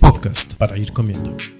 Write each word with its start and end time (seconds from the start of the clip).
Podcast 0.00 0.54
para 0.56 0.78
ir 0.78 0.92
comiendo. 0.92 1.59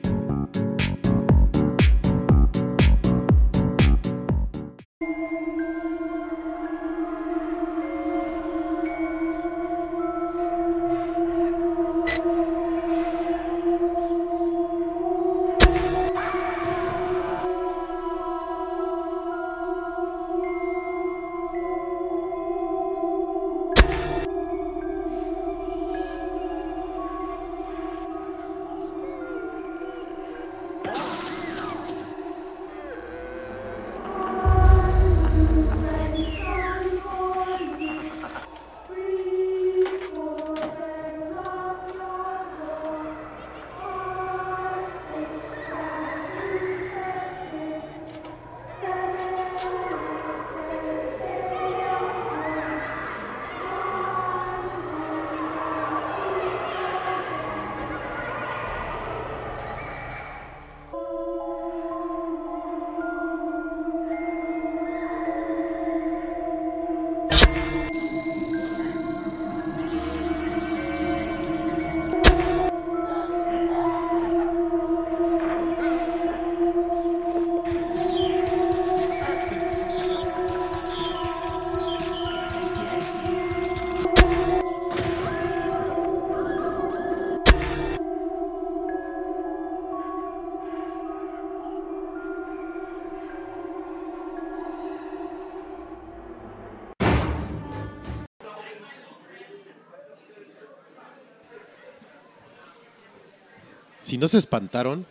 Si 104.10 104.18
no 104.18 104.26
se 104.26 104.38
espantaron, 104.38 105.06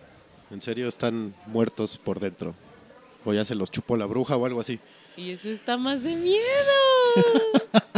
en 0.51 0.61
serio 0.61 0.89
están 0.89 1.33
muertos 1.45 1.97
por 1.97 2.19
dentro. 2.19 2.53
O 3.23 3.31
ya 3.31 3.45
se 3.45 3.55
los 3.55 3.71
chupó 3.71 3.95
la 3.95 4.05
bruja 4.05 4.35
o 4.35 4.45
algo 4.45 4.59
así. 4.59 4.77
Y 5.15 5.31
eso 5.31 5.47
está 5.47 5.77
más 5.77 6.03
de 6.03 6.17
miedo. 6.17 6.41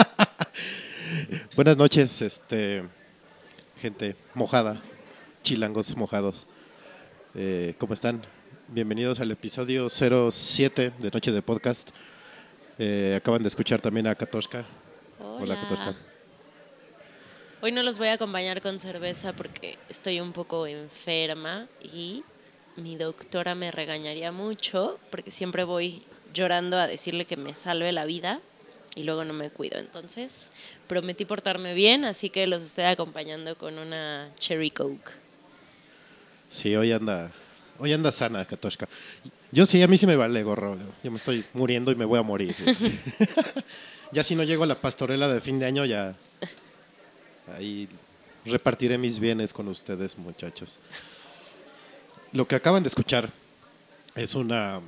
Buenas 1.56 1.76
noches, 1.76 2.22
este 2.22 2.84
gente 3.78 4.16
mojada, 4.36 4.80
chilangos 5.42 5.98
mojados. 5.98 6.46
Eh, 7.34 7.74
¿Cómo 7.80 7.96
están? 7.96 8.22
Bienvenidos 8.68 9.20
al 9.20 9.32
episodio 9.32 9.90
07 9.90 10.94
de 11.00 11.10
Noche 11.10 11.32
de 11.32 11.42
Podcast. 11.42 11.90
Eh, 12.78 13.16
acaban 13.18 13.42
de 13.42 13.48
escuchar 13.48 13.82
también 13.82 14.06
a 14.06 14.14
Katoshka. 14.14 14.66
Hola, 15.20 15.60
Katoshka. 15.62 16.11
Hoy 17.64 17.72
no 17.72 17.84
los 17.84 18.00
voy 18.00 18.08
a 18.08 18.14
acompañar 18.14 18.60
con 18.60 18.80
cerveza 18.80 19.34
porque 19.34 19.78
estoy 19.88 20.20
un 20.20 20.34
poco 20.34 20.66
enferma 20.66 21.68
y 21.80 22.24
mi 22.76 22.96
doctora 22.96 23.54
me 23.54 23.70
regañaría 23.70 24.32
mucho 24.32 24.98
porque 25.12 25.30
siempre 25.30 25.64
voy 25.64 26.02
llorando 26.34 26.78
a 26.78 26.88
decirle 26.88 27.26
que 27.26 27.38
me 27.38 27.54
salve 27.54 27.92
la 27.92 28.06
vida 28.06 28.40
y 28.96 29.04
luego 29.04 29.26
no 29.26 29.34
me 29.34 29.52
cuido. 29.52 29.78
Entonces 29.78 30.50
prometí 30.88 31.24
portarme 31.26 31.76
bien, 31.76 32.04
así 32.04 32.32
que 32.32 32.48
los 32.48 32.64
estoy 32.64 32.86
acompañando 32.86 33.56
con 33.56 33.78
una 33.78 34.32
Cherry 34.40 34.72
Coke. 34.72 35.12
Sí, 36.50 36.76
hoy 36.76 36.92
anda, 36.92 37.32
hoy 37.78 37.94
anda 37.94 38.12
sana, 38.12 38.44
Katoshka. 38.44 38.88
Yo 39.52 39.68
sí, 39.68 39.84
a 39.84 39.88
mí 39.88 40.00
sí 40.00 40.08
me 40.08 40.16
vale 40.16 40.42
gorro. 40.42 40.80
Yo 41.04 41.12
me 41.12 41.18
estoy 41.18 41.46
muriendo 41.54 41.92
y 41.92 41.96
me 41.96 42.06
voy 42.06 42.18
a 42.18 42.24
morir. 42.24 42.56
ya 44.12 44.24
si 44.24 44.36
no 44.36 44.42
llego 44.42 44.64
a 44.64 44.68
la 44.68 44.82
pastorela 44.82 45.28
de 45.28 45.42
fin 45.42 45.60
de 45.60 45.68
año, 45.68 45.86
ya 45.86 46.16
Ahí 47.56 47.88
repartiré 48.46 48.98
mis 48.98 49.20
bienes 49.20 49.54
con 49.54 49.68
ustedes, 49.68 50.18
muchachos. 50.18 50.80
Lo 52.32 52.48
que 52.48 52.56
acaban 52.56 52.84
de 52.84 52.88
escuchar 52.88 53.30
es 54.16 54.36
una, 54.36 54.80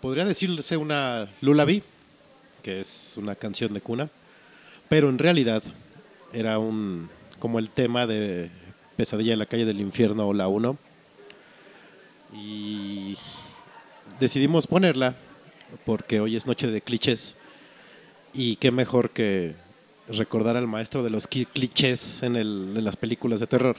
podría 0.00 0.24
decirse 0.24 0.76
una 0.76 1.28
lullaby, 1.40 1.82
que 2.62 2.80
es 2.80 3.14
una 3.16 3.34
canción 3.34 3.72
de 3.72 3.80
cuna, 3.80 4.08
pero 4.88 5.08
en 5.08 5.18
realidad 5.18 5.62
era 6.32 6.58
un 6.58 7.08
como 7.38 7.58
el 7.58 7.70
tema 7.70 8.06
de 8.06 8.50
Pesadilla 8.96 9.32
en 9.32 9.38
la 9.38 9.46
calle 9.46 9.64
del 9.64 9.80
infierno 9.80 10.28
o 10.28 10.34
la 10.34 10.46
1. 10.46 10.76
Y 12.34 13.16
decidimos 14.20 14.66
ponerla 14.66 15.16
porque 15.86 16.20
hoy 16.20 16.36
es 16.36 16.46
noche 16.46 16.66
de 16.66 16.82
clichés 16.82 17.34
y 18.34 18.56
qué 18.56 18.70
mejor 18.70 19.10
que 19.10 19.54
recordar 20.12 20.56
al 20.56 20.66
maestro 20.66 21.02
de 21.02 21.10
los 21.10 21.26
clichés 21.26 22.22
en, 22.22 22.36
el, 22.36 22.74
en 22.76 22.84
las 22.84 22.96
películas 22.96 23.40
de 23.40 23.46
terror, 23.46 23.76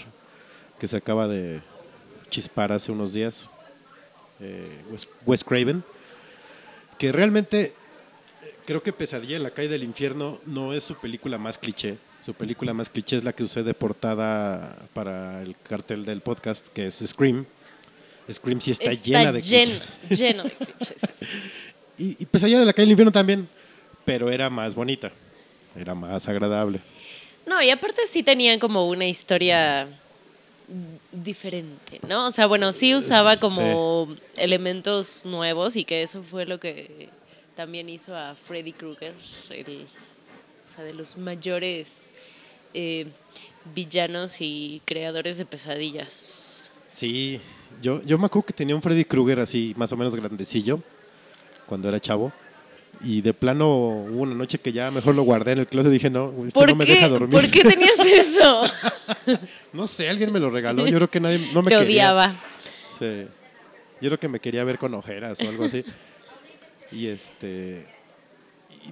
que 0.79 0.87
se 0.87 0.97
acaba 0.97 1.27
de 1.27 1.61
chispar 2.29 2.71
hace 2.71 2.91
unos 2.91 3.13
días, 3.13 3.47
eh, 4.39 4.81
Wes, 5.25 5.43
Craven, 5.43 5.83
que 6.97 7.11
realmente 7.11 7.73
creo 8.65 8.81
que 8.81 8.93
Pesadilla 8.93 9.37
en 9.37 9.43
la 9.43 9.51
calle 9.51 9.67
del 9.67 9.83
infierno 9.83 10.39
no 10.45 10.73
es 10.73 10.83
su 10.83 10.95
película 10.95 11.37
más 11.37 11.57
cliché. 11.57 11.97
Su 12.23 12.33
película 12.33 12.73
más 12.73 12.89
cliché 12.89 13.17
es 13.17 13.23
la 13.23 13.33
que 13.33 13.43
usé 13.43 13.63
de 13.63 13.73
portada 13.73 14.77
para 14.93 15.41
el 15.41 15.55
cartel 15.67 16.05
del 16.05 16.21
podcast, 16.21 16.67
que 16.67 16.87
es 16.87 17.03
Scream. 17.05 17.45
Scream 18.31 18.61
sí 18.61 18.71
está, 18.71 18.93
llena 18.93 19.31
de 19.31 19.41
clichés. 19.41 19.81
Lleno 20.09 20.43
de 20.43 20.51
clichés. 20.51 20.97
y, 21.97 22.15
y 22.19 22.25
Pesadilla 22.25 22.59
en 22.59 22.67
la 22.67 22.73
calle 22.73 22.85
del 22.85 22.91
infierno 22.91 23.11
también, 23.11 23.49
pero 24.05 24.29
era 24.31 24.49
más 24.49 24.75
bonita 24.75 25.11
era 25.75 25.95
más 25.95 26.27
agradable. 26.27 26.79
No, 27.45 27.61
y 27.61 27.69
aparte 27.69 28.01
sí 28.07 28.23
tenían 28.23 28.59
como 28.59 28.87
una 28.87 29.07
historia 29.07 29.87
diferente, 31.11 31.99
¿no? 32.07 32.27
O 32.27 32.31
sea, 32.31 32.47
bueno, 32.47 32.71
sí 32.71 32.95
usaba 32.95 33.37
como 33.37 34.07
elementos 34.37 35.25
nuevos 35.25 35.75
y 35.75 35.83
que 35.83 36.03
eso 36.03 36.23
fue 36.23 36.45
lo 36.45 36.59
que 36.59 37.09
también 37.55 37.89
hizo 37.89 38.15
a 38.15 38.33
Freddy 38.33 38.71
Krueger, 38.71 39.13
o 39.13 40.67
sea, 40.67 40.83
de 40.83 40.93
los 40.93 41.17
mayores 41.17 41.87
eh, 42.73 43.07
villanos 43.75 44.37
y 44.39 44.81
creadores 44.85 45.37
de 45.37 45.45
pesadillas. 45.45 46.69
Sí, 46.89 47.41
yo, 47.81 48.01
yo 48.03 48.17
me 48.17 48.27
acuerdo 48.27 48.45
que 48.47 48.53
tenía 48.53 48.75
un 48.75 48.81
Freddy 48.81 49.03
Krueger 49.03 49.41
así, 49.41 49.73
más 49.75 49.91
o 49.91 49.97
menos 49.97 50.15
grandecillo, 50.15 50.79
cuando 51.65 51.89
era 51.89 51.99
chavo. 51.99 52.31
Y 53.03 53.21
de 53.21 53.33
plano 53.33 53.67
hubo 53.67 54.21
una 54.21 54.35
noche 54.35 54.59
que 54.59 54.71
ya 54.71 54.91
mejor 54.91 55.15
lo 55.15 55.23
guardé 55.23 55.53
en 55.53 55.59
el 55.59 55.67
closet 55.67 55.89
y 55.89 55.93
dije, 55.93 56.09
no, 56.09 56.33
esto 56.45 56.65
no 56.65 56.75
me 56.75 56.85
deja 56.85 57.07
dormir. 57.09 57.31
¿Por 57.31 57.49
qué 57.49 57.63
tenías 57.63 57.97
eso? 58.05 58.61
no 59.73 59.87
sé, 59.87 60.09
alguien 60.09 60.31
me 60.31 60.39
lo 60.39 60.49
regaló. 60.49 60.85
Yo 60.85 60.95
creo 60.97 61.09
que 61.09 61.19
nadie 61.19 61.49
no 61.53 61.63
me 61.63 61.71
Te 61.71 61.77
odiaba. 61.77 62.35
Sí. 62.99 63.25
Yo 64.01 64.09
creo 64.09 64.19
que 64.19 64.27
me 64.27 64.39
quería 64.39 64.63
ver 64.63 64.77
con 64.77 64.93
ojeras 64.93 65.39
o 65.41 65.49
algo 65.49 65.65
así. 65.65 65.83
y 66.91 67.07
este 67.07 67.87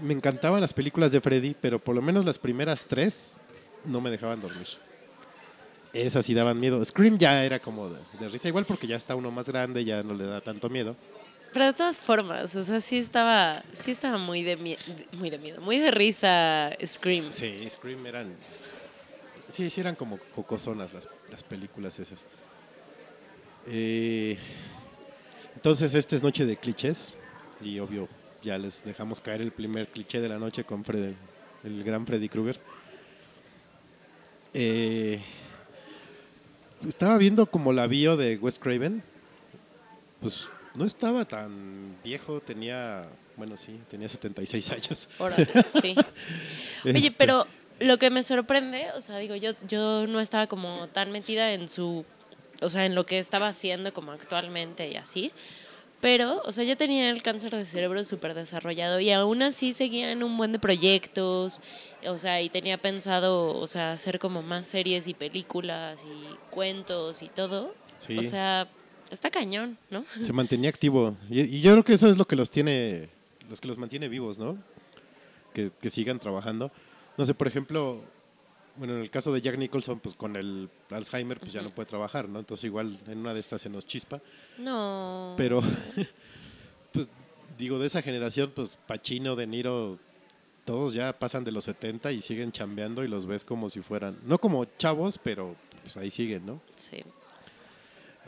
me 0.01 0.13
encantaban 0.13 0.61
las 0.61 0.73
películas 0.73 1.11
de 1.11 1.21
Freddy, 1.21 1.55
pero 1.59 1.79
por 1.79 1.95
lo 1.95 2.01
menos 2.01 2.25
las 2.25 2.37
primeras 2.37 2.85
tres 2.85 3.37
no 3.85 4.01
me 4.01 4.09
dejaban 4.09 4.41
dormir. 4.41 4.67
Esas 5.93 6.25
sí 6.25 6.33
daban 6.33 6.59
miedo. 6.59 6.83
Scream 6.83 7.17
ya 7.17 7.43
era 7.43 7.59
como 7.59 7.89
de 7.89 8.29
risa, 8.29 8.47
igual 8.47 8.65
porque 8.65 8.85
ya 8.87 8.95
está 8.95 9.15
uno 9.15 9.31
más 9.31 9.47
grande, 9.47 9.83
ya 9.83 10.03
no 10.03 10.13
le 10.13 10.25
da 10.25 10.41
tanto 10.41 10.69
miedo. 10.69 10.95
Pero 11.51 11.65
de 11.65 11.73
todas 11.73 11.99
formas, 11.99 12.55
o 12.55 12.63
sea, 12.63 12.79
sí 12.79 12.97
estaba, 12.97 13.63
sí 13.73 13.91
estaba 13.91 14.17
muy 14.17 14.43
de, 14.43 14.55
muy 15.13 15.29
de 15.29 15.37
miedo, 15.39 15.61
muy 15.61 15.79
de 15.79 15.89
risa 15.89 16.71
Scream. 16.85 17.31
Sí, 17.31 17.67
Scream 17.69 18.05
eran, 18.05 18.35
sí, 19.49 19.69
sí 19.69 19.81
eran 19.81 19.95
como 19.95 20.19
cocosonas 20.35 20.93
las, 20.93 21.09
las 21.31 21.43
películas 21.43 21.97
esas. 21.99 22.27
Eh, 23.67 24.37
entonces, 25.55 25.93
esta 25.95 26.15
es 26.15 26.23
Noche 26.23 26.45
de 26.45 26.55
Clichés 26.55 27.15
y 27.61 27.79
obvio 27.79 28.07
ya 28.41 28.57
les 28.57 28.83
dejamos 28.83 29.19
caer 29.19 29.41
el 29.41 29.51
primer 29.51 29.87
cliché 29.87 30.21
de 30.21 30.29
la 30.29 30.39
noche 30.39 30.63
con 30.63 30.83
Fred, 30.85 31.13
el 31.63 31.83
gran 31.83 32.05
Freddy 32.05 32.29
Krueger. 32.29 32.59
Eh, 34.53 35.21
estaba 36.87 37.17
viendo 37.17 37.47
como 37.47 37.73
la 37.73 37.87
bio 37.87 38.17
de 38.17 38.37
Wes 38.37 38.59
Craven. 38.59 39.03
Pues 40.21 40.49
no 40.75 40.85
estaba 40.85 41.25
tan 41.25 41.97
viejo, 42.03 42.39
tenía, 42.39 43.07
bueno, 43.35 43.57
sí, 43.57 43.79
tenía 43.89 44.09
76 44.09 44.71
años. 44.71 45.09
Órale, 45.19 45.47
sí. 45.63 45.95
Oye, 46.85 46.99
Este, 46.99 47.15
pero 47.17 47.47
lo 47.79 47.97
que 47.97 48.09
me 48.09 48.23
sorprende, 48.23 48.87
o 48.95 49.01
sea, 49.01 49.17
digo, 49.17 49.35
yo, 49.35 49.51
yo 49.67 50.07
no 50.07 50.19
estaba 50.19 50.47
como 50.47 50.87
tan 50.89 51.11
metida 51.11 51.53
en 51.53 51.69
su, 51.69 52.05
o 52.61 52.69
sea, 52.69 52.85
en 52.85 52.95
lo 52.95 53.05
que 53.05 53.19
estaba 53.19 53.47
haciendo 53.47 53.93
como 53.93 54.11
actualmente 54.11 54.89
y 54.89 54.95
así, 54.95 55.31
pero, 56.01 56.41
o 56.45 56.51
sea, 56.53 56.63
ya 56.63 56.77
tenía 56.77 57.09
el 57.09 57.21
cáncer 57.21 57.51
de 57.51 57.65
cerebro 57.65 58.05
súper 58.05 58.33
desarrollado 58.33 59.01
y 59.01 59.11
aún 59.11 59.41
así 59.41 59.73
seguía 59.73 60.11
en 60.11 60.23
un 60.23 60.37
buen 60.37 60.53
de 60.53 60.59
proyectos, 60.59 61.61
o 62.05 62.17
sea, 62.17 62.41
y 62.41 62.49
tenía 62.49 62.77
pensado, 62.77 63.57
o 63.59 63.67
sea, 63.67 63.91
hacer 63.91 64.17
como 64.17 64.41
más 64.41 64.65
series 64.67 65.07
y 65.07 65.13
películas 65.13 66.05
y 66.05 66.35
cuentos 66.51 67.21
y 67.21 67.27
todo. 67.27 67.73
Sí. 67.97 68.17
O 68.17 68.23
sea, 68.23 68.69
está 69.09 69.29
cañón, 69.29 69.77
¿no? 69.89 70.05
se 70.21 70.33
mantenía 70.33 70.69
activo. 70.69 71.15
Y, 71.29 71.41
y 71.41 71.61
yo 71.61 71.71
creo 71.71 71.83
que 71.83 71.93
eso 71.93 72.09
es 72.09 72.17
lo 72.17 72.25
que 72.25 72.35
los 72.35 72.49
tiene, 72.51 73.09
los 73.49 73.61
que 73.61 73.67
los 73.67 73.77
mantiene 73.77 74.07
vivos, 74.07 74.39
¿no? 74.39 74.57
Que, 75.53 75.71
que 75.81 75.89
sigan 75.89 76.19
trabajando. 76.19 76.71
No 77.17 77.25
sé, 77.25 77.33
por 77.33 77.47
ejemplo, 77.47 78.01
bueno, 78.79 78.95
en 78.95 79.01
el 79.01 79.09
caso 79.09 79.33
de 79.33 79.41
Jack 79.41 79.57
Nicholson, 79.57 79.99
pues 79.99 80.15
con 80.15 80.35
el 80.35 80.69
Alzheimer, 80.89 81.39
pues 81.39 81.51
ya 81.51 81.61
no 81.61 81.69
puede 81.69 81.87
trabajar, 81.87 82.29
¿no? 82.29 82.39
Entonces 82.39 82.63
igual 82.63 82.97
en 83.07 83.17
una 83.17 83.33
de 83.33 83.41
estas 83.41 83.61
se 83.61 83.69
nos 83.69 83.85
chispa. 83.85 84.21
No. 84.57 85.33
Pero, 85.37 85.61
pues 86.93 87.09
digo, 87.57 87.77
de 87.77 87.87
esa 87.87 88.01
generación, 88.01 88.51
pues 88.55 88.77
Pacino, 88.87 89.35
De 89.35 89.47
Niro, 89.47 89.99
todos 90.63 90.93
ya 90.93 91.17
pasan 91.17 91.43
de 91.43 91.51
los 91.51 91.65
70 91.65 92.11
y 92.13 92.21
siguen 92.21 92.51
chambeando 92.51 93.03
y 93.03 93.07
los 93.07 93.25
ves 93.25 93.43
como 93.43 93.67
si 93.67 93.81
fueran, 93.81 94.17
no 94.23 94.37
como 94.37 94.63
chavos, 94.77 95.17
pero 95.17 95.55
pues 95.81 95.97
ahí 95.97 96.11
siguen, 96.11 96.45
¿no? 96.45 96.61
Sí. 96.77 97.03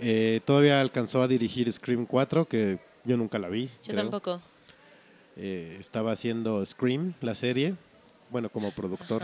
Eh, 0.01 0.41
todavía 0.45 0.81
alcanzó 0.81 1.21
a 1.21 1.27
dirigir 1.27 1.71
Scream 1.71 2.05
4, 2.05 2.45
que 2.45 2.79
yo 3.05 3.17
nunca 3.17 3.37
la 3.39 3.49
vi. 3.49 3.67
Yo 3.83 3.93
creo. 3.93 3.95
tampoco. 3.97 4.41
Eh, 5.37 5.77
estaba 5.79 6.11
haciendo 6.11 6.65
Scream, 6.65 7.13
la 7.21 7.35
serie, 7.35 7.75
bueno, 8.29 8.49
como 8.49 8.71
productor. 8.71 9.23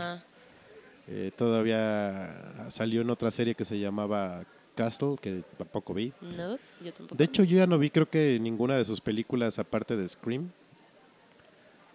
Eh, 1.06 1.32
todavía 1.36 2.68
salió 2.70 3.00
en 3.00 3.10
otra 3.10 3.30
serie 3.30 3.54
que 3.54 3.64
se 3.64 3.78
llamaba 3.78 4.44
Castle, 4.74 5.16
que 5.20 5.42
tampoco 5.56 5.94
vi. 5.94 6.12
No, 6.20 6.58
yo 6.82 6.92
tampoco. 6.92 7.16
De 7.16 7.24
hecho, 7.24 7.42
yo 7.44 7.56
ya 7.58 7.66
no 7.66 7.78
vi 7.78 7.90
creo 7.90 8.08
que 8.08 8.38
ninguna 8.40 8.76
de 8.76 8.84
sus 8.84 9.00
películas 9.00 9.58
aparte 9.58 9.96
de 9.96 10.08
Scream. 10.08 10.50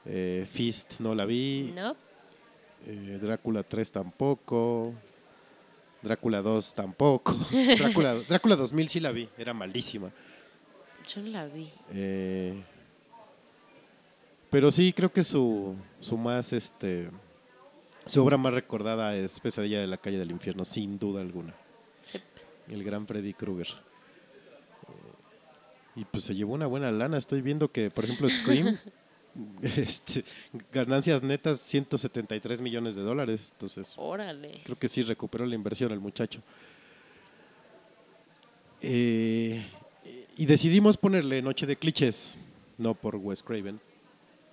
Eh, 0.05 0.45
Fist 0.49 0.99
no 0.99 1.15
la 1.15 1.25
vi. 1.25 1.71
no. 1.75 1.95
Eh, 2.85 3.17
Drácula 3.21 3.63
3 3.63 3.91
tampoco. 3.93 4.93
Drácula 6.03 6.41
2 6.41 6.75
tampoco. 6.75 7.33
Drácula, 7.77 8.15
Drácula 8.15 8.55
2000 8.55 8.89
sí 8.89 8.99
la 8.99 9.11
vi, 9.11 9.29
era 9.37 9.53
malísima. 9.53 10.11
Yo 11.13 11.21
no 11.21 11.29
la 11.29 11.45
vi. 11.47 11.69
Eh, 11.91 12.61
pero 14.49 14.71
sí, 14.71 14.93
creo 14.93 15.11
que 15.11 15.23
su, 15.23 15.75
su 15.99 16.17
más, 16.17 16.53
este, 16.53 17.09
su 18.05 18.23
obra 18.23 18.37
más 18.37 18.53
recordada 18.53 19.15
es 19.15 19.39
Pesadilla 19.39 19.79
de 19.79 19.87
la 19.87 19.97
calle 19.97 20.19
del 20.19 20.31
infierno, 20.31 20.63
sin 20.63 20.99
duda 20.99 21.21
alguna. 21.21 21.53
Sí. 22.03 22.19
El 22.69 22.83
gran 22.83 23.07
Freddy 23.07 23.33
Krueger. 23.33 23.67
Eh, 23.67 24.91
Y 26.01 26.05
pues 26.05 26.23
se 26.23 26.35
llevó 26.35 26.53
una 26.53 26.67
buena 26.67 26.91
lana. 26.91 27.17
Estoy 27.17 27.41
viendo 27.41 27.71
que, 27.71 27.89
por 27.89 28.05
ejemplo, 28.05 28.29
Scream, 28.41 28.77
este, 29.61 30.23
ganancias 30.71 31.23
netas 31.23 31.59
173 31.59 32.61
millones 32.61 32.95
de 32.95 33.01
dólares. 33.01 33.49
Entonces, 33.53 33.93
Órale. 33.97 34.61
Creo 34.63 34.77
que 34.77 34.87
sí 34.87 35.01
recuperó 35.01 35.45
la 35.45 35.55
inversión 35.55 35.91
el 35.91 35.99
muchacho. 35.99 36.41
Eh, 38.81 39.63
y 40.35 40.45
decidimos 40.45 40.97
ponerle 40.97 41.41
Noche 41.41 41.65
de 41.65 41.75
Clichés, 41.75 42.35
no 42.77 42.93
por 42.93 43.15
Wes 43.15 43.41
Craven, 43.41 43.79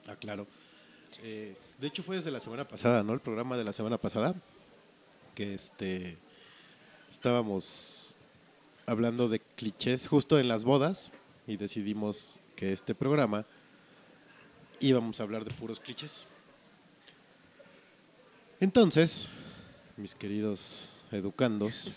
aclaro. 0.07 0.47
Eh, 1.23 1.57
de 1.81 1.87
hecho 1.87 2.03
fue 2.03 2.17
desde 2.17 2.31
la 2.31 2.41
semana 2.41 2.67
pasada, 2.67 3.03
¿no? 3.03 3.13
El 3.13 3.21
programa 3.21 3.57
de 3.57 3.65
la 3.65 3.73
semana 3.73 3.99
pasada, 3.99 4.35
que 5.35 5.55
este 5.55 6.17
estábamos 7.11 8.15
hablando 8.87 9.29
de 9.29 9.41
clichés 9.41 10.07
justo 10.07 10.39
en 10.39 10.47
las 10.47 10.65
bodas 10.65 11.11
y 11.47 11.57
decidimos 11.57 12.41
que 12.55 12.73
este 12.73 12.95
programa 12.95 13.47
íbamos 14.81 15.21
a 15.21 15.23
hablar 15.23 15.45
de 15.45 15.53
puros 15.53 15.79
clichés. 15.81 16.27
Entonces, 18.61 19.29
mis 19.97 20.15
queridos 20.15 20.93
educandos, 21.13 21.93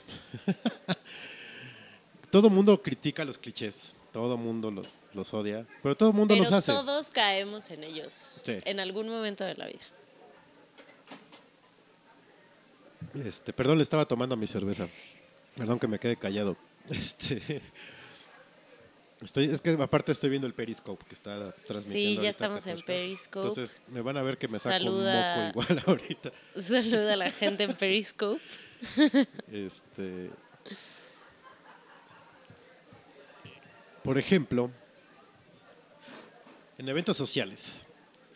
todo 2.31 2.49
mundo 2.49 2.81
critica 2.81 3.25
los 3.25 3.37
clichés, 3.37 3.93
todo 4.11 4.37
mundo 4.37 4.71
los, 4.71 4.87
los 5.13 5.33
odia, 5.33 5.65
pero 5.81 5.95
todo 5.97 6.13
mundo 6.13 6.33
Pero 6.33 6.43
los 6.45 6.53
hace. 6.53 6.71
todos 6.71 7.11
caemos 7.11 7.69
en 7.69 7.83
ellos 7.83 8.13
Sí. 8.13 8.57
en 8.65 8.79
algún 8.79 9.09
momento 9.09 9.43
de 9.43 9.55
la 9.55 9.67
vida. 9.67 9.81
Este, 13.25 13.53
perdón, 13.53 13.77
le 13.77 13.83
estaba 13.83 14.05
tomando 14.05 14.35
mi 14.35 14.47
cerveza. 14.47 14.87
Perdón 15.55 15.77
que 15.79 15.87
me 15.87 15.99
quede 15.99 16.15
callado. 16.17 16.55
Este, 16.89 17.61
estoy, 19.23 19.45
es 19.45 19.61
que 19.61 19.71
aparte 19.71 20.11
estoy 20.11 20.29
viendo 20.29 20.47
el 20.47 20.53
Periscope 20.53 21.03
que 21.05 21.15
está 21.15 21.51
transmitiendo. 21.67 22.21
Sí, 22.21 22.23
ya 22.23 22.29
estamos 22.29 22.65
en. 22.67 22.81
Periscope. 22.81 23.47
Entonces 23.47 23.83
me 23.87 24.01
van 24.01 24.17
a 24.17 24.21
ver 24.23 24.37
que 24.37 24.47
me 24.47 24.59
saco 24.59 24.73
Saluda- 24.73 25.35
un 25.37 25.45
moco 25.47 25.59
igual 25.73 25.83
ahorita. 25.87 26.31
Saluda 26.61 27.13
a 27.13 27.17
la 27.17 27.31
gente 27.31 27.63
en 27.63 27.75
Periscope. 27.75 28.41
Este, 29.51 30.29
por 34.03 34.17
ejemplo, 34.17 34.69
en 36.77 36.89
eventos 36.89 37.15
sociales, 37.15 37.81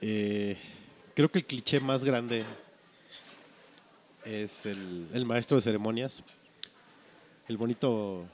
eh, 0.02 0.58
creo 1.14 1.30
que 1.30 1.40
el 1.40 1.46
cliché 1.46 1.80
más 1.80 2.04
grande 2.06 2.44
es 4.24 4.66
el, 4.66 5.08
el 5.14 5.26
maestro 5.26 5.58
de 5.58 5.62
ceremonias, 5.64 6.24
el 7.50 7.58
bonito 7.58 8.26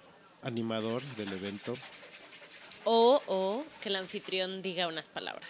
animador 0.43 1.01
del 1.17 1.33
evento. 1.33 1.73
O, 2.85 3.21
o 3.27 3.65
que 3.81 3.89
el 3.89 3.95
anfitrión 3.95 4.61
diga 4.61 4.87
unas 4.87 5.09
palabras. 5.09 5.49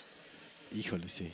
Híjole, 0.75 1.09
sí. 1.09 1.31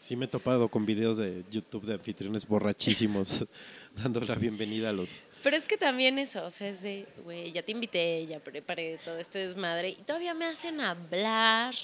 Sí 0.00 0.16
me 0.16 0.24
he 0.24 0.28
topado 0.28 0.68
con 0.68 0.86
videos 0.86 1.16
de 1.18 1.44
YouTube 1.50 1.84
de 1.84 1.94
anfitriones 1.94 2.46
borrachísimos 2.46 3.44
dando 3.94 4.20
la 4.20 4.34
bienvenida 4.34 4.90
a 4.90 4.92
los... 4.92 5.20
Pero 5.42 5.56
es 5.56 5.66
que 5.66 5.78
también 5.78 6.18
eso, 6.18 6.44
o 6.44 6.50
sea, 6.50 6.68
es 6.68 6.82
de, 6.82 7.06
güey, 7.24 7.52
ya 7.52 7.62
te 7.62 7.72
invité, 7.72 8.26
ya 8.26 8.40
preparé 8.40 8.98
todo 9.04 9.18
este 9.18 9.46
desmadre 9.46 9.90
y 9.90 9.94
todavía 9.96 10.34
me 10.34 10.44
hacen 10.44 10.80
hablar. 10.80 11.74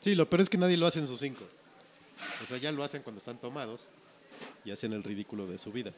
Sí, 0.00 0.14
lo 0.14 0.28
peor 0.28 0.40
es 0.40 0.48
que 0.48 0.58
nadie 0.58 0.76
lo 0.76 0.86
hace 0.86 0.98
en 0.98 1.06
sus 1.06 1.20
cinco. 1.20 1.44
O 2.42 2.46
sea, 2.46 2.58
ya 2.58 2.72
lo 2.72 2.82
hacen 2.82 3.02
cuando 3.02 3.18
están 3.18 3.38
tomados 3.38 3.86
y 4.64 4.70
hacen 4.70 4.92
el 4.92 5.04
ridículo 5.04 5.46
de 5.46 5.58
su 5.58 5.70
vida. 5.70 5.92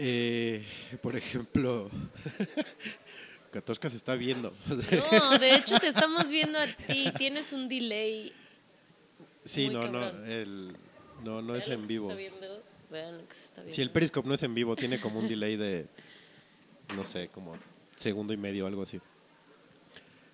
Eh, 0.00 0.64
por 1.02 1.16
ejemplo, 1.16 1.90
Katoshka 3.52 3.90
se 3.90 3.96
está 3.96 4.14
viendo. 4.14 4.54
No, 5.12 5.38
de 5.38 5.54
hecho 5.56 5.76
te 5.78 5.88
estamos 5.88 6.30
viendo 6.30 6.58
a 6.58 6.66
ti, 6.68 7.10
tienes 7.18 7.52
un 7.52 7.68
delay. 7.68 8.32
sí, 9.44 9.68
no, 9.68 9.88
no, 9.88 10.08
el- 10.24 10.76
no, 11.24 11.42
no 11.42 11.52
Vean 11.54 11.62
es 11.62 11.68
en 11.68 11.86
vivo. 11.88 12.14
Si 13.66 13.82
el 13.82 13.90
Periscope 13.90 14.28
no 14.28 14.34
es 14.34 14.42
en 14.44 14.54
vivo, 14.54 14.76
tiene 14.76 15.00
como 15.00 15.18
un 15.18 15.26
delay 15.28 15.56
de, 15.56 15.86
no 16.94 17.04
sé, 17.04 17.28
como 17.28 17.56
segundo 17.96 18.32
y 18.32 18.36
medio, 18.36 18.66
algo 18.68 18.82
así. 18.82 19.00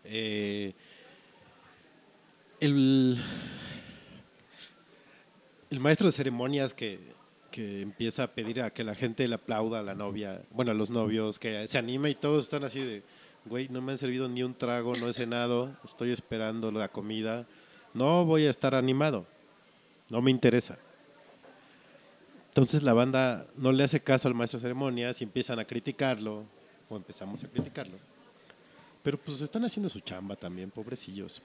Eh, 0.04 0.74
el, 2.60 3.18
el 5.70 5.80
maestro 5.80 6.06
de 6.06 6.12
ceremonias 6.12 6.74
que, 6.74 6.98
que 7.54 7.82
empieza 7.82 8.24
a 8.24 8.26
pedir 8.26 8.60
a 8.62 8.70
que 8.70 8.82
la 8.82 8.96
gente 8.96 9.28
le 9.28 9.36
aplauda 9.36 9.78
a 9.78 9.82
la 9.84 9.94
novia, 9.94 10.42
bueno, 10.50 10.72
a 10.72 10.74
los 10.74 10.90
novios, 10.90 11.38
que 11.38 11.68
se 11.68 11.78
anime 11.78 12.10
y 12.10 12.16
todos 12.16 12.42
están 12.42 12.64
así 12.64 12.80
de, 12.80 13.04
güey, 13.44 13.68
no 13.68 13.80
me 13.80 13.92
han 13.92 13.98
servido 13.98 14.28
ni 14.28 14.42
un 14.42 14.54
trago, 14.54 14.96
no 14.96 15.08
he 15.08 15.12
cenado, 15.12 15.70
estoy 15.84 16.10
esperando 16.10 16.72
la 16.72 16.88
comida, 16.88 17.46
no 17.92 18.24
voy 18.24 18.46
a 18.46 18.50
estar 18.50 18.74
animado, 18.74 19.24
no 20.10 20.20
me 20.20 20.32
interesa. 20.32 20.78
Entonces 22.48 22.82
la 22.82 22.92
banda 22.92 23.46
no 23.56 23.70
le 23.70 23.84
hace 23.84 24.00
caso 24.00 24.26
al 24.26 24.34
maestro 24.34 24.58
de 24.58 24.62
ceremonias 24.62 25.20
y 25.20 25.24
empiezan 25.24 25.60
a 25.60 25.64
criticarlo, 25.64 26.42
o 26.88 26.96
empezamos 26.96 27.44
a 27.44 27.46
criticarlo. 27.46 27.98
Pero 29.04 29.16
pues 29.16 29.40
están 29.40 29.64
haciendo 29.64 29.88
su 29.88 30.00
chamba 30.00 30.34
también, 30.34 30.72
pobrecillos. 30.72 31.40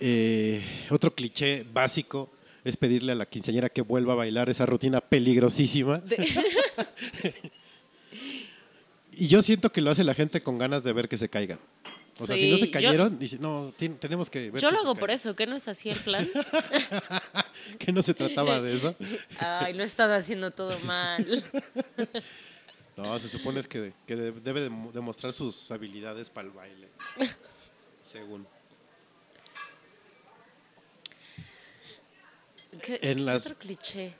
Eh, 0.00 0.60
otro 0.90 1.14
cliché 1.14 1.64
básico 1.72 2.28
es 2.64 2.76
pedirle 2.76 3.12
a 3.12 3.14
la 3.14 3.26
quinceañera 3.26 3.68
que 3.68 3.82
vuelva 3.82 4.12
a 4.12 4.16
bailar 4.16 4.48
esa 4.50 4.66
rutina 4.66 5.00
peligrosísima. 5.00 6.02
y 9.12 9.28
yo 9.28 9.42
siento 9.42 9.70
que 9.72 9.80
lo 9.80 9.90
hace 9.90 10.04
la 10.04 10.14
gente 10.14 10.42
con 10.42 10.58
ganas 10.58 10.84
de 10.84 10.92
ver 10.92 11.08
que 11.08 11.16
se 11.18 11.28
caigan. 11.28 11.58
O 12.18 12.26
sea, 12.26 12.36
si 12.36 12.50
no 12.50 12.56
se 12.56 12.66
yo- 12.66 12.72
cayeron, 12.72 13.18
dice, 13.18 13.38
no, 13.40 13.72
tenemos 13.98 14.28
que 14.30 14.50
ver 14.50 14.60
Yo 14.60 14.68
que 14.68 14.74
lo 14.74 14.80
hago 14.80 14.94
por 14.94 15.08
caigan". 15.08 15.14
eso, 15.16 15.34
¿qué 15.34 15.46
no 15.46 15.56
es 15.56 15.66
así 15.66 15.90
el 15.90 15.98
plan? 15.98 16.28
que 17.78 17.90
no 17.92 18.02
se 18.02 18.14
trataba 18.14 18.60
de 18.60 18.74
eso. 18.74 18.94
Ay, 19.38 19.72
lo 19.74 19.82
he 19.82 19.86
estado 19.86 20.14
haciendo 20.14 20.50
todo 20.50 20.78
mal. 20.80 21.26
No, 22.94 23.18
se 23.18 23.26
supone 23.26 23.58
es 23.58 23.66
que, 23.66 23.94
que 24.06 24.14
de- 24.14 24.32
debe 24.32 24.60
de 24.60 24.68
mo- 24.68 24.92
demostrar 24.92 25.32
sus 25.32 25.70
habilidades 25.72 26.28
para 26.28 26.46
el 26.48 26.52
baile. 26.52 26.88
Según. 28.04 28.46
¿Qué, 32.80 32.94
En 33.02 33.16
qué 33.18 33.22
las- 33.22 33.44
otro 33.46 33.58
cliché? 33.58 34.14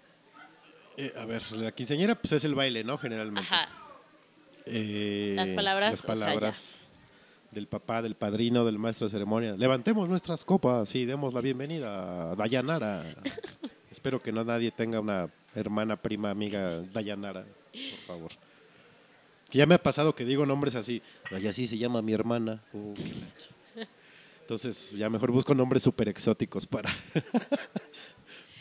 Eh, 0.96 1.12
a 1.16 1.24
ver, 1.24 1.42
la 1.52 1.72
quinceañera 1.72 2.14
pues 2.14 2.32
es 2.32 2.44
el 2.44 2.54
baile, 2.54 2.84
¿no? 2.84 2.98
Generalmente. 2.98 3.40
Ajá. 3.48 3.68
Eh, 4.66 5.32
Las 5.36 5.50
palabras, 5.50 5.90
Las 5.92 6.00
o 6.00 6.02
sea, 6.02 6.14
ya. 6.14 6.20
palabras 6.34 6.74
del 7.50 7.66
papá, 7.66 8.02
del 8.02 8.14
padrino, 8.14 8.64
del 8.64 8.78
maestro 8.78 9.06
de 9.06 9.10
ceremonia. 9.12 9.54
Levantemos 9.56 10.08
nuestras 10.08 10.44
copas 10.44 10.94
y 10.94 11.04
demos 11.06 11.34
la 11.34 11.40
bienvenida 11.40 12.32
a 12.32 12.34
Dayanara. 12.36 13.04
Espero 13.90 14.22
que 14.22 14.32
no 14.32 14.44
nadie 14.44 14.70
tenga 14.70 15.00
una 15.00 15.28
hermana, 15.54 15.96
prima, 15.96 16.30
amiga 16.30 16.78
Dayanara, 16.92 17.44
por 17.72 18.06
favor. 18.06 18.30
Que 19.50 19.58
ya 19.58 19.66
me 19.66 19.74
ha 19.74 19.82
pasado 19.82 20.14
que 20.14 20.24
digo 20.24 20.46
nombres 20.46 20.74
así. 20.74 21.02
Ay, 21.30 21.46
así 21.46 21.66
se 21.66 21.76
llama 21.78 22.00
mi 22.02 22.12
hermana. 22.12 22.62
Ch- 22.72 23.86
Entonces, 24.42 24.92
ya 24.92 25.08
mejor 25.10 25.30
busco 25.30 25.54
nombres 25.54 25.82
súper 25.82 26.08
exóticos 26.08 26.66
para. 26.66 26.90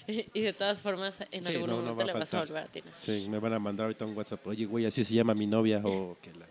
Y 0.33 0.41
de 0.41 0.53
todas 0.53 0.81
formas, 0.81 1.19
en 1.31 1.43
Sí, 1.43 1.53
algún 1.53 1.69
no, 1.69 1.75
no 1.77 1.81
momento 1.93 2.03
a 2.03 2.05
le 2.05 2.13
vas 2.19 2.33
a 2.33 2.39
volver 2.39 2.63
a 2.63 2.67
tirar. 2.67 2.93
Sí, 2.93 3.27
me 3.29 3.39
van 3.39 3.53
a 3.53 3.59
mandar 3.59 3.85
ahorita 3.85 4.05
un 4.05 4.15
WhatsApp. 4.17 4.45
Oye, 4.47 4.65
güey, 4.65 4.85
así 4.85 5.03
se 5.03 5.13
llama 5.13 5.33
mi 5.33 5.47
novia 5.47 5.81
o 5.83 6.17
que 6.21 6.33
la. 6.33 6.45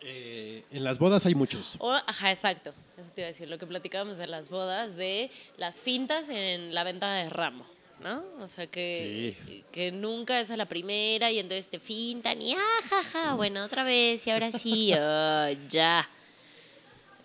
Eh, 0.00 0.64
en 0.70 0.84
las 0.84 0.98
bodas 0.98 1.26
hay 1.26 1.34
muchos. 1.34 1.76
O, 1.80 1.90
ajá, 1.92 2.30
exacto. 2.30 2.72
Eso 2.96 3.10
te 3.14 3.20
iba 3.22 3.26
a 3.26 3.32
decir. 3.32 3.48
Lo 3.48 3.58
que 3.58 3.66
platicábamos 3.66 4.16
de 4.18 4.26
las 4.26 4.48
bodas, 4.48 4.96
de 4.96 5.30
las 5.56 5.80
fintas 5.80 6.28
en 6.28 6.72
la 6.74 6.84
venta 6.84 7.12
de 7.14 7.28
ramo, 7.28 7.66
¿no? 8.00 8.22
O 8.40 8.48
sea, 8.48 8.66
que, 8.68 9.64
que 9.72 9.92
nunca 9.92 10.40
es 10.40 10.50
a 10.50 10.56
la 10.56 10.66
primera 10.66 11.30
y 11.30 11.38
entonces 11.38 11.68
te 11.68 11.78
fintan 11.78 12.40
y 12.40 12.54
ajaja, 12.54 13.34
bueno, 13.34 13.64
otra 13.64 13.84
vez 13.84 14.26
y 14.26 14.30
ahora 14.30 14.50
sí, 14.52 14.92
oh, 14.98 15.48
ya. 15.68 16.08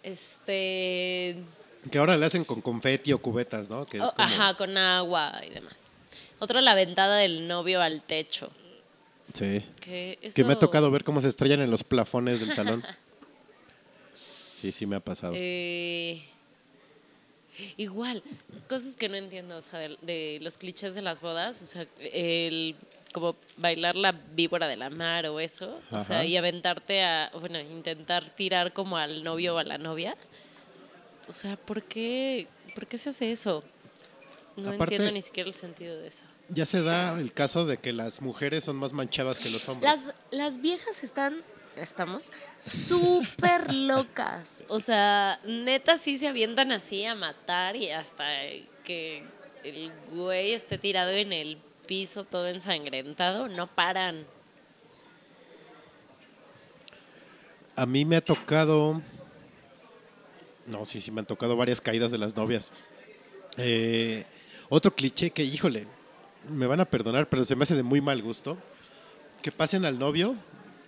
Este. 0.01 1.37
Que 1.91 1.97
ahora 1.97 2.17
le 2.17 2.25
hacen 2.25 2.45
con 2.45 2.61
confeti 2.61 3.13
o 3.13 3.19
cubetas, 3.21 3.69
¿no? 3.69 3.85
Que 3.85 3.97
es 3.97 4.03
oh, 4.03 4.13
como- 4.13 4.27
Ajá, 4.27 4.55
con 4.55 4.77
agua 4.77 5.41
y 5.45 5.49
demás. 5.49 5.91
Otro, 6.39 6.59
la 6.61 6.75
ventada 6.75 7.17
del 7.17 7.47
novio 7.47 7.81
al 7.81 8.01
techo. 8.01 8.49
Sí. 9.33 9.65
Que, 9.79 10.17
eso, 10.21 10.35
Que 10.35 10.43
me 10.43 10.53
ha 10.53 10.59
tocado 10.59 10.91
ver 10.91 11.03
cómo 11.03 11.21
se 11.21 11.27
estrellan 11.27 11.61
en 11.61 11.71
los 11.71 11.83
plafones 11.83 12.39
del 12.39 12.51
salón. 12.51 12.83
Sí, 14.15 14.71
sí 14.71 14.85
me 14.85 14.95
ha 14.95 15.01
pasado. 15.01 15.33
Eh, 15.35 16.23
igual, 17.75 18.23
cosas 18.69 18.95
que 18.95 19.09
no 19.09 19.17
entiendo, 19.17 19.57
o 19.57 19.61
sea, 19.61 19.77
de, 19.77 19.97
de 20.01 20.39
los 20.41 20.57
clichés 20.57 20.95
de 20.95 21.01
las 21.01 21.19
bodas, 21.19 21.61
o 21.61 21.65
sea, 21.65 21.85
el 21.99 22.77
como 23.11 23.35
bailar 23.57 23.97
la 23.97 24.13
víbora 24.13 24.69
de 24.69 24.77
la 24.77 24.89
mar 24.89 25.25
o 25.27 25.41
eso, 25.41 25.81
o 25.91 25.99
sea, 25.99 26.23
y 26.23 26.37
aventarte 26.37 27.03
a, 27.03 27.29
bueno, 27.39 27.59
intentar 27.59 28.29
tirar 28.29 28.71
como 28.71 28.95
al 28.95 29.23
novio 29.23 29.55
o 29.55 29.57
a 29.57 29.63
la 29.65 29.77
novia. 29.77 30.15
O 31.33 31.35
sea, 31.35 31.57
¿por 31.57 31.81
qué, 31.81 32.47
¿por 32.75 32.85
qué 32.85 32.95
se 32.99 33.09
hace 33.09 33.31
eso? 33.31 33.63
No 34.55 34.69
Aparte- 34.69 34.83
entiendo 34.93 35.11
ni 35.15 35.21
siquiera 35.23 35.49
el 35.49 35.55
sentido 35.55 35.97
de 35.99 36.09
eso. 36.09 36.25
Ya 36.49 36.67
se 36.67 36.83
da 36.83 37.19
el 37.19 37.33
caso 37.33 37.65
de 37.65 37.77
que 37.77 37.91
las 37.91 38.21
mujeres 38.21 38.65
son 38.65 38.75
más 38.75 38.93
manchadas 38.93 39.39
que 39.39 39.49
los 39.49 39.67
hombres. 39.67 39.91
Las, 39.91 40.13
las 40.29 40.61
viejas 40.61 41.03
están, 41.03 41.41
estamos, 41.75 42.31
súper 42.55 43.73
locas. 43.73 44.63
O 44.67 44.79
sea, 44.79 45.39
neta 45.43 45.97
sí 45.97 46.19
se 46.19 46.27
avientan 46.27 46.71
así 46.71 47.03
a 47.03 47.15
matar 47.15 47.77
y 47.77 47.89
hasta 47.89 48.23
que 48.83 49.23
el 49.63 49.91
güey 50.11 50.53
esté 50.53 50.77
tirado 50.77 51.09
en 51.09 51.33
el 51.33 51.57
piso 51.87 52.25
todo 52.25 52.47
ensangrentado, 52.47 53.47
no 53.47 53.65
paran. 53.65 54.27
A 57.75 57.87
mí 57.87 58.05
me 58.05 58.17
ha 58.17 58.21
tocado. 58.21 59.01
No, 60.65 60.85
sí, 60.85 61.01
sí, 61.01 61.11
me 61.11 61.19
han 61.21 61.25
tocado 61.25 61.55
varias 61.57 61.81
caídas 61.81 62.11
de 62.11 62.17
las 62.17 62.35
novias. 62.35 62.71
Eh, 63.57 64.25
otro 64.69 64.93
cliché 64.95 65.31
que, 65.31 65.43
híjole, 65.43 65.87
me 66.49 66.67
van 66.67 66.79
a 66.79 66.85
perdonar, 66.85 67.27
pero 67.29 67.43
se 67.45 67.55
me 67.55 67.63
hace 67.63 67.75
de 67.75 67.83
muy 67.83 68.01
mal 68.01 68.21
gusto. 68.21 68.57
Que 69.41 69.51
pasen 69.51 69.83
al 69.85 69.99
novio, 69.99 70.35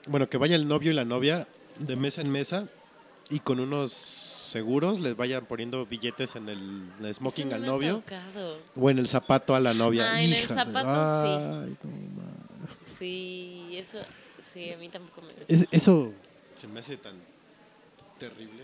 bueno, 0.07 0.29
que 0.29 0.37
vaya 0.37 0.55
el 0.55 0.67
novio 0.67 0.91
y 0.91 0.93
la 0.93 1.03
novia 1.05 1.47
de 1.79 1.95
mesa 1.97 2.21
en 2.21 2.31
mesa 2.31 2.67
y 3.29 3.39
con 3.39 3.59
unos 3.59 3.91
seguros 3.91 5.01
les 5.01 5.17
vayan 5.17 5.45
poniendo 5.45 5.85
billetes 5.85 6.37
en 6.37 6.47
el, 6.47 6.87
el 7.03 7.13
smoking 7.13 7.49
no 7.49 7.55
al 7.55 7.65
novio 7.65 7.95
tocado. 7.97 8.57
o 8.75 8.89
en 8.89 8.99
el 8.99 9.07
zapato 9.09 9.55
a 9.55 9.59
la 9.59 9.73
novia. 9.73 10.13
Ah, 10.13 10.23
en 10.23 10.31
el 10.31 10.47
zapato, 10.47 11.21
sí. 11.21 11.67
Ay, 11.67 11.77
no, 11.83 12.21
ma. 12.21 12.31
Sí, 12.97 13.71
eso, 13.73 13.97
sí, 14.53 14.71
a 14.71 14.77
mí 14.77 14.87
tampoco 14.87 15.21
me 15.23 15.27
gusta. 15.33 15.43
Es- 15.53 15.67
eso 15.71 16.13
se 16.55 16.67
me 16.67 16.79
hace 16.79 16.95
tan 16.95 17.15
terrible. 18.17 18.63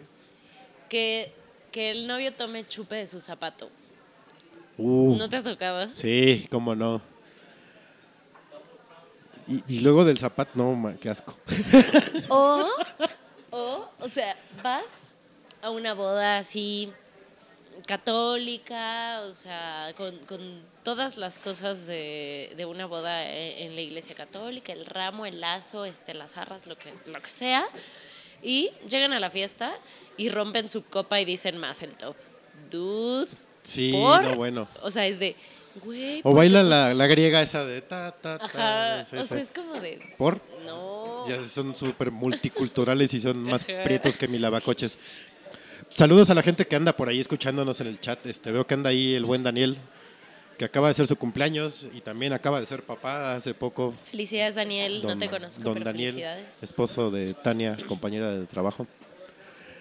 Que, 0.91 1.31
que 1.71 1.89
el 1.91 2.05
novio 2.05 2.33
tome 2.33 2.67
chupe 2.67 2.95
de 2.95 3.07
su 3.07 3.21
zapato. 3.21 3.69
Uh. 4.77 5.15
¿No 5.17 5.29
te 5.29 5.37
ha 5.37 5.41
tocado? 5.41 5.87
Sí, 5.95 6.49
cómo 6.51 6.75
no. 6.75 7.01
Y, 9.47 9.63
y 9.69 9.79
luego 9.79 10.03
del 10.03 10.17
zapato, 10.17 10.51
no, 10.55 10.75
ma, 10.75 10.95
qué 10.99 11.09
asco. 11.09 11.33
O, 12.27 12.67
o, 13.51 13.89
o 14.01 14.07
sea, 14.09 14.35
vas 14.61 15.11
a 15.61 15.69
una 15.69 15.93
boda 15.93 16.39
así 16.39 16.91
católica, 17.87 19.21
o 19.21 19.33
sea, 19.33 19.93
con, 19.95 20.17
con 20.25 20.61
todas 20.83 21.15
las 21.15 21.39
cosas 21.39 21.87
de, 21.87 22.53
de 22.57 22.65
una 22.65 22.85
boda 22.85 23.25
e- 23.25 23.63
en 23.65 23.75
la 23.75 23.81
iglesia 23.81 24.13
católica, 24.13 24.73
el 24.73 24.85
ramo, 24.85 25.25
el 25.25 25.39
lazo, 25.39 25.85
este, 25.85 26.13
las 26.13 26.35
arras, 26.35 26.67
lo 26.67 26.77
que, 26.77 26.91
lo 27.05 27.21
que 27.21 27.29
sea, 27.29 27.65
y 28.43 28.71
llegan 28.89 29.13
a 29.13 29.19
la 29.19 29.29
fiesta 29.29 29.73
y 30.17 30.29
rompen 30.29 30.69
su 30.69 30.83
copa 30.85 31.19
y 31.21 31.25
dicen 31.25 31.57
más 31.57 31.81
el 31.81 31.91
top. 31.93 32.15
Dude, 32.69 33.27
Sí, 33.63 33.91
¿por? 33.91 34.23
no, 34.23 34.35
bueno. 34.35 34.67
O 34.81 34.89
sea, 34.89 35.05
es 35.05 35.19
de, 35.19 35.35
güey. 35.83 36.19
O 36.19 36.23
¿por 36.23 36.31
qué 36.33 36.37
baila 36.37 36.63
la, 36.63 36.93
la 36.93 37.07
griega 37.07 37.41
esa 37.41 37.65
de 37.65 37.81
ta, 37.81 38.11
ta, 38.11 38.39
ta. 38.39 38.45
Ajá, 38.45 39.03
o 39.21 39.25
sea, 39.25 39.39
es 39.39 39.51
como 39.51 39.79
de, 39.79 39.99
¿Por? 40.17 40.39
no. 40.65 41.27
Ya 41.29 41.43
son 41.43 41.75
súper 41.75 42.09
multiculturales 42.11 43.13
y 43.13 43.19
son 43.21 43.37
más 43.43 43.63
Ajá. 43.69 43.83
prietos 43.83 44.17
que 44.17 44.27
mi 44.27 44.39
lavacoches. 44.39 44.97
Saludos 45.93 46.29
a 46.29 46.33
la 46.33 46.41
gente 46.41 46.65
que 46.65 46.75
anda 46.75 46.93
por 46.93 47.09
ahí 47.09 47.19
escuchándonos 47.19 47.79
en 47.81 47.87
el 47.87 47.99
chat. 47.99 48.25
Este, 48.25 48.51
veo 48.51 48.65
que 48.65 48.73
anda 48.73 48.89
ahí 48.89 49.13
el 49.13 49.25
buen 49.25 49.43
Daniel, 49.43 49.77
que 50.57 50.65
acaba 50.65 50.89
de 50.89 50.93
ser 50.93 51.07
su 51.07 51.15
cumpleaños 51.15 51.87
y 51.93 52.01
también 52.01 52.33
acaba 52.33 52.59
de 52.59 52.65
ser 52.67 52.83
papá 52.83 53.35
hace 53.35 53.53
poco. 53.53 53.93
Felicidades, 54.11 54.55
Daniel. 54.55 55.01
no 55.01 55.09
Don- 55.09 55.19
te 55.19 55.29
conozco, 55.29 55.63
don 55.63 55.73
pero 55.73 55.85
Daniel, 55.85 56.11
felicidades. 56.13 56.47
esposo 56.63 57.09
de 57.11 57.33
Tania, 57.33 57.77
compañera 57.87 58.31
de 58.31 58.45
trabajo. 58.45 58.85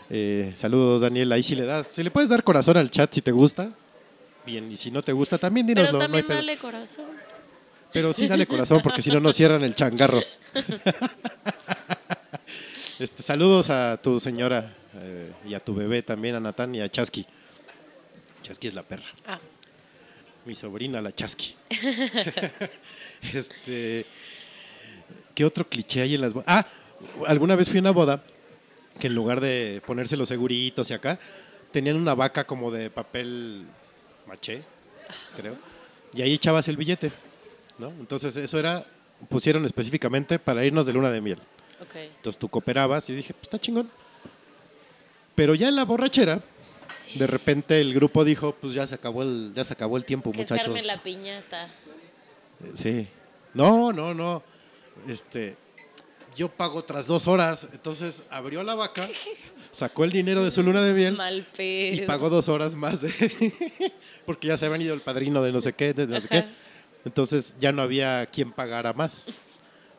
Eh, 0.09 0.53
saludos, 0.57 1.03
Daniel. 1.03 1.31
Ahí 1.33 1.43
si 1.43 1.55
le 1.55 1.65
das, 1.67 1.91
si 1.93 2.03
le 2.03 2.11
puedes 2.11 2.31
dar 2.31 2.43
corazón 2.43 2.77
al 2.77 2.91
chat 2.91 3.13
si 3.13 3.21
te 3.23 3.31
gusta. 3.33 3.71
Bien, 4.47 4.71
y 4.73 4.77
si 4.77 4.91
no 4.91 5.03
te 5.03 5.13
gusta, 5.13 5.37
también 5.39 5.67
Pero 5.67 5.83
no 5.83 5.99
hay 5.99 5.99
también 6.05 6.27
pedo. 6.27 6.37
dale 6.37 6.57
corazón. 6.57 7.05
Pero 7.93 8.13
sí, 8.13 8.27
dale 8.27 8.47
corazón, 8.47 8.81
porque 8.83 9.03
si 9.03 9.11
no 9.11 9.21
nos 9.21 9.37
cierran 9.37 9.63
el 9.63 9.75
changarro. 9.75 10.23
Este, 12.99 13.23
saludos 13.23 13.71
a 13.71 13.99
tu 14.03 14.21
señora 14.21 14.75
eh, 14.95 15.33
y 15.49 15.55
a 15.55 15.61
tu 15.61 15.75
bebé 15.75 16.03
también, 16.03 16.35
a 16.35 16.41
Natán 16.41 16.75
y 16.75 16.83
a 16.83 16.89
Chasqui. 16.91 17.25
Chasqui 18.43 18.69
es 18.69 18.75
la 18.75 18.83
perra. 18.83 19.07
Ah, 19.27 19.39
Mi 20.45 20.55
sobrina, 20.55 21.01
la 21.01 21.13
Chasqui. 21.13 21.55
este, 23.35 24.07
¿Qué 25.35 25.45
otro 25.45 25.69
cliché 25.69 26.03
hay 26.03 26.15
en 26.15 26.21
las 26.21 26.33
bodas? 26.33 26.47
Ah, 26.49 26.67
alguna 27.27 27.57
vez 27.57 27.69
fui 27.69 27.79
a 27.79 27.81
una 27.81 27.91
boda 27.93 28.23
que 28.99 29.07
en 29.07 29.15
lugar 29.15 29.41
de 29.41 29.83
ponerse 29.87 30.17
los 30.17 30.29
seguritos 30.29 30.91
y 30.91 30.95
acá, 30.95 31.19
tenían 31.73 31.97
una 31.97 32.15
vaca 32.15 32.45
como 32.45 32.71
de 32.71 32.91
papel 32.91 33.65
maché, 34.27 34.63
creo. 35.37 35.57
Y 36.15 36.23
ahí 36.23 36.35
echabas 36.35 36.69
el 36.69 36.77
billete, 36.77 37.11
¿no? 37.79 37.89
Entonces 37.89 38.37
eso 38.37 38.59
era, 38.59 38.85
pusieron 39.29 39.65
específicamente 39.65 40.39
para 40.39 40.65
irnos 40.65 40.87
de 40.87 40.93
luna 40.93 41.11
de 41.11 41.21
miel. 41.21 41.39
Entonces 42.17 42.39
tú 42.39 42.49
cooperabas 42.49 43.09
y 43.09 43.15
dije, 43.15 43.33
pues 43.33 43.45
está 43.45 43.59
chingón. 43.59 43.91
Pero 45.35 45.55
ya 45.55 45.69
en 45.69 45.77
la 45.77 45.85
borrachera, 45.85 46.41
de 47.15 47.27
repente 47.27 47.81
el 47.81 47.95
grupo 47.95 48.25
dijo, 48.25 48.55
pues 48.61 48.75
ya 48.75 48.87
se 48.87 48.95
acabó 48.95 49.23
el, 49.23 49.53
ya 49.55 49.65
se 49.65 49.73
acabó 49.73 49.97
el 49.97 50.05
tiempo, 50.05 50.33
Que 50.33 50.39
muchachos. 50.39 50.87
la 50.87 51.03
piñata. 51.03 51.69
Sí. 52.75 53.09
No, 53.55 53.93
no, 53.93 54.15
no. 54.15 54.43
Este, 55.09 55.57
yo 56.37 56.49
pago 56.49 56.79
otras 56.79 57.07
dos 57.07 57.27
horas. 57.29 57.69
Entonces 57.73 58.23
abrió 58.31 58.63
la 58.63 58.75
vaca, 58.75 59.09
sacó 59.71 60.05
el 60.05 60.13
dinero 60.13 60.43
de 60.45 60.51
su 60.51 60.63
luna 60.63 60.83
de 60.83 60.93
miel 60.93 61.17
Mal 61.17 61.47
pedo. 61.57 62.03
y 62.03 62.07
pagó 62.07 62.31
dos 62.31 62.49
horas 62.49 62.75
más 62.75 63.01
de 63.01 63.93
porque 64.27 64.49
ya 64.49 64.57
se 64.57 64.67
había 64.67 64.79
ido 64.85 64.95
el 64.95 65.01
padrino 65.01 65.43
de 65.43 65.53
no 65.53 65.61
sé 65.61 65.73
qué, 65.73 65.93
de 65.93 66.07
no 66.07 66.21
sé 66.21 66.29
qué. 66.29 66.45
Entonces 67.05 67.55
ya 67.59 67.73
no 67.73 67.83
había 67.83 68.27
quien 68.27 68.53
pagara 68.53 68.93
más. 68.93 69.27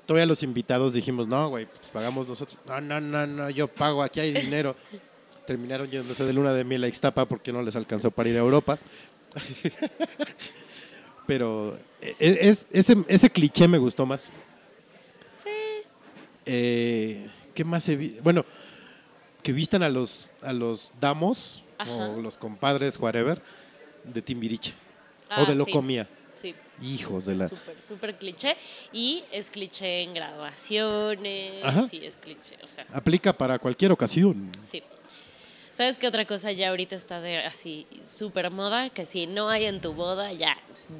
Todavía 0.06 0.26
los 0.26 0.44
invitados 0.44 0.94
dijimos, 0.94 1.28
no, 1.28 1.50
güey, 1.50 1.66
pues 1.68 1.90
pagamos 1.90 2.28
nosotros. 2.28 2.60
No, 2.66 2.82
no, 2.82 3.00
no, 3.00 3.26
no, 3.26 3.50
yo 3.50 3.68
pago, 3.68 4.04
aquí 4.04 4.20
hay 4.20 4.34
dinero. 4.34 4.76
Terminaron 5.52 5.92
yéndose 5.92 6.24
de 6.24 6.32
luna 6.32 6.54
de 6.54 6.64
miel 6.64 6.82
a 6.86 6.88
Ixtapa 6.88 7.26
porque 7.26 7.52
no 7.52 7.62
les 7.62 7.76
alcanzó 7.76 8.10
para 8.10 8.30
ir 8.30 8.38
a 8.38 8.40
Europa. 8.40 8.78
Pero 11.28 11.78
eh, 12.02 12.16
es- 12.42 12.66
ese, 12.72 12.96
ese 13.10 13.30
cliché 13.30 13.68
me 13.68 13.78
gustó 13.78 14.06
más. 14.06 14.30
Sí. 15.44 15.50
Eh, 16.46 17.28
¿Qué 17.54 17.66
más 17.66 17.88
he 17.90 17.98
vi- 17.98 18.18
Bueno, 18.24 18.46
que 19.44 19.52
vistan 19.52 19.84
a 19.84 19.90
los, 19.90 20.32
a 20.42 20.54
los 20.54 20.94
damos 21.02 21.64
Ajá. 21.78 21.92
o 21.92 22.22
los 22.22 22.38
compadres, 22.38 22.98
whatever, 22.98 23.42
de 24.06 24.22
Timbiriche. 24.22 24.74
Ah, 25.30 25.44
o 25.44 25.46
de 25.48 25.56
lo 25.56 25.66
sí. 25.66 25.72
Sí. 26.36 26.56
Hijos 26.82 27.26
de 27.26 27.36
la... 27.36 27.50
Súper, 27.50 27.82
súper 27.82 28.18
cliché. 28.18 28.56
Y 28.94 29.26
es 29.34 29.52
cliché 29.52 30.04
en 30.04 30.14
graduaciones. 30.14 31.62
Ajá. 31.66 31.88
Sí, 31.90 32.00
es 32.06 32.16
cliché. 32.16 32.56
O 32.64 32.70
sea, 32.70 32.86
Aplica 32.94 33.34
para 33.34 33.60
cualquier 33.60 33.92
ocasión. 33.92 34.50
sí. 34.66 34.82
¿Sabes 35.82 35.98
qué 35.98 36.06
otra 36.08 36.26
cosa 36.26 36.52
ya 36.52 36.70
ahorita 36.70 36.96
está 36.96 37.22
de 37.22 37.40
así 37.40 37.88
súper 38.08 38.52
moda? 38.52 38.92
Que 38.92 39.04
si 39.04 39.26
no 39.26 39.50
hay 39.50 39.66
en 39.66 39.82
tu 39.82 39.94
boda, 39.94 40.32
ya 40.32 40.56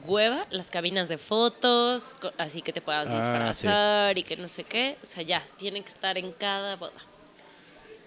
hueva, 0.08 0.48
las 0.50 0.72
cabinas 0.72 1.08
de 1.08 1.20
fotos, 1.20 2.16
así 2.40 2.64
que 2.64 2.74
te 2.74 2.82
puedas 2.82 3.06
Ah, 3.08 3.16
disfrazar 3.16 4.18
y 4.18 4.24
que 4.24 4.38
no 4.38 4.48
sé 4.48 4.64
qué. 4.64 4.98
O 5.04 5.06
sea, 5.06 5.22
ya, 5.22 5.46
tienen 5.60 5.84
que 5.84 5.90
estar 5.90 6.18
en 6.18 6.32
cada 6.32 6.78
boda. 6.78 6.94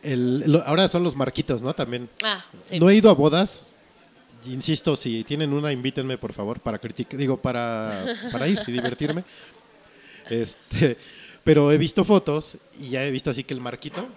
El- 0.03 0.51
lo- 0.51 0.65
ahora 0.67 0.89
son 0.89 1.05
los 1.05 1.15
marquitos, 1.15 1.63
¿no? 1.63 1.73
También. 1.75 2.09
Ah, 2.25 2.45
sí. 2.65 2.81
No 2.81 2.91
he 2.91 2.97
ido 2.97 3.09
a 3.09 3.15
bodas. 3.15 3.73
Insisto, 4.45 4.97
si 4.97 5.23
tienen 5.23 5.53
una, 5.53 5.71
invítenme, 5.71 6.19
por 6.19 6.33
favor, 6.33 6.59
para 6.59 6.81
criticar, 6.81 7.17
digo, 7.17 7.37
para, 7.37 8.05
para 8.33 8.49
ir 8.49 8.59
y 8.67 8.73
divertirme. 8.73 9.23
Este, 10.29 10.97
pero 11.45 11.71
he 11.71 11.79
visto 11.79 12.03
fotos 12.05 12.57
y 12.81 12.89
ya 12.89 13.05
he 13.05 13.11
visto 13.13 13.31
así 13.31 13.45
que 13.45 13.55
el 13.55 13.61
marquito 13.61 14.09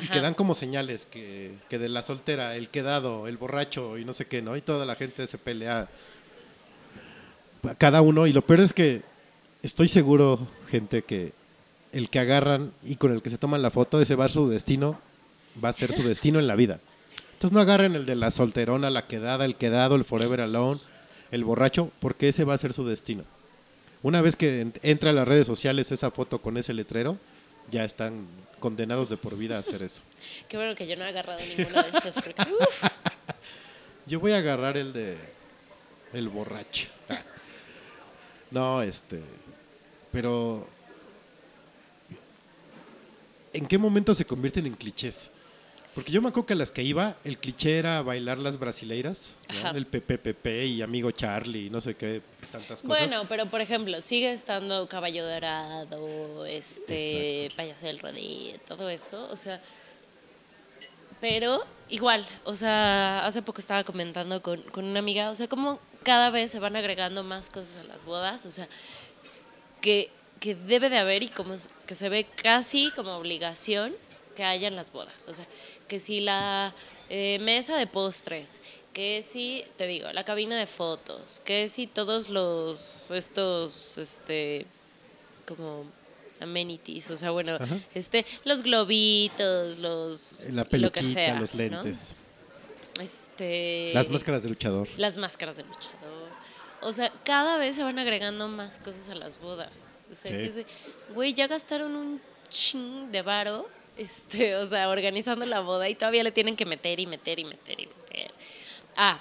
y 0.00 0.06
que 0.08 0.20
dan 0.20 0.34
como 0.34 0.54
señales 0.54 1.06
que, 1.06 1.54
que 1.68 1.78
de 1.78 1.88
la 1.88 2.02
soltera, 2.02 2.56
el 2.56 2.68
quedado, 2.68 3.26
el 3.28 3.36
borracho 3.36 3.98
y 3.98 4.04
no 4.04 4.12
sé 4.12 4.26
qué, 4.26 4.40
¿no? 4.42 4.56
Y 4.56 4.60
toda 4.62 4.86
la 4.86 4.94
gente 4.94 5.26
se 5.26 5.38
pelea 5.38 5.88
cada 7.78 8.02
uno 8.02 8.26
y 8.26 8.32
lo 8.32 8.42
peor 8.42 8.60
es 8.60 8.72
que 8.72 9.02
estoy 9.62 9.88
seguro, 9.88 10.46
gente, 10.68 11.02
que 11.02 11.32
el 11.92 12.08
que 12.10 12.18
agarran 12.18 12.72
y 12.82 12.96
con 12.96 13.12
el 13.12 13.22
que 13.22 13.30
se 13.30 13.38
toman 13.38 13.62
la 13.62 13.70
foto, 13.70 14.00
ese 14.00 14.16
va 14.16 14.24
a 14.24 14.28
ser 14.28 14.34
su 14.34 14.48
destino, 14.48 14.98
va 15.62 15.68
a 15.68 15.72
ser 15.72 15.92
su 15.92 16.02
destino 16.02 16.38
en 16.38 16.46
la 16.46 16.56
vida. 16.56 16.80
Entonces 17.34 17.52
no 17.52 17.60
agarren 17.60 17.94
el 17.94 18.06
de 18.06 18.16
la 18.16 18.30
solterona, 18.30 18.88
la 18.90 19.06
quedada, 19.06 19.44
el 19.44 19.56
quedado, 19.56 19.94
el 19.94 20.04
forever 20.04 20.40
alone, 20.40 20.80
el 21.30 21.44
borracho, 21.44 21.90
porque 22.00 22.28
ese 22.28 22.44
va 22.44 22.54
a 22.54 22.58
ser 22.58 22.72
su 22.72 22.86
destino. 22.86 23.24
Una 24.02 24.20
vez 24.22 24.36
que 24.36 24.60
en- 24.62 24.72
entra 24.82 25.10
a 25.10 25.12
las 25.12 25.28
redes 25.28 25.46
sociales 25.46 25.92
esa 25.92 26.10
foto 26.10 26.38
con 26.38 26.56
ese 26.56 26.72
letrero, 26.74 27.16
ya 27.70 27.84
están 27.84 28.26
condenados 28.62 29.08
de 29.08 29.16
por 29.16 29.36
vida 29.36 29.56
a 29.56 29.58
hacer 29.58 29.82
eso. 29.82 30.00
Qué 30.48 30.56
bueno 30.56 30.74
que 30.76 30.86
yo 30.86 30.96
no 30.96 31.04
he 31.04 31.08
agarrado 31.08 31.40
ninguno 31.44 31.82
de 31.82 31.98
esos. 31.98 32.14
Porque, 32.14 32.34
uf, 32.60 32.90
Yo 34.06 34.20
voy 34.20 34.32
a 34.32 34.38
agarrar 34.38 34.76
el 34.76 34.92
de 34.94 35.18
el 36.14 36.28
borracho. 36.28 36.88
No, 38.52 38.82
este, 38.82 39.18
pero 40.12 40.68
¿en 43.54 43.64
qué 43.66 43.78
momento 43.78 44.12
se 44.12 44.26
convierten 44.26 44.66
en 44.66 44.74
clichés? 44.74 45.30
Porque 45.94 46.12
yo 46.12 46.20
me 46.20 46.28
acuerdo 46.28 46.48
que 46.48 46.52
a 46.52 46.56
las 46.56 46.70
que 46.70 46.82
iba, 46.82 47.16
el 47.24 47.38
cliché 47.38 47.78
era 47.78 48.02
bailar 48.02 48.36
las 48.36 48.58
brasileiras, 48.58 49.36
¿no? 49.62 49.70
El 49.70 49.86
PPPP 49.86 50.46
y 50.66 50.82
amigo 50.82 51.12
Charlie, 51.12 51.68
y 51.68 51.70
no 51.70 51.80
sé 51.80 51.94
qué, 51.94 52.20
tantas 52.52 52.82
cosas. 52.82 53.08
Bueno, 53.08 53.26
pero 53.28 53.46
por 53.46 53.60
ejemplo, 53.60 54.00
sigue 54.00 54.32
estando 54.32 54.86
Caballo 54.88 55.26
Dorado, 55.26 56.46
este, 56.46 57.46
Exacto. 57.46 57.56
Payaso 57.56 57.86
del 57.86 57.98
Rodillo, 57.98 58.58
todo 58.68 58.88
eso, 58.88 59.28
o 59.30 59.36
sea, 59.36 59.60
pero 61.20 61.64
igual, 61.88 62.26
o 62.44 62.54
sea, 62.54 63.24
hace 63.24 63.42
poco 63.42 63.60
estaba 63.60 63.84
comentando 63.84 64.42
con, 64.42 64.60
con 64.62 64.84
una 64.84 64.98
amiga, 64.98 65.30
o 65.30 65.34
sea, 65.34 65.48
como 65.48 65.78
cada 66.02 66.30
vez 66.30 66.50
se 66.50 66.58
van 66.58 66.76
agregando 66.76 67.22
más 67.22 67.50
cosas 67.50 67.78
a 67.78 67.84
las 67.84 68.04
bodas, 68.04 68.44
o 68.44 68.50
sea, 68.50 68.68
que, 69.80 70.10
que 70.40 70.54
debe 70.54 70.90
de 70.90 70.98
haber 70.98 71.22
y 71.22 71.28
como 71.28 71.54
que 71.86 71.94
se 71.94 72.08
ve 72.08 72.24
casi 72.24 72.90
como 72.92 73.16
obligación 73.16 73.94
que 74.36 74.44
haya 74.44 74.68
en 74.68 74.76
las 74.76 74.92
bodas. 74.92 75.26
O 75.28 75.34
sea, 75.34 75.46
que 75.88 75.98
si 75.98 76.20
la 76.20 76.74
eh, 77.08 77.38
mesa 77.40 77.76
de 77.76 77.86
postres, 77.86 78.58
que 78.92 79.22
si, 79.22 79.64
te 79.76 79.86
digo, 79.86 80.12
la 80.12 80.24
cabina 80.24 80.58
de 80.58 80.66
fotos, 80.66 81.40
que 81.44 81.68
si 81.68 81.86
todos 81.86 82.28
los, 82.28 83.10
estos, 83.10 83.96
este, 83.98 84.66
como 85.46 85.84
amenities, 86.40 87.10
o 87.10 87.16
sea, 87.16 87.30
bueno, 87.30 87.54
Ajá. 87.54 87.78
este, 87.94 88.26
los 88.44 88.62
globitos, 88.62 89.78
los, 89.78 90.40
La 90.50 90.62
lo 90.62 90.64
que 90.64 90.70
peluquita, 90.70 91.02
sea, 91.04 91.40
los 91.40 91.54
¿no? 91.54 91.58
lentes, 91.58 92.14
Este, 93.00 93.90
las 93.94 94.08
máscaras 94.10 94.42
de 94.42 94.50
luchador. 94.50 94.88
las 94.96 95.16
máscaras 95.16 95.56
de 95.56 95.64
luchador. 95.64 96.30
O 96.82 96.92
sea, 96.92 97.12
cada 97.24 97.56
vez 97.58 97.76
se 97.76 97.82
van 97.84 97.98
agregando 97.98 98.48
más 98.48 98.78
cosas 98.80 99.08
a 99.08 99.14
las 99.14 99.40
bodas. 99.40 99.98
O 100.10 100.14
sea, 100.14 100.30
Sí. 100.30 100.36
que 100.52 100.66
güey, 101.14 101.32
ya 101.32 101.46
gastaron 101.46 101.94
un 101.94 102.20
ching 102.48 103.10
de 103.12 103.22
varo, 103.22 103.68
este, 103.96 104.56
o 104.56 104.66
sea, 104.66 104.88
organizando 104.90 105.46
la 105.46 105.60
boda 105.60 105.88
y 105.88 105.94
todavía 105.94 106.24
le 106.24 106.32
tienen 106.32 106.56
que 106.56 106.66
meter 106.66 106.98
y 107.00 107.06
meter 107.06 107.38
y 107.38 107.44
meter 107.44 107.80
y 107.80 107.86
meter. 107.86 108.30
Ah, 108.96 109.20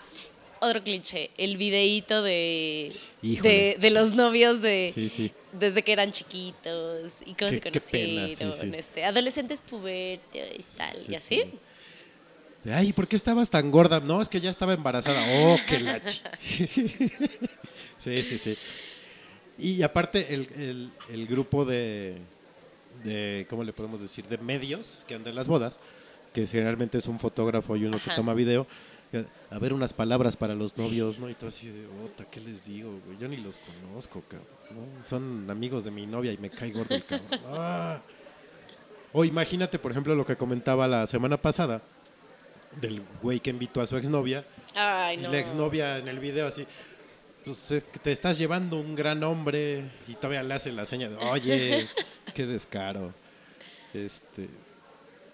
otro 0.60 0.84
cliché, 0.84 1.32
el 1.38 1.58
videíto 1.58 2.22
de, 2.22 2.92
de, 3.22 3.78
de 3.80 3.90
los 3.90 4.14
novios 4.14 4.62
de 4.62 4.92
Sí, 4.94 5.10
sí. 5.10 5.32
desde 5.54 5.82
que 5.84 5.92
eran 5.92 6.12
chiquitos 6.12 7.12
y 7.26 7.34
cómo 7.34 7.50
Qué- 7.52 7.62
se 7.72 7.82
pena, 7.82 8.22
conocieron, 8.24 8.60
sí, 8.60 8.72
este, 8.78 9.04
adolescentes 9.06 9.62
pubertos 9.62 10.36
y 10.36 10.78
tal, 10.78 10.98
y 11.10 11.16
así. 11.16 11.42
sí. 11.44 12.70
Ay, 12.70 12.94
¿por 12.94 13.08
qué 13.08 13.16
estabas 13.16 13.50
tan 13.50 13.72
gorda? 13.72 14.00
No, 14.00 14.22
es 14.22 14.30
que 14.30 14.40
ya 14.40 14.52
estaba 14.52 14.74
embarazada. 14.76 15.20
Oh, 15.42 15.58
qué 15.68 15.80
lachi. 15.80 16.22
sí, 17.98 18.24
sí, 18.24 18.38
sí. 18.38 18.56
Y 19.58 19.82
aparte, 19.82 20.34
el, 20.34 20.48
el- 20.56 20.92
el 21.12 21.26
grupo 21.28 21.66
de, 21.66 22.18
de, 23.04 23.46
¿cómo 23.50 23.64
le 23.64 23.74
podemos 23.74 24.00
decir? 24.02 24.26
De 24.28 24.38
medios 24.38 25.06
que 25.08 25.16
andan 25.16 25.30
en 25.32 25.36
las 25.36 25.48
bodas, 25.48 25.80
que 26.34 26.46
generalmente 26.46 26.98
es 27.00 27.08
un 27.08 27.20
fotógrafo 27.20 27.76
y 27.78 27.86
uno 27.86 27.98
que 28.00 28.12
toma 28.16 28.34
video. 28.36 28.68
A 29.50 29.60
ver, 29.60 29.74
unas 29.74 29.92
palabras 29.94 30.36
para 30.38 30.56
los 30.56 30.78
novios, 30.78 31.20
¿no? 31.20 31.30
Y 31.30 31.34
todo 31.34 31.50
así 31.50 31.68
de, 31.68 31.86
"Ota, 32.06 32.26
¿qué 32.32 32.40
les 32.40 32.64
digo? 32.66 32.98
güey? 33.06 33.18
Yo 33.18 33.28
ni 33.28 33.38
los 33.38 33.58
conozco, 33.58 34.22
cabrón. 34.30 34.48
¿no? 35.00 35.06
Son 35.06 35.50
amigos 35.50 35.84
de 35.84 35.92
mi 35.92 36.06
novia 36.06 36.32
y 36.32 36.38
me 36.38 36.50
cae 36.50 36.72
gordo 36.72 36.96
el 36.96 37.04
cabrón. 37.06 37.28
Ah. 37.48 38.02
O 39.14 39.26
imagínate, 39.26 39.78
por 39.78 39.92
ejemplo, 39.92 40.16
lo 40.16 40.26
que 40.26 40.38
comentaba 40.38 40.88
la 40.88 41.06
semana 41.06 41.36
pasada 41.36 41.82
del 42.80 43.02
güey 43.22 43.42
que 43.42 43.50
invitó 43.50 43.82
a 43.82 43.86
su 43.88 43.98
exnovia 43.98 44.46
Ay, 44.74 45.18
y 45.20 45.22
no. 45.24 45.32
la 45.32 45.40
exnovia 45.40 45.98
en 45.98 46.08
el 46.08 46.20
video 46.20 46.48
así, 46.48 46.66
pues 47.44 47.72
es 47.72 47.84
que 47.84 48.00
te 48.00 48.14
estás 48.14 48.38
llevando 48.38 48.78
un 48.80 48.96
gran 48.96 49.22
hombre 49.26 49.84
y 50.08 50.14
todavía 50.14 50.42
le 50.44 50.54
hace 50.54 50.72
la 50.72 50.86
seña 50.86 51.10
de, 51.10 51.18
oye, 51.18 51.90
qué 52.34 52.46
descaro. 52.46 53.14
Este, 53.94 54.48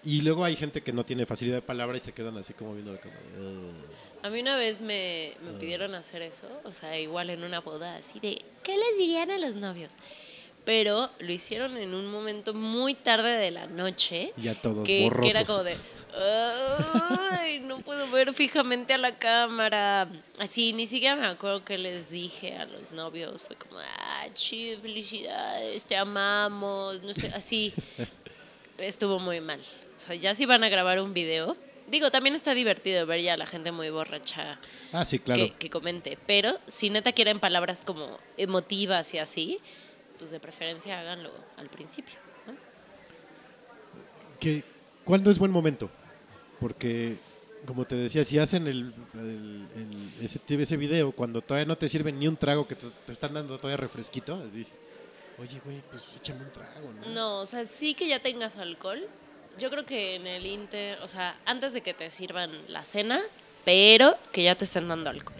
y 0.04 0.22
luego 0.22 0.44
hay 0.44 0.56
gente 0.56 0.80
que 0.82 0.92
no 0.92 1.04
tiene 1.04 1.26
facilidad 1.26 1.56
de 1.56 1.62
palabra 1.62 1.96
y 1.96 2.00
se 2.00 2.12
quedan 2.12 2.36
así 2.38 2.54
como 2.54 2.74
viendo 2.74 2.98
como, 3.00 3.14
"Ugh". 3.14 3.74
A 4.22 4.30
mí 4.30 4.40
una 4.40 4.56
vez 4.56 4.80
me, 4.80 5.32
me 5.44 5.52
pidieron 5.52 5.94
hacer 5.94 6.22
eso, 6.22 6.48
o 6.64 6.72
sea, 6.72 6.98
igual 6.98 7.30
en 7.30 7.44
una 7.44 7.60
boda 7.60 7.96
así 7.96 8.18
de, 8.20 8.42
¿qué 8.64 8.72
les 8.76 8.98
dirían 8.98 9.30
a 9.30 9.38
los 9.38 9.54
novios? 9.56 9.96
Pero 10.64 11.08
lo 11.20 11.32
hicieron 11.32 11.76
en 11.76 11.94
un 11.94 12.06
momento 12.08 12.52
muy 12.52 12.94
tarde 12.94 13.30
de 13.38 13.50
la 13.52 13.66
noche, 13.66 14.32
Y 14.36 14.42
ya 14.42 14.54
todos 14.60 14.84
que, 14.86 14.96
que 14.96 15.02
borrosos. 15.04 15.30
era 15.34 15.44
como 15.44 15.62
de, 15.62 15.76
ay, 16.14 17.60
no 17.60 17.78
puedo 17.80 18.10
ver 18.10 18.34
fijamente 18.34 18.92
a 18.92 18.98
la 18.98 19.18
cámara. 19.18 20.08
Así, 20.38 20.72
ni 20.72 20.86
siquiera 20.86 21.16
me 21.16 21.26
acuerdo 21.26 21.64
que 21.64 21.78
les 21.78 22.10
dije 22.10 22.56
a 22.56 22.66
los 22.66 22.92
novios, 22.92 23.44
fue 23.46 23.56
como, 23.56 23.78
ah, 23.78 24.26
sí, 24.34 24.76
felicidades, 24.82 25.84
te 25.84 25.96
amamos, 25.96 27.02
no 27.02 27.14
sé, 27.14 27.28
así. 27.28 27.72
Estuvo 28.78 29.18
muy 29.18 29.40
mal. 29.40 29.60
O 29.98 30.00
sea, 30.00 30.14
ya 30.14 30.34
si 30.34 30.46
van 30.46 30.62
a 30.64 30.68
grabar 30.68 31.00
un 31.00 31.12
video, 31.12 31.56
digo, 31.88 32.10
también 32.10 32.34
está 32.36 32.54
divertido 32.54 33.04
ver 33.04 33.20
ya 33.20 33.34
a 33.34 33.36
la 33.36 33.46
gente 33.46 33.72
muy 33.72 33.90
borracha 33.90 34.58
Ah, 34.92 35.04
sí, 35.04 35.18
claro. 35.18 35.42
que, 35.44 35.52
que 35.54 35.68
comente. 35.70 36.16
Pero 36.26 36.56
si 36.66 36.88
neta 36.88 37.12
quieren 37.12 37.40
palabras 37.40 37.82
como 37.84 38.16
emotivas 38.36 39.12
y 39.14 39.18
así, 39.18 39.58
pues 40.18 40.30
de 40.30 40.38
preferencia 40.40 41.00
háganlo 41.00 41.32
al 41.56 41.68
principio. 41.68 42.14
¿no? 42.46 42.54
que 44.40 44.62
¿Cuándo 45.04 45.30
es 45.30 45.38
buen 45.38 45.50
momento? 45.50 45.90
Porque, 46.60 47.16
como 47.66 47.84
te 47.86 47.94
decía, 47.96 48.24
si 48.24 48.38
hacen 48.38 48.66
el, 48.66 48.92
el- 49.14 49.66
el- 49.74 50.24
ese, 50.24 50.38
ese 50.48 50.76
video 50.76 51.12
cuando 51.12 51.40
todavía 51.40 51.66
no 51.66 51.76
te 51.76 51.88
sirven 51.88 52.18
ni 52.18 52.28
un 52.28 52.36
trago, 52.36 52.68
que 52.68 52.74
te, 52.74 52.86
te 53.06 53.12
están 53.12 53.32
dando 53.34 53.56
todavía 53.56 53.78
refresquito, 53.78 54.38
dices, 54.50 54.76
oye, 55.38 55.60
güey, 55.64 55.80
pues 55.90 56.02
échame 56.16 56.42
un 56.44 56.52
trago, 56.52 56.92
¿no? 57.00 57.08
No, 57.08 57.38
o 57.40 57.46
sea, 57.46 57.64
sí 57.64 57.94
que 57.94 58.06
ya 58.06 58.20
tengas 58.20 58.58
alcohol. 58.58 59.06
Yo 59.58 59.70
creo 59.70 59.84
que 59.84 60.16
en 60.16 60.26
el 60.26 60.46
Inter, 60.46 60.98
o 61.02 61.08
sea, 61.08 61.36
antes 61.44 61.72
de 61.72 61.80
que 61.80 61.94
te 61.94 62.10
sirvan 62.10 62.50
la 62.68 62.82
cena, 62.84 63.20
pero 63.64 64.14
que 64.32 64.42
ya 64.42 64.54
te 64.54 64.64
estén 64.64 64.88
dando 64.88 65.10
alcohol. 65.10 65.36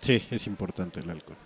Sí, 0.00 0.22
es 0.30 0.46
importante 0.46 1.00
el 1.00 1.10
alcohol. 1.10 1.36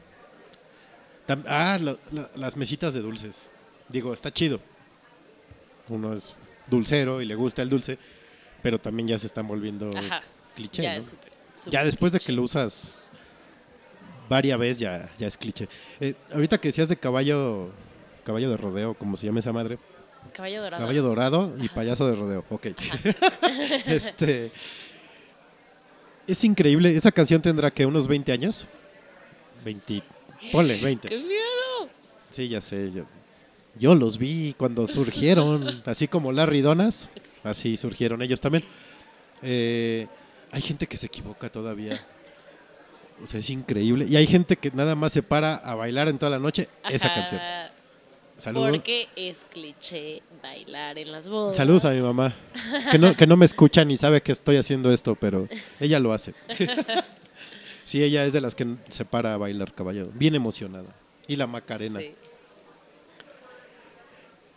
Tam- 1.27 1.45
ah, 1.47 1.79
lo- 1.81 1.99
lo- 2.13 2.29
las 2.37 2.57
mesitas 2.57 2.95
de 2.95 3.01
dulces. 3.01 3.51
Digo, 3.89 4.13
está 4.13 4.33
chido. 4.33 4.61
Uno 5.89 6.13
es 6.15 6.35
dulcero 6.67 7.23
y 7.23 7.27
le 7.27 7.35
gusta 7.35 7.63
el 7.63 7.69
dulce, 7.69 7.99
pero 8.63 8.79
también 8.79 9.09
ya 9.09 9.19
se 9.19 9.27
están 9.27 9.47
volviendo 9.47 9.91
Ajá. 9.97 10.23
cliché, 10.57 10.83
ya 10.83 10.95
¿no? 10.95 10.99
es 11.01 11.07
súper. 11.07 11.33
súper 11.55 11.73
Ya 11.73 11.85
después 11.85 12.13
de 12.13 12.19
cliché. 12.19 12.27
que 12.33 12.37
lo 12.37 12.43
usas 12.43 13.11
varias 14.29 14.59
veces 14.59 14.79
ya, 14.81 15.09
ya 15.19 15.27
es 15.27 15.37
cliché. 15.37 15.69
Eh, 16.01 16.15
ahorita 16.35 16.59
que 16.59 16.69
decías 16.69 16.89
de 16.89 16.97
caballo, 16.99 17.71
caballo 18.25 18.51
de 18.51 18.57
rodeo, 18.59 18.95
como 18.95 19.17
se 19.17 19.25
llama 19.27 19.39
esa 19.39 19.53
madre, 19.53 19.79
Caballo 20.33 20.63
dorado. 20.63 20.81
caballo 20.81 21.03
dorado 21.03 21.55
y 21.61 21.69
payaso 21.69 22.09
de 22.09 22.15
rodeo, 22.15 22.45
ok. 22.49 22.67
este, 23.87 24.53
es 26.27 26.45
increíble, 26.45 26.97
esa 26.97 27.11
canción 27.11 27.43
tendrá 27.43 27.71
que 27.71 27.87
unos 27.87 28.07
20 28.07 28.33
años. 28.33 28.67
20, 29.65 30.03
ponle 30.53 30.81
20. 30.81 31.09
¡Qué 31.09 31.17
miedo! 31.19 31.91
Sí, 32.31 32.49
ya 32.49 32.61
sé. 32.61 32.93
Yo, 32.93 33.05
yo 33.79 33.95
los 33.95 34.19
vi 34.19 34.55
cuando 34.57 34.87
surgieron, 34.87 35.83
así 35.87 36.07
como 36.07 36.31
Larry 36.31 36.61
Donas, 36.61 37.09
así 37.43 37.77
surgieron 37.77 38.23
ellos 38.23 38.41
también. 38.41 38.65
Eh, 39.43 40.07
hay 40.51 40.63
gente 40.63 40.87
que 40.87 40.97
se 40.97 41.07
equivoca 41.07 41.51
todavía. 41.51 42.01
O 43.23 43.27
sea, 43.27 43.41
es 43.41 43.51
increíble. 43.51 44.07
Y 44.09 44.17
hay 44.17 44.27
gente 44.27 44.57
que 44.57 44.71
nada 44.71 44.95
más 44.95 45.13
se 45.13 45.23
para 45.23 45.57
a 45.57 45.75
bailar 45.75 46.09
en 46.09 46.19
toda 46.19 46.31
la 46.31 46.39
noche 46.39 46.69
esa 46.89 47.13
canción. 47.13 47.41
Saludos. 48.39 48.71
Porque 48.71 49.09
es 49.17 49.45
cliché 49.51 50.23
bailar 50.41 50.97
en 50.97 51.11
las 51.11 51.29
bodas. 51.29 51.57
Saludos 51.57 51.85
a 51.85 51.91
mi 51.91 52.01
mamá, 52.01 52.35
que 52.91 52.99
no, 52.99 53.15
que 53.17 53.27
no 53.27 53.37
me 53.37 53.45
escucha 53.45 53.85
ni 53.85 53.97
sabe 53.97 54.23
que 54.23 54.31
estoy 54.31 54.57
haciendo 54.57 54.93
esto, 54.93 55.17
pero 55.17 55.49
ella 55.81 55.99
lo 55.99 56.13
hace. 56.13 56.35
sí, 57.85 58.03
ella 58.03 58.25
es 58.25 58.33
de 58.33 58.41
las 58.41 58.55
que 58.55 58.77
se 58.91 59.05
para 59.05 59.35
a 59.35 59.37
bailar 59.39 59.75
caballo, 59.75 60.11
bien 60.15 60.37
emocionada. 60.37 60.95
Y 61.27 61.35
la 61.35 61.49
Macarena. 61.49 61.99
Sí. 61.99 62.15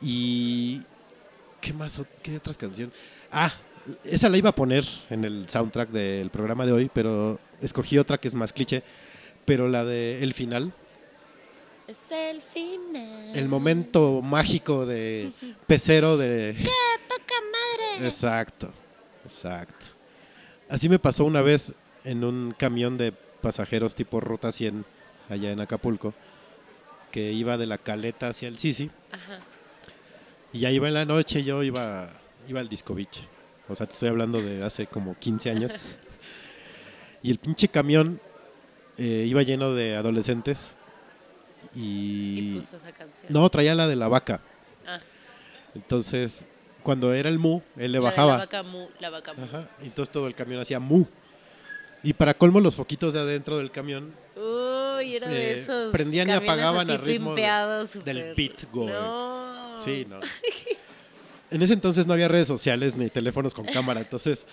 Y. 0.01 0.81
¿Qué 1.59 1.73
más? 1.73 2.01
¿Qué 2.21 2.37
otras 2.37 2.57
canciones? 2.57 2.95
Ah, 3.31 3.51
esa 4.03 4.29
la 4.29 4.37
iba 4.37 4.49
a 4.49 4.55
poner 4.55 4.85
en 5.09 5.25
el 5.25 5.49
soundtrack 5.49 5.89
del 5.89 6.29
programa 6.29 6.67
de 6.67 6.71
hoy, 6.71 6.91
pero 6.93 7.39
escogí 7.61 7.97
otra 7.97 8.19
que 8.19 8.27
es 8.27 8.35
más 8.35 8.53
cliché. 8.53 8.83
Pero 9.45 9.67
la 9.67 9.83
de 9.83 10.23
El 10.23 10.33
final, 10.33 10.71
Es 11.91 12.09
el 12.09 12.41
final. 12.41 13.35
el 13.35 13.49
momento 13.49 14.21
mágico 14.21 14.85
de 14.85 15.33
pecero 15.67 16.15
de. 16.15 16.55
¡Qué 16.57 16.69
poca 17.09 17.35
madre! 17.51 18.07
Exacto, 18.07 18.71
exacto. 19.25 19.87
Así 20.69 20.87
me 20.87 20.99
pasó 20.99 21.25
una 21.25 21.41
vez 21.41 21.73
en 22.05 22.23
un 22.23 22.55
camión 22.57 22.97
de 22.97 23.11
pasajeros 23.11 23.93
tipo 23.93 24.21
Ruta 24.21 24.53
100 24.53 24.85
allá 25.27 25.51
en 25.51 25.59
Acapulco, 25.59 26.13
que 27.11 27.33
iba 27.33 27.57
de 27.57 27.65
la 27.65 27.77
caleta 27.77 28.29
hacia 28.29 28.47
el 28.47 28.57
Sisi. 28.57 28.89
Ajá. 29.11 29.39
Y 30.53 30.59
ya 30.59 30.71
iba 30.71 30.87
en 30.87 30.93
la 30.93 31.03
noche, 31.03 31.43
yo 31.43 31.61
iba, 31.61 32.09
iba 32.47 32.61
al 32.61 32.69
Disco 32.69 32.95
Beach. 32.95 33.27
O 33.67 33.75
sea, 33.75 33.85
te 33.85 33.91
estoy 33.91 34.07
hablando 34.07 34.41
de 34.41 34.63
hace 34.63 34.87
como 34.87 35.19
15 35.19 35.49
años. 35.49 35.73
y 37.21 37.31
el 37.31 37.37
pinche 37.37 37.67
camión 37.67 38.21
eh, 38.97 39.25
iba 39.27 39.43
lleno 39.43 39.73
de 39.73 39.97
adolescentes. 39.97 40.71
Y 41.75 42.51
Y. 42.51 42.55
puso 42.55 42.75
esa 42.77 42.91
canción. 42.91 43.27
No, 43.29 43.49
traía 43.49 43.73
la 43.75 43.87
de 43.87 43.95
la 43.95 44.07
vaca. 44.07 44.41
Ah, 44.87 44.99
Entonces, 45.75 46.45
cuando 46.83 47.13
era 47.13 47.29
el 47.29 47.39
mu, 47.39 47.61
él 47.77 47.91
le 47.93 47.99
la 47.99 47.99
de 47.99 47.99
bajaba. 47.99 48.31
La 48.33 48.37
vaca 48.39 48.63
mu, 48.63 48.87
la 48.99 49.09
vaca 49.09 49.33
mu. 49.33 49.43
Ajá, 49.43 49.69
entonces 49.81 50.11
todo 50.11 50.27
el 50.27 50.35
camión 50.35 50.59
hacía 50.61 50.79
mu. 50.79 51.05
Y 52.03 52.13
para 52.13 52.33
colmo, 52.33 52.59
los 52.59 52.75
foquitos 52.75 53.13
de 53.13 53.19
adentro 53.19 53.57
del 53.59 53.69
camión 53.71 54.11
Uy, 54.35 55.15
era 55.15 55.29
de 55.29 55.51
Eh, 55.51 55.59
esos. 55.61 55.91
prendían 55.91 56.27
y 56.29 56.31
apagaban 56.31 56.89
al 56.89 56.99
ritmo 56.99 57.35
de- 57.35 57.43
del 58.03 58.33
goer. 58.71 58.93
No. 58.93 59.77
Sí, 59.77 60.05
no. 60.09 60.19
En 61.51 61.61
ese 61.61 61.73
entonces 61.73 62.07
no 62.07 62.13
había 62.13 62.29
redes 62.29 62.47
sociales 62.47 62.95
ni 62.95 63.09
teléfonos 63.09 63.53
con 63.53 63.65
cámara, 63.65 63.99
entonces 63.99 64.47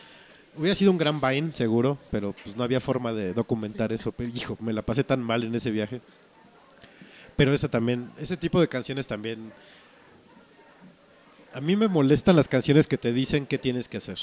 hubiera 0.57 0.75
sido 0.75 0.91
un 0.91 0.99
gran 0.99 1.21
Vine, 1.21 1.55
seguro, 1.55 1.97
pero 2.11 2.35
pues 2.43 2.57
no 2.57 2.65
había 2.65 2.81
forma 2.81 3.13
de 3.13 3.33
documentar 3.35 3.93
eso. 3.93 4.11
Pero, 4.11 4.33
hijo, 4.35 4.57
me 4.61 4.73
la 4.73 4.83
pasé 4.83 5.05
tan 5.05 5.23
mal 5.23 5.45
en 5.45 5.55
ese 5.55 5.71
viaje. 5.71 6.01
Pero 7.39 7.55
esa 7.55 7.69
también, 7.69 8.11
ese 8.19 8.37
tipo 8.37 8.61
de 8.61 8.69
canciones 8.69 9.07
también. 9.07 9.53
A 11.55 11.61
mí 11.61 11.77
me 11.77 11.87
molestan 11.87 12.35
las 12.37 12.49
canciones 12.49 12.87
que 12.89 12.99
te 12.99 13.13
dicen 13.13 13.47
qué 13.47 13.59
tienes 13.59 13.89
que 13.89 13.97
hacer. 13.99 14.19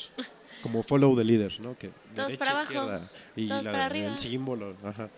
Como 0.62 0.84
Follow 0.84 1.16
the 1.16 1.24
Leader, 1.24 1.60
¿no? 1.62 1.78
Que 1.78 1.92
Todos 2.14 2.28
derecha, 2.28 2.38
para 2.40 2.52
abajo, 2.52 2.74
izquierda, 2.74 3.12
y 3.38 3.48
todos 3.48 3.64
la- 3.66 3.72
para 3.72 3.86
arriba. 3.86 4.08
el 4.10 4.20
símbolo, 4.20 4.76
ajá. 4.84 5.10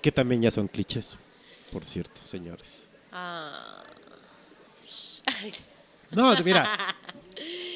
Que 0.00 0.10
también 0.10 0.40
ya 0.40 0.50
son 0.50 0.68
clichés, 0.68 1.18
por 1.70 1.84
cierto, 1.84 2.22
señores. 2.24 2.88
Ah. 3.12 3.82
No, 6.10 6.34
mira, 6.44 6.68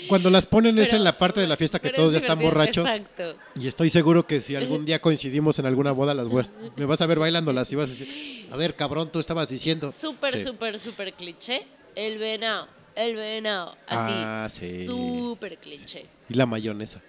cuando 0.09 0.29
las 0.31 0.47
ponen 0.47 0.79
es 0.79 0.92
en 0.92 1.05
la 1.05 1.16
parte 1.16 1.40
de 1.40 1.47
la 1.47 1.57
fiesta 1.57 1.79
que 1.79 1.90
todos 1.90 2.12
ya 2.12 2.18
es 2.18 2.25
están 2.25 2.38
borrachos. 2.40 2.85
Exacto. 2.87 3.37
Y 3.59 3.68
estoy 3.68 3.90
seguro 3.90 4.27
que 4.27 4.40
si 4.40 4.57
algún 4.57 4.85
día 4.85 5.01
coincidimos 5.01 5.59
en 5.59 5.66
alguna 5.66 5.92
boda, 5.92 6.14
las 6.14 6.29
voy 6.29 6.42
a- 6.42 6.70
me 6.77 6.85
vas 6.87 7.01
a 7.01 7.07
ver 7.07 7.18
bailándolas 7.18 7.70
y 7.73 7.77
vas 7.77 7.87
a 7.87 7.90
decir, 7.90 8.49
a 8.51 8.57
ver, 8.57 8.75
cabrón, 8.75 9.11
tú 9.11 9.18
estabas 9.18 9.49
diciendo. 9.49 9.90
Súper, 9.92 10.37
Sí. 10.38 10.44
súper, 10.44 10.79
súper 10.79 11.12
cliché. 11.14 11.66
El 11.94 12.18
venado. 12.18 12.68
El 12.97 13.14
venado. 13.16 13.77
Así. 13.87 14.12
Ah, 14.14 14.47
sí. 14.51 14.87
Súper 14.87 15.59
cliché. 15.59 16.07
Y 16.29 16.35
la 16.35 16.47
mayonesa. 16.47 17.01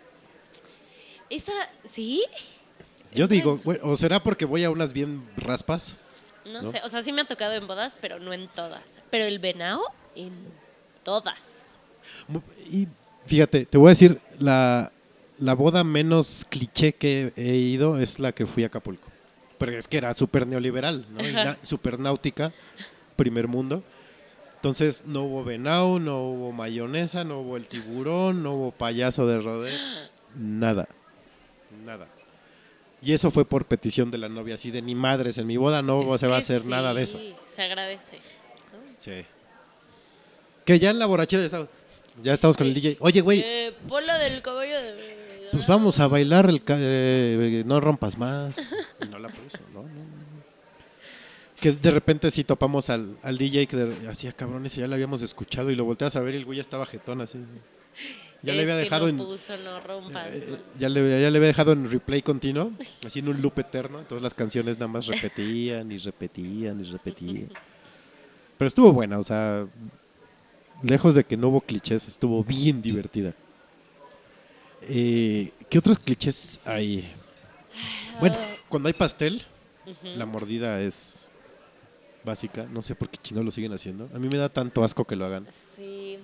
Esa, 1.30 1.54
¿sí? 1.92 2.24
Yo 3.14 3.28
digo, 3.28 3.56
bueno, 3.64 3.82
o 3.84 3.96
será 3.96 4.22
porque 4.22 4.46
voy 4.46 4.64
a 4.64 4.70
unas 4.70 4.94
bien 4.94 5.28
raspas. 5.38 5.96
No, 6.46 6.62
¿No? 6.62 6.72
sé. 6.72 6.82
O 6.84 6.90
sea, 6.90 7.02
sí 7.02 7.12
me 7.12 7.22
ha 7.22 7.26
tocado 7.26 7.54
en 7.54 7.66
bodas, 7.66 7.98
pero 8.00 8.20
no 8.20 8.32
en 8.34 8.48
todas. 8.50 9.02
Pero 9.10 9.26
el 9.26 9.40
venado, 9.40 9.82
en 10.16 10.34
todas. 11.06 11.68
Y 12.70 12.90
fíjate, 13.28 13.66
te 13.66 13.78
voy 13.78 13.88
a 13.88 13.90
decir, 13.92 14.20
la, 14.40 14.92
la 15.40 15.54
boda 15.54 15.86
menos 15.86 16.46
cliché 16.50 16.94
que 16.94 17.32
he 17.38 17.56
ido 17.56 18.00
es 18.00 18.20
la 18.20 18.34
que 18.34 18.46
fui 18.46 18.64
a 18.64 18.68
Acapulco. 18.68 19.10
Pero 19.58 19.78
es 19.78 19.88
que 19.88 19.98
era 19.98 20.14
súper 20.14 20.46
neoliberal, 20.46 21.06
¿no? 21.10 21.56
Súper 21.62 21.98
náutica, 21.98 22.52
primer 23.16 23.48
mundo. 23.48 23.84
Entonces 24.56 25.04
no 25.06 25.24
hubo 25.24 25.44
venado, 25.44 26.00
no 26.00 26.24
hubo 26.24 26.52
mayonesa, 26.52 27.24
no 27.24 27.40
hubo 27.40 27.56
el 27.56 27.68
tiburón, 27.68 28.42
no 28.44 28.54
hubo 28.54 28.72
payaso 28.72 29.28
de 29.28 29.40
rodeo, 29.40 29.78
nada, 30.36 30.88
nada. 31.86 32.08
Y 33.02 33.14
eso 33.14 33.30
fue 33.30 33.46
por 33.46 33.66
petición 33.66 34.10
de 34.10 34.18
la 34.18 34.28
novia, 34.28 34.56
así 34.56 34.72
de 34.72 34.82
ni 34.82 34.96
madres, 34.96 35.38
en 35.38 35.46
mi 35.46 35.58
boda 35.58 35.84
no 35.84 36.16
Es 36.16 36.22
se 36.22 36.28
va 36.28 36.38
a 36.38 36.40
hacer 36.40 36.66
nada 36.66 36.96
de 36.96 37.04
eso. 37.04 37.20
Se 37.48 37.62
agradece. 37.62 38.18
Sí. 38.98 39.24
Que 40.66 40.80
ya 40.80 40.90
en 40.90 41.00
la 41.00 41.06
borrachera 41.06 41.42
ya 41.42 41.46
estamos, 41.46 41.68
ya 42.24 42.34
estamos 42.34 42.58
con 42.58 42.68
el 42.68 42.74
DJ. 42.74 42.98
Oye, 43.00 43.22
güey, 43.22 43.42
Eh, 43.46 43.74
ponla 43.88 44.18
del 44.18 44.42
caballo 44.42 44.82
de. 44.82 45.50
pues 45.52 45.68
vamos 45.68 46.00
a 46.00 46.08
bailar 46.08 46.50
el 46.50 46.64
ca- 46.64 46.78
eh, 46.80 47.64
no 47.66 47.80
rompas 47.80 48.18
más. 48.18 48.58
Y 49.02 49.08
no 49.10 49.20
la 49.20 49.30
puso, 49.30 49.60
¿no? 49.74 49.84
no, 49.84 49.88
no. 49.88 50.26
Que 51.62 51.72
de 51.72 51.92
repente 51.92 52.30
sí 52.32 52.44
topamos 52.44 52.90
al, 52.90 53.18
al 53.24 53.38
DJ 53.38 53.68
que 53.68 53.78
de- 53.78 54.08
hacía 54.10 54.32
cabrón 54.34 54.66
ese 54.66 54.82
ya 54.82 54.88
lo 54.88 54.96
habíamos 54.96 55.22
escuchado 55.22 55.72
y 55.72 55.76
lo 55.76 55.86
volteas 55.86 56.16
a 56.16 56.20
ver 56.22 56.34
y 56.34 56.38
el 56.38 56.46
güey 56.46 56.58
ya 56.58 56.62
estaba 56.62 56.86
jetón 56.86 57.22
así. 57.22 57.38
Ya 58.42 58.54
le 58.54 58.62
había 58.64 58.76
que 58.76 58.84
dejado 58.84 59.06
no 59.06 59.10
en 59.10 59.18
puso, 59.18 59.58
no 59.58 59.80
rompas. 59.80 60.28
eh, 60.32 60.48
¿no? 60.52 60.58
ya 60.80 60.90
le, 60.90 61.02
ya 61.22 61.32
le 61.32 61.38
había 61.38 61.48
dejado 61.48 61.72
en 61.72 61.90
replay 61.90 62.22
continuo, 62.22 62.72
así 63.06 63.20
en 63.20 63.30
un 63.30 63.42
loop 63.42 63.58
eterno, 63.60 64.00
entonces 64.00 64.22
las 64.22 64.34
canciones 64.36 64.76
nada 64.78 64.88
más 64.88 65.08
repetían 65.08 65.92
y 65.92 65.98
repetían 65.98 66.80
y 66.80 66.84
repetían. 66.92 67.50
Pero 68.58 68.68
estuvo 68.68 68.92
buena, 68.94 69.18
o 69.18 69.24
sea, 69.24 69.66
lejos 70.84 71.16
de 71.16 71.24
que 71.24 71.38
no 71.38 71.50
hubo 71.50 71.62
clichés, 71.62 72.08
estuvo 72.08 72.44
bien 72.44 72.82
divertida. 72.82 73.34
Eh, 74.82 75.52
¿Qué 75.70 75.78
otros 75.80 75.98
clichés 75.98 76.60
hay? 76.66 77.12
Bueno, 78.20 78.38
cuando 78.70 78.88
hay 78.88 78.94
pastel, 78.94 79.44
la 80.04 80.26
mordida 80.26 80.80
es 80.82 81.28
básica. 82.24 82.64
No 82.66 82.82
sé 82.82 82.96
por 82.96 83.10
qué 83.10 83.18
chingados 83.18 83.46
lo 83.46 83.52
siguen 83.52 83.74
haciendo. 83.74 84.10
A 84.14 84.20
mí 84.20 84.28
me 84.30 84.38
da 84.38 84.50
tanto 84.50 84.84
asco 84.84 85.06
que 85.06 85.16
lo 85.16 85.26
hagan. 85.26 85.48
Sí. 85.52 86.20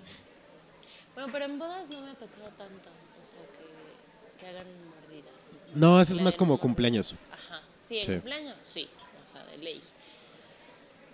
Bueno, 1.15 1.29
pero 1.31 1.45
en 1.45 1.59
bodas 1.59 1.89
no 1.91 2.01
me 2.03 2.11
ha 2.11 2.15
tocado 2.15 2.47
tanto. 2.57 2.89
O 2.89 3.25
sea, 3.25 3.39
que, 3.51 4.39
que 4.39 4.47
hagan 4.47 4.67
mordida. 4.85 5.31
No, 5.75 5.99
eso 5.99 6.13
es 6.13 6.21
más 6.21 6.35
como 6.37 6.57
cumpleaños. 6.59 7.15
Ajá. 7.31 7.61
Sí, 7.81 7.97
en 7.99 8.05
Sí. 8.05 8.11
cumpleaños, 8.13 8.61
sí. 8.61 8.87
O 9.27 9.31
sea, 9.31 9.43
de 9.45 9.57
ley. 9.57 9.81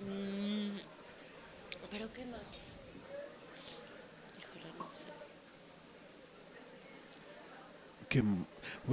Mm, 0.01 0.77
pero 1.89 2.11
¿qué 2.13 2.25
más? 2.25 2.41
Híjole, 4.39 4.73
no 4.77 4.87
sé. 4.89 5.07
Que, 8.09 8.23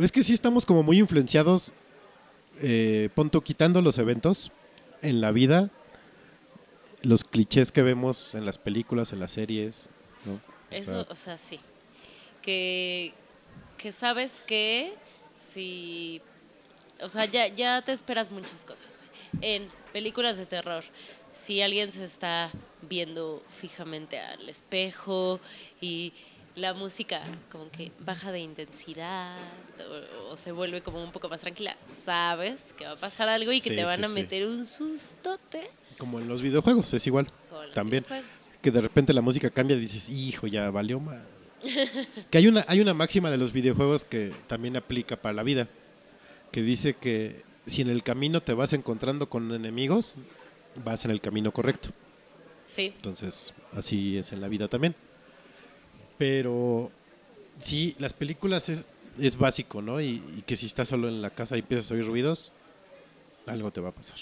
es 0.01 0.13
que 0.13 0.23
sí 0.23 0.33
estamos 0.33 0.67
como 0.67 0.83
muy 0.83 0.99
influenciados, 0.99 1.75
eh, 2.61 3.09
punto, 3.15 3.43
quitando 3.43 3.81
los 3.81 3.99
eventos 3.99 4.51
en 5.03 5.21
la 5.21 5.31
vida, 5.31 5.71
los 7.03 7.25
clichés 7.25 7.71
que 7.71 7.83
vemos 7.83 8.35
en 8.35 8.47
las 8.47 8.59
películas, 8.59 9.13
en 9.13 9.21
las 9.21 9.33
series. 9.33 9.89
¿no? 10.25 10.35
O 10.35 10.41
Eso, 10.71 10.91
sea, 10.91 11.13
o 11.13 11.15
sea, 11.15 11.39
sí. 11.39 11.61
Que, 12.43 13.13
que 13.79 13.93
sabes 13.93 14.43
que 14.47 14.95
si... 15.51 16.21
O 17.01 17.09
sea, 17.09 17.25
ya, 17.25 17.49
ya 17.49 17.83
te 17.83 17.93
esperas 17.93 18.31
muchas 18.31 18.65
cosas. 18.65 19.05
En 19.41 19.69
películas 19.93 20.37
de 20.37 20.47
terror, 20.47 20.85
si 21.33 21.61
alguien 21.61 21.93
se 21.93 22.05
está 22.05 22.51
viendo 22.83 23.43
fijamente 23.49 24.19
al 24.19 24.49
espejo 24.49 25.41
y 25.81 26.13
la 26.57 26.73
música 26.75 27.23
como 27.51 27.69
que 27.71 27.91
baja 28.01 28.31
de 28.31 28.41
intensidad 28.41 29.37
o, 30.29 30.33
o 30.33 30.37
se 30.37 30.53
vuelve 30.53 30.83
como 30.83 31.03
un 31.03 31.11
poco 31.11 31.29
más 31.29 31.41
tranquila, 31.41 31.77
sabes 32.05 32.73
que 32.79 32.85
va 32.85 32.93
a 32.93 32.97
pasar 32.97 33.29
algo 33.29 33.51
y 33.53 33.61
que 33.61 33.71
Sí, 33.71 33.77
te 33.77 33.85
van 33.85 33.99
sí, 33.99 34.05
a 34.05 34.09
sí. 34.09 34.15
meter 34.15 34.47
un 34.47 34.65
sustote 34.65 35.71
Como 35.99 36.19
en 36.21 36.29
los 36.29 36.43
videojuegos, 36.43 36.93
es 36.95 37.07
igual. 37.07 37.27
También. 37.73 38.05
Que 38.63 38.71
de 38.71 38.81
repente 38.81 39.13
la 39.13 39.21
música 39.21 39.51
cambia 39.51 39.77
y 39.77 39.81
dices, 39.81 40.09
hijo, 40.09 40.47
ya 40.47 40.71
valió 40.71 41.01
mal. 41.01 41.25
que 42.31 42.39
hay 42.39 42.47
una, 42.47 42.65
hay 42.69 42.81
una 42.81 42.95
máxima 42.95 43.31
de 43.31 43.39
los 43.39 43.53
videojuegos 43.53 44.05
que 44.05 44.33
también 44.47 44.77
aplica 44.77 45.17
para 45.17 45.33
la 45.35 45.43
vida. 45.43 45.69
Que 46.53 46.63
dice 46.63 46.95
que 46.95 47.43
si 47.67 47.83
en 47.83 47.89
el 47.91 48.03
camino 48.03 48.41
te 48.41 48.53
vas 48.55 48.73
encontrando 48.75 49.29
con 49.29 49.53
enemigos, 49.53 50.15
vas 50.85 51.05
en 51.05 51.11
el 51.11 51.21
camino 51.21 51.53
correcto. 51.53 51.91
Sí, 52.67 52.93
Entonces, 52.97 53.53
así 53.73 54.17
es 54.19 54.33
en 54.33 54.41
la 54.41 54.49
vida 54.49 54.69
también. 54.69 54.95
Pero 56.19 56.91
sí, 57.59 57.95
las 57.99 58.13
películas 58.13 58.69
es, 58.69 58.89
es 59.19 59.37
básico, 59.37 59.83
¿no? 59.83 60.01
Y, 60.01 60.23
y 60.37 60.43
que 60.47 60.57
si 60.57 60.67
estás 60.67 60.89
solo 60.89 61.09
en 61.09 61.23
la 61.23 61.31
casa 61.31 61.57
y 61.57 61.61
empiezas 61.61 61.91
a 61.91 61.95
oír 61.95 62.07
ruidos, 62.07 62.53
algo 63.47 63.71
te 63.71 63.81
va 63.81 63.91
a 63.91 63.93
pasar. 63.93 64.19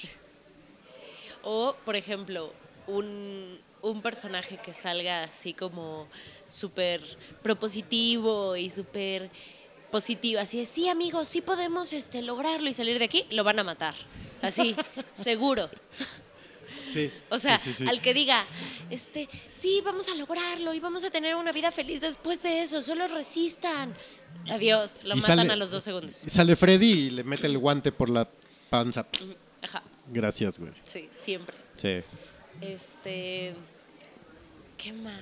O, 1.42 1.74
por 1.84 1.96
ejemplo, 1.96 2.52
un, 2.86 3.58
un 3.82 4.02
personaje 4.02 4.58
que 4.58 4.72
salga 4.72 5.24
así 5.24 5.54
como 5.54 6.08
súper 6.48 7.02
propositivo 7.42 8.56
y 8.56 8.70
súper 8.70 9.30
positivo, 9.90 10.40
así 10.40 10.58
de, 10.58 10.64
sí 10.64 10.88
amigos, 10.88 11.28
sí 11.28 11.40
podemos 11.40 11.92
este, 11.92 12.22
lograrlo 12.22 12.68
y 12.68 12.72
salir 12.72 12.98
de 12.98 13.04
aquí, 13.04 13.26
lo 13.30 13.44
van 13.44 13.58
a 13.58 13.64
matar. 13.64 13.94
Así, 14.40 14.74
seguro. 15.22 15.68
Sí. 16.92 17.10
O 17.30 17.38
sea, 17.38 17.58
sí, 17.58 17.72
sí, 17.72 17.84
sí. 17.84 17.88
al 17.88 18.00
que 18.00 18.12
diga, 18.14 18.44
este, 18.90 19.28
sí, 19.50 19.80
vamos 19.84 20.08
a 20.08 20.14
lograrlo 20.14 20.74
y 20.74 20.80
vamos 20.80 21.04
a 21.04 21.10
tener 21.10 21.34
una 21.36 21.52
vida 21.52 21.70
feliz 21.72 22.00
después 22.00 22.42
de 22.42 22.62
eso, 22.62 22.82
solo 22.82 23.06
resistan. 23.06 23.94
Adiós, 24.50 25.02
lo 25.04 25.14
Y 25.16 25.20
matan 25.20 25.38
sale- 25.38 25.52
a 25.52 25.56
los 25.56 25.70
dos 25.70 25.82
segundos. 25.84 26.14
Sale 26.16 26.56
Freddy 26.56 26.90
y 26.92 27.10
le 27.10 27.22
mete 27.24 27.46
el 27.46 27.58
guante 27.58 27.92
por 27.92 28.10
la 28.10 28.28
panza. 28.70 29.06
Ajá, 29.62 29.82
Gracias, 30.08 30.58
güey. 30.58 30.72
sí, 30.84 31.08
siempre. 31.18 31.56
Sí. 31.76 32.00
Este. 32.60 33.54
¿Qué 34.76 34.92
más? 34.92 35.20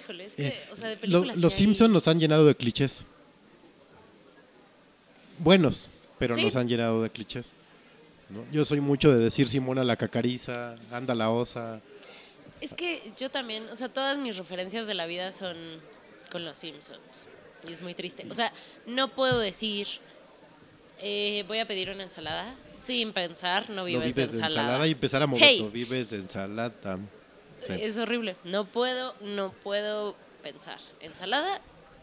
Híjole, 0.00 0.26
es 0.26 0.32
Eh, 0.36 0.36
que, 0.66 0.72
o 0.72 0.76
sea, 0.76 0.88
de 0.90 0.94
lo- 0.96 1.00
películas. 1.00 1.38
los 1.38 1.52
Simpsons 1.52 1.90
nos 1.90 2.06
han 2.08 2.20
llenado 2.20 2.46
de 2.46 2.54
clichés. 2.54 3.04
Buenos, 5.38 5.88
pero 6.18 6.36
nos 6.36 6.54
han 6.56 6.68
llenado 6.68 7.02
de 7.02 7.10
clichés. 7.10 7.54
¿No? 8.30 8.44
Yo 8.52 8.64
soy 8.64 8.80
mucho 8.80 9.10
de 9.12 9.18
decir 9.22 9.48
Simona 9.48 9.84
la 9.84 9.96
cacariza, 9.96 10.76
anda 10.90 11.14
la 11.14 11.30
osa. 11.30 11.80
Es 12.60 12.72
que 12.72 13.12
yo 13.18 13.30
también, 13.30 13.68
o 13.70 13.76
sea, 13.76 13.88
todas 13.88 14.16
mis 14.18 14.36
referencias 14.36 14.86
de 14.86 14.94
la 14.94 15.06
vida 15.06 15.32
son 15.32 15.56
con 16.32 16.44
los 16.44 16.56
Simpsons. 16.56 17.26
Y 17.68 17.72
es 17.72 17.80
muy 17.82 17.94
triste. 17.94 18.26
O 18.30 18.34
sea, 18.34 18.52
no 18.86 19.08
puedo 19.08 19.38
decir. 19.38 19.86
eh, 21.00 21.44
voy 21.48 21.58
a 21.58 21.66
pedir 21.66 21.90
una 21.90 22.04
ensalada 22.04 22.54
sin 22.70 23.12
pensar, 23.12 23.68
no 23.70 23.76
No 23.76 23.84
vives, 23.84 24.02
vives 24.02 24.16
de 24.16 24.22
de 24.22 24.28
ensalada. 24.32 24.60
ensalada 24.62 24.86
y 24.86 24.92
empezar 24.92 25.22
a 25.22 25.26
mover. 25.26 25.44
Hey. 25.44 25.62
No 25.62 25.70
vives 25.70 26.10
de 26.10 26.16
ensalada. 26.18 26.98
Sí. 27.62 27.72
Es 27.80 27.96
horrible. 27.98 28.36
No 28.44 28.64
puedo, 28.66 29.14
no 29.22 29.52
puedo 29.52 30.14
pensar 30.42 30.78
ensalada 31.00 31.60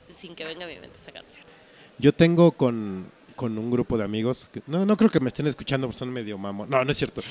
sin 0.09 0.35
que 0.35 0.43
venga 0.45 0.65
a 0.65 0.67
mi 0.67 0.77
mente 0.79 0.97
esa 0.97 1.11
canción. 1.11 1.45
Yo 1.99 2.11
tengo 2.13 2.51
con, 2.51 3.11
con 3.35 3.57
un 3.57 3.71
grupo 3.71 3.97
de 3.97 4.03
amigos, 4.03 4.49
no, 4.67 4.85
no 4.85 4.97
creo 4.97 5.09
que 5.09 5.19
me 5.19 5.27
estén 5.27 5.47
escuchando 5.47 5.91
son 5.91 6.11
medio 6.11 6.37
mamo. 6.37 6.65
No, 6.65 6.83
no 6.83 6.91
es 6.91 6.97
cierto. 6.97 7.21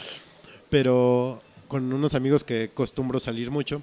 Pero 0.69 1.43
con 1.69 1.93
unos 1.93 2.15
amigos 2.15 2.45
que 2.45 2.71
costumbro 2.73 3.21
salir 3.21 3.51
mucho, 3.51 3.83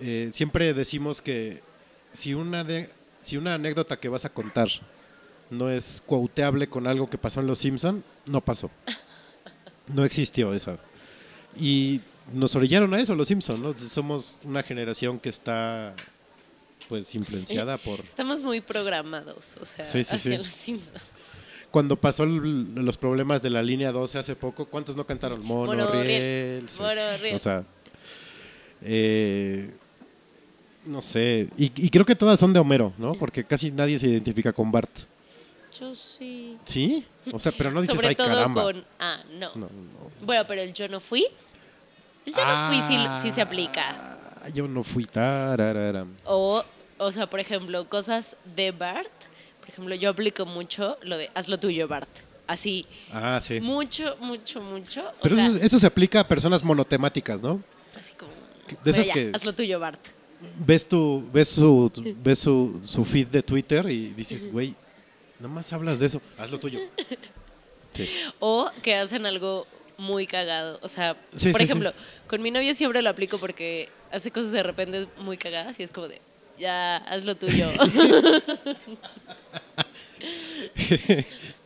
eh, 0.00 0.30
siempre 0.32 0.74
decimos 0.74 1.20
que 1.20 1.60
si 2.12 2.34
una, 2.34 2.64
de, 2.64 2.90
si 3.20 3.36
una 3.36 3.54
anécdota 3.54 3.98
que 3.98 4.08
vas 4.08 4.24
a 4.24 4.30
contar 4.30 4.68
no 5.50 5.70
es 5.70 6.02
cuauteable 6.04 6.68
con 6.68 6.86
algo 6.86 7.08
que 7.08 7.18
pasó 7.18 7.40
en 7.40 7.46
Los 7.46 7.58
Simpson, 7.58 8.02
no 8.26 8.40
pasó. 8.40 8.70
No 9.94 10.04
existió 10.04 10.54
eso. 10.54 10.78
Y 11.58 12.00
nos 12.32 12.54
orillaron 12.54 12.94
a 12.94 13.00
eso 13.00 13.14
los 13.14 13.28
Simpson, 13.28 13.60
¿no? 13.60 13.72
Somos 13.72 14.38
una 14.44 14.62
generación 14.62 15.18
que 15.18 15.28
está 15.28 15.94
pues 16.88 17.14
influenciada 17.14 17.78
por 17.78 18.00
Estamos 18.00 18.42
muy 18.42 18.60
programados, 18.60 19.56
o 19.60 19.64
sea, 19.64 19.86
Sí, 19.86 20.04
sí, 20.04 20.14
hacia 20.16 20.32
sí. 20.32 20.38
los 20.38 20.46
Simpsons. 20.48 21.00
Cuando 21.70 21.96
pasó 21.96 22.24
el- 22.24 22.74
los 22.74 22.98
problemas 22.98 23.42
de 23.42 23.48
la 23.50 23.62
línea 23.62 23.92
12 23.92 24.18
hace 24.18 24.36
poco, 24.36 24.66
¿cuántos 24.66 24.94
no 24.96 25.06
cantaron? 25.06 25.44
Monorriel. 25.44 25.86
Monorriel, 25.86 26.64
sí. 26.68 26.80
Monorriel. 26.82 27.34
O 27.34 27.38
sea, 27.38 27.64
eh, 28.82 29.70
no 30.84 31.00
sé. 31.00 31.48
Y, 31.56 31.72
y 31.76 31.88
creo 31.90 32.04
que 32.04 32.14
todas 32.16 32.38
son 32.38 32.52
de 32.52 32.60
Homero, 32.60 32.92
¿no? 32.98 33.14
Porque 33.14 33.44
casi 33.44 33.70
nadie 33.70 33.98
se 33.98 34.08
identifica 34.08 34.52
con 34.52 34.70
Bart. 34.70 34.90
Yo 35.80 35.94
sí. 35.94 36.58
¿Sí? 36.64 37.04
O 37.32 37.40
sea, 37.40 37.52
pero 37.52 37.70
no 37.70 37.80
dices, 37.80 37.94
Sobre 37.96 38.08
ay, 38.08 38.14
todo 38.16 38.28
caramba. 38.28 38.62
con. 38.64 38.84
Ah, 38.98 39.22
no. 39.32 39.50
No, 39.54 39.66
no. 39.66 40.10
Bueno, 40.20 40.44
pero 40.46 40.60
el 40.60 40.72
yo 40.74 40.88
no 40.88 41.00
fui. 41.00 41.26
El 42.26 42.34
yo 42.34 42.44
no 42.44 42.68
fui 42.68 42.80
sí, 42.82 42.98
sí 43.22 43.30
se 43.30 43.40
aplica. 43.40 44.11
Ah, 44.42 44.48
Yo 44.48 44.66
no 44.68 44.82
fui. 44.82 45.04
tararara. 45.04 46.06
O, 46.24 46.64
o 46.98 47.12
sea, 47.12 47.28
por 47.28 47.40
ejemplo, 47.40 47.88
cosas 47.88 48.36
de 48.56 48.70
Bart. 48.72 49.08
Por 49.60 49.68
ejemplo, 49.68 49.94
yo 49.94 50.10
aplico 50.10 50.44
mucho 50.46 50.98
lo 51.02 51.16
de 51.16 51.30
haz 51.34 51.48
lo 51.48 51.58
tuyo, 51.58 51.86
Bart. 51.88 52.08
Así. 52.46 52.84
Ah, 53.12 53.40
sí. 53.40 53.60
Mucho, 53.60 54.16
mucho, 54.20 54.60
mucho. 54.60 55.02
O 55.08 55.22
Pero 55.22 55.36
sea, 55.36 55.46
eso, 55.46 55.58
eso 55.58 55.78
se 55.78 55.86
aplica 55.86 56.20
a 56.20 56.28
personas 56.28 56.62
monotemáticas, 56.64 57.40
¿no? 57.40 57.62
así 57.98 58.14
como. 58.14 58.32
De 58.32 58.76
"Bueno, 58.76 58.90
esas 58.90 59.06
ya, 59.06 59.12
que 59.14 59.30
Haz 59.34 59.44
lo 59.44 59.52
tuyo, 59.52 59.78
Bart. 59.78 60.00
ves 60.58 60.88
tu 60.88 61.28
ves 61.32 61.48
su 61.48 61.90
ves 62.24 62.38
su, 62.40 62.80
su 62.82 63.04
feed 63.04 63.28
de 63.28 63.42
Twitter 63.42 63.86
y 63.88 64.08
dices, 64.14 64.50
güey, 64.50 64.74
nomás 65.38 65.72
hablas 65.72 66.00
de 66.00 66.06
eso, 66.06 66.20
haz 66.38 66.50
lo 66.50 66.58
tuyo. 66.58 66.80
Sí. 67.92 68.08
O 68.40 68.70
que 68.82 68.94
hacen 68.96 69.26
algo 69.26 69.66
muy 69.98 70.26
cagado. 70.26 70.78
O 70.80 70.88
sea, 70.88 71.14
Sí, 71.34 71.50
por 71.52 71.58
sí, 71.60 71.64
ejemplo, 71.64 71.92
con 72.26 72.40
mi 72.40 72.50
novio 72.50 72.72
siempre 72.74 73.02
lo 73.02 73.10
aplico 73.10 73.36
porque 73.36 73.90
hace 74.12 74.30
cosas 74.30 74.52
de 74.52 74.62
repente 74.62 75.08
muy 75.18 75.36
cagadas 75.36 75.78
y 75.80 75.82
es 75.82 75.90
como 75.90 76.06
de, 76.08 76.20
ya, 76.58 76.96
haz 76.98 77.24
lo 77.24 77.34
tuyo. 77.34 77.68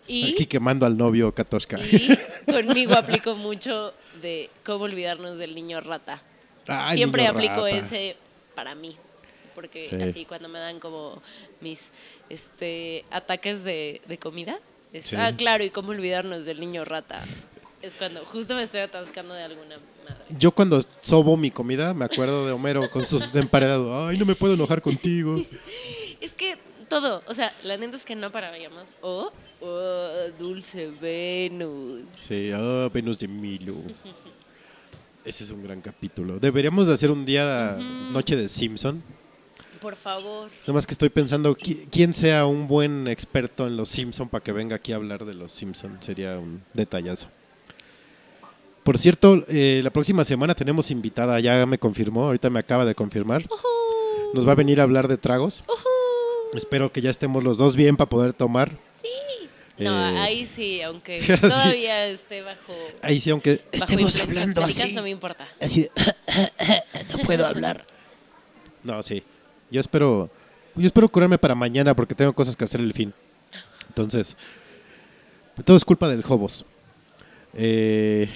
y, 0.06 0.32
Aquí 0.32 0.46
quemando 0.46 0.86
al 0.86 0.96
novio 0.96 1.34
Katoshka. 1.34 1.78
y 1.80 2.16
conmigo 2.46 2.94
aplico 2.94 3.34
mucho 3.34 3.92
de 4.22 4.50
cómo 4.64 4.84
olvidarnos 4.84 5.38
del 5.38 5.54
niño 5.54 5.80
rata. 5.80 6.22
Ay, 6.66 6.96
siempre 6.96 7.22
niño 7.22 7.32
aplico 7.34 7.64
rata. 7.64 7.76
ese 7.76 8.16
para 8.54 8.74
mí. 8.74 8.96
Porque 9.54 9.88
Sí. 9.88 9.96
así 10.02 10.24
cuando 10.26 10.48
me 10.48 10.58
dan 10.58 10.80
como 10.80 11.22
mis 11.60 11.92
este 12.28 13.04
ataques 13.10 13.64
de, 13.64 14.00
de 14.06 14.18
comida, 14.18 14.58
es, 14.92 15.06
Sí. 15.06 15.16
ah, 15.18 15.32
claro, 15.36 15.64
y 15.64 15.70
cómo 15.70 15.90
olvidarnos 15.90 16.44
del 16.44 16.60
niño 16.60 16.84
rata. 16.84 17.24
Es 17.86 17.94
cuando 17.94 18.24
justo 18.24 18.54
me 18.56 18.62
estoy 18.62 18.80
atascando 18.80 19.32
de 19.34 19.44
alguna 19.44 19.76
madre. 20.04 20.24
Yo 20.38 20.50
cuando 20.50 20.80
sobo 21.00 21.36
mi 21.36 21.50
comida 21.52 21.94
me 21.94 22.04
acuerdo 22.04 22.44
de 22.44 22.50
Homero 22.52 22.90
con 22.90 23.04
sus 23.04 23.32
emparedados. 23.34 24.08
Ay, 24.10 24.18
no 24.18 24.24
me 24.24 24.34
puedo 24.34 24.54
enojar 24.54 24.82
contigo. 24.82 25.40
Es 26.20 26.32
que 26.32 26.56
todo, 26.88 27.22
o 27.26 27.34
sea, 27.34 27.52
la 27.62 27.76
neta 27.76 27.94
es 27.96 28.04
que 28.04 28.16
no 28.16 28.32
pararíamos. 28.32 28.92
O, 29.02 29.30
oh, 29.60 30.08
Dulce 30.38 30.90
Venus. 31.00 32.02
Sí, 32.14 32.50
ah, 32.52 32.88
Venus 32.92 33.18
de 33.18 33.28
Milo. 33.28 33.74
Ese 35.24 35.44
es 35.44 35.50
un 35.50 35.62
gran 35.62 35.80
capítulo. 35.82 36.38
Deberíamos 36.40 36.86
de 36.86 36.94
hacer 36.94 37.10
un 37.10 37.24
día 37.26 37.76
noche 37.76 38.34
de 38.34 38.48
Simpson. 38.48 39.02
Por 39.80 39.94
favor. 39.94 40.50
Nada 40.62 40.72
más 40.72 40.86
que 40.86 40.94
estoy 40.94 41.10
pensando 41.10 41.54
qui- 41.54 41.86
quién 41.92 42.14
sea 42.14 42.46
un 42.46 42.66
buen 42.66 43.06
experto 43.08 43.66
en 43.66 43.76
los 43.76 43.88
Simpson 43.90 44.28
para 44.28 44.42
que 44.42 44.52
venga 44.52 44.76
aquí 44.76 44.92
a 44.92 44.96
hablar 44.96 45.24
de 45.26 45.34
los 45.34 45.52
Simpson. 45.52 45.98
Sería 46.00 46.38
un 46.38 46.62
detallazo. 46.72 47.28
Por 48.86 48.98
cierto, 48.98 49.44
eh, 49.48 49.80
la 49.82 49.90
próxima 49.90 50.22
semana 50.22 50.54
tenemos 50.54 50.92
invitada, 50.92 51.40
ya 51.40 51.66
me 51.66 51.76
confirmó, 51.76 52.26
ahorita 52.26 52.50
me 52.50 52.60
acaba 52.60 52.84
de 52.84 52.94
confirmar. 52.94 53.44
Nos 54.32 54.46
va 54.46 54.52
a 54.52 54.54
venir 54.54 54.78
a 54.78 54.84
hablar 54.84 55.08
de 55.08 55.16
tragos. 55.16 55.64
Espero 56.54 56.92
que 56.92 57.00
ya 57.00 57.10
estemos 57.10 57.42
los 57.42 57.58
dos 57.58 57.74
bien 57.74 57.96
para 57.96 58.08
poder 58.08 58.32
tomar. 58.32 58.70
No, 59.76 60.08
Eh, 60.10 60.18
ahí 60.20 60.46
sí, 60.46 60.80
aunque 60.82 61.20
sí. 61.20 61.36
todavía 61.36 62.06
esté 62.06 62.42
bajo, 62.42 62.74
Ahí 63.02 63.18
sí, 63.18 63.30
aunque 63.30 63.56
bajo 63.56 63.66
Estemos 63.72 64.20
hablando 64.20 64.62
así. 64.62 64.92
no 64.92 65.02
me 65.02 65.10
importa. 65.10 65.48
Así, 65.60 65.88
no 67.12 67.18
puedo 67.24 67.44
hablar. 67.44 67.84
No, 68.84 69.02
sí. 69.02 69.20
Yo 69.68 69.80
espero, 69.80 70.30
yo 70.76 70.86
espero 70.86 71.08
curarme 71.08 71.38
para 71.38 71.56
mañana 71.56 71.92
porque 71.96 72.14
tengo 72.14 72.32
cosas 72.32 72.54
que 72.56 72.62
hacer 72.62 72.80
el 72.80 72.92
fin. 72.92 73.12
Entonces, 73.88 74.36
todo 75.64 75.76
es 75.76 75.84
culpa 75.84 76.08
del 76.08 76.22
Hobos. 76.24 76.64
Eh, 77.52 78.30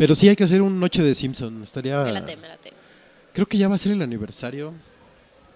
pero 0.00 0.14
sí 0.14 0.30
hay 0.30 0.34
que 0.34 0.44
hacer 0.44 0.62
un 0.62 0.80
noche 0.80 1.02
de 1.02 1.14
Simpson. 1.14 1.62
Estaría. 1.62 2.02
Me 2.02 2.12
late, 2.12 2.34
me 2.34 2.48
late. 2.48 2.72
Creo 3.34 3.46
que 3.46 3.58
ya 3.58 3.68
va 3.68 3.74
a 3.74 3.78
ser 3.78 3.92
el 3.92 4.00
aniversario 4.00 4.72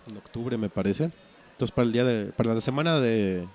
en 0.06 0.18
octubre, 0.18 0.58
me 0.58 0.68
parece. 0.68 1.04
Entonces, 1.52 1.74
para 1.74 1.86
el 1.86 1.92
día 1.94 2.04
de, 2.04 2.26
para 2.26 2.52
la 2.52 2.60
semana 2.60 3.00
de, 3.00 3.48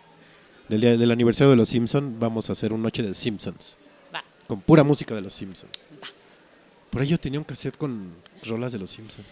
del 0.67 0.81
día 0.81 0.97
del 0.97 1.11
aniversario 1.11 1.51
de 1.51 1.57
los 1.57 1.69
Simpsons, 1.69 2.17
vamos 2.17 2.49
a 2.49 2.53
hacer 2.53 2.73
un 2.73 2.81
noche 2.81 3.03
de 3.03 3.13
Simpsons 3.13 3.77
Va, 4.11 4.23
con 4.47 4.61
pura 4.61 4.83
música 4.83 5.13
de 5.13 5.21
los 5.21 5.31
Simpsons. 5.31 5.71
va. 6.03 6.07
Por 6.89 7.03
ahí 7.03 7.07
yo 7.07 7.19
tenía 7.19 7.39
un 7.39 7.45
cassette 7.45 7.77
con 7.77 8.11
rolas 8.43 8.71
de 8.71 8.79
los 8.79 8.89
Simpsons. 8.89 9.27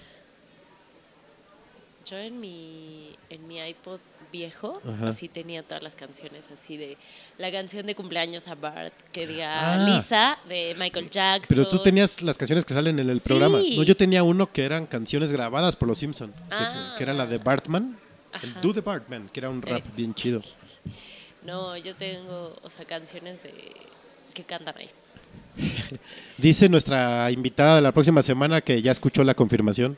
Yo 2.06 2.18
en 2.18 2.40
mi, 2.40 3.16
en 3.32 3.48
mi 3.48 3.58
iPod 3.68 4.00
viejo, 4.32 4.82
Ajá. 4.86 5.10
así 5.10 5.28
tenía 5.30 5.64
todas 5.64 5.82
las 5.84 5.96
canciones, 5.96 6.46
así 6.54 6.78
de 6.78 6.98
la 7.38 7.52
canción 7.52 7.86
de 7.86 7.96
cumpleaños 7.96 8.48
a 8.48 8.56
Bart, 8.56 8.94
que 9.12 9.26
diga 9.28 9.74
Ah. 9.76 9.78
Lisa, 9.88 10.38
de 10.48 10.76
Michael 10.78 11.10
Jackson. 11.10 11.56
Pero 11.56 11.68
tú 11.70 11.82
tenías 11.82 12.22
las 12.22 12.38
canciones 12.38 12.66
que 12.66 12.74
salen 12.74 13.00
en 13.00 13.10
el 13.10 13.22
programa. 13.22 13.60
No, 13.60 13.84
yo 13.84 13.96
tenía 13.98 14.24
uno 14.24 14.52
que 14.52 14.64
eran 14.66 14.86
canciones 14.86 15.32
grabadas 15.32 15.76
por 15.76 15.88
los 15.88 15.98
Simpson, 15.98 16.34
que, 16.50 16.64
es- 16.64 16.74
Ah. 16.76 16.96
que 16.98 17.04
era 17.04 17.14
la 17.14 17.26
de 17.26 17.38
Bartman, 17.38 17.98
el. 18.44 18.54
Do 18.62 18.74
the 18.74 18.82
Bartman, 18.82 19.30
que 19.30 19.40
era 19.40 19.50
un 19.50 19.62
rap 19.62 19.86
Eh. 19.86 19.92
bien 19.96 20.14
chido. 20.14 20.42
No, 21.44 21.78
yo 21.78 21.96
tengo, 21.96 22.56
o 22.62 22.70
sea, 22.70 22.86
canciones 22.86 23.42
de 23.44 23.54
que 24.34 24.44
cantan 24.44 24.76
ahí. 24.78 24.90
Dice 26.38 26.70
nuestra 26.70 27.32
invitada 27.32 27.78
de 27.78 27.82
la 27.82 27.92
próxima 27.92 28.22
semana 28.22 28.62
que 28.62 28.82
ya 28.82 28.92
escuchó 28.92 29.24
la 29.24 29.34
confirmación 29.34 29.98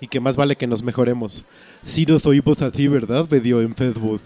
y 0.00 0.06
que 0.08 0.20
más 0.20 0.36
vale 0.36 0.56
que 0.56 0.66
nos 0.66 0.82
mejoremos. 0.82 1.44
Si 1.86 2.04
nos 2.06 2.24
oímos 2.26 2.60
así, 2.62 2.88
¿verdad? 2.88 3.26
Me 3.30 3.40
dio 3.40 3.60
en 3.60 3.74
Facebook. 3.74 4.20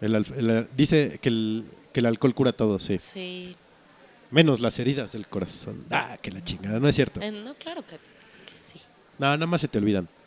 El 0.00 0.66
dice 0.76 1.18
que 1.22 1.28
el, 1.28 1.64
que 1.92 2.00
el 2.00 2.06
alcohol 2.06 2.34
cura 2.34 2.52
todo, 2.52 2.78
sí. 2.78 2.98
Sí. 3.12 3.56
Menos 4.30 4.60
las 4.60 4.78
heridas 4.78 5.12
del 5.12 5.26
corazón. 5.26 5.84
Ah, 5.90 6.18
que 6.20 6.30
la 6.30 6.42
chingada, 6.42 6.78
no 6.80 6.88
es 6.88 6.96
cierto. 6.96 7.20
Eh, 7.22 7.30
no, 7.30 7.54
claro 7.54 7.82
que, 7.82 7.94
que 7.96 8.56
sí. 8.58 8.80
No, 9.18 9.26
nada 9.28 9.46
más 9.46 9.60
se 9.60 9.68
te 9.68 9.78
olvidan. 9.78 10.08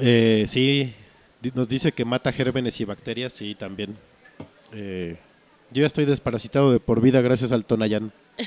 Eh, 0.00 0.46
sí, 0.48 0.94
nos 1.54 1.68
dice 1.68 1.92
que 1.92 2.06
mata 2.06 2.32
gérmenes 2.32 2.80
y 2.80 2.86
bacterias, 2.86 3.34
sí, 3.34 3.54
también. 3.54 3.94
Eh, 4.72 5.18
yo 5.70 5.82
ya 5.82 5.86
estoy 5.86 6.06
desparasitado 6.06 6.72
de 6.72 6.80
por 6.80 7.02
vida 7.02 7.20
gracias 7.20 7.52
al 7.52 7.64
Tonayán. 7.66 8.10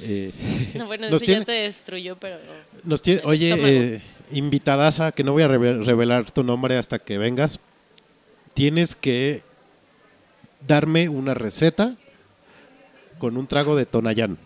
Eh, 0.00 0.30
No, 0.74 0.86
bueno, 0.86 1.06
eso 1.08 1.18
tiene- 1.18 1.40
ya 1.40 1.44
te 1.46 1.52
destruyó, 1.52 2.16
pero 2.16 2.36
Nos 2.84 3.00
tiene, 3.02 3.22
oye, 3.24 3.50
eh, 3.96 4.02
invitadaza, 4.30 5.12
que 5.12 5.24
no 5.24 5.32
voy 5.32 5.42
a 5.42 5.48
reve- 5.48 5.82
revelar 5.84 6.30
tu 6.30 6.42
nombre 6.42 6.76
hasta 6.76 6.98
que 6.98 7.18
vengas. 7.18 7.58
Tienes 8.54 8.94
que 8.96 9.42
darme 10.66 11.08
una 11.08 11.34
receta 11.34 11.96
con 13.18 13.36
un 13.36 13.46
trago 13.46 13.76
de 13.76 13.86
Tonayán. 13.86 14.38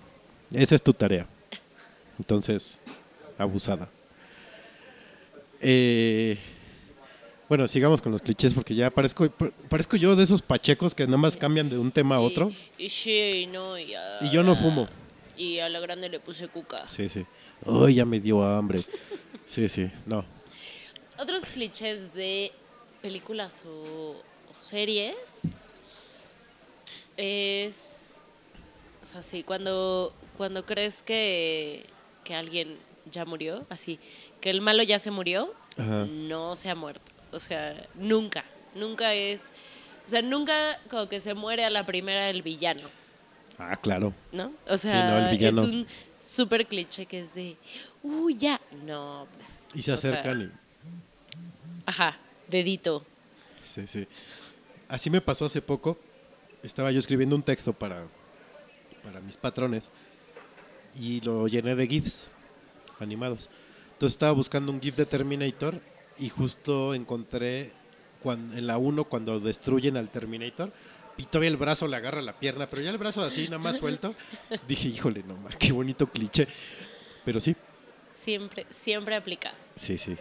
Esa 0.52 0.74
es 0.74 0.82
tu 0.82 0.92
tarea. 0.92 1.26
Entonces, 2.18 2.80
abusada. 3.38 3.88
Eh, 5.60 6.38
bueno, 7.48 7.66
sigamos 7.68 8.00
con 8.00 8.12
los 8.12 8.22
clichés 8.22 8.54
porque 8.54 8.74
ya 8.74 8.90
parezco, 8.90 9.28
parezco 9.68 9.96
yo 9.96 10.14
de 10.16 10.22
esos 10.24 10.40
pachecos 10.42 10.94
que 10.94 11.04
nada 11.06 11.16
más 11.18 11.36
cambian 11.36 11.68
de 11.68 11.78
un 11.78 11.90
tema 11.90 12.16
a 12.16 12.20
otro. 12.20 12.52
Y, 12.78 12.84
y 12.84 12.88
sí, 12.88 13.48
no, 13.52 13.78
y, 13.78 13.94
a- 13.94 14.18
Y 14.22 14.30
yo 14.30 14.42
no 14.42 14.54
fumo. 14.54 14.88
Y 15.36 15.58
a 15.58 15.68
la 15.68 15.80
grande 15.80 16.08
le 16.08 16.20
puse 16.20 16.48
cuca. 16.48 16.88
Sí, 16.88 17.08
sí. 17.08 17.24
Ay, 17.66 17.94
ya 17.94 18.04
me 18.04 18.20
dio 18.20 18.42
hambre. 18.42 18.82
Sí, 19.50 19.68
sí, 19.68 19.90
no. 20.06 20.24
Otros 21.18 21.44
clichés 21.44 22.14
de 22.14 22.52
películas 23.02 23.64
o, 23.66 24.12
o 24.12 24.54
series 24.56 25.16
es, 27.16 28.14
o 29.02 29.06
sea, 29.06 29.24
sí, 29.24 29.42
cuando, 29.42 30.14
cuando 30.36 30.64
crees 30.64 31.02
que, 31.02 31.84
que 32.22 32.36
alguien 32.36 32.78
ya 33.10 33.24
murió, 33.24 33.66
así, 33.70 33.98
que 34.40 34.50
el 34.50 34.60
malo 34.60 34.84
ya 34.84 35.00
se 35.00 35.10
murió, 35.10 35.52
Ajá. 35.76 36.06
no 36.06 36.54
se 36.54 36.70
ha 36.70 36.76
muerto. 36.76 37.10
O 37.32 37.40
sea, 37.40 37.88
nunca, 37.96 38.44
nunca 38.76 39.14
es, 39.14 39.50
o 40.06 40.08
sea, 40.10 40.22
nunca 40.22 40.78
como 40.88 41.08
que 41.08 41.18
se 41.18 41.34
muere 41.34 41.64
a 41.64 41.70
la 41.70 41.84
primera 41.84 42.30
el 42.30 42.42
villano. 42.42 42.88
Ah, 43.58 43.76
claro. 43.76 44.14
¿no? 44.30 44.52
O 44.68 44.78
Sí, 44.78 44.88
sea, 44.88 45.20
no, 45.20 45.28
es 45.28 45.54
un 45.56 45.88
súper 46.20 46.66
cliché 46.66 47.04
que 47.06 47.20
es 47.20 47.34
de, 47.34 47.56
uy, 48.02 48.36
ya. 48.36 48.60
No, 48.84 49.26
pues. 49.34 49.66
Y 49.74 49.82
se 49.82 49.92
o 49.92 49.96
sea, 49.96 50.10
acercan 50.20 50.40
y... 50.42 50.50
Ajá, 51.86 52.18
dedito. 52.48 53.04
Sí, 53.68 53.86
sí. 53.86 54.06
Así 54.88 55.10
me 55.10 55.20
pasó 55.20 55.44
hace 55.46 55.62
poco. 55.62 55.98
Estaba 56.62 56.90
yo 56.90 56.98
escribiendo 56.98 57.34
un 57.36 57.42
texto 57.42 57.72
para, 57.72 58.04
para 59.02 59.20
mis 59.20 59.36
patrones 59.36 59.90
y 60.98 61.20
lo 61.22 61.46
llené 61.48 61.74
de 61.76 61.86
GIFs 61.86 62.30
animados. 62.98 63.48
Entonces 63.92 64.12
estaba 64.14 64.32
buscando 64.32 64.72
un 64.72 64.80
GIF 64.80 64.96
de 64.96 65.06
Terminator 65.06 65.80
y 66.18 66.28
justo 66.28 66.94
encontré 66.94 67.72
cuan- 68.22 68.56
en 68.56 68.66
la 68.66 68.76
1 68.78 69.04
cuando 69.04 69.40
destruyen 69.40 69.96
al 69.96 70.10
Terminator 70.10 70.72
y 71.16 71.24
todavía 71.24 71.48
el 71.50 71.56
brazo 71.56 71.86
le 71.86 71.96
agarra 71.96 72.20
la 72.22 72.38
pierna, 72.38 72.66
pero 72.66 72.82
ya 72.82 72.90
el 72.90 72.98
brazo 72.98 73.22
así 73.22 73.44
nada 73.44 73.58
más 73.58 73.78
suelto. 73.78 74.14
Dije, 74.68 74.88
híjole, 74.88 75.22
no 75.26 75.36
ma, 75.36 75.50
qué 75.50 75.72
bonito 75.72 76.06
cliché. 76.08 76.46
Pero 77.24 77.40
sí, 77.40 77.54
Siempre, 78.20 78.66
siempre 78.70 79.16
aplica. 79.16 79.54
Sí, 79.74 79.96
sí. 79.96 80.16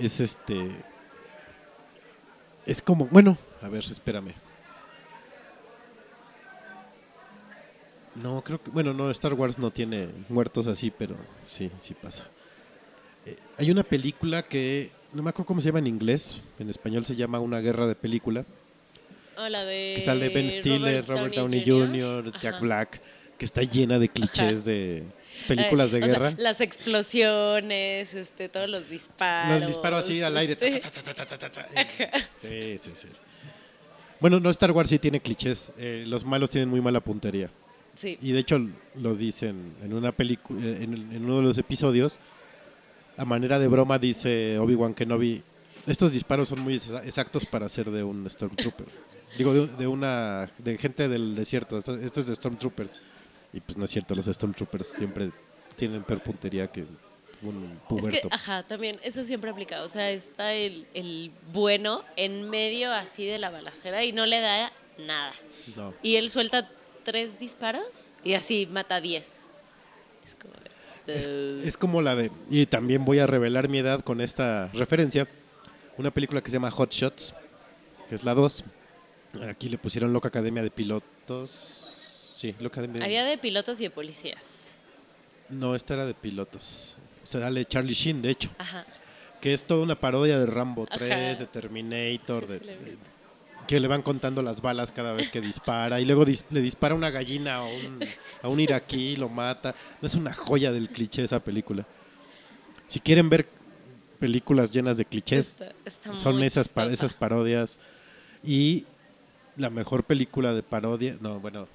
Es 0.00 0.20
este. 0.20 0.70
Es 2.64 2.80
como. 2.80 3.06
Bueno, 3.06 3.36
a 3.62 3.68
ver, 3.68 3.84
espérame. 3.84 4.32
No, 8.22 8.42
creo 8.42 8.62
que. 8.62 8.70
Bueno, 8.70 8.94
no, 8.94 9.10
Star 9.10 9.34
Wars 9.34 9.58
no 9.58 9.70
tiene 9.70 10.08
muertos 10.28 10.66
así, 10.68 10.90
pero 10.90 11.16
sí, 11.46 11.70
sí 11.78 11.94
pasa. 11.94 12.24
Eh, 13.24 13.36
hay 13.58 13.70
una 13.70 13.82
película 13.82 14.42
que. 14.42 14.90
No 15.12 15.22
me 15.22 15.30
acuerdo 15.30 15.46
cómo 15.46 15.60
se 15.60 15.68
llama 15.68 15.80
en 15.80 15.88
inglés. 15.88 16.40
En 16.58 16.70
español 16.70 17.04
se 17.04 17.16
llama 17.16 17.40
Una 17.40 17.60
guerra 17.60 17.86
de 17.86 17.96
película. 17.96 18.44
O 19.36 19.48
la 19.48 19.64
de. 19.64 19.94
Que 19.96 20.00
sale 20.00 20.28
Ben 20.28 20.50
Stiller, 20.50 21.04
Robert, 21.06 21.34
Downey 21.34 21.64
Jr., 21.66 22.32
Jack 22.38 22.54
Ajá. 22.54 22.60
Black. 22.60 23.00
Que 23.36 23.44
está 23.44 23.62
llena 23.62 23.98
de 23.98 24.08
clichés 24.08 24.64
de 24.64 25.04
películas 25.48 25.92
de 25.92 25.98
Eh, 25.98 26.02
o 26.02 26.06
sea, 26.08 26.18
guerra. 26.18 26.34
las 26.38 26.60
explosiones, 26.60 28.14
este, 28.14 28.48
todos 28.48 28.68
los 28.68 28.88
disparos. 28.88 29.60
Los 29.60 29.68
disparo 29.68 29.96
así 29.96 30.22
al 30.22 30.36
aire. 30.36 30.56
Sí, 32.36 32.78
sí, 32.80 32.90
sí. 32.94 33.08
Bueno, 34.20 34.40
no, 34.40 34.50
Star 34.50 34.72
Wars 34.72 34.88
sí 34.90 34.98
tiene 34.98 35.20
clichés. 35.20 35.72
Eh, 35.78 36.04
los 36.06 36.24
malos 36.24 36.50
tienen 36.50 36.68
muy 36.68 36.80
mala 36.80 37.00
puntería. 37.00 37.50
Sí. 37.94 38.18
Y 38.20 38.32
de 38.32 38.40
hecho 38.40 38.58
lo 38.94 39.14
dicen 39.14 39.74
en 39.82 39.92
una 39.94 40.12
película, 40.12 40.60
en, 40.60 40.94
en 41.12 41.24
uno 41.24 41.36
de 41.38 41.42
los 41.42 41.58
episodios. 41.58 42.18
A 43.18 43.24
manera 43.24 43.58
de 43.58 43.66
broma 43.68 43.98
dice 43.98 44.58
Obi-Wan 44.58 44.92
Kenobi, 44.92 45.42
estos 45.86 46.12
disparos 46.12 46.48
son 46.50 46.60
muy 46.60 46.74
exa- 46.74 47.02
exactos 47.04 47.46
para 47.46 47.66
ser 47.70 47.90
de 47.90 48.02
un 48.02 48.28
Stormtrooper. 48.28 48.86
Digo, 49.38 49.54
de, 49.54 49.66
de 49.68 49.86
una 49.86 50.50
de 50.58 50.76
gente 50.76 51.08
del 51.08 51.34
desierto. 51.34 51.78
Esto, 51.78 51.94
esto 51.94 52.20
es 52.20 52.26
de 52.26 52.34
Stormtroopers. 52.36 52.92
Y 53.56 53.60
pues 53.60 53.78
no 53.78 53.86
es 53.86 53.90
cierto, 53.90 54.14
los 54.14 54.26
Stormtroopers 54.26 54.86
siempre 54.86 55.30
tienen 55.76 56.02
peor 56.02 56.22
puntería 56.22 56.66
que 56.70 56.84
un 57.42 57.72
Es 57.72 57.88
puberto. 57.88 58.28
que, 58.28 58.34
ajá, 58.34 58.62
también, 58.64 58.98
eso 59.02 59.24
siempre 59.24 59.50
aplica. 59.50 59.82
O 59.82 59.88
sea, 59.88 60.10
está 60.10 60.52
el, 60.52 60.86
el 60.92 61.32
bueno 61.52 62.04
en 62.16 62.50
medio 62.50 62.92
así 62.92 63.24
de 63.24 63.38
la 63.38 63.48
balacera 63.50 64.04
y 64.04 64.12
no 64.12 64.26
le 64.26 64.40
da 64.40 64.72
nada. 64.98 65.32
No. 65.74 65.94
Y 66.02 66.16
él 66.16 66.28
suelta 66.28 66.68
tres 67.02 67.38
disparos 67.38 67.86
y 68.24 68.34
así 68.34 68.66
mata 68.66 69.00
diez. 69.00 69.46
Es 70.22 70.34
como 70.34 70.54
de, 71.06 71.18
Es, 71.18 71.26
es 71.66 71.76
como 71.78 72.02
la 72.02 72.14
de, 72.14 72.30
y 72.50 72.66
también 72.66 73.04
voy 73.06 73.20
a 73.20 73.26
revelar 73.26 73.68
mi 73.70 73.78
edad 73.78 74.00
con 74.02 74.20
esta 74.20 74.66
referencia, 74.74 75.26
una 75.96 76.10
película 76.10 76.42
que 76.42 76.50
se 76.50 76.56
llama 76.56 76.70
Hot 76.72 76.92
Shots, 76.92 77.34
que 78.08 78.14
es 78.16 78.22
la 78.24 78.34
2. 78.34 78.64
Aquí 79.48 79.68
le 79.70 79.78
pusieron 79.78 80.12
Loca 80.12 80.28
Academia 80.28 80.62
de 80.62 80.70
Pilotos. 80.70 81.85
Sí, 82.36 82.54
Loca 82.60 82.80
Academia. 82.82 83.02
Había 83.04 83.24
de 83.24 83.38
pilotos 83.38 83.80
y 83.80 83.84
de 83.84 83.90
policías. 83.90 84.76
No, 85.48 85.74
esta 85.74 85.94
era 85.94 86.04
de 86.04 86.12
pilotos. 86.12 86.98
O 87.22 87.26
sea, 87.26 87.40
dale 87.40 87.64
Charlie 87.64 87.94
Sheen, 87.94 88.20
de 88.20 88.28
hecho, 88.30 88.50
Ajá. 88.58 88.84
que 89.40 89.54
es 89.54 89.64
toda 89.64 89.82
una 89.82 89.98
parodia 89.98 90.38
de 90.38 90.44
Rambo 90.44 90.84
Ajá. 90.88 90.98
3, 90.98 91.38
de 91.38 91.46
Terminator, 91.46 92.44
Sí, 92.46 92.52
de, 92.52 92.58
de- 92.60 92.98
que 93.66 93.80
le 93.80 93.88
van 93.88 94.02
contando 94.02 94.42
las 94.42 94.60
balas 94.60 94.92
cada 94.92 95.12
vez 95.14 95.28
que 95.30 95.40
dispara 95.40 95.98
y 95.98 96.04
luego 96.04 96.24
dis- 96.26 96.44
le 96.50 96.60
dispara 96.60 96.94
una 96.94 97.10
gallina 97.10 97.56
a 97.56 97.64
un, 97.64 97.98
a 98.42 98.48
un 98.48 98.60
iraquí 98.60 99.12
y 99.12 99.16
lo 99.16 99.28
mata. 99.30 99.74
Es 100.02 100.14
una 100.14 100.32
joya 100.34 100.70
del 100.70 100.88
cliché 100.90 101.24
esa 101.24 101.40
película. 101.40 101.84
Si 102.86 103.00
quieren 103.00 103.28
ver 103.30 103.48
películas 104.20 104.72
llenas 104.72 104.98
de 104.98 105.04
clichés, 105.06 105.48
Está- 105.60 105.72
está 105.86 106.14
son 106.14 106.42
esas, 106.42 106.70
esas 106.90 107.12
parodias. 107.14 107.78
Y 108.44 108.84
la 109.56 109.70
mejor 109.70 110.04
película 110.04 110.52
de 110.54 110.62
parodia, 110.62 111.16
no, 111.20 111.40
bueno, 111.40 111.66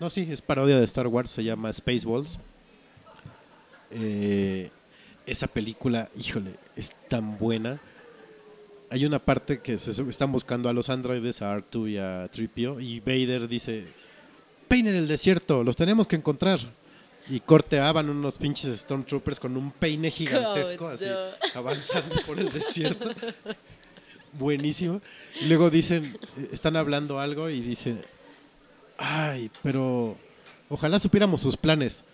no, 0.00 0.10
sí, 0.10 0.26
es 0.30 0.40
parodia 0.40 0.78
de 0.78 0.84
Star 0.84 1.06
Wars, 1.06 1.30
se 1.30 1.44
llama 1.44 1.72
Spaceballs. 1.72 2.38
Eh, 3.90 4.70
esa 5.26 5.46
película, 5.46 6.08
híjole, 6.18 6.54
es 6.74 6.92
tan 7.08 7.38
buena. 7.38 7.78
Hay 8.88 9.04
una 9.04 9.18
parte 9.18 9.60
que 9.60 9.78
se 9.78 9.90
están 10.02 10.32
buscando 10.32 10.68
a 10.68 10.72
los 10.72 10.88
androides, 10.88 11.42
a 11.42 11.56
R2 11.56 11.90
y 11.90 11.98
a 11.98 12.28
Tripio, 12.28 12.80
y 12.80 12.98
Vader 13.00 13.46
dice, 13.46 13.86
peine 14.66 14.90
en 14.90 14.96
el 14.96 15.06
desierto, 15.06 15.62
los 15.62 15.76
tenemos 15.76 16.06
que 16.06 16.16
encontrar. 16.16 16.58
Y 17.28 17.38
corteaban 17.40 18.08
unos 18.08 18.36
pinches 18.38 18.80
Stormtroopers 18.80 19.38
con 19.38 19.56
un 19.56 19.70
peine 19.70 20.10
gigantesco, 20.10 20.88
así, 20.88 21.04
Coño. 21.04 21.16
avanzando 21.54 22.16
por 22.26 22.40
el 22.40 22.50
desierto. 22.50 23.10
Buenísimo. 24.32 25.00
Y 25.40 25.44
luego 25.44 25.70
dicen, 25.70 26.16
eh, 26.38 26.48
están 26.52 26.76
hablando 26.76 27.20
algo 27.20 27.50
y 27.50 27.60
dicen, 27.60 28.02
ay, 29.00 29.50
pero 29.62 30.16
ojalá 30.68 30.98
supiéramos 30.98 31.40
sus 31.42 31.56
planes. 31.56 32.04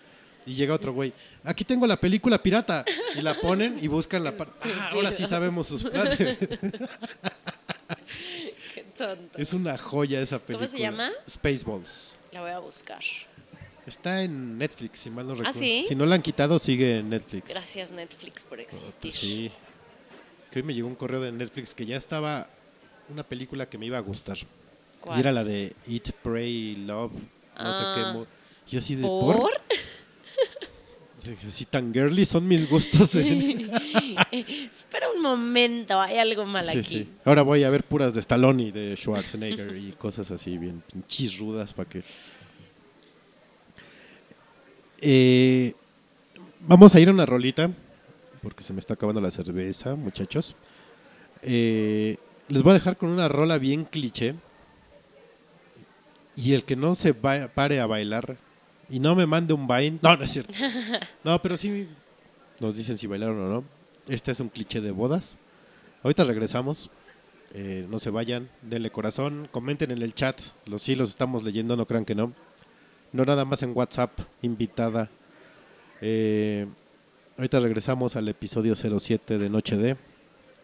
Y 0.45 0.53
llega 0.53 0.73
otro 0.73 0.93
güey, 0.93 1.11
aquí 1.43 1.65
tengo 1.65 1.85
la 1.85 1.97
película 1.97 2.41
pirata. 2.41 2.85
Y 3.15 3.21
la 3.21 3.39
ponen 3.39 3.77
y 3.81 3.87
buscan 3.87 4.23
la 4.23 4.35
parte. 4.35 4.69
Ah, 4.79 4.89
ahora 4.93 5.11
sí 5.11 5.25
sabemos 5.25 5.67
sus 5.67 5.83
planes. 5.83 6.37
Qué 8.73 8.83
tonto. 8.97 9.37
es 9.37 9.53
una 9.53 9.77
joya 9.77 10.21
esa 10.21 10.37
¿Cómo 10.37 10.47
película. 10.47 10.69
se 10.69 10.79
llama? 10.79 11.11
Spaceballs. 11.29 12.15
La 12.31 12.41
voy 12.41 12.51
a 12.51 12.59
buscar. 12.59 13.01
Está 13.85 14.23
en 14.23 14.57
Netflix, 14.57 14.99
si 14.99 15.09
mal 15.09 15.25
no 15.27 15.33
recuerdo. 15.33 15.49
¿Ah, 15.49 15.53
sí? 15.59 15.85
Si 15.87 15.95
no 15.95 16.05
la 16.05 16.15
han 16.15 16.21
quitado, 16.21 16.59
sigue 16.59 16.99
en 16.99 17.09
Netflix. 17.09 17.49
Gracias 17.49 17.91
Netflix 17.91 18.43
por 18.43 18.59
existir. 18.59 19.11
Sí. 19.13 19.51
Que 20.51 20.59
hoy 20.59 20.63
me 20.63 20.73
llegó 20.73 20.87
un 20.87 20.95
correo 20.95 21.21
de 21.21 21.31
Netflix 21.31 21.73
que 21.73 21.85
ya 21.85 21.97
estaba 21.97 22.47
una 23.09 23.23
película 23.23 23.67
que 23.67 23.77
me 23.77 23.85
iba 23.85 23.97
a 23.97 24.01
gustar. 24.01 24.37
¿Cuál? 25.01 25.17
Y 25.17 25.19
era 25.21 25.31
la 25.31 25.43
de 25.43 25.75
Eat, 25.87 26.11
Pray, 26.23 26.75
Love, 26.75 27.11
no 27.13 27.73
sé 27.73 27.81
Ah. 27.83 27.93
qué. 27.95 28.17
mo- 28.17 28.27
Yo 28.69 28.79
así 28.79 28.95
de 28.95 29.03
¿Por? 29.03 29.35
por. 29.37 29.51
Así 31.45 31.65
tan 31.65 31.93
girly 31.93 32.23
son 32.23 32.47
mis 32.47 32.69
gustos. 32.69 33.13
¿eh? 33.15 33.69
Espera 34.31 35.09
un 35.13 35.21
momento, 35.21 35.99
hay 35.99 36.19
algo 36.19 36.45
mal 36.45 36.63
Sí, 36.63 36.69
aquí. 36.77 36.83
sí. 36.83 37.09
Ahora 37.25 37.41
voy 37.41 37.65
a 37.65 37.69
ver 37.69 37.83
puras 37.83 38.13
de 38.13 38.21
Stallone 38.21 38.63
y 38.63 38.71
de 38.71 38.95
Schwarzenegger 38.95 39.75
y 39.75 39.91
cosas 39.93 40.31
así 40.31 40.57
bien 40.57 40.81
pinches 40.89 41.37
rudas 41.37 41.73
para 41.73 41.89
que. 41.89 42.01
Eh, 45.01 45.73
vamos 46.61 46.95
a 46.95 46.99
ir 46.99 47.09
a 47.09 47.11
una 47.11 47.25
rolita 47.25 47.69
porque 48.41 48.63
se 48.63 48.71
me 48.73 48.79
está 48.79 48.93
acabando 48.93 49.19
la 49.21 49.31
cerveza, 49.31 49.95
muchachos. 49.95 50.55
Eh, 51.41 52.17
les 52.47 52.63
voy 52.63 52.71
a 52.71 52.75
dejar 52.75 52.95
con 52.97 53.09
una 53.09 53.27
rola 53.27 53.57
bien 53.57 53.83
cliché 53.85 54.35
y 56.37 56.53
el 56.53 56.63
que 56.63 56.75
no 56.77 56.95
se 56.95 57.11
va- 57.11 57.47
pare 57.49 57.79
a 57.81 57.85
bailar 57.87 58.37
y 58.89 58.99
no 58.99 59.15
me 59.15 59.25
mande 59.25 59.53
un 59.53 59.67
vain, 59.67 59.99
no, 60.01 60.15
no 60.15 60.23
es 60.23 60.31
cierto. 60.31 60.53
No, 61.25 61.41
pero 61.41 61.57
sí 61.57 61.87
nos 62.61 62.75
dicen 62.75 62.97
si 62.97 63.07
bailaron 63.07 63.37
o 63.39 63.49
no. 63.49 63.63
Este 64.07 64.31
es 64.31 64.39
un 64.39 64.47
cliché 64.49 64.79
de 64.79 64.91
bodas. 64.91 65.37
Ahorita 66.03 66.23
regresamos. 66.23 66.89
Eh, 67.53 67.85
no 67.89 67.97
se 67.99 68.09
vayan, 68.09 68.49
denle 68.61 68.91
corazón, 68.91 69.47
comenten 69.51 69.91
en 69.91 70.01
el 70.01 70.13
chat. 70.13 70.39
Los 70.65 70.81
sí 70.83 70.95
los 70.95 71.09
estamos 71.09 71.43
leyendo, 71.43 71.75
no 71.75 71.85
crean 71.85 72.05
que 72.05 72.13
no. 72.15 72.33
No 73.13 73.25
nada 73.25 73.43
más 73.45 73.63
en 73.63 73.71
WhatsApp, 73.75 74.11
invitada. 74.41 75.09
Eh, 76.01 76.67
ahorita 77.37 77.59
regresamos 77.59 78.15
al 78.15 78.27
episodio 78.27 78.75
07 78.75 79.37
de 79.37 79.49
Noche 79.49 79.77
de 79.77 79.95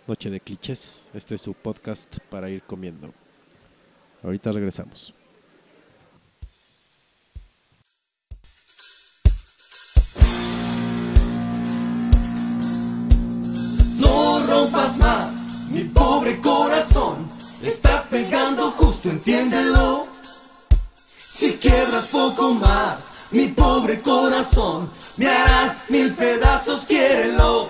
Noche 0.07 0.29
de 0.29 0.39
Clichés. 0.41 1.09
Este 1.13 1.35
es 1.35 1.41
su 1.41 1.53
podcast 1.53 2.19
para 2.29 2.49
ir 2.49 2.61
comiendo. 2.63 3.13
Ahorita 4.21 4.51
regresamos. 4.51 5.13
Mi 15.83 15.89
pobre 15.89 16.39
corazón. 16.39 17.29
Estás 17.61 18.07
pegando 18.07 18.71
justo, 18.71 19.09
entiéndelo. 19.09 20.07
Si 21.17 21.53
quiebras 21.53 22.05
poco 22.05 22.53
más, 22.53 23.13
mi 23.31 23.47
pobre 23.47 24.01
corazón, 24.01 24.89
me 25.17 25.27
harás 25.27 25.89
mil 25.89 26.13
pedazos, 26.13 26.85
quiérelo. 26.85 27.69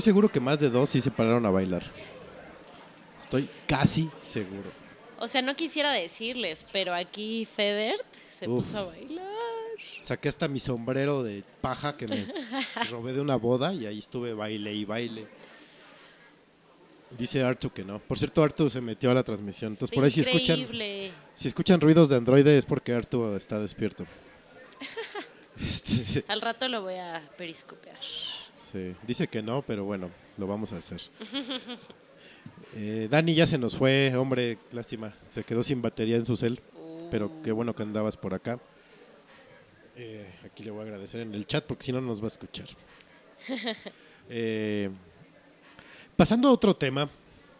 Estoy 0.00 0.12
seguro 0.12 0.32
que 0.32 0.40
más 0.40 0.58
de 0.58 0.70
dos 0.70 0.88
sí 0.88 1.02
se 1.02 1.10
pararon 1.10 1.44
a 1.44 1.50
bailar. 1.50 1.82
Estoy 3.18 3.46
casi 3.66 4.08
seguro. 4.22 4.70
O 5.18 5.28
sea, 5.28 5.42
no 5.42 5.54
quisiera 5.54 5.92
decirles, 5.92 6.64
pero 6.72 6.94
aquí 6.94 7.44
Feder 7.44 7.96
se 8.30 8.48
Uf. 8.48 8.64
puso 8.64 8.78
a 8.78 8.84
bailar. 8.84 9.26
Saqué 10.00 10.30
hasta 10.30 10.48
mi 10.48 10.58
sombrero 10.58 11.22
de 11.22 11.44
paja 11.60 11.98
que 11.98 12.08
me 12.08 12.26
robé 12.90 13.12
de 13.12 13.20
una 13.20 13.36
boda 13.36 13.74
y 13.74 13.84
ahí 13.84 13.98
estuve 13.98 14.32
baile 14.32 14.72
y 14.72 14.86
baile. 14.86 15.26
Dice 17.18 17.42
Artu 17.42 17.68
que 17.68 17.84
no. 17.84 17.98
Por 17.98 18.18
cierto, 18.18 18.42
Artu 18.42 18.70
se 18.70 18.80
metió 18.80 19.10
a 19.10 19.14
la 19.14 19.22
transmisión. 19.22 19.72
Entonces, 19.72 19.94
por 19.94 20.02
ahí 20.02 20.10
si 20.10 20.22
escuchan, 20.22 20.66
si 21.34 21.46
escuchan 21.46 21.78
ruidos 21.78 22.08
de 22.08 22.16
androide 22.16 22.56
es 22.56 22.64
porque 22.64 22.94
Artu 22.94 23.36
está 23.36 23.58
despierto. 23.58 24.06
Este, 25.60 26.24
Al 26.26 26.40
rato 26.40 26.68
lo 26.68 26.80
voy 26.80 26.94
a 26.94 27.20
periscopear. 27.36 27.98
Sí, 28.72 28.94
dice 29.06 29.28
que 29.28 29.42
no, 29.42 29.62
pero 29.62 29.84
bueno, 29.84 30.10
lo 30.38 30.46
vamos 30.46 30.72
a 30.72 30.76
hacer. 30.78 31.00
Eh, 32.76 33.08
Dani 33.10 33.34
ya 33.34 33.46
se 33.48 33.58
nos 33.58 33.76
fue, 33.76 34.14
hombre, 34.16 34.56
lástima. 34.70 35.12
Se 35.28 35.42
quedó 35.42 35.60
sin 35.62 35.82
batería 35.82 36.16
en 36.16 36.24
su 36.24 36.36
cel. 36.36 36.60
Pero 37.10 37.42
qué 37.42 37.50
bueno 37.50 37.74
que 37.74 37.82
andabas 37.82 38.16
por 38.16 38.32
acá. 38.32 38.60
Eh, 39.96 40.24
aquí 40.44 40.62
le 40.62 40.70
voy 40.70 40.80
a 40.80 40.84
agradecer 40.84 41.20
en 41.20 41.34
el 41.34 41.46
chat 41.48 41.64
porque 41.64 41.84
si 41.84 41.92
no 41.92 42.00
nos 42.00 42.20
va 42.20 42.24
a 42.24 42.28
escuchar. 42.28 42.66
Eh, 44.32 44.88
pasando 46.16 46.46
a 46.48 46.52
otro 46.52 46.76
tema 46.76 47.10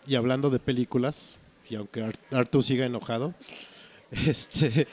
y 0.06 0.14
hablando 0.14 0.48
de 0.50 0.60
películas, 0.60 1.36
y 1.68 1.74
aunque 1.74 2.04
Ar- 2.04 2.14
Artu 2.30 2.62
siga 2.62 2.86
enojado, 2.86 3.34
este, 4.12 4.86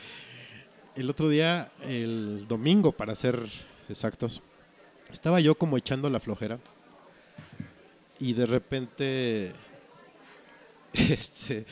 el 0.95 1.07
otro 1.07 1.29
día, 1.29 1.71
el 1.83 2.45
domingo 2.47 2.91
para 2.93 3.13
ser 3.13 3.39
exactos, 3.89 4.41
estaba 5.11 5.39
yo 5.39 5.55
como 5.55 5.77
echando 5.77 6.09
la 6.09 6.19
flojera 6.19 6.59
y 8.19 8.33
de 8.33 8.45
repente 8.45 9.53
este, 10.93 11.65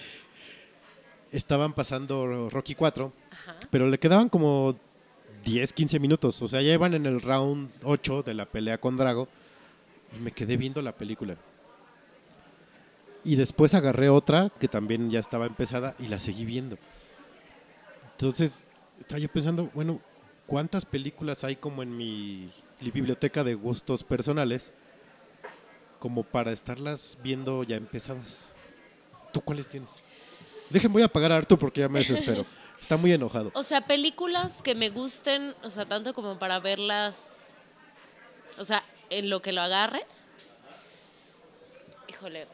estaban 1.32 1.74
pasando 1.74 2.50
Rocky 2.50 2.76
4 2.76 3.12
Ajá. 3.32 3.60
pero 3.70 3.88
le 3.90 3.98
quedaban 4.00 4.30
como 4.30 4.78
10, 5.46 5.74
15 5.74 6.00
minutos. 6.00 6.42
O 6.42 6.48
sea, 6.48 6.62
ya 6.62 6.74
iban 6.74 6.94
en 6.94 7.06
el 7.06 7.22
round 7.22 7.72
8 7.84 8.24
de 8.24 8.34
la 8.34 8.46
pelea 8.46 8.80
con 8.80 8.98
Drago. 8.98 9.28
Y 10.18 10.20
me 10.20 10.32
quedé 10.32 10.58
viendo 10.58 10.82
la 10.82 10.92
película. 10.92 11.38
Y 13.24 13.36
después 13.36 13.74
agarré 13.74 14.10
otra 14.10 14.52
que 14.60 14.68
también 14.68 15.10
ya 15.10 15.20
estaba 15.20 15.46
empezada 15.46 15.96
y 16.00 16.08
la 16.08 16.20
seguí 16.20 16.46
viendo. 16.46 16.78
Entonces, 18.12 18.68
estaba 19.00 19.20
yo 19.20 19.30
pensando, 19.30 19.70
bueno, 19.74 20.00
¿cuántas 20.46 20.86
películas 20.86 21.44
hay 21.44 21.56
como 21.56 21.84
en 21.84 21.96
mi 21.96 22.50
biblioteca 22.80 23.44
de 23.44 23.54
gustos 23.56 24.04
personales 24.04 24.72
como 26.00 26.24
para 26.24 26.52
estarlas 26.52 27.18
viendo 27.22 27.64
ya 27.64 27.76
empezadas? 27.78 28.54
¿Tú 29.32 29.42
cuáles 29.42 29.68
tienes? 29.68 30.02
Dejen, 30.70 30.92
voy 30.92 31.02
a 31.02 31.06
apagar 31.06 31.32
a 31.32 31.38
Artu 31.38 31.58
porque 31.58 31.82
ya 31.82 31.90
me 31.90 32.00
desespero. 32.00 32.46
Está 32.82 32.98
muy 32.98 33.12
enojado. 33.12 33.52
O 33.54 33.64
sea, 33.64 33.82
películas 33.82 34.62
que 34.62 34.76
me 34.76 34.90
gusten, 34.90 35.56
o 35.64 35.70
sea, 35.70 35.86
tanto 35.86 36.14
como 36.14 36.38
para 36.38 36.60
verlas, 36.60 37.54
o 38.60 38.66
sea, 38.66 38.84
en 39.10 39.30
lo 39.30 39.42
que 39.42 39.52
lo 39.52 39.62
agarre. 39.62 40.06
Híjole. 42.08 42.48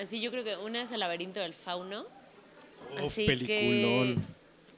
Así 0.00 0.20
yo 0.20 0.30
creo 0.30 0.44
que 0.44 0.56
una 0.56 0.82
es 0.82 0.92
El 0.92 1.00
laberinto 1.00 1.40
del 1.40 1.54
fauno. 1.54 2.06
Uf, 2.94 3.04
Así 3.04 3.26
peliculón. 3.26 4.26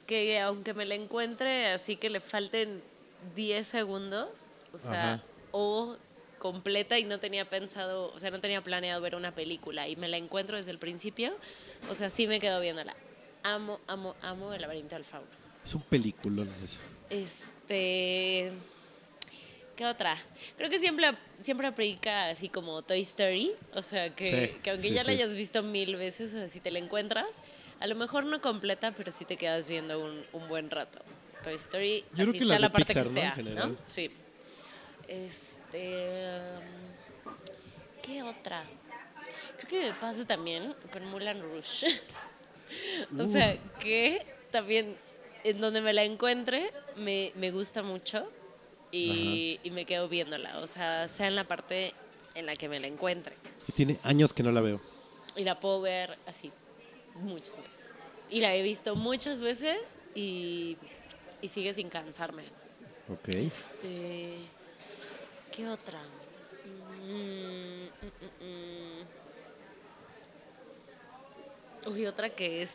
que, 0.07 0.25
que 0.25 0.39
aunque 0.39 0.73
me 0.73 0.85
la 0.85 0.95
encuentre, 0.95 1.67
así 1.67 1.95
que 1.95 2.09
le 2.09 2.19
falten 2.19 2.81
10 3.35 3.65
segundos, 3.67 4.51
o 4.73 4.77
sea, 4.77 5.13
Ajá. 5.15 5.23
o 5.51 5.97
completa 6.39 6.99
y 6.99 7.03
no 7.05 7.19
tenía 7.19 7.49
pensado, 7.49 8.11
o 8.13 8.19
sea, 8.19 8.29
no 8.31 8.39
tenía 8.41 8.61
planeado 8.61 8.99
ver 9.01 9.15
una 9.15 9.33
película 9.33 9.87
y 9.87 9.95
me 9.95 10.07
la 10.09 10.17
encuentro 10.17 10.57
desde 10.57 10.71
el 10.71 10.79
principio, 10.79 11.33
o 11.89 11.95
sea, 11.95 12.09
sí 12.09 12.27
me 12.27 12.39
quedo 12.39 12.59
viéndola. 12.59 12.95
Amo, 13.43 13.79
amo, 13.87 14.15
amo 14.21 14.53
El 14.53 14.61
laberinto 14.61 14.95
del 14.95 15.03
fauno. 15.05 15.27
Es 15.63 15.73
un 15.75 15.81
peliculón 15.83 16.49
ese. 16.63 16.79
Este. 17.09 18.51
¿Qué 19.75 19.85
otra? 19.85 20.17
Creo 20.57 20.69
que 20.69 20.77
siempre, 20.79 21.11
siempre 21.41 21.67
aplica 21.67 22.29
así 22.29 22.47
como 22.47 22.81
Toy 22.83 23.01
Story. 23.01 23.51
O 23.73 23.81
sea, 23.81 24.13
que, 24.15 24.25
Sí, 24.53 24.59
que 24.61 24.69
aunque 24.69 24.89
sí, 24.89 24.93
ya 24.93 25.03
la 25.03 25.11
sí. 25.11 25.21
hayas 25.21 25.35
visto 25.35 25.63
mil 25.63 25.95
veces, 25.95 26.33
o 26.33 26.37
sea, 26.37 26.47
si 26.47 26.59
te 26.59 26.69
la 26.71 26.79
encuentras, 26.79 27.27
a 27.79 27.87
lo 27.87 27.95
mejor 27.95 28.25
no 28.25 28.39
completa, 28.41 28.91
pero 28.91 29.11
sí 29.11 29.25
te 29.25 29.35
quedas 29.35 29.67
viendo 29.67 29.99
un, 30.03 30.21
un 30.31 30.47
buen 30.47 30.69
rato. 30.69 30.99
Toy 31.43 31.55
Story, 31.55 32.05
Yo 32.11 32.15
creo 32.15 32.29
así 32.29 32.39
que 32.39 32.45
sea 32.45 32.59
la 32.59 32.71
parte 32.71 32.93
Pixar, 32.93 33.03
que 33.03 33.09
¿no? 33.09 33.15
sea, 33.15 33.31
general. 33.33 33.71
¿no? 33.71 33.77
Sí. 33.85 34.09
Este. 35.07 36.29
um, 36.57 37.31
¿Qué 38.01 38.23
otra? 38.23 38.63
Creo 39.57 39.69
que 39.69 39.91
me 39.91 39.93
pasa 39.93 40.25
también 40.25 40.73
con 40.91 41.05
Mulan 41.05 41.41
Rouge. 41.41 41.87
o 43.19 43.25
sea, 43.25 43.57
que 43.79 44.25
también 44.51 44.95
en 45.43 45.59
donde 45.59 45.81
me 45.81 45.93
la 45.93 46.03
encuentre 46.03 46.71
me, 46.95 47.31
me 47.35 47.51
gusta 47.51 47.83
mucho 47.83 48.29
y, 48.91 49.59
y 49.63 49.71
me 49.71 49.85
quedo 49.85 50.07
viéndola. 50.09 50.59
O 50.59 50.67
sea, 50.67 51.07
sea 51.07 51.27
en 51.27 51.35
la 51.35 51.43
parte 51.43 51.93
en 52.35 52.45
la 52.45 52.55
que 52.55 52.67
me 52.67 52.79
la 52.79 52.87
encuentre. 52.87 53.35
Y 53.67 53.71
tiene 53.71 53.99
años 54.03 54.33
que 54.33 54.43
no 54.43 54.51
la 54.51 54.61
veo. 54.61 54.81
Y 55.35 55.43
la 55.43 55.59
puedo 55.59 55.81
ver 55.81 56.17
así 56.25 56.51
muchas 57.15 57.57
veces. 57.57 57.89
Y 58.29 58.39
la 58.41 58.55
he 58.55 58.61
visto 58.61 58.95
muchas 58.95 59.41
veces 59.41 59.97
y, 60.15 60.77
y 61.43 61.49
sigue 61.49 61.73
sin 61.73 61.89
cansarme. 61.89 62.45
Ok. 63.09 63.27
Este, 63.27 64.37
¿Qué 65.51 65.67
otra? 65.67 66.01
Mm, 67.05 67.83
mm, 67.83 68.11
mm, 68.21 68.45
mm. 71.89 71.91
Uy, 71.91 72.05
otra 72.05 72.29
que 72.29 72.61
es, 72.61 72.71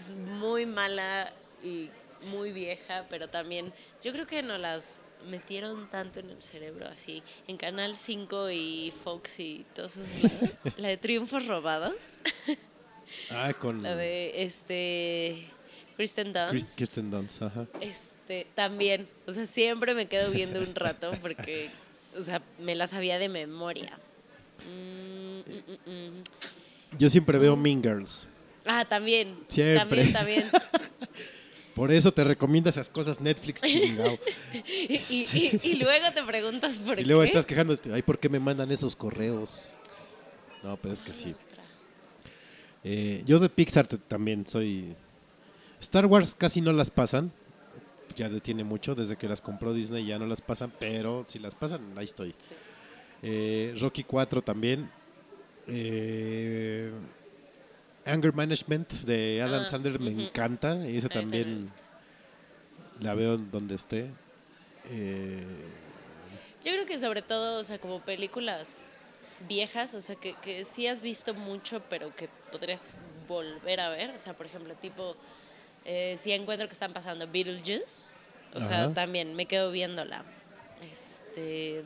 es 0.00 0.16
muy 0.16 0.66
mala 0.66 1.32
y 1.62 1.88
muy 2.22 2.50
vieja, 2.50 3.06
pero 3.08 3.28
también 3.30 3.72
yo 4.02 4.12
creo 4.12 4.26
que 4.26 4.42
no 4.42 4.58
las 4.58 5.00
metieron 5.28 5.88
tanto 5.88 6.18
en 6.18 6.30
el 6.30 6.42
cerebro 6.42 6.88
así. 6.88 7.22
En 7.46 7.56
Canal 7.56 7.94
5 7.96 8.50
y 8.50 8.92
Fox 9.04 9.38
y 9.38 9.64
todos 9.72 9.96
esos 9.96 10.32
lados. 10.32 10.50
La 10.78 10.88
de 10.88 10.96
Triunfos 10.96 11.46
Robados. 11.46 12.18
Ah, 13.30 13.52
con 13.56 13.82
La 13.84 13.94
de 13.94 14.42
este 14.42 15.48
Kristen 15.96 16.32
Dunst. 16.32 16.76
Kirsten 16.78 17.10
Dunst. 17.10 17.42
Ajá. 17.42 17.66
Este, 17.80 18.46
también, 18.54 19.08
o 19.26 19.32
sea, 19.32 19.46
siempre 19.46 19.94
me 19.94 20.06
quedo 20.06 20.30
viendo 20.30 20.60
un 20.60 20.74
rato 20.74 21.10
porque, 21.20 21.70
o 22.16 22.22
sea, 22.22 22.40
me 22.58 22.74
la 22.74 22.86
sabía 22.86 23.18
de 23.18 23.28
memoria. 23.28 23.98
Mm, 24.66 25.38
mm, 25.40 25.90
mm. 25.90 26.22
Yo 26.98 27.08
siempre 27.10 27.38
veo 27.38 27.56
Mean 27.56 27.82
Girls. 27.82 28.26
Ah, 28.66 28.84
también. 28.84 29.36
Siempre. 29.48 29.78
También, 30.12 30.12
también. 30.12 30.50
Por 31.74 31.92
eso 31.92 32.12
te 32.12 32.24
recomiendo 32.24 32.68
esas 32.68 32.90
cosas 32.90 33.20
Netflix 33.20 33.62
chingado. 33.66 34.18
Y, 34.52 34.96
y- 35.08 35.60
y 35.62 35.74
luego 35.76 36.12
te 36.12 36.22
preguntas 36.24 36.78
por 36.78 36.98
y 37.00 37.04
luego 37.04 37.22
qué. 37.22 37.28
estás 37.28 37.46
quejándote, 37.46 37.90
ay, 37.92 38.02
¿por 38.02 38.18
qué 38.18 38.28
me 38.28 38.38
mandan 38.40 38.70
esos 38.70 38.94
correos? 38.94 39.72
No, 40.62 40.76
pero 40.76 40.92
es 40.92 41.00
que 41.00 41.12
sí. 41.14 41.34
Eh, 42.84 43.22
yo 43.24 43.38
de 43.38 43.48
Pixar 43.48 43.86
también 43.86 44.46
soy... 44.46 44.94
Star 45.80 46.06
Wars 46.06 46.34
casi 46.34 46.60
no 46.60 46.72
las 46.72 46.90
pasan. 46.90 47.32
Ya 48.16 48.28
detiene 48.28 48.64
mucho, 48.64 48.94
desde 48.94 49.16
que 49.16 49.28
las 49.28 49.40
compró 49.40 49.72
Disney 49.72 50.04
ya 50.04 50.18
no 50.18 50.26
las 50.26 50.40
pasan, 50.40 50.72
pero 50.78 51.24
si 51.26 51.38
las 51.38 51.54
pasan, 51.54 51.96
ahí 51.96 52.04
estoy. 52.04 52.34
Sí. 52.38 52.50
Eh, 53.22 53.74
Rocky 53.80 54.04
4 54.04 54.42
también. 54.42 54.90
Eh, 55.66 56.90
Anger 58.04 58.32
Management 58.34 58.92
de 59.04 59.40
Adam 59.42 59.62
Ah, 59.62 59.66
Sandler 59.66 60.00
me 60.00 60.10
ujú. 60.10 60.20
encanta. 60.22 60.74
Y 60.88 60.96
esa 60.96 61.08
también 61.08 61.70
la 63.00 63.14
veo 63.14 63.36
donde 63.36 63.76
esté. 63.76 64.10
Eh, 64.90 65.44
Yo 66.64 66.72
creo 66.72 66.86
que 66.86 66.98
sobre 66.98 67.22
todo, 67.22 67.60
o 67.60 67.64
sea, 67.64 67.78
como 67.78 68.00
películas 68.00 68.92
viejas, 69.48 69.94
o 69.94 70.00
sea, 70.00 70.16
que, 70.16 70.34
que 70.42 70.64
sí 70.64 70.86
has 70.86 71.00
visto 71.00 71.32
mucho, 71.32 71.82
pero 71.88 72.14
que 72.14 72.28
podrías 72.50 72.96
volver 73.28 73.80
a 73.80 73.90
ver. 73.90 74.10
O 74.10 74.18
sea, 74.18 74.34
por 74.34 74.46
ejemplo, 74.46 74.74
tipo, 74.74 75.16
eh, 75.92 76.16
si 76.16 76.30
encuentro 76.32 76.68
que 76.68 76.72
están 76.72 76.92
pasando 76.92 77.26
Beetlejuice, 77.26 78.14
o 78.54 78.60
sea, 78.60 78.92
también 78.94 79.34
me 79.34 79.46
quedo 79.46 79.72
viéndola. 79.72 80.24
Este. 80.82 81.82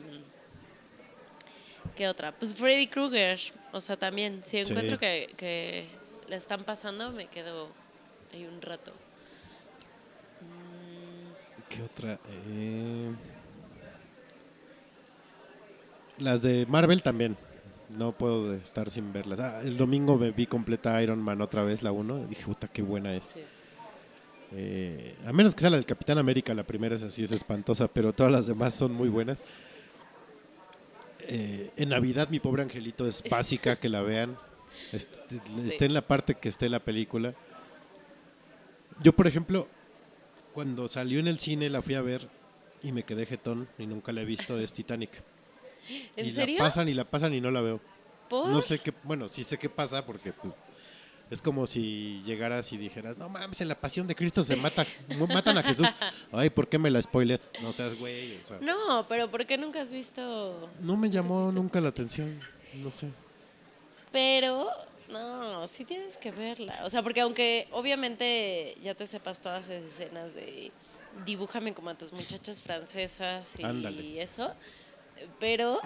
¿Qué 1.95 2.07
otra? 2.07 2.31
Pues 2.31 2.53
Freddy 2.53 2.87
Krueger, 2.87 3.39
o 3.71 3.79
sea, 3.81 3.97
también, 3.97 4.43
si 4.43 4.63
Sí. 4.63 4.71
encuentro 4.71 4.97
que, 4.99 5.33
que 5.37 5.87
la 6.27 6.35
están 6.35 6.63
pasando, 6.65 7.11
me 7.11 7.27
quedo 7.27 7.69
ahí 8.31 8.45
un 8.45 8.61
rato. 8.61 8.91
Mm, 10.41 11.67
¿Qué 11.69 11.81
otra? 11.81 12.19
Eh, 12.47 13.11
las 16.19 16.41
de 16.43 16.65
Marvel 16.67 17.01
también. 17.01 17.37
No 17.89 18.11
puedo 18.13 18.53
estar 18.55 18.89
sin 18.89 19.13
verlas. 19.13 19.39
Ah, 19.39 19.61
el 19.63 19.77
domingo 19.77 20.17
me 20.17 20.31
vi 20.31 20.47
completa 20.47 21.01
Iron 21.03 21.19
Man 21.21 21.39
otra 21.41 21.63
vez, 21.63 21.83
la 21.83 21.91
1. 21.91 22.25
Dije, 22.27 22.43
puta, 22.43 22.67
qué 22.67 22.81
buena 22.81 23.15
es. 23.15 23.25
sí, 23.25 23.41
sí. 23.41 23.54
Eh, 24.51 25.15
a 25.25 25.33
menos 25.33 25.53
que 25.55 25.61
sea 25.61 25.69
la 25.69 25.77
del 25.77 25.85
Capitán 25.85 26.17
América, 26.17 26.53
la 26.53 26.63
primera 26.63 26.95
es 26.95 27.03
así, 27.03 27.23
es 27.23 27.31
espantosa, 27.31 27.87
pero 27.87 28.13
todas 28.13 28.31
las 28.31 28.47
demás 28.47 28.73
son 28.73 28.93
muy 28.93 29.09
buenas. 29.09 29.43
Eh, 31.27 31.71
en 31.75 31.89
Navidad, 31.89 32.29
mi 32.29 32.39
pobre 32.39 32.61
angelito 32.61 33.07
es 33.07 33.23
básica 33.29 33.75
que 33.77 33.89
la 33.89 34.01
vean. 34.01 34.37
Esté 34.91 35.85
en 35.85 35.93
la 35.93 36.05
parte 36.05 36.35
que 36.35 36.49
esté 36.49 36.69
la 36.69 36.79
película. 36.79 37.33
Yo, 39.01 39.13
por 39.13 39.27
ejemplo, 39.27 39.67
cuando 40.53 40.87
salió 40.87 41.19
en 41.19 41.27
el 41.27 41.39
cine 41.39 41.69
la 41.69 41.81
fui 41.81 41.95
a 41.95 42.01
ver 42.01 42.29
y 42.81 42.91
me 42.91 43.03
quedé 43.03 43.25
jetón 43.25 43.67
y 43.77 43.87
nunca 43.87 44.11
la 44.11 44.21
he 44.21 44.25
visto, 44.25 44.59
es 44.59 44.71
Titanic. 44.73 45.21
¿En 46.15 46.27
y 46.27 46.31
serio? 46.31 46.57
la 46.57 46.63
pasan 46.63 46.87
y 46.87 46.93
la 46.93 47.05
pasan 47.05 47.33
y 47.33 47.41
no 47.41 47.51
la 47.51 47.61
veo. 47.61 47.81
¿Por? 48.29 48.47
No 48.47 48.61
sé 48.61 48.79
qué, 48.79 48.93
bueno, 49.03 49.27
sí 49.27 49.43
sé 49.43 49.57
qué 49.57 49.69
pasa 49.69 50.05
porque 50.05 50.33
pues, 50.33 50.57
es 51.31 51.41
como 51.41 51.65
si 51.65 52.21
llegaras 52.25 52.71
y 52.71 52.77
dijeras, 52.77 53.17
no 53.17 53.29
mames, 53.29 53.59
en 53.61 53.67
la 53.67 53.75
pasión 53.75 54.07
de 54.07 54.15
Cristo 54.15 54.43
se 54.43 54.55
mata, 54.55 54.85
matan 55.29 55.57
a 55.57 55.63
Jesús. 55.63 55.87
Ay, 56.31 56.49
¿por 56.49 56.67
qué 56.67 56.77
me 56.77 56.91
la 56.91 57.01
spoiler? 57.01 57.41
No 57.61 57.71
seas 57.71 57.97
güey, 57.97 58.37
o 58.37 58.45
sea, 58.45 58.57
no, 58.61 58.87
No, 58.87 59.07
pero 59.07 59.29
¿por 59.29 59.45
qué 59.45 59.57
nunca 59.57 59.81
has 59.81 59.91
visto? 59.91 60.69
me 60.81 61.09
llamó 61.09 61.51
nunca 61.51 61.81
la 61.81 61.89
atención, 61.89 62.39
no 62.75 62.91
sé. 62.91 63.09
Pero, 64.11 64.69
no, 65.09 65.67
sí 65.67 65.83
tienes 65.83 66.17
que 66.17 66.31
verla. 66.31 66.81
O 66.85 66.89
sea, 66.89 67.01
porque 67.03 67.21
aunque 67.21 67.67
obviamente 67.71 68.77
ya 68.81 68.95
te 68.95 69.05
sepas 69.07 69.41
todas 69.41 69.67
esas 69.69 69.83
escenas 69.91 70.33
de 70.33 70.71
dibújame 71.25 71.73
como 71.73 71.89
a 71.89 71.95
tus 71.95 72.11
muchachas 72.11 72.61
francesas 72.61 73.57
y 73.57 73.63
Ándale. 73.63 74.21
eso, 74.21 74.53
pero 75.39 75.79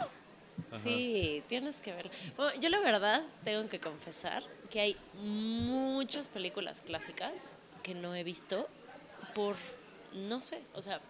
sí, 0.83 1.43
tienes 1.47 1.77
que 1.77 1.93
verla. 1.93 2.11
Bueno, 2.37 2.59
yo 2.59 2.69
la 2.69 2.79
verdad 2.79 3.23
tengo 3.43 3.67
que 3.69 3.79
confesar 3.79 4.43
que 4.69 4.79
hay 4.79 4.97
muchas 5.15 6.27
películas 6.27 6.81
clásicas 6.81 7.57
que 7.83 7.93
no 7.93 8.15
he 8.15 8.23
visto 8.23 8.67
por, 9.33 9.55
no 10.13 10.41
sé, 10.41 10.61
o 10.73 10.81
sea... 10.81 11.01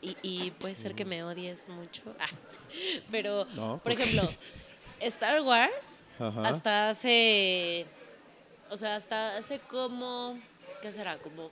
Y, 0.00 0.16
y 0.22 0.50
puede 0.52 0.76
ser 0.76 0.94
que 0.94 1.04
me 1.04 1.24
odies 1.24 1.68
mucho. 1.68 2.02
Ah, 2.20 2.28
pero, 3.10 3.46
No, 3.56 3.78
por 3.78 3.92
ejemplo, 3.92 4.28
Star 5.00 5.40
Wars 5.40 5.98
Ajá. 6.20 6.48
hasta 6.48 6.88
hace, 6.90 7.86
o 8.70 8.76
sea, 8.76 8.94
hasta 8.96 9.36
hace 9.36 9.58
como, 9.58 10.38
¿qué 10.82 10.92
será? 10.92 11.18
Como 11.18 11.50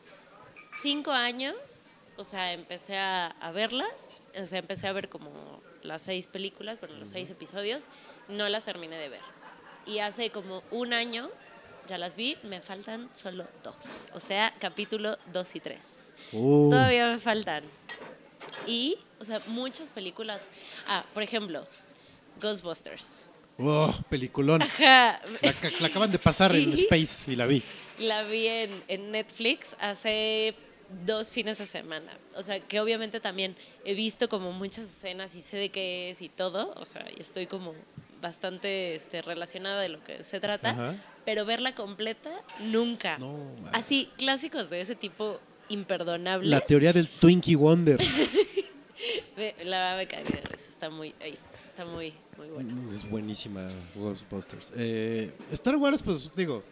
cinco 0.81 1.11
años, 1.11 1.91
o 2.17 2.25
sea, 2.25 2.53
empecé 2.53 2.97
a, 2.99 3.29
a 3.29 3.51
verlas, 3.51 4.23
o 4.41 4.47
sea, 4.47 4.59
empecé 4.59 4.87
a 4.87 4.93
ver 4.93 5.09
como 5.09 5.61
las 5.87 6.03
seis 6.03 6.27
películas, 6.27 6.81
bueno, 6.81 6.97
los 6.97 7.11
seis 7.11 7.31
episodios, 7.31 7.85
no 8.29 8.49
las 8.49 8.65
terminé 8.65 8.97
de 8.99 9.09
ver. 9.09 9.21
Y 9.87 10.01
hace 10.01 10.31
como 10.31 10.63
un 10.71 10.93
año 10.93 11.31
ya 11.87 11.97
las 11.99 12.17
vi, 12.17 12.37
me 12.43 12.61
faltan 12.61 13.09
solo 13.15 13.47
dos, 13.63 13.77
o 14.13 14.21
sea, 14.21 14.53
capítulo 14.59 15.17
dos 15.33 15.55
y 15.55 15.61
tres. 15.61 16.13
Uh, 16.33 16.69
Todavía 16.69 17.13
me 17.13 17.19
faltan. 17.21 17.63
Y, 18.67 18.99
o 19.21 19.25
sea, 19.25 19.41
muchas 19.47 19.89
películas. 19.91 20.51
Ah, 20.89 21.05
por 21.15 21.23
ejemplo, 21.23 21.67
Ghostbusters. 22.41 23.29
oh, 23.59 23.95
peliculón. 24.09 24.63
Ajá, 24.63 25.21
La, 25.43 25.55
la 25.81 25.87
acaban 25.87 26.11
de 26.11 26.19
pasar 26.19 26.55
en 26.57 26.73
Space 26.75 27.31
y 27.31 27.37
la 27.37 27.47
vi. 27.47 27.63
La 27.99 28.25
vi 28.25 28.47
en, 28.47 28.83
en 28.89 29.11
Netflix 29.13 29.77
hace 29.81 30.55
dos 31.05 31.31
fines 31.31 31.59
de 31.59 31.67
semana. 31.67 32.13
O 32.37 32.43
sea, 32.43 32.61
que 32.61 32.81
obviamente 32.81 33.21
también 33.21 33.57
he 33.85 33.95
visto 33.95 34.29
como 34.29 34.53
muchas 34.53 34.85
escenas 34.85 35.35
y 35.35 35.43
sé 35.43 35.57
de 35.57 35.71
qué 35.71 36.11
es 36.11 36.23
y 36.23 36.29
todo. 36.29 36.73
O 36.77 36.85
sea, 36.85 37.07
y 37.17 37.21
estoy 37.21 37.47
como 37.47 37.75
bastante 38.21 38.95
este, 38.95 39.23
relacionada 39.23 39.81
de 39.81 39.89
lo 39.89 40.03
que 40.03 40.23
se 40.23 40.41
trata. 40.41 40.71
Ajá. 40.71 40.97
Pero 41.25 41.45
verla 41.45 41.75
completa, 41.75 42.31
nunca. 42.71 43.19
No. 43.19 43.37
Así, 43.73 44.11
clásicos 44.17 44.71
de 44.71 44.81
ese 44.81 44.95
tipo 44.95 45.41
imperdonables. 45.69 46.49
La 46.49 46.61
teoría 46.61 46.93
del 46.93 47.09
Twinkie 47.09 47.57
Wonder. 47.57 48.01
La 49.65 49.97
me 49.97 50.07
cae 50.07 50.25
de 50.25 50.41
risa, 50.41 50.71
está 50.71 50.89
muy, 50.89 51.15
ay, 51.21 51.37
está 51.69 51.85
muy, 51.85 52.15
muy 52.39 52.49
buena. 52.49 52.75
Es 52.89 53.09
buenísima 53.09 53.69
Ghostbusters. 53.95 54.73
Eh, 54.77 55.33
Star 55.53 55.77
Wars, 55.77 56.03
pues 56.03 56.31
digo, 56.35 56.63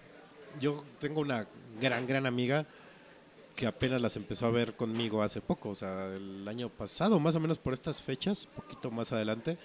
yo 0.59 0.83
tengo 0.99 1.21
una 1.21 1.47
gran, 1.81 2.07
gran 2.07 2.25
amiga 2.25 2.67
que 3.55 3.67
apenas 3.67 4.01
las 4.01 4.17
empezó 4.17 4.47
a 4.47 4.51
ver 4.51 4.75
conmigo 4.75 5.23
hace 5.23 5.41
poco, 5.41 5.71
o 5.71 5.75
sea, 5.75 6.07
el 6.15 6.47
año 6.49 6.69
pasado, 6.69 7.21
más 7.21 7.35
o 7.37 7.41
menos 7.41 7.59
por 7.59 7.73
estas 7.73 8.03
fechas, 8.03 8.47
poquito 8.47 8.91
más 8.91 9.13
adelante, 9.13 9.59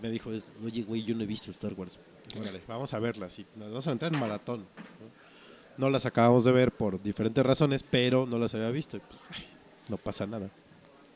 me 0.00 0.10
dijo, 0.10 0.32
es, 0.32 0.54
oye, 0.64 0.82
güey, 0.82 1.02
yo 1.02 1.14
no 1.14 1.24
he 1.24 1.26
visto 1.26 1.50
Star 1.50 1.74
Wars. 1.74 1.98
Órale, 2.38 2.62
vamos 2.68 2.92
a 2.94 2.98
verlas 2.98 3.38
y 3.38 3.46
nos 3.56 3.68
vamos 3.68 3.86
a 3.86 3.92
entrar 3.92 4.12
en 4.12 4.20
maratón. 4.20 4.60
¿no? 4.60 5.86
No 5.86 5.90
las 5.90 6.06
acabamos 6.06 6.44
de 6.44 6.52
ver 6.52 6.72
por 6.72 7.02
diferentes 7.02 7.44
razones, 7.44 7.82
pero 7.82 8.26
no 8.26 8.38
las 8.38 8.54
había 8.54 8.70
visto 8.70 8.96
y 8.96 9.00
pues 9.00 9.22
ay, 9.30 9.46
no 9.88 9.96
pasa 9.96 10.26
nada. 10.26 10.50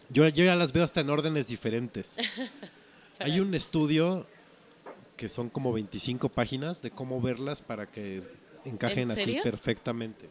Yo, 0.08 0.26
yo 0.28 0.44
ya 0.44 0.56
las 0.56 0.72
veo 0.72 0.84
hasta 0.84 1.00
en 1.00 1.10
órdenes 1.10 1.48
diferentes. 1.48 2.16
Hay 3.18 3.40
un 3.40 3.54
estudio 3.54 4.26
que 5.16 5.28
son 5.28 5.48
como 5.50 5.72
25 5.72 6.28
páginas 6.28 6.82
de 6.82 6.90
cómo 6.90 7.20
verlas 7.20 7.62
para 7.62 7.86
que 7.86 8.22
encajen 8.64 9.10
¿En 9.10 9.10
así 9.12 9.38
perfectamente. 9.42 10.28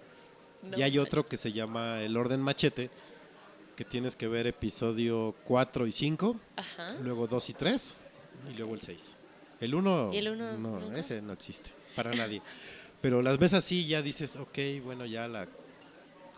No 0.64 0.78
y 0.78 0.82
hay 0.84 0.98
otro 0.98 1.22
manches. 1.22 1.30
que 1.32 1.38
se 1.38 1.52
llama 1.52 2.02
El 2.02 2.16
Orden 2.18 2.42
Machete, 2.42 2.90
que 3.76 3.84
tienes 3.86 4.16
que 4.16 4.28
ver 4.28 4.48
episodio 4.48 5.36
4 5.46 5.88
y 5.88 5.92
5, 5.92 6.40
Ajá. 6.56 6.94
luego 7.02 7.28
2 7.28 7.50
y 7.50 7.54
3, 7.54 7.96
y 8.50 8.58
luego 8.58 8.74
el 8.76 8.82
6. 8.82 9.18
El 9.60 9.76
1, 9.76 10.10
¿Y 10.14 10.18
el 10.18 10.30
uno 10.30 10.58
no, 10.58 10.80
nunca? 10.80 10.98
ese 11.00 11.22
no 11.22 11.34
existe, 11.34 11.72
para 11.96 12.12
nadie. 12.14 12.42
Pero 13.02 13.22
las 13.22 13.38
ves 13.38 13.54
así, 13.54 13.88
ya 13.88 14.02
dices, 14.02 14.36
ok, 14.36 14.58
bueno, 14.84 15.06
ya 15.06 15.28
la 15.28 15.48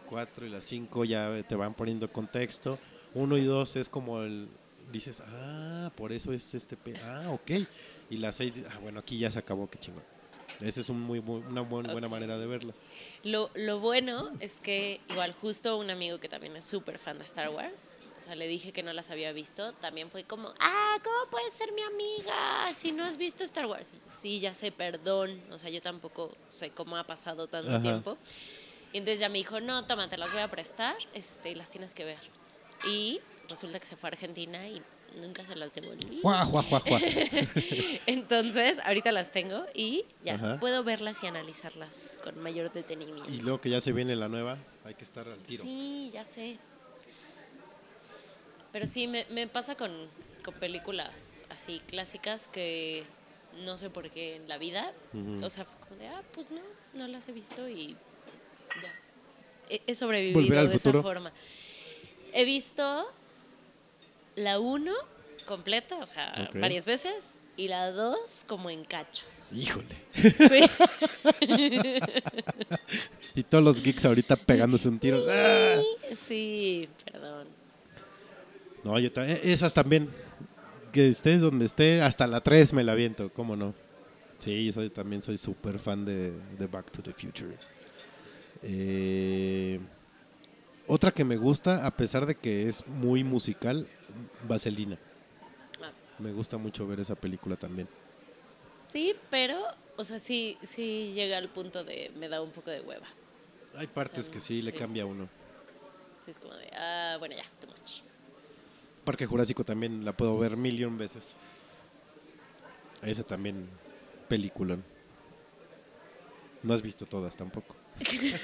4 0.07 0.45
y 0.45 0.49
la 0.49 0.61
5 0.61 1.05
ya 1.05 1.43
te 1.47 1.55
van 1.55 1.73
poniendo 1.73 2.11
contexto. 2.11 2.79
1 3.13 3.37
y 3.37 3.43
2 3.45 3.75
es 3.77 3.89
como 3.89 4.21
el, 4.23 4.47
dices, 4.91 5.21
ah, 5.25 5.91
por 5.95 6.11
eso 6.11 6.31
es 6.33 6.53
este, 6.53 6.75
pe- 6.77 6.95
ah, 7.03 7.29
ok. 7.31 7.51
Y 8.09 8.17
la 8.17 8.31
6, 8.31 8.63
ah, 8.69 8.79
bueno, 8.81 8.99
aquí 8.99 9.17
ya 9.17 9.31
se 9.31 9.39
acabó, 9.39 9.69
qué 9.69 9.77
chingón. 9.79 10.03
Esa 10.61 10.81
es 10.81 10.89
un 10.89 10.99
muy, 11.01 11.19
muy- 11.21 11.41
una 11.41 11.61
buen- 11.61 11.91
buena 11.91 12.07
manera 12.07 12.37
de 12.37 12.45
verlas. 12.45 12.81
Lo, 13.23 13.49
lo 13.55 13.79
bueno 13.79 14.31
es 14.39 14.59
que 14.59 15.01
igual 15.09 15.33
justo 15.33 15.77
un 15.77 15.89
amigo 15.89 16.19
que 16.19 16.29
también 16.29 16.55
es 16.55 16.65
súper 16.65 16.99
fan 16.99 17.17
de 17.17 17.23
Star 17.23 17.49
Wars, 17.49 17.97
o 18.17 18.21
sea, 18.21 18.35
le 18.35 18.47
dije 18.47 18.71
que 18.71 18.83
no 18.83 18.93
las 18.93 19.11
había 19.11 19.31
visto, 19.33 19.73
también 19.73 20.09
fue 20.09 20.23
como, 20.23 20.53
ah, 20.59 20.97
¿cómo 21.03 21.17
puedes 21.31 21.53
ser 21.53 21.71
mi 21.73 21.81
amiga 21.81 22.71
si 22.73 22.91
no 22.91 23.03
has 23.03 23.17
visto 23.17 23.43
Star 23.43 23.65
Wars? 23.65 23.91
Yo, 23.91 23.99
sí, 24.13 24.39
ya 24.39 24.53
sé, 24.53 24.71
perdón, 24.71 25.41
o 25.51 25.57
sea, 25.57 25.69
yo 25.69 25.81
tampoco 25.81 26.35
sé 26.47 26.69
cómo 26.71 26.95
ha 26.97 27.03
pasado 27.05 27.47
tanto 27.47 27.69
Ajá. 27.71 27.81
tiempo. 27.81 28.17
Y 28.93 28.97
entonces 28.99 29.19
ya 29.19 29.27
me 29.29 29.39
dijo, 29.39 29.59
no, 29.59 29.85
toma, 29.87 30.09
te 30.09 30.17
las 30.17 30.31
voy 30.31 30.41
a 30.41 30.49
prestar 30.51 30.95
este, 31.13 31.55
las 31.55 31.69
tienes 31.69 31.93
que 31.93 32.05
ver. 32.05 32.19
Y 32.87 33.19
resulta 33.49 33.79
que 33.79 33.85
se 33.85 33.95
fue 33.95 34.07
a 34.07 34.11
Argentina 34.11 34.67
y 34.67 34.81
nunca 35.21 35.45
se 35.45 35.55
las 35.55 35.73
devolví. 35.73 36.19
Guau, 36.21 36.49
guau, 36.49 36.63
guau, 36.69 36.81
guau. 36.85 37.01
Entonces, 38.05 38.79
ahorita 38.83 39.11
las 39.11 39.31
tengo 39.31 39.65
y 39.73 40.05
ya 40.23 40.35
Ajá. 40.35 40.59
puedo 40.59 40.83
verlas 40.83 41.23
y 41.23 41.27
analizarlas 41.27 42.17
con 42.23 42.39
mayor 42.39 42.71
detenimiento. 42.73 43.31
Y 43.31 43.37
luego 43.41 43.61
que 43.61 43.69
ya 43.69 43.79
se 43.81 43.91
viene 43.91 44.15
la 44.15 44.27
nueva, 44.27 44.57
hay 44.85 44.95
que 44.95 45.03
estar 45.03 45.27
al 45.27 45.39
tiro. 45.39 45.63
Sí, 45.63 46.09
ya 46.13 46.25
sé. 46.25 46.57
Pero 48.71 48.87
sí, 48.87 49.07
me, 49.07 49.25
me 49.29 49.47
pasa 49.47 49.75
con, 49.75 49.91
con 50.43 50.53
películas 50.55 51.45
así 51.49 51.79
clásicas 51.87 52.47
que 52.47 53.03
no 53.63 53.77
sé 53.77 53.89
por 53.91 54.09
qué 54.09 54.35
en 54.37 54.47
la 54.47 54.57
vida. 54.57 54.91
O 55.43 55.49
sea, 55.49 55.65
fue 55.65 55.87
como 55.87 55.99
de, 56.01 56.07
ah, 56.07 56.23
pues 56.33 56.49
no, 56.49 56.61
no 56.95 57.07
las 57.07 57.27
he 57.29 57.31
visto 57.33 57.69
y 57.69 57.95
ya. 58.81 58.93
He, 59.69 59.81
he 59.85 59.95
sobrevivido 59.95 60.59
al 60.59 60.69
de 60.69 60.79
futuro. 60.79 60.99
esa 60.99 61.07
forma. 61.07 61.31
He 62.33 62.45
visto 62.45 63.05
la 64.35 64.59
1 64.59 64.91
completa, 65.47 65.95
o 65.97 66.05
sea, 66.05 66.49
varias 66.55 66.85
veces, 66.85 67.13
y 67.57 67.67
la 67.67 67.91
2 67.91 68.45
como 68.47 68.69
en 68.69 68.83
cachos. 68.85 69.51
Híjole. 69.53 69.95
Sí. 70.13 71.49
Y 73.35 73.43
todos 73.43 73.63
los 73.63 73.81
geeks 73.81 74.05
ahorita 74.05 74.35
pegándose 74.35 74.87
un 74.89 74.99
tiro. 74.99 75.23
¡Ah! 75.27 75.79
Sí, 76.27 76.87
perdón. 77.11 77.47
No, 78.83 78.99
yo 78.99 79.11
ta- 79.11 79.27
e- 79.27 79.51
esas 79.51 79.73
también. 79.73 80.09
Que 80.91 81.09
esté 81.09 81.39
donde 81.39 81.65
esté, 81.65 82.03
hasta 82.03 82.27
la 82.27 82.41
3 82.41 82.73
me 82.73 82.83
la 82.83 82.91
aviento, 82.91 83.31
¿cómo 83.33 83.55
no? 83.55 83.73
Sí, 84.37 84.71
soy, 84.71 84.91
también 84.91 85.23
soy 85.23 85.39
súper 85.39 85.79
fan 85.79 86.05
de, 86.05 86.31
de 86.59 86.67
Back 86.67 86.91
to 86.91 87.01
the 87.01 87.13
Future. 87.13 87.57
Eh, 88.61 89.79
otra 90.85 91.09
que 91.11 91.23
me 91.23 91.37
gusta, 91.37 91.83
a 91.87 91.91
pesar 91.97 92.27
de 92.27 92.35
que 92.35 92.67
es 92.69 92.85
muy 92.87 93.23
musical, 93.23 93.87
Vaselina. 94.47 94.97
Ah. 95.81 95.91
Me 96.19 96.31
gusta 96.31 96.57
mucho 96.57 96.87
ver 96.87 96.99
esa 96.99 97.15
película 97.15 97.55
también. 97.55 97.87
Sí, 98.89 99.15
pero, 99.29 99.63
o 99.97 100.03
sea, 100.03 100.19
sí, 100.19 100.57
sí 100.61 101.13
llega 101.13 101.37
al 101.37 101.49
punto 101.49 101.83
de 101.83 102.11
me 102.15 102.29
da 102.29 102.41
un 102.41 102.51
poco 102.51 102.69
de 102.69 102.81
hueva. 102.81 103.07
Hay 103.75 103.87
partes 103.87 104.29
que 104.29 104.39
sí, 104.39 104.61
le 104.61 104.71
cambia 104.71 105.03
a 105.03 105.05
uno. 105.07 105.27
Sí, 106.23 106.31
es 106.31 106.39
como 106.39 106.53
de, 106.53 106.69
ah, 106.75 107.15
bueno, 107.17 107.35
ya, 107.35 107.43
too 107.59 107.67
much. 107.67 108.01
Parque 109.03 109.25
Jurásico 109.25 109.63
también 109.63 110.05
la 110.05 110.13
puedo 110.13 110.37
ver 110.37 110.55
millón 110.55 110.97
veces. 110.97 111.33
Esa 113.01 113.23
también, 113.23 113.67
peliculón. 114.29 114.83
No 116.61 116.73
has 116.73 116.81
visto 116.81 117.05
todas 117.05 117.35
tampoco. 117.35 117.75
Que- 117.99 118.35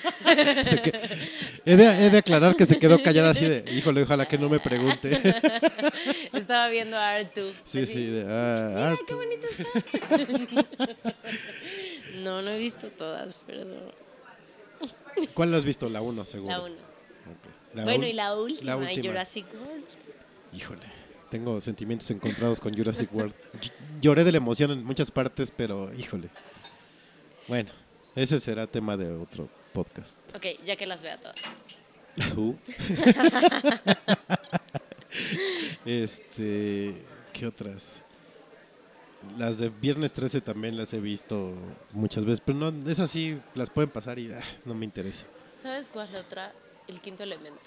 he, 1.65 1.75
de, 1.75 2.05
he 2.05 2.09
de 2.09 2.17
aclarar 2.17 2.55
que 2.55 2.65
se 2.65 2.77
quedó 2.79 3.01
callada 3.01 3.31
así 3.31 3.45
de, 3.45 3.65
híjole, 3.71 4.03
ojalá 4.03 4.27
que 4.27 4.37
no 4.37 4.49
me 4.49 4.59
pregunte. 4.59 5.09
Estaba 6.33 6.67
viendo 6.69 6.97
a 6.97 7.15
Artu. 7.15 7.51
sí, 7.65 7.81
así, 7.83 7.93
sí, 7.93 8.05
de, 8.05 8.25
ah, 8.27 8.67
Mira, 8.69 8.89
Artu. 8.91 9.05
qué 9.05 9.13
bonito 9.15 9.47
está. 9.57 10.17
no, 12.23 12.41
no 12.41 12.49
he 12.49 12.59
visto 12.59 12.87
todas, 12.89 13.35
perdón. 13.35 13.91
¿Cuál 15.33 15.53
has 15.53 15.65
visto? 15.65 15.89
La 15.89 16.01
1, 16.01 16.25
seguro. 16.25 16.51
La 16.51 16.61
uno. 16.63 16.75
Ok. 16.75 17.75
La 17.75 17.83
bueno, 17.83 18.05
y 18.07 18.13
la 18.13 18.35
última, 18.35 18.71
la 18.71 18.77
última. 18.77 19.03
Jurassic 19.09 19.45
World. 19.53 19.85
Híjole, 20.53 20.81
tengo 21.29 21.59
sentimientos 21.61 22.09
encontrados 22.11 22.59
con 22.59 22.73
Jurassic 22.73 23.13
World. 23.13 23.33
Ll- 23.59 23.71
Lloré 24.01 24.23
de 24.23 24.31
la 24.31 24.37
emoción 24.37 24.71
en 24.71 24.83
muchas 24.83 25.11
partes, 25.11 25.51
pero 25.51 25.91
híjole. 25.93 26.29
Bueno, 27.47 27.71
ese 28.15 28.39
será 28.39 28.67
tema 28.67 28.97
de 28.97 29.11
otro 29.11 29.49
podcast. 29.73 30.17
Ok, 30.35 30.45
ya 30.65 30.75
que 30.75 30.85
las 30.85 31.01
vea 31.01 31.17
todas. 31.17 31.39
Uh. 32.35 32.55
este, 35.85 36.95
¿qué 37.33 37.47
otras? 37.47 38.01
Las 39.37 39.57
de 39.57 39.69
Viernes 39.69 40.13
13 40.13 40.41
también 40.41 40.77
las 40.77 40.93
he 40.93 40.99
visto 40.99 41.53
muchas 41.91 42.25
veces, 42.25 42.41
pero 42.41 42.57
no, 42.57 42.89
esas 42.89 43.11
sí 43.11 43.39
las 43.53 43.69
pueden 43.69 43.89
pasar 43.89 44.17
y 44.19 44.31
ah, 44.31 44.41
no 44.65 44.73
me 44.73 44.85
interesa. 44.85 45.25
¿Sabes 45.61 45.89
cuál 45.89 46.07
es 46.07 46.13
la 46.13 46.21
otra? 46.21 46.53
El 46.87 47.01
quinto 47.01 47.23
elemento. 47.23 47.59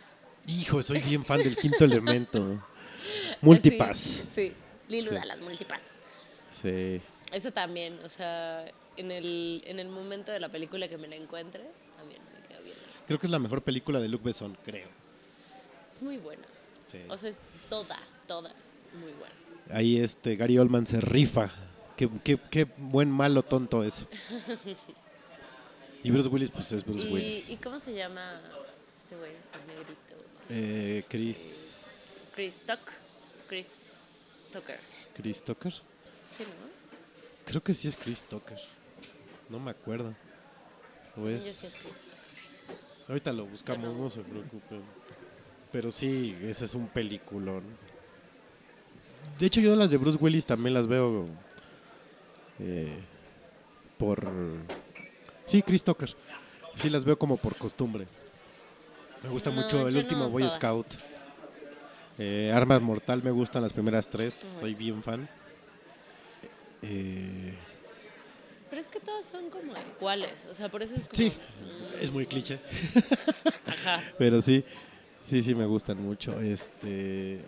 Hijo, 0.46 0.82
soy 0.82 1.00
bien 1.00 1.24
fan 1.24 1.42
del 1.42 1.56
quinto 1.56 1.84
elemento. 1.84 2.62
Multipass. 3.40 4.24
Sí, 4.34 4.54
sí. 4.88 4.88
De 4.88 5.02
las 5.02 5.40
multipass. 5.40 5.82
Sí. 6.60 7.00
Eso 7.32 7.50
también, 7.50 7.98
o 8.04 8.08
sea, 8.08 8.64
en 8.96 9.10
el, 9.10 9.62
en 9.66 9.78
el 9.78 9.88
momento 9.88 10.32
de 10.32 10.40
la 10.40 10.48
película 10.50 10.88
que 10.88 10.98
me 10.98 11.08
la 11.08 11.16
encuentre, 11.16 11.62
también 11.96 12.20
me 12.34 12.46
quedo 12.48 12.62
bien. 12.62 12.76
Creo 13.06 13.18
que 13.18 13.26
es 13.26 13.30
la 13.30 13.38
mejor 13.38 13.62
película 13.62 14.00
de 14.00 14.08
Luc 14.08 14.22
Besson, 14.22 14.56
creo. 14.64 14.88
Es 15.92 16.02
muy 16.02 16.18
buena. 16.18 16.44
Sí. 16.86 16.98
O 17.08 17.16
sea, 17.16 17.30
es 17.30 17.36
toda, 17.68 17.98
todas 18.26 18.54
muy 18.94 19.12
buena. 19.12 19.34
Ahí 19.70 19.98
este 19.98 20.36
Gary 20.36 20.58
Oldman 20.58 20.86
se 20.86 21.00
rifa. 21.00 21.50
Qué, 21.96 22.08
qué- 22.24 22.38
qué 22.50 22.64
buen 22.78 23.10
malo 23.10 23.42
tonto 23.42 23.82
es. 23.84 24.06
Y 26.04 26.10
Bruce 26.10 26.28
Willis, 26.28 26.50
pues 26.50 26.72
es 26.72 26.84
Bruce 26.84 27.04
Willis. 27.12 27.48
¿Y, 27.48 27.52
¿Y 27.52 27.56
cómo 27.58 27.78
se 27.78 27.94
llama 27.94 28.40
este 28.98 29.14
güey, 29.16 29.30
el 29.30 29.66
negrito? 29.68 30.00
Eh, 30.50 31.04
Chris. 31.08 32.32
Chris 32.34 32.66
Tuck. 32.66 32.80
Chris 33.48 34.48
Tucker. 34.52 34.76
Chris 35.14 35.44
Tucker. 35.44 35.72
Sí, 35.72 36.42
¿no? 36.42 37.46
Creo 37.46 37.62
que 37.62 37.72
sí 37.72 37.86
es 37.86 37.96
Chris 37.96 38.24
Tucker. 38.24 38.58
No 39.52 39.60
me 39.60 39.70
acuerdo. 39.70 40.14
O 41.16 41.20
Según 41.20 41.30
yo 41.30 41.36
es- 41.36 41.44
sí 41.44 41.76
es 41.76 43.04
Ahorita 43.08 43.32
lo 43.32 43.46
buscamos, 43.46 43.96
no 43.96 44.08
se 44.10 44.22
preocupen. 44.22 44.82
Pero 45.70 45.90
sí, 45.90 46.36
ese 46.42 46.64
es 46.64 46.74
un 46.74 46.88
peliculón. 46.88 47.62
De 49.38 49.46
hecho, 49.46 49.60
yo 49.60 49.74
las 49.76 49.90
de 49.90 49.96
Bruce 49.98 50.18
Willis 50.20 50.46
también 50.46 50.74
las 50.74 50.86
veo 50.86 51.26
eh, 52.60 52.98
por... 53.98 54.26
Sí, 55.44 55.62
Chris 55.62 55.82
Tucker. 55.84 56.14
Sí, 56.76 56.88
las 56.90 57.04
veo 57.04 57.18
como 57.18 57.36
por 57.36 57.56
costumbre. 57.56 58.06
Me 59.22 59.28
gusta 59.28 59.50
No, 59.50 59.60
mucho 59.62 59.86
el 59.86 59.96
último 59.96 60.24
no 60.24 60.30
Boy 60.30 60.42
todas. 60.42 60.54
Scout. 60.54 60.86
Eh, 62.18 62.52
Armas 62.54 62.80
Mortal 62.82 63.22
me 63.22 63.30
gustan 63.30 63.62
las 63.62 63.72
primeras 63.72 64.08
tres. 64.08 64.32
Soy 64.34 64.74
bien 64.74 65.02
fan. 65.02 65.28
Eh, 66.82 67.54
Pero 68.72 68.80
es 68.80 68.88
que 68.88 69.00
todas 69.00 69.26
son 69.26 69.50
como 69.50 69.74
iguales. 69.98 70.46
O 70.50 70.54
sea, 70.54 70.70
por 70.70 70.82
eso 70.82 70.94
es 70.94 71.02
como. 71.06 71.14
sí, 71.14 71.30
es 72.00 72.10
muy 72.10 72.24
cliché. 72.24 72.58
Ajá. 73.66 74.02
Pero 74.16 74.40
sí, 74.40 74.64
sí, 75.26 75.42
sí 75.42 75.54
me 75.54 75.66
gustan 75.66 76.02
mucho. 76.02 76.40
Este, 76.40 77.44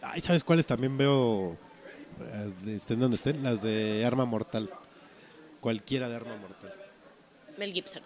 ay, 0.00 0.20
¿sabes 0.20 0.44
cuáles 0.44 0.64
también 0.64 0.96
veo? 0.96 1.56
eh, 2.20 2.52
Estén 2.76 3.00
donde 3.00 3.16
estén, 3.16 3.42
las 3.42 3.62
de 3.62 4.04
Arma 4.06 4.24
Mortal. 4.26 4.70
Cualquiera 5.60 6.08
de 6.08 6.14
Arma 6.14 6.36
Mortal. 6.36 6.72
Mel 7.58 7.72
Gibson. 7.72 8.04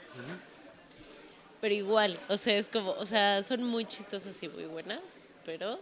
Pero 1.61 1.75
igual, 1.75 2.19
o 2.31 2.39
sea, 2.39 2.57
es 2.57 2.71
como, 2.71 2.93
o 2.93 3.05
sea, 3.05 3.43
son 3.43 3.63
muy 3.63 3.85
chistosas 3.85 4.43
y 4.43 4.49
muy 4.49 4.65
buenas, 4.65 5.03
pero 5.45 5.81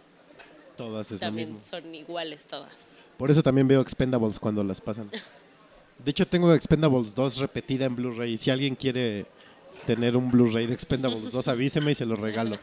Todas 0.75 1.11
es 1.13 1.21
también 1.21 1.47
lo 1.47 1.55
mismo. 1.55 1.69
son 1.69 1.95
iguales 1.95 2.43
todas. 2.43 2.97
Por 3.17 3.31
eso 3.31 3.41
también 3.41 3.69
veo 3.69 3.79
Expendables 3.79 4.37
cuando 4.37 4.65
las 4.65 4.81
pasan. 4.81 5.09
De 6.03 6.11
hecho, 6.11 6.27
tengo 6.27 6.53
Expendables 6.53 7.15
2 7.15 7.37
repetida 7.37 7.85
en 7.85 7.95
Blu-ray. 7.95 8.37
Si 8.37 8.49
alguien 8.51 8.75
quiere 8.75 9.25
tener 9.85 10.15
un 10.15 10.29
Blu-ray 10.31 10.67
de 10.67 10.73
Expendables 10.73 11.31
2, 11.31 11.47
avíseme 11.47 11.91
y 11.91 11.95
se 11.95 12.05
lo 12.05 12.15
regalo. 12.15 12.57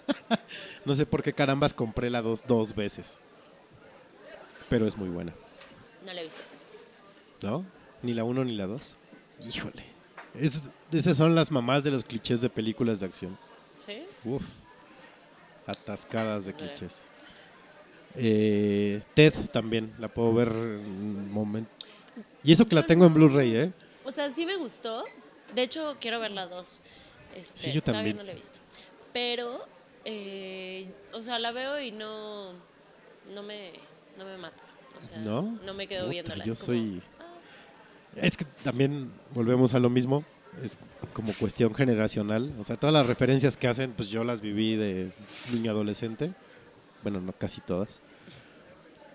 no 0.84 0.94
sé 0.94 1.04
por 1.06 1.22
qué 1.22 1.32
carambas 1.32 1.74
compré 1.74 2.10
la 2.10 2.22
2 2.22 2.44
dos 2.46 2.74
veces. 2.74 3.20
Pero 4.68 4.86
es 4.86 4.96
muy 4.96 5.08
buena. 5.08 5.32
No 6.06 6.12
la 6.12 6.20
he 6.20 6.24
visto. 6.24 6.40
¿No? 7.42 7.64
Ni 8.02 8.14
la 8.14 8.24
1 8.24 8.44
ni 8.44 8.54
la 8.54 8.66
2. 8.66 8.96
Híjole. 9.46 9.84
Es- 10.38 10.68
esas 10.92 11.16
son 11.16 11.34
las 11.34 11.50
mamás 11.50 11.84
de 11.84 11.90
los 11.90 12.04
clichés 12.04 12.40
de 12.40 12.48
películas 12.50 13.00
de 13.00 13.06
acción. 13.06 13.36
¿Sí? 13.86 14.02
Uf. 14.24 14.42
Atascadas 15.66 16.44
de 16.46 16.52
clichés. 16.52 17.02
Eh, 18.16 19.02
Ted 19.14 19.34
también, 19.52 19.92
la 19.98 20.08
puedo 20.08 20.32
ver 20.32 20.48
en 20.48 20.54
un 20.86 21.32
momento. 21.32 21.70
Y 22.42 22.52
eso 22.52 22.66
que 22.66 22.74
la 22.74 22.84
tengo 22.86 23.06
en 23.06 23.14
Blu-ray, 23.14 23.56
¿eh? 23.56 23.72
O 24.04 24.10
sea, 24.10 24.30
sí 24.30 24.44
me 24.46 24.56
gustó. 24.56 25.02
De 25.54 25.62
hecho, 25.62 25.96
quiero 26.00 26.20
ver 26.20 26.30
la 26.30 26.46
dos. 26.46 26.80
Este, 27.34 27.58
Sí, 27.58 27.72
yo 27.72 27.82
todavía 27.82 28.12
también. 28.12 28.16
no 28.18 28.22
la 28.24 28.32
he 28.32 28.34
visto. 28.34 28.58
Pero, 29.12 29.66
eh, 30.04 30.90
o 31.12 31.20
sea, 31.20 31.38
la 31.38 31.52
veo 31.52 31.80
y 31.80 31.90
no, 31.92 32.52
no 33.32 33.42
me, 33.42 33.72
no 34.18 34.24
me 34.24 34.36
mata. 34.36 34.62
O 34.98 35.00
sea, 35.02 35.18
¿No? 35.18 35.42
me 35.74 35.86
quedo 35.86 36.08
viéndola. 36.08 36.44
yo 36.44 36.52
es 36.52 36.60
como, 36.60 36.66
soy- 36.78 37.02
ah, 37.20 37.34
Es 38.16 38.36
que 38.36 38.44
también 38.62 39.10
volvemos 39.32 39.74
a 39.74 39.78
lo 39.78 39.90
mismo. 39.90 40.24
Es 40.62 40.78
como 41.12 41.32
cuestión 41.34 41.74
generacional. 41.74 42.52
O 42.60 42.64
sea, 42.64 42.76
todas 42.76 42.92
las 42.94 43.06
referencias 43.08 43.56
que 43.56 43.66
hacen, 43.66 43.92
pues 43.92 44.08
yo 44.08 44.22
las 44.22 44.40
viví 44.40 44.76
de 44.76 45.10
niño 45.52 45.72
adolescente. 45.72 46.32
Bueno, 47.02 47.20
no 47.20 47.32
casi 47.32 47.60
todas. 47.60 48.00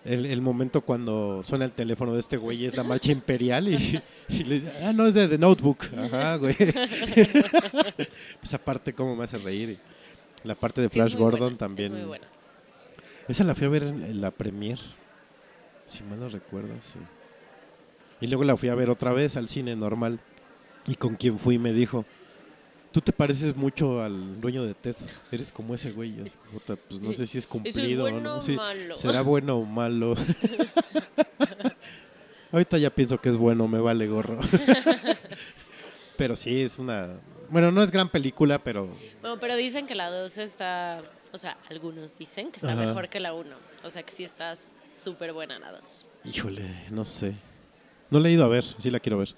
El, 0.10 0.26
el 0.26 0.42
momento 0.42 0.82
cuando 0.82 1.44
suena 1.44 1.66
el 1.66 1.72
teléfono 1.72 2.16
de 2.16 2.20
este 2.20 2.36
güey 2.38 2.66
es 2.66 2.76
la 2.76 2.84
marcha 2.92 3.12
imperial 3.12 3.68
y, 3.68 4.02
y 4.28 4.44
le 4.44 4.56
dice, 4.56 4.74
ah, 4.82 4.92
no, 4.92 5.06
es 5.06 5.14
de 5.14 5.28
The 5.28 5.38
Notebook. 5.38 5.86
Ajá, 5.96 6.36
güey. 6.38 6.56
Esa 8.42 8.58
parte 8.58 8.92
como 8.92 9.16
me 9.16 9.26
hace 9.26 9.38
reír. 9.38 9.78
Y 10.44 10.48
la 10.48 10.56
parte 10.56 10.82
de 10.82 10.90
Flash 10.90 11.16
Gordon 11.16 11.40
buena, 11.40 11.58
también. 11.58 11.94
Es 11.94 12.00
muy 12.00 12.08
buena. 12.08 12.28
Esa 13.28 13.44
la 13.44 13.54
fui 13.54 13.68
a 13.68 13.70
ver 13.70 13.84
en, 13.84 14.04
en 14.04 14.20
la 14.20 14.32
premier. 14.32 14.80
Si 15.86 16.02
mal 16.04 16.20
no 16.20 16.28
recuerdo, 16.28 16.74
sí. 16.82 16.98
Y 18.20 18.26
luego 18.28 18.44
la 18.44 18.58
fui 18.58 18.70
a 18.70 18.76
ver 18.76 18.90
otra 18.90 19.14
vez 19.14 19.38
al 19.38 19.48
cine 19.48 19.76
normal. 19.76 20.20
Y 20.88 20.96
con 20.96 21.18
quien 21.18 21.38
fui 21.38 21.60
me 21.60 21.72
dijo, 21.72 22.04
tú 22.92 23.02
te 23.02 23.12
pareces 23.12 23.56
mucho 23.56 24.02
al 24.02 24.40
dueño 24.42 24.64
de 24.64 24.74
Ted. 24.74 24.96
Eres 25.32 25.52
como 25.52 25.76
ese 25.76 25.92
güey. 25.92 26.16
Yo, 26.16 26.24
puta, 26.52 26.76
pues 26.76 27.00
no 27.02 27.14
sé 27.14 27.28
si 27.28 27.38
es 27.38 27.48
cumplido 27.48 28.04
o 28.06 28.10
bueno 28.10 28.22
no. 28.22 28.38
o 28.38 28.42
Sí, 28.42 28.56
malo? 28.56 28.98
¿Será 28.98 29.22
bueno 29.22 29.58
o 29.58 29.66
malo? 29.66 30.16
Ahorita 32.52 32.78
ya 32.78 32.90
pienso 32.90 33.20
que 33.22 33.30
es 33.30 33.38
bueno, 33.38 33.68
me 33.68 33.80
vale 33.80 34.08
gorro. 34.08 34.40
pero 36.18 36.36
sí, 36.36 36.62
es 36.62 36.80
una... 36.80 37.20
Bueno, 37.50 37.72
no 37.72 37.82
es 37.84 37.92
gran 37.92 38.10
película, 38.10 38.60
pero 38.64 38.90
Bueno, 39.22 39.40
pero 39.40 39.56
dicen 39.56 39.86
que 39.86 39.96
la 39.96 40.10
2 40.10 40.38
está, 40.40 41.02
o 41.32 41.38
sea, 41.38 41.58
algunos 41.70 42.18
dicen 42.18 42.52
que 42.52 42.58
está 42.58 42.74
Ajá. 42.74 42.86
mejor 42.86 43.10
que 43.10 43.20
la 43.20 43.34
1. 43.34 43.50
O 43.84 43.90
sea, 43.90 44.04
que 44.04 44.12
sí 44.12 44.24
está 44.24 44.54
súper 44.56 45.34
buena 45.34 45.60
la 45.60 45.72
2. 45.72 46.06
Híjole, 46.26 46.64
no 46.92 47.06
sé. 47.06 47.36
No 48.10 48.20
la 48.20 48.30
he 48.30 48.32
ido 48.32 48.44
a 48.44 48.48
ver, 48.48 48.64
sí 48.80 48.90
la 48.90 49.00
quiero 49.00 49.20
ver. 49.20 49.30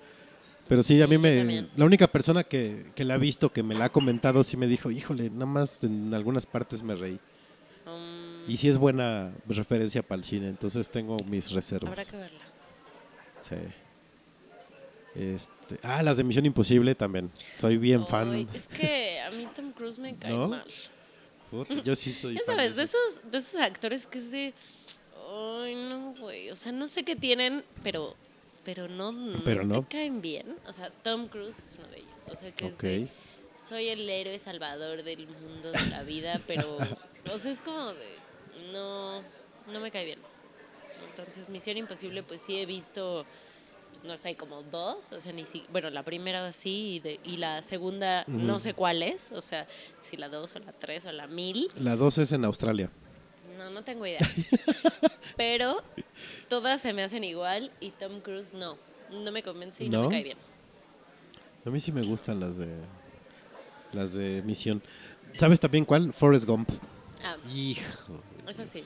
Pero 0.71 0.83
sí, 0.83 1.01
a 1.01 1.07
mí 1.07 1.17
me... 1.17 1.67
La 1.75 1.83
única 1.83 2.07
persona 2.07 2.45
que, 2.45 2.85
que 2.95 3.03
la 3.03 3.15
ha 3.15 3.17
visto, 3.17 3.51
que 3.51 3.61
me 3.61 3.75
la 3.75 3.83
ha 3.83 3.89
comentado, 3.89 4.41
sí 4.41 4.55
me 4.55 4.67
dijo, 4.67 4.89
híjole, 4.89 5.29
nada 5.29 5.45
más 5.45 5.83
en 5.83 6.13
algunas 6.13 6.45
partes 6.45 6.81
me 6.81 6.95
reí. 6.95 7.19
Um, 7.85 8.49
Y 8.49 8.55
sí 8.55 8.69
es 8.69 8.77
buena 8.77 9.33
referencia 9.49 10.01
para 10.01 10.19
el 10.19 10.23
cine, 10.23 10.47
entonces 10.47 10.89
tengo 10.89 11.17
mis 11.25 11.47
habrá 11.47 11.55
reservas. 11.57 12.09
que 12.09 12.15
verla. 12.15 12.39
Sí. 13.41 13.55
Este, 15.13 15.77
ah, 15.83 16.01
las 16.03 16.15
de 16.15 16.23
Misión 16.23 16.45
Imposible 16.45 16.95
también. 16.95 17.29
Soy 17.57 17.75
bien 17.75 18.07
fan. 18.07 18.47
Es 18.53 18.69
que 18.69 19.19
a 19.19 19.29
mí 19.29 19.49
Tom 19.53 19.73
Cruise 19.73 19.99
me 19.99 20.15
cae 20.15 20.31
¿No? 20.31 20.47
mal. 20.47 20.63
Puta, 21.49 21.83
Yo 21.83 21.97
sí 21.97 22.13
soy 22.13 22.35
Ya 22.37 22.45
sabes, 22.45 22.77
de 22.77 22.83
esos, 22.83 23.19
de 23.29 23.37
esos 23.39 23.59
actores 23.59 24.07
que 24.07 24.19
es 24.19 24.31
de. 24.31 24.53
Ay, 25.29 25.75
no, 25.75 26.13
güey. 26.17 26.49
O 26.49 26.55
sea, 26.55 26.71
no 26.71 26.87
sé 26.87 27.03
qué 27.03 27.17
tienen, 27.17 27.65
pero. 27.83 28.15
Pero 28.63 28.87
no, 28.87 29.11
no 29.11 29.43
Pero 29.43 29.63
no. 29.65 29.81
te 29.83 29.97
caen 29.97 30.21
bien. 30.21 30.55
O 30.67 30.73
sea, 30.73 30.89
Tom 31.03 31.27
Cruise 31.27 31.57
es 31.59 31.75
uno 31.79 31.87
de 31.87 31.97
ellos. 31.99 32.09
O 32.29 32.35
sea, 32.35 32.51
que 32.51 32.67
es 32.67 32.77
de. 32.77 33.07
Soy 33.67 33.89
el 33.89 34.09
héroe 34.09 34.37
salvador 34.39 35.03
del 35.03 35.27
mundo 35.27 35.71
de 35.71 35.85
la 35.87 36.03
vida, 36.03 36.41
pero. 36.47 36.77
o 37.31 37.37
sea, 37.37 37.51
es 37.51 37.59
como 37.59 37.93
de. 37.93 38.15
No. 38.71 39.21
No 39.71 39.79
me 39.79 39.89
cae 39.91 40.05
bien. 40.05 40.19
Entonces, 41.09 41.49
Misión 41.49 41.77
Imposible, 41.77 42.23
pues 42.23 42.41
sí 42.41 42.57
he 42.57 42.65
visto 42.65 43.25
no 44.03 44.17
sé, 44.17 44.35
como 44.37 44.63
dos, 44.63 45.11
o 45.11 45.19
sea, 45.19 45.33
ni 45.33 45.45
si, 45.45 45.65
bueno, 45.69 45.89
la 45.89 46.03
primera 46.03 46.51
sí 46.53 46.93
y, 46.95 46.99
de- 47.01 47.19
y 47.25 47.35
la 47.37 47.61
segunda 47.61 48.23
no 48.27 48.59
sé 48.61 48.73
cuál 48.73 49.03
es, 49.03 49.33
o 49.33 49.41
sea, 49.41 49.67
si 50.01 50.15
la 50.15 50.29
dos 50.29 50.55
o 50.55 50.59
la 50.59 50.71
tres 50.71 51.05
o 51.05 51.11
la 51.11 51.27
mil, 51.27 51.67
La 51.77 51.97
2 51.97 52.19
es 52.19 52.31
en 52.31 52.45
Australia. 52.45 52.89
No, 53.57 53.69
no 53.69 53.83
tengo 53.83 54.05
idea. 54.05 54.19
Pero 55.37 55.83
todas 56.49 56.81
se 56.81 56.93
me 56.93 57.03
hacen 57.03 57.23
igual 57.23 57.71
y 57.79 57.91
Tom 57.91 58.21
Cruise 58.21 58.53
no, 58.53 58.77
no 59.11 59.31
me 59.31 59.43
convence 59.43 59.83
y 59.83 59.89
no, 59.89 60.03
¿No? 60.03 60.09
me 60.09 60.15
cae 60.15 60.23
bien. 60.23 60.37
A 61.65 61.69
mí 61.69 61.79
sí 61.79 61.91
me 61.91 62.01
gustan 62.01 62.39
las 62.39 62.57
de 62.57 62.67
las 63.93 64.13
de 64.13 64.41
misión. 64.43 64.81
¿Sabes 65.33 65.59
también 65.59 65.85
cuál? 65.85 66.13
Forrest 66.13 66.45
Gump. 66.45 66.69
Ah, 67.23 67.37
Hijo. 67.53 68.21
eso 68.47 68.65
sí. 68.65 68.81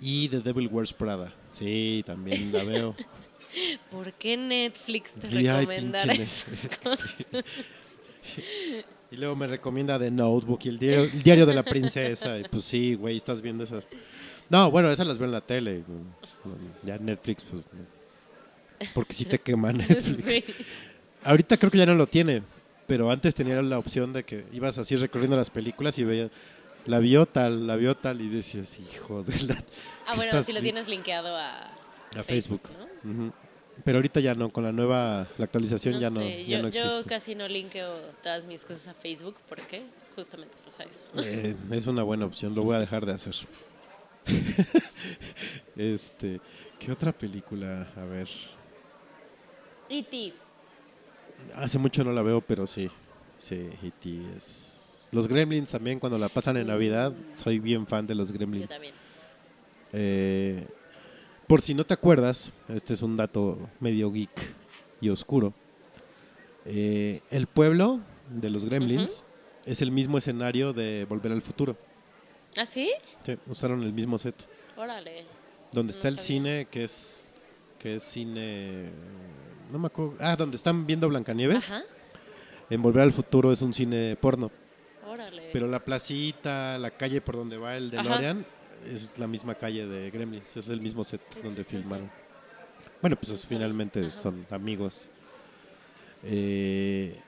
Y 0.00 0.28
The 0.28 0.40
Devil 0.40 0.68
Wears 0.68 0.92
Prada. 0.92 1.32
Sí, 1.52 2.02
también 2.06 2.52
la 2.52 2.64
veo. 2.64 2.94
¿Por 3.90 4.12
qué 4.14 4.36
Netflix 4.36 5.14
te 5.14 5.28
esas 5.28 6.78
cosas? 6.78 7.26
Y 9.14 9.16
luego 9.16 9.36
me 9.36 9.46
recomienda 9.46 9.96
The 9.96 10.10
Notebook 10.10 10.64
y 10.64 10.70
el 10.70 10.78
diario, 10.80 11.04
el 11.04 11.22
diario 11.22 11.46
de 11.46 11.54
la 11.54 11.62
princesa. 11.62 12.36
Y 12.36 12.42
pues 12.50 12.64
sí, 12.64 12.96
güey, 12.96 13.16
estás 13.16 13.40
viendo 13.40 13.62
esas. 13.62 13.86
No, 14.50 14.72
bueno, 14.72 14.90
esas 14.90 15.06
las 15.06 15.18
veo 15.18 15.26
en 15.26 15.32
la 15.32 15.40
tele. 15.40 15.84
Ya 16.82 16.98
Netflix, 16.98 17.44
pues. 17.44 17.68
Porque 18.92 19.14
sí 19.14 19.24
te 19.24 19.38
quema 19.38 19.72
Netflix. 19.72 20.24
Sí. 20.32 20.44
Ahorita 21.22 21.56
creo 21.58 21.70
que 21.70 21.78
ya 21.78 21.86
no 21.86 21.94
lo 21.94 22.08
tiene, 22.08 22.42
pero 22.88 23.08
antes 23.08 23.36
tenía 23.36 23.62
la 23.62 23.78
opción 23.78 24.12
de 24.12 24.24
que 24.24 24.46
ibas 24.52 24.78
así 24.78 24.96
recorriendo 24.96 25.36
las 25.36 25.48
películas 25.48 25.96
y 26.00 26.04
veías, 26.04 26.32
la 26.84 26.98
vio 26.98 27.24
tal, 27.24 27.68
la 27.68 27.76
vio 27.76 27.96
tal, 27.96 28.20
y 28.20 28.28
decías, 28.28 28.76
hijo 28.80 29.22
de 29.22 29.40
la. 29.42 29.54
Ah, 30.06 30.10
¿qué 30.10 30.16
bueno, 30.16 30.42
si 30.42 30.52
lo 30.52 30.58
vi-?" 30.58 30.64
tienes 30.64 30.88
linkeado 30.88 31.36
a, 31.36 31.70
A 32.16 32.22
Facebook. 32.24 32.62
¿no? 33.04 33.10
Ujú. 33.10 33.32
Pero 33.82 33.98
ahorita 33.98 34.20
ya 34.20 34.34
no, 34.34 34.50
con 34.50 34.62
la 34.64 34.72
nueva 34.72 35.26
la 35.36 35.44
actualización 35.46 35.94
No 35.94 36.00
ya 36.00 36.10
no, 36.10 36.20
sé, 36.20 36.44
ya 36.44 36.56
yo, 36.58 36.62
no 36.62 36.68
yo 36.68 36.84
existe. 36.84 37.08
casi 37.08 37.34
no 37.34 37.48
linkeo 37.48 37.96
todas 38.22 38.44
mis 38.44 38.64
cosas 38.64 38.88
a 38.88 38.94
Facebook 38.94 39.36
porque 39.48 39.82
justamente 40.14 40.54
pasa 40.64 40.84
eso. 40.84 41.08
Eh, 41.16 41.56
es 41.72 41.86
una 41.86 42.02
buena 42.02 42.24
opción, 42.26 42.54
lo 42.54 42.62
voy 42.62 42.76
a 42.76 42.78
dejar 42.80 43.04
de 43.04 43.12
hacer. 43.12 43.34
este, 45.76 46.40
¿qué 46.78 46.92
otra 46.92 47.12
película? 47.12 47.88
A 47.96 48.04
ver, 48.04 48.28
E.T. 49.88 50.32
hace 51.54 51.78
mucho 51.78 52.04
no 52.04 52.12
la 52.12 52.22
veo, 52.22 52.40
pero 52.40 52.66
sí, 52.66 52.88
sí, 53.38 53.68
E.T. 53.82 54.36
es. 54.36 55.08
Los 55.12 55.28
Gremlins 55.28 55.70
también 55.70 56.00
cuando 56.00 56.18
la 56.18 56.28
pasan 56.28 56.56
en 56.56 56.66
Navidad, 56.66 57.12
soy 57.34 57.58
bien 57.60 57.86
fan 57.86 58.06
de 58.06 58.14
los 58.14 58.28
Yo 58.28 58.34
Gremlins. 58.34 58.68
también. 58.68 58.94
Eh, 59.92 60.66
por 61.46 61.60
si 61.62 61.74
no 61.74 61.84
te 61.84 61.94
acuerdas, 61.94 62.52
este 62.68 62.94
es 62.94 63.02
un 63.02 63.16
dato 63.16 63.58
medio 63.80 64.10
geek 64.10 64.30
y 65.00 65.08
oscuro. 65.10 65.52
Eh, 66.64 67.20
el 67.30 67.46
pueblo 67.46 68.00
de 68.30 68.50
los 68.50 68.64
Gremlins 68.64 69.22
es 69.66 69.82
el 69.82 69.90
mismo 69.90 70.18
escenario 70.18 70.72
de 70.72 71.04
Volver 71.08 71.32
al 71.32 71.42
Futuro. 71.42 71.76
¿Ah, 72.56 72.64
sí? 72.66 72.90
Sí, 73.24 73.36
usaron 73.46 73.82
el 73.82 73.92
mismo 73.92 74.16
set. 74.18 74.34
Órale. 74.76 75.24
Donde 75.72 75.92
No 75.92 75.96
está 75.96 76.08
el 76.08 76.14
sabía. 76.14 76.26
cine, 76.26 76.68
que 76.70 76.84
es 76.84 77.34
que 77.78 77.96
es 77.96 78.02
cine 78.02 78.86
no 79.70 79.78
me 79.78 79.86
acuerdo. 79.88 80.14
Ah, 80.20 80.36
donde 80.36 80.56
están 80.56 80.86
viendo 80.86 81.08
Blancanieves. 81.08 81.70
Ajá. 81.70 81.82
En 82.70 82.80
Volver 82.80 83.02
al 83.02 83.12
Futuro 83.12 83.52
es 83.52 83.60
un 83.60 83.74
cine 83.74 84.16
porno, 84.18 84.50
Órale. 85.06 85.50
pero 85.52 85.66
la 85.66 85.84
placita, 85.84 86.78
la 86.78 86.90
calle 86.92 87.20
por 87.20 87.36
donde 87.36 87.58
va 87.58 87.76
el 87.76 87.90
Ajá. 87.98 88.02
Es 88.86 89.18
la 89.18 89.26
misma 89.26 89.54
calle 89.54 89.86
de 89.86 90.10
Gremlins, 90.10 90.56
es 90.56 90.68
el 90.68 90.80
mismo 90.80 91.04
set 91.04 91.20
donde 91.42 91.64
filmaron. 91.64 92.10
Bueno, 93.00 93.16
pues 93.16 93.30
es- 93.30 93.46
finalmente 93.46 94.10
son 94.10 94.46
amigos. 94.50 95.10
Eh, 96.22 97.18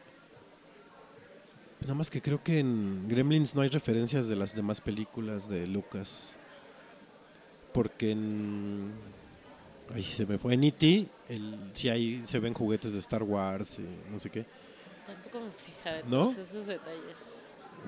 nada 1.82 1.94
más 1.94 2.10
que 2.10 2.20
creo 2.22 2.42
que 2.42 2.58
en 2.60 3.06
Gremlins 3.08 3.54
no 3.54 3.62
hay 3.62 3.68
referencias 3.68 4.28
de 4.28 4.36
las 4.36 4.54
demás 4.56 4.80
películas 4.80 5.48
de 5.48 5.66
Lucas. 5.66 6.34
Porque 7.72 8.12
en. 8.12 8.92
Ay, 9.94 10.02
se 10.02 10.24
me 10.26 10.38
fue. 10.38 10.54
En 10.54 10.64
E.T. 10.64 11.06
el- 11.28 11.70
sí 11.74 11.88
hay, 11.90 12.24
se 12.24 12.38
ven 12.38 12.54
juguetes 12.54 12.92
de 12.94 13.00
Star 13.00 13.22
Wars 13.22 13.78
y 13.78 14.10
no 14.10 14.18
sé 14.18 14.30
qué. 14.30 14.46
Tampoco 15.06 15.40
me 15.44 15.50
fija 15.52 16.00
en 16.00 16.10
¿No? 16.10 16.30
esos 16.30 16.66
detalles. 16.66 17.16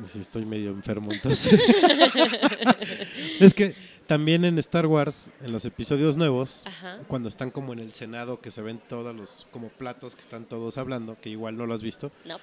Sí, 0.04 0.20
estoy 0.20 0.44
medio 0.44 0.70
enfermo 0.70 1.12
entonces. 1.12 1.58
es 3.40 3.54
que 3.54 3.74
también 4.06 4.44
en 4.44 4.58
Star 4.58 4.86
Wars, 4.86 5.30
en 5.42 5.52
los 5.52 5.64
episodios 5.64 6.16
nuevos, 6.16 6.62
Ajá. 6.66 6.98
cuando 7.08 7.28
están 7.28 7.50
como 7.50 7.72
en 7.72 7.78
el 7.80 7.92
Senado, 7.92 8.40
que 8.40 8.50
se 8.50 8.62
ven 8.62 8.80
todos 8.88 9.14
los 9.14 9.46
como 9.50 9.68
platos 9.68 10.14
que 10.14 10.22
están 10.22 10.44
todos 10.46 10.78
hablando, 10.78 11.16
que 11.20 11.28
igual 11.30 11.56
no 11.56 11.66
lo 11.66 11.74
has 11.74 11.82
visto, 11.82 12.10
No. 12.24 12.36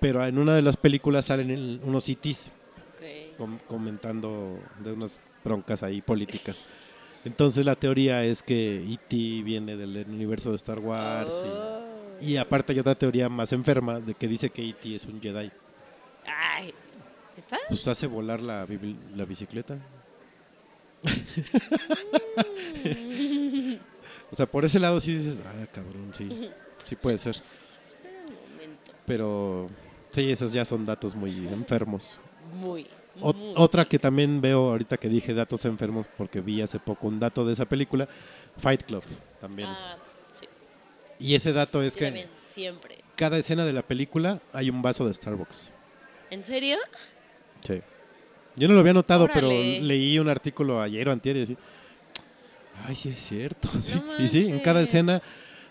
pero 0.00 0.24
en 0.26 0.38
una 0.38 0.54
de 0.56 0.62
las 0.62 0.76
películas 0.76 1.26
salen 1.26 1.50
el- 1.50 1.80
unos 1.84 2.08
itis 2.08 2.50
com- 3.38 3.58
comentando 3.68 4.58
de 4.82 4.92
unas 4.92 5.20
broncas 5.44 5.82
ahí 5.82 6.00
políticas. 6.02 6.64
Entonces 7.24 7.64
la 7.64 7.74
teoría 7.76 8.24
es 8.24 8.42
que 8.42 8.84
E.T. 8.84 9.42
viene 9.42 9.76
del 9.76 10.04
universo 10.08 10.50
de 10.50 10.56
Star 10.56 10.78
Wars 10.78 11.32
Oh. 11.42 11.80
y, 12.20 12.32
y 12.32 12.36
aparte 12.36 12.72
hay 12.72 12.78
otra 12.80 12.94
teoría 12.94 13.28
más 13.28 13.52
enferma 13.52 13.98
de 14.00 14.14
que 14.14 14.28
dice 14.28 14.50
que 14.50 14.68
E.T. 14.68 14.94
es 14.96 15.04
un 15.06 15.20
Jedi. 15.22 15.50
Ay. 16.26 16.72
¿Está? 17.36 17.58
Pues 17.68 17.86
hace 17.88 18.06
volar 18.06 18.40
la, 18.40 18.64
bicicleta. 18.64 19.76
o 24.30 24.36
sea, 24.36 24.46
por 24.46 24.64
ese 24.64 24.80
lado 24.80 25.00
sí 25.00 25.14
dices, 25.16 25.40
ah, 25.46 25.66
cabrón, 25.72 26.10
sí, 26.12 26.50
sí 26.84 26.96
puede 26.96 27.18
ser. 27.18 27.36
Espera 27.84 28.18
un 28.28 28.52
momento. 28.52 28.92
Pero 29.06 29.68
sí, 30.10 30.30
esos 30.30 30.52
ya 30.52 30.64
son 30.64 30.84
datos 30.84 31.14
muy 31.14 31.30
enfermos. 31.48 32.18
Muy. 32.54 32.86
O- 33.20 33.34
otra 33.56 33.84
que 33.84 33.98
también 33.98 34.40
veo 34.40 34.70
ahorita 34.70 34.96
que 34.96 35.08
dije 35.08 35.34
datos 35.34 35.64
enfermos 35.66 36.06
porque 36.16 36.40
vi 36.40 36.62
hace 36.62 36.80
poco 36.80 37.06
un 37.06 37.20
dato 37.20 37.46
de 37.46 37.52
esa 37.52 37.64
película, 37.64 38.08
Fight 38.58 38.82
Club 38.84 39.04
también. 39.40 39.68
Ah, 39.68 39.96
sí. 40.32 40.46
Y 41.20 41.34
ese 41.36 41.52
dato 41.52 41.80
es 41.82 41.94
Yo 41.94 41.98
que 42.00 42.04
también, 42.06 42.28
siempre. 42.42 42.98
cada 43.14 43.38
escena 43.38 43.64
de 43.64 43.72
la 43.72 43.82
película 43.82 44.40
hay 44.52 44.68
un 44.70 44.82
vaso 44.82 45.06
de 45.06 45.14
Starbucks. 45.14 45.70
¿En 46.34 46.42
serio? 46.42 46.78
Sí. 47.60 47.80
Yo 48.56 48.66
no 48.66 48.74
lo 48.74 48.80
había 48.80 48.92
notado, 48.92 49.28
pero 49.32 49.48
leí 49.48 50.18
un 50.18 50.28
artículo 50.28 50.82
ayer 50.82 51.08
o 51.08 51.12
antier 51.12 51.36
y 51.36 51.40
decía, 51.40 51.56
ay, 52.84 52.96
sí 52.96 53.10
es 53.10 53.20
cierto. 53.20 53.68
sí". 53.80 54.02
No 54.04 54.18
Y 54.18 54.26
sí, 54.26 54.50
en 54.50 54.58
cada 54.58 54.80
escena, 54.80 55.22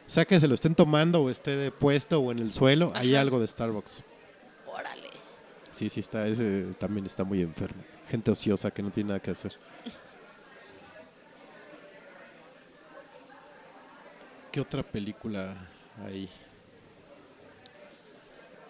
sea 0.05 0.23
que 0.23 0.39
se 0.39 0.47
lo 0.47 0.53
estén 0.53 0.73
tomando 0.73 1.21
o 1.21 1.29
esté 1.29 1.57
de 1.57 1.69
puesto 1.69 2.17
o 2.21 2.31
en 2.31 2.39
el 2.39 2.53
suelo, 2.53 2.93
hay 2.95 3.13
algo 3.13 3.41
de 3.41 3.47
Starbucks. 3.47 4.03
Órale. 4.65 5.09
Sí, 5.71 5.89
sí 5.89 5.99
está, 5.99 6.27
ese 6.27 6.67
también 6.79 7.07
está 7.07 7.25
muy 7.25 7.41
enfermo. 7.41 7.83
Gente 8.09 8.31
ociosa 8.31 8.71
que 8.71 8.81
no 8.81 8.89
tiene 8.89 9.09
nada 9.09 9.19
que 9.19 9.31
hacer. 9.31 9.51
¿Qué 14.49 14.61
otra 14.61 14.81
película 14.81 15.57
hay? 16.05 16.29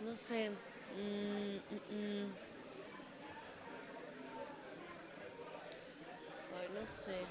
No 0.03 0.15
sé. 0.15 0.49
Mm, 0.95 1.57
mm, 1.73 1.95
mm. 1.95 2.29
Ay, 6.59 6.67
no 6.73 6.87
sé. 6.87 7.25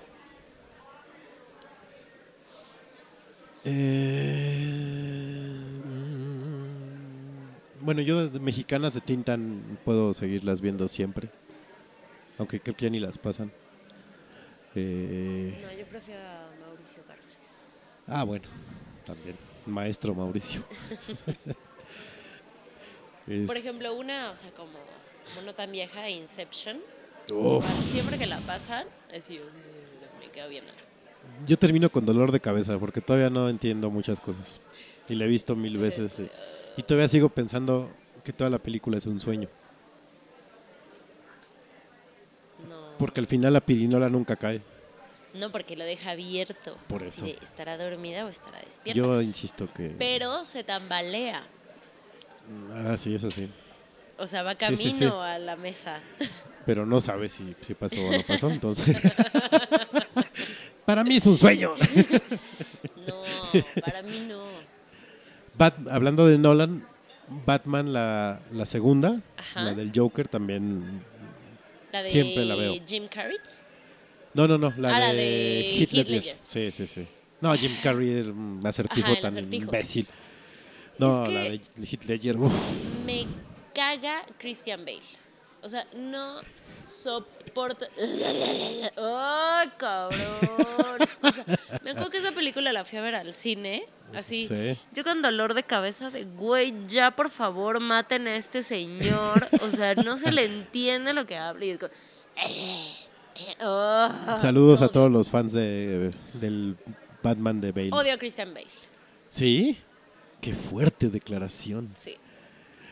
Eh, 3.64 5.80
mm, 5.84 7.84
bueno, 7.84 8.02
yo 8.02 8.28
de 8.28 8.40
mexicanas 8.40 8.94
de 8.94 9.00
Tintan 9.00 9.78
puedo 9.84 10.12
seguirlas 10.12 10.60
viendo 10.60 10.88
siempre. 10.88 11.30
Aunque 12.38 12.60
creo 12.60 12.76
que 12.76 12.84
ya 12.86 12.90
ni 12.90 13.00
las 13.00 13.18
pasan. 13.18 13.52
Eh, 14.74 15.58
No, 15.62 15.72
yo 15.72 15.86
prefiero 15.86 16.22
a 16.22 16.50
Mauricio 16.60 17.02
Garcés. 17.06 17.36
ah, 18.06 18.24
bueno, 18.24 18.48
también. 19.04 19.36
Maestro 19.66 20.14
Mauricio. 20.14 20.62
Es- 23.26 23.46
Por 23.46 23.56
ejemplo, 23.56 23.94
una, 23.94 24.30
o 24.30 24.36
sea, 24.36 24.50
como, 24.52 24.72
como 25.34 25.46
no 25.46 25.54
tan 25.54 25.70
vieja, 25.72 26.08
Inception. 26.10 26.80
Uf. 27.32 27.64
Siempre 27.66 28.18
que 28.18 28.26
la 28.26 28.38
pasan, 28.38 28.86
así, 29.16 29.38
mm, 29.38 30.18
me 30.20 30.30
quedo 30.30 30.48
viéndola. 30.48 30.78
Yo 31.46 31.56
termino 31.58 31.88
con 31.90 32.04
dolor 32.04 32.32
de 32.32 32.40
cabeza 32.40 32.78
porque 32.78 33.00
todavía 33.00 33.30
no 33.30 33.48
entiendo 33.48 33.90
muchas 33.90 34.20
cosas. 34.20 34.60
Y 35.08 35.14
la 35.14 35.24
he 35.24 35.28
visto 35.28 35.54
mil 35.54 35.78
veces. 35.78 36.18
Y, 36.18 36.28
y 36.76 36.82
todavía 36.82 37.06
sigo 37.08 37.28
pensando 37.28 37.90
que 38.24 38.32
toda 38.32 38.50
la 38.50 38.58
película 38.58 38.98
es 38.98 39.06
un 39.06 39.20
sueño. 39.20 39.48
No, 42.68 42.96
Porque 42.98 43.20
al 43.20 43.26
final 43.26 43.52
la 43.52 43.60
pirinola 43.60 44.08
nunca 44.08 44.36
cae. 44.36 44.60
no, 45.34 45.50
porque 45.50 45.76
lo 45.76 45.84
deja 45.84 46.10
abierto. 46.10 46.76
Por 46.88 47.02
eso. 47.02 47.24
de, 47.24 47.38
¿Estará 47.42 47.76
dormida 47.78 48.24
o 48.24 48.28
estará 48.28 48.60
despierta? 48.60 48.96
Yo 48.98 49.20
insisto 49.22 49.68
que... 49.72 49.94
Pero 49.98 50.44
se 50.44 50.62
tambalea. 50.64 51.44
Ah, 52.74 52.97
sí, 52.97 53.14
eso 53.14 53.30
sí. 53.30 53.49
O 54.18 54.26
sea, 54.26 54.43
va 54.43 54.53
Sí, 54.53 54.59
camino 54.59 54.78
sí, 54.82 54.90
sí. 54.93 55.05
a 55.05 55.38
la 55.38 55.57
mesa. 55.57 56.01
Pero 56.66 56.86
no 56.86 57.01
sabe 57.01 57.28
si, 57.28 57.55
si 57.61 57.74
pasó 57.74 57.97
o 58.07 58.12
no 58.12 58.22
pasó, 58.22 58.51
entonces... 58.51 58.97
Para 60.84 61.05
mí 61.05 61.16
es 61.16 61.26
un 61.26 61.36
sueño. 61.38 61.74
No, 63.07 63.22
para 63.84 64.01
mí 64.03 64.26
no. 64.28 64.45
Bat- 65.59 65.88
hablando 65.90 66.24
de 66.28 66.38
Nolan, 66.38 66.86
Batman, 67.45 67.93
la, 67.93 68.40
la 68.53 68.64
segunda, 68.64 69.20
Ajá. 69.36 69.62
la 69.64 69.74
del 69.74 69.90
Joker, 69.95 70.28
también. 70.28 71.03
La 71.93 72.03
de 72.05 72.11
Siempre 72.11 72.45
la 72.45 72.55
veo. 72.55 72.74
Jim 72.86 73.09
Carrey. 73.09 73.38
No, 74.34 74.47
no, 74.47 74.57
no, 74.57 74.72
la, 74.78 74.95
Ah, 74.97 75.01
la 75.01 75.09
de, 75.12 75.14
de 75.16 75.61
Heath 75.74 75.80
Heath 75.80 75.93
Ledger. 75.95 76.11
Ledger. 76.12 76.36
Sí, 76.47 76.70
sí, 76.70 76.86
sí. 76.86 77.07
No, 77.40 77.53
Jim 77.57 77.72
Carrey 77.82 78.11
era 78.20 78.30
un 78.30 78.61
acertijo 78.64 79.11
Ajá, 79.11 79.20
tan 79.20 79.30
acertijo. 79.32 79.64
imbécil. 79.64 80.07
No, 80.99 81.22
Es 81.22 81.28
que- 81.28 81.34
la 81.34 81.40
de 81.43 81.61
Heath 81.86 82.05
Ledger, 82.05 82.36
uf. 82.38 83.05
Me 83.05 83.26
caga 83.74 84.24
Christian 84.38 84.84
Bale. 84.84 85.03
O 85.62 85.68
sea, 85.68 85.86
no 85.95 86.40
soporto. 86.86 87.86
¡Oh, 88.97 89.62
cabrón! 89.78 90.18
O 91.22 91.30
sea, 91.30 91.45
me 91.82 91.90
acuerdo 91.90 92.11
que 92.11 92.18
esa 92.18 92.32
película 92.32 92.72
la 92.72 92.84
fui 92.84 92.99
a 92.99 93.03
ver 93.03 93.14
al 93.14 93.32
cine. 93.32 93.84
Así. 94.14 94.47
Sí. 94.47 94.76
Yo 94.93 95.05
con 95.05 95.22
dolor 95.22 95.55
de 95.55 95.62
cabeza 95.62 96.11
de, 96.11 96.24
güey, 96.24 96.74
ya 96.86 97.12
por 97.12 97.30
favor 97.30 97.80
maten 97.80 98.26
a 98.26 98.36
este 98.36 98.62
señor. 98.62 99.49
O 99.62 99.70
sea, 99.70 99.95
no 99.95 100.18
se 100.18 100.30
le 100.32 100.45
entiende 100.45 101.14
lo 101.14 101.26
que 101.26 101.36
habla. 101.36 101.64
Y 101.64 101.70
es 101.70 101.78
como, 101.78 101.93
oh, 103.62 104.11
Saludos 104.36 104.80
lo 104.80 104.86
a 104.86 104.88
todos 104.90 105.11
los 105.11 105.30
fans 105.30 105.53
de, 105.53 106.11
del 106.34 106.76
Batman 107.22 107.61
de 107.61 107.72
Bale. 107.72 107.90
Odio 107.93 108.14
a 108.14 108.18
Christian 108.18 108.53
Bale. 108.53 108.66
¿Sí? 109.30 109.78
Qué 110.43 110.53
fuerte 110.53 111.09
declaración. 111.09 111.90
Sí. 111.95 112.16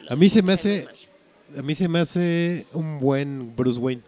A 0.09 0.17
mí 0.17 0.29
se 0.31 0.41
me 0.41 0.55
hace-. 0.55 0.87
A 1.59 1.63
mí 1.63 1.75
se 1.75 1.89
me 1.89 1.99
hace 1.99 2.65
un 2.73 3.01
buen 3.01 3.55
Bruce 3.57 3.79
Wayne. 3.79 4.03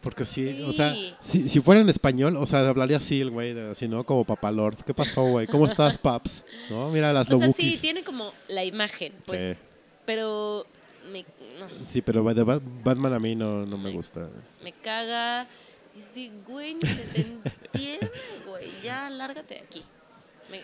Porque 0.00 0.24
sí, 0.24 0.62
o 0.62 0.70
sea, 0.72 0.94
si, 1.20 1.48
si 1.48 1.60
fuera 1.60 1.80
en 1.80 1.88
español, 1.88 2.36
o 2.36 2.46
sea, 2.46 2.66
hablaría 2.68 2.98
así 2.98 3.20
el 3.20 3.30
güey, 3.30 3.58
así, 3.58 3.88
¿no? 3.88 4.04
Como 4.04 4.24
Papalord. 4.24 4.76
¿Qué 4.84 4.94
pasó, 4.94 5.24
güey? 5.24 5.46
¿Cómo 5.48 5.66
estás, 5.66 5.98
paps? 5.98 6.44
¿No? 6.70 6.90
Mira 6.90 7.12
las 7.12 7.30
O 7.30 7.38
sea, 7.38 7.52
sí, 7.52 7.76
tiene 7.80 8.04
como 8.04 8.32
la 8.48 8.64
imagen, 8.64 9.12
pues. 9.26 9.58
Sí. 9.58 9.62
Pero 10.06 10.64
me, 11.12 11.22
no, 11.58 11.84
Sí, 11.84 12.00
pero 12.02 12.22
Batman 12.22 13.12
a 13.12 13.18
mí 13.18 13.34
no, 13.34 13.66
no 13.66 13.76
me 13.76 13.90
gusta. 13.90 14.30
me 14.62 14.72
caga. 14.72 15.48
De, 16.14 16.30
güey, 16.46 16.74
ni 16.74 16.88
se 16.88 17.02
te 17.02 17.20
entiende, 17.72 18.10
güey. 18.46 18.68
Ya, 18.84 19.10
lárgate 19.10 19.54
de 19.54 19.60
aquí. 19.60 19.82
Me, 20.50 20.62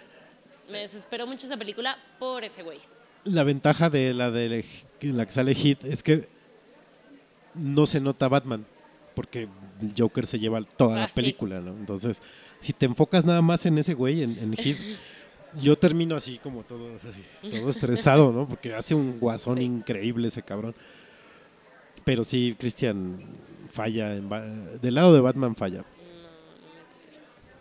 me 0.70 0.78
desesperó 0.78 1.26
mucho 1.26 1.46
esa 1.46 1.56
película 1.56 1.96
por 2.18 2.44
ese 2.44 2.62
güey. 2.62 2.78
La 3.24 3.44
ventaja 3.44 3.88
de 3.90 4.14
la 4.14 4.30
de 4.30 4.64
la 5.00 5.26
que 5.26 5.32
sale 5.32 5.54
Hit 5.54 5.84
es 5.84 6.02
que 6.02 6.26
no 7.54 7.86
se 7.86 8.00
nota 8.00 8.28
Batman, 8.28 8.64
porque 9.14 9.42
el 9.80 9.92
Joker 9.96 10.26
se 10.26 10.38
lleva 10.38 10.62
toda 10.62 10.96
la 10.96 11.04
Ah, 11.04 11.08
sí. 11.08 11.14
película, 11.14 11.60
¿no? 11.60 11.70
Entonces, 11.72 12.20
si 12.60 12.72
te 12.72 12.86
enfocas 12.86 13.24
nada 13.24 13.42
más 13.42 13.64
en 13.66 13.78
ese 13.78 13.94
güey, 13.94 14.22
en, 14.22 14.38
en 14.38 14.52
Hit, 14.56 14.76
yo 15.60 15.76
termino 15.76 16.16
así 16.16 16.38
como 16.38 16.62
todo, 16.64 16.98
todo 17.42 17.68
estresado, 17.70 18.32
¿no? 18.32 18.48
Porque 18.48 18.74
hace 18.74 18.94
un 18.94 19.20
guasón 19.20 19.58
Sí. 19.58 19.64
increíble 19.64 20.28
ese 20.28 20.42
cabrón. 20.42 20.74
Pero 22.04 22.24
sí, 22.24 22.56
Christian 22.58 23.18
falla, 23.70 24.16
en 24.16 24.80
del 24.80 24.94
lado 24.94 25.14
de 25.14 25.20
Batman 25.20 25.54
falla. 25.54 25.84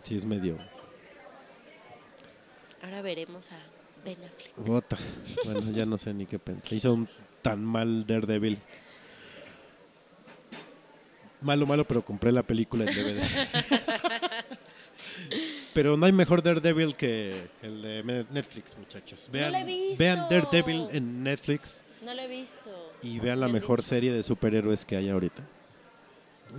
Sí, 0.02 0.16
es 0.16 0.24
medio... 0.24 0.56
Ahora 2.82 3.02
veremos 3.02 3.50
a 3.52 3.56
Ben 4.04 4.16
Affleck. 4.24 4.56
Bota. 4.56 4.96
Bueno, 5.44 5.70
ya 5.72 5.86
no 5.86 5.96
sé 5.98 6.12
ni 6.12 6.26
qué 6.26 6.38
pensar. 6.38 6.72
Hizo 6.72 6.92
un 6.94 7.08
tan 7.42 7.64
mal 7.64 8.06
Daredevil. 8.06 8.58
Malo, 11.40 11.66
malo, 11.66 11.84
pero 11.84 12.04
compré 12.04 12.30
la 12.30 12.42
película 12.44 12.84
en 12.84 12.94
DVD. 12.94 13.22
pero 15.74 15.96
no 15.96 16.06
hay 16.06 16.12
mejor 16.12 16.42
Daredevil 16.42 16.94
que 16.94 17.48
el 17.62 17.82
de 17.82 18.26
Netflix, 18.30 18.76
muchachos. 18.78 19.28
Vean, 19.32 19.52
lo 19.52 19.58
he 19.58 19.64
visto. 19.64 19.96
vean 19.98 20.26
Daredevil 20.30 20.88
en 20.92 21.22
Netflix 21.24 21.82
No 22.04 22.14
lo 22.14 22.22
he 22.22 22.28
visto. 22.28 22.92
y 23.02 23.18
vean 23.18 23.40
la 23.40 23.48
mejor 23.48 23.78
dicho. 23.80 23.88
serie 23.88 24.12
de 24.12 24.22
superhéroes 24.22 24.84
que 24.84 24.96
hay 24.96 25.08
ahorita. 25.08 25.42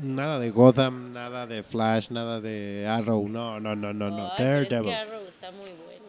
Nada 0.02 0.40
de 0.40 0.50
Gotham, 0.50 1.14
nada 1.14 1.46
de 1.48 1.62
Flash, 1.64 2.10
nada 2.10 2.42
de 2.42 2.86
Arrow. 2.90 3.28
No, 3.30 3.60
no, 3.60 3.76
no, 3.76 3.94
no, 3.94 4.10
no. 4.10 4.26
Ay, 4.32 4.34
pero 4.38 4.62
es 4.62 4.70
Daredevil. 4.70 4.90
que 4.90 4.96
Arrow 4.96 5.26
está 5.28 5.52
muy 5.52 5.70
bueno. 5.86 6.03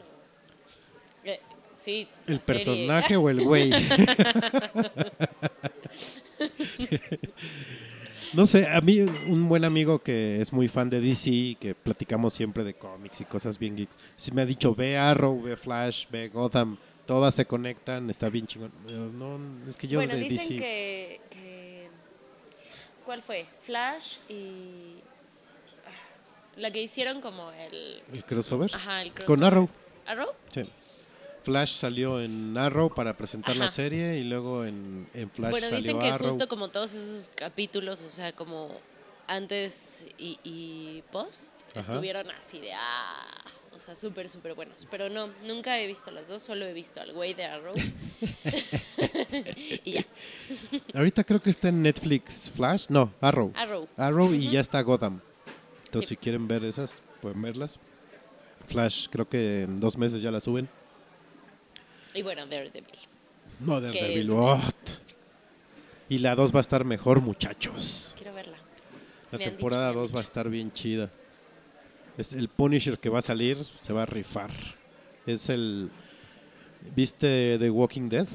Eh, 1.24 1.40
sí, 1.76 2.06
¿El 2.26 2.40
serie. 2.40 2.40
personaje 2.40 3.16
o 3.16 3.28
el 3.30 3.40
güey? 3.44 3.70
no 8.32 8.46
sé, 8.46 8.66
a 8.68 8.80
mí 8.80 9.00
un 9.00 9.48
buen 9.48 9.64
amigo 9.64 10.00
que 10.00 10.40
es 10.40 10.52
muy 10.52 10.66
fan 10.68 10.90
de 10.90 11.00
DC, 11.00 11.56
que 11.60 11.74
platicamos 11.74 12.32
siempre 12.32 12.64
de 12.64 12.74
cómics 12.74 13.20
y 13.20 13.24
cosas 13.24 13.58
bien 13.58 13.76
geeks, 13.76 13.96
sí 14.16 14.32
me 14.32 14.42
ha 14.42 14.46
dicho, 14.46 14.74
ve 14.74 14.96
Arrow, 14.98 15.40
ve 15.40 15.56
Flash, 15.56 16.06
ve 16.10 16.28
Gotham, 16.28 16.76
todas 17.06 17.34
se 17.34 17.46
conectan, 17.46 18.10
está 18.10 18.28
bien 18.28 18.46
chingón. 18.46 18.72
No, 19.18 19.38
es 19.68 19.76
que 19.76 19.86
yo 19.86 19.98
bueno, 20.00 20.14
de 20.14 20.20
dicen 20.20 20.38
DC... 20.48 20.56
que, 20.56 21.20
que- 21.30 21.88
¿Cuál 23.04 23.22
fue? 23.22 23.46
Flash 23.60 24.16
y... 24.30 24.96
ah, 25.86 26.56
La 26.56 26.70
que 26.70 26.82
hicieron 26.82 27.20
como 27.20 27.50
el... 27.52 28.02
¿El 28.12 28.24
crossover? 28.24 28.70
Ajá, 28.74 29.02
el 29.02 29.10
Con 29.12 29.24
crossover. 29.26 29.44
Arrow. 29.46 29.68
¿Arrow? 30.06 30.28
Sí. 30.52 30.62
Flash 31.44 31.72
salió 31.72 32.20
en 32.20 32.56
Arrow 32.56 32.90
para 32.92 33.16
presentar 33.16 33.56
la 33.56 33.68
serie 33.68 34.18
y 34.18 34.24
luego 34.24 34.64
en, 34.64 35.08
en 35.14 35.30
Flash 35.30 35.50
bueno, 35.50 35.68
salió 35.68 35.80
dicen 35.82 35.98
que 36.00 36.08
Arrow. 36.08 36.28
justo 36.30 36.48
como 36.48 36.68
todos 36.68 36.94
esos 36.94 37.30
capítulos, 37.34 38.00
o 38.02 38.08
sea, 38.08 38.32
como 38.32 38.70
antes 39.26 40.04
y, 40.18 40.38
y 40.42 41.02
post, 41.12 41.52
Ajá. 41.70 41.80
estuvieron 41.80 42.30
así 42.30 42.60
de 42.60 42.72
ah, 42.72 43.44
o 43.74 43.78
sea, 43.78 43.96
súper, 43.96 44.28
súper 44.28 44.54
buenos. 44.54 44.86
Pero 44.90 45.08
no, 45.10 45.28
nunca 45.44 45.78
he 45.80 45.86
visto 45.86 46.10
las 46.10 46.28
dos, 46.28 46.42
solo 46.42 46.64
he 46.64 46.72
visto 46.72 47.00
al 47.00 47.12
güey 47.12 47.34
de 47.34 47.44
Arrow. 47.44 47.74
y 49.84 49.92
ya, 49.92 50.04
Ahorita 50.94 51.24
creo 51.24 51.42
que 51.42 51.50
está 51.50 51.68
en 51.68 51.82
Netflix 51.82 52.50
Flash, 52.54 52.86
no, 52.88 53.12
Arrow. 53.20 53.52
Arrow. 53.54 53.88
Arrow 53.96 54.32
y 54.32 54.50
ya 54.50 54.60
está 54.60 54.80
Gotham. 54.82 55.20
Entonces, 55.86 56.08
Sí. 56.08 56.14
si 56.14 56.16
quieren 56.16 56.48
ver 56.48 56.64
esas, 56.64 56.98
pueden 57.20 57.40
verlas. 57.42 57.78
Flash, 58.66 59.08
creo 59.10 59.28
que 59.28 59.62
en 59.62 59.76
dos 59.76 59.98
meses 59.98 60.22
ya 60.22 60.30
la 60.30 60.40
suben. 60.40 60.68
Y 62.14 62.22
bueno, 62.22 62.46
Daredevil. 62.46 62.86
No, 63.60 63.80
Daredevil. 63.80 64.30
what? 64.30 64.62
Y 66.08 66.18
la 66.18 66.34
2 66.34 66.54
va 66.54 66.58
a 66.58 66.60
estar 66.60 66.84
mejor, 66.84 67.20
muchachos. 67.20 68.14
Quiero 68.16 68.34
verla. 68.34 68.56
La 69.32 69.38
Me 69.38 69.44
temporada 69.44 69.88
dicho, 69.88 69.94
me 69.94 70.00
han 70.00 70.06
2 70.06 70.14
va 70.14 70.20
a 70.20 70.22
estar 70.22 70.48
bien 70.48 70.72
chida. 70.72 71.10
Es 72.16 72.32
el 72.32 72.48
Punisher 72.48 72.98
que 72.98 73.08
va 73.08 73.18
a 73.18 73.22
salir, 73.22 73.64
se 73.64 73.92
va 73.92 74.04
a 74.04 74.06
rifar. 74.06 74.50
Es 75.26 75.48
el... 75.48 75.90
¿Viste 76.94 77.56
The 77.58 77.70
Walking 77.70 78.08
Dead? 78.08 78.28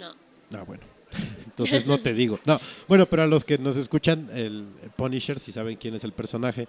No. 0.00 0.14
Ah, 0.56 0.62
bueno. 0.62 0.84
Entonces 1.44 1.84
no 1.86 2.00
te 2.00 2.14
digo. 2.14 2.38
No, 2.46 2.58
bueno, 2.88 3.06
pero 3.06 3.24
a 3.24 3.26
los 3.26 3.44
que 3.44 3.58
nos 3.58 3.76
escuchan, 3.76 4.30
el 4.32 4.66
Punisher, 4.96 5.38
si 5.38 5.52
saben 5.52 5.76
quién 5.76 5.94
es 5.94 6.04
el 6.04 6.12
personaje, 6.12 6.68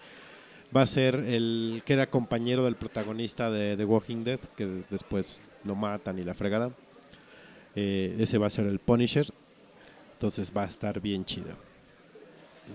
va 0.76 0.82
a 0.82 0.88
ser 0.88 1.15
el 1.15 1.84
que 1.86 1.93
era 1.93 2.09
compañero 2.09 2.63
del 2.65 2.76
protagonista 2.76 3.51
de 3.51 3.78
The 3.78 3.86
Walking 3.86 4.24
Dead, 4.24 4.39
que 4.55 4.84
después 4.89 5.41
lo 5.63 5.76
matan 5.76 6.19
y 6.19 6.24
la 6.24 6.34
fregada. 6.34 6.71
Eh, 7.76 8.15
ese 8.19 8.38
va 8.38 8.47
a 8.47 8.49
ser 8.49 8.65
el 8.65 8.80
Punisher. 8.80 9.28
Entonces 10.13 10.51
va 10.55 10.63
a 10.63 10.67
estar 10.67 10.99
bien 11.01 11.26
chido. 11.26 11.53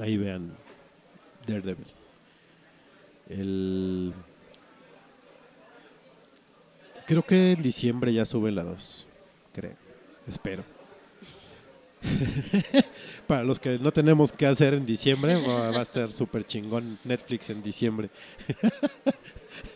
Ahí 0.00 0.16
vean 0.16 0.52
Daredevil. 1.46 1.86
El... 3.28 4.12
Creo 7.06 7.24
que 7.24 7.52
en 7.52 7.62
diciembre 7.62 8.12
ya 8.12 8.26
sube 8.26 8.52
la 8.52 8.64
2. 8.64 9.06
Creo. 9.54 9.76
Espero. 10.26 10.77
Para 13.26 13.42
los 13.44 13.58
que 13.58 13.78
no 13.78 13.92
tenemos 13.92 14.32
que 14.32 14.46
hacer 14.46 14.74
en 14.74 14.84
diciembre, 14.84 15.34
va 15.44 15.68
a 15.70 15.82
estar 15.82 16.12
súper 16.12 16.46
chingón 16.46 16.98
Netflix 17.04 17.50
en 17.50 17.62
diciembre. 17.62 18.08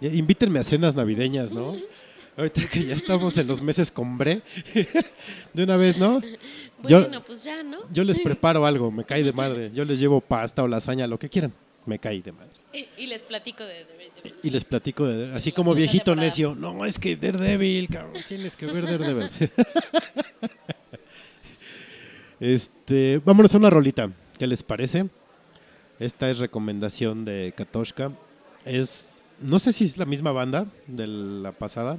Invítenme 0.00 0.58
a 0.58 0.64
cenas 0.64 0.94
navideñas, 0.96 1.52
¿no? 1.52 1.76
Ahorita 2.36 2.66
que 2.68 2.86
ya 2.86 2.94
estamos 2.94 3.36
en 3.38 3.46
los 3.46 3.60
meses 3.60 3.90
con 3.90 4.16
Bre, 4.18 4.42
de 5.52 5.64
una 5.64 5.76
vez, 5.76 5.96
¿no? 5.98 6.20
Yo- 6.82 7.02
Bueno, 7.02 7.22
pues 7.22 7.44
ya, 7.44 7.62
¿no? 7.62 7.78
Yo 7.90 8.02
les 8.04 8.18
preparo 8.18 8.64
algo, 8.66 8.90
me 8.90 9.04
cae 9.04 9.22
de 9.22 9.32
madre. 9.32 9.70
Yo 9.72 9.84
les 9.84 10.00
llevo 10.00 10.20
pasta 10.20 10.62
o 10.62 10.68
lasaña, 10.68 11.06
lo 11.06 11.18
que 11.18 11.28
quieran. 11.28 11.52
Me 11.84 11.98
cae 11.98 12.22
de 12.22 12.32
madre. 12.32 12.52
Y 12.96 13.06
les 13.06 13.22
platico 13.22 13.64
de 13.64 13.84
Daredevil. 13.84 14.34
Y 14.42 14.50
les 14.50 14.64
platico, 14.64 15.04
de, 15.06 15.34
así 15.34 15.52
como 15.52 15.74
viejito 15.74 16.14
necio. 16.14 16.54
No, 16.54 16.84
es 16.86 16.98
que 16.98 17.16
Daredevil, 17.16 17.88
cabrón, 17.88 18.22
tienes 18.26 18.56
que 18.56 18.66
ver 18.66 18.84
Daredevil. 18.86 19.30
Este, 22.42 23.22
vámonos 23.24 23.54
a 23.54 23.58
una 23.58 23.70
rolita. 23.70 24.10
¿Qué 24.36 24.48
les 24.48 24.64
parece? 24.64 25.08
Esta 26.00 26.28
es 26.28 26.38
recomendación 26.38 27.24
de 27.24 27.54
Katoshka. 27.56 28.10
Es, 28.64 29.14
no 29.40 29.60
sé 29.60 29.72
si 29.72 29.84
es 29.84 29.96
la 29.96 30.06
misma 30.06 30.32
banda 30.32 30.66
de 30.88 31.06
la 31.06 31.52
pasada. 31.52 31.98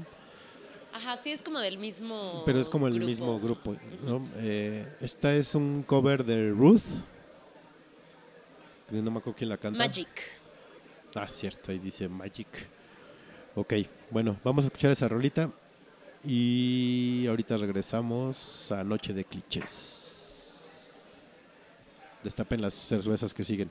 Ajá, 0.92 1.16
sí, 1.16 1.32
es 1.32 1.42
como 1.42 1.60
del 1.60 1.78
mismo. 1.78 2.44
Pero 2.46 2.60
es 2.60 2.68
como 2.68 2.90
el 2.90 3.00
mismo 3.00 3.40
grupo. 3.40 3.78
Eh, 4.36 4.86
esta 5.00 5.34
es 5.34 5.56
un 5.56 5.82
cover 5.82 6.26
de 6.26 6.50
Ruth. 6.50 6.82
No 8.92 9.12
me 9.12 9.20
acuerdo 9.20 9.38
quién 9.38 9.50
la 9.50 9.58
canta. 9.58 9.80
Magic. 9.80 10.10
Ah, 11.16 11.30
cierto, 11.32 11.72
ahí 11.72 11.80
dice 11.80 12.10
Magic. 12.10 12.68
Ok, 13.56 13.76
bueno, 14.12 14.38
vamos 14.44 14.66
a 14.66 14.68
escuchar 14.68 14.92
esa 14.92 15.08
rolita. 15.08 15.50
Y 16.26 17.28
ahorita 17.30 17.56
regresamos 17.56 18.70
a 18.74 18.84
Noche 18.84 19.14
de 19.14 19.24
Clichés 19.24 20.03
destapen 22.24 22.62
las 22.62 22.74
cervezas 22.74 23.34
que 23.34 23.44
siguen. 23.44 23.70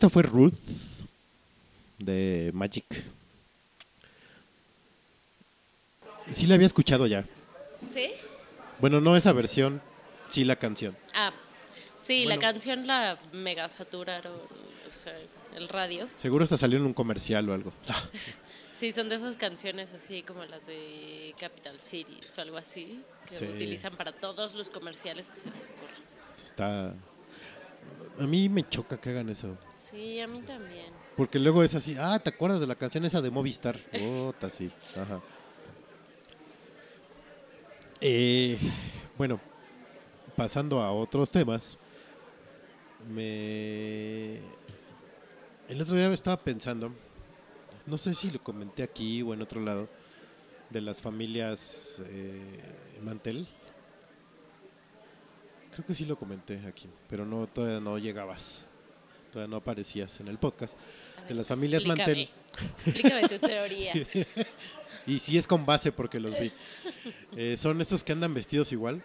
esta 0.00 0.08
fue 0.08 0.22
Ruth 0.22 0.54
de 1.98 2.50
Magic. 2.54 2.86
Sí 6.30 6.46
la 6.46 6.54
había 6.54 6.64
escuchado 6.64 7.06
ya. 7.06 7.26
¿Sí? 7.92 8.10
Bueno, 8.78 9.02
no 9.02 9.14
esa 9.14 9.34
versión, 9.34 9.82
sí 10.30 10.44
la 10.44 10.56
canción. 10.56 10.96
Ah, 11.12 11.34
sí, 11.98 12.24
la 12.24 12.38
canción 12.38 12.86
la 12.86 13.18
mega 13.32 13.68
saturaron, 13.68 14.32
o 14.86 14.90
sea, 14.90 15.14
el 15.54 15.68
radio. 15.68 16.08
Seguro 16.16 16.44
hasta 16.44 16.56
salió 16.56 16.78
en 16.78 16.86
un 16.86 16.94
comercial 16.94 17.46
o 17.50 17.52
algo. 17.52 17.70
Ah. 17.86 18.02
sí, 18.72 18.92
son 18.92 19.10
de 19.10 19.16
esas 19.16 19.36
canciones 19.36 19.92
así 19.92 20.22
como 20.22 20.46
las 20.46 20.66
de 20.66 21.34
Capital 21.38 21.78
Cities 21.78 22.38
o 22.38 22.40
algo 22.40 22.56
así, 22.56 23.02
que 23.28 23.44
utilizan 23.44 23.94
para 23.96 24.12
todos 24.12 24.54
los 24.54 24.70
comerciales 24.70 25.28
que 25.28 25.36
se 25.36 25.50
les 25.50 25.64
ocurran. 25.64 26.02
Está... 26.42 26.94
A 28.18 28.26
mí 28.26 28.48
me 28.48 28.66
choca 28.66 28.98
que 28.98 29.10
hagan 29.10 29.28
eso. 29.28 29.58
Sí, 29.90 30.20
a 30.20 30.28
mí 30.28 30.40
también. 30.42 30.86
Porque 31.16 31.38
luego 31.38 31.62
es 31.62 31.74
así, 31.74 31.96
ah, 31.98 32.18
¿te 32.18 32.30
acuerdas 32.30 32.60
de 32.60 32.66
la 32.66 32.76
canción 32.76 33.04
esa 33.04 33.20
de 33.20 33.30
Movistar? 33.30 33.76
Ota, 34.26 34.48
sí. 34.48 34.70
Ajá. 34.96 35.20
Eh, 38.00 38.58
bueno, 39.18 39.40
pasando 40.36 40.80
a 40.80 40.92
otros 40.92 41.30
temas, 41.30 41.76
me... 43.08 44.36
El 45.68 45.80
otro 45.80 45.94
día 45.94 46.08
me 46.08 46.14
estaba 46.14 46.36
pensando, 46.36 46.92
no 47.86 47.98
sé 47.98 48.14
si 48.14 48.30
lo 48.30 48.42
comenté 48.42 48.82
aquí 48.82 49.22
o 49.22 49.34
en 49.34 49.42
otro 49.42 49.60
lado, 49.60 49.88
de 50.70 50.80
las 50.80 51.02
familias 51.02 52.02
eh, 52.06 52.98
Mantel. 53.02 53.46
Creo 55.72 55.86
que 55.86 55.94
sí 55.94 56.04
lo 56.04 56.16
comenté 56.16 56.66
aquí, 56.66 56.88
pero 57.08 57.24
no 57.24 57.46
todavía 57.46 57.80
no 57.80 57.98
llegabas, 57.98 58.64
todavía 59.30 59.50
no 59.50 59.56
aparecías 59.56 60.20
en 60.20 60.28
el 60.28 60.38
podcast. 60.38 60.76
De 61.28 61.34
las 61.34 61.46
familias 61.46 61.84
Mantel. 61.84 62.28
Explícame 62.76 63.28
tu 63.28 63.38
teoría. 63.38 63.92
Y 65.06 65.18
sí 65.18 65.38
es 65.38 65.46
con 65.46 65.64
base 65.64 65.92
porque 65.92 66.20
los 66.20 66.38
vi. 66.38 66.52
Eh, 67.34 67.56
son 67.56 67.80
esos 67.80 68.04
que 68.04 68.12
andan 68.12 68.34
vestidos 68.34 68.70
igual, 68.70 69.02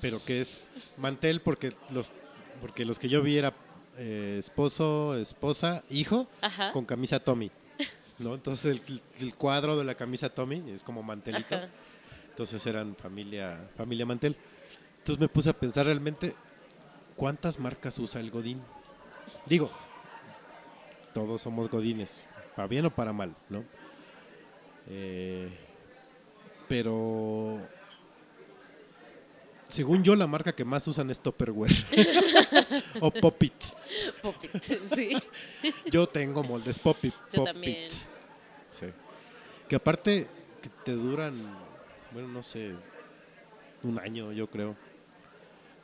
pero 0.00 0.24
que 0.24 0.40
es 0.40 0.70
mantel 0.96 1.40
porque 1.40 1.72
los, 1.90 2.12
porque 2.60 2.84
los 2.84 2.98
que 2.98 3.08
yo 3.08 3.20
vi 3.20 3.36
era 3.36 3.52
eh, 3.98 4.36
esposo, 4.38 5.16
esposa, 5.16 5.82
hijo, 5.90 6.28
Ajá. 6.40 6.72
con 6.72 6.84
camisa 6.84 7.18
Tommy. 7.18 7.50
¿no? 8.18 8.34
Entonces 8.34 8.80
el, 8.88 9.02
el 9.18 9.34
cuadro 9.34 9.76
de 9.76 9.84
la 9.84 9.94
camisa 9.96 10.28
Tommy 10.28 10.62
es 10.70 10.82
como 10.82 11.02
mantelito. 11.02 11.56
Ajá. 11.56 11.68
Entonces 12.30 12.64
eran 12.66 12.94
familia, 12.96 13.68
familia 13.76 14.06
mantel. 14.06 14.36
Entonces 14.98 15.18
me 15.18 15.28
puse 15.28 15.50
a 15.50 15.52
pensar 15.52 15.86
realmente 15.86 16.34
cuántas 17.16 17.58
marcas 17.58 17.98
usa 17.98 18.20
el 18.20 18.30
Godín. 18.30 18.60
Digo, 19.46 19.70
todos 21.12 21.40
somos 21.40 21.70
Godines, 21.70 22.26
para 22.54 22.68
bien 22.68 22.86
o 22.86 22.90
para 22.90 23.12
mal, 23.12 23.34
¿no? 23.48 23.64
Eh, 24.88 25.48
pero 26.68 27.60
según 29.68 30.02
yo 30.02 30.14
la 30.14 30.26
marca 30.26 30.54
que 30.54 30.64
más 30.64 30.86
usan 30.86 31.10
es 31.10 31.20
Tupperware 31.20 31.72
o 33.00 33.10
Popit. 33.10 33.54
Popit, 34.22 34.62
sí. 34.94 35.16
Yo 35.90 36.06
tengo 36.06 36.42
moldes 36.42 36.78
Popit. 36.78 37.14
Yo 37.32 37.44
Popit. 37.44 37.52
también. 37.52 37.90
Sí. 38.70 38.86
Que 39.68 39.76
aparte 39.76 40.26
que 40.62 40.68
te 40.84 40.92
duran, 40.92 41.56
bueno, 42.12 42.28
no 42.28 42.42
sé, 42.42 42.74
un 43.82 43.98
año 43.98 44.32
yo 44.32 44.48
creo. 44.48 44.76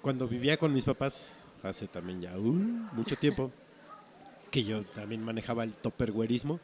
Cuando 0.01 0.27
vivía 0.29 0.57
con 0.57 0.73
mis 0.73 0.85
papás, 0.85 1.43
hace 1.63 1.87
también 1.89 2.21
ya 2.21 2.37
uh, 2.39 2.43
mucho 2.93 3.17
tiempo, 3.17 3.51
que 4.51 4.65
yo 4.65 4.83
también 4.83 5.23
manejaba 5.25 5.65
el 5.65 5.73
topperwareismo, 5.75 6.61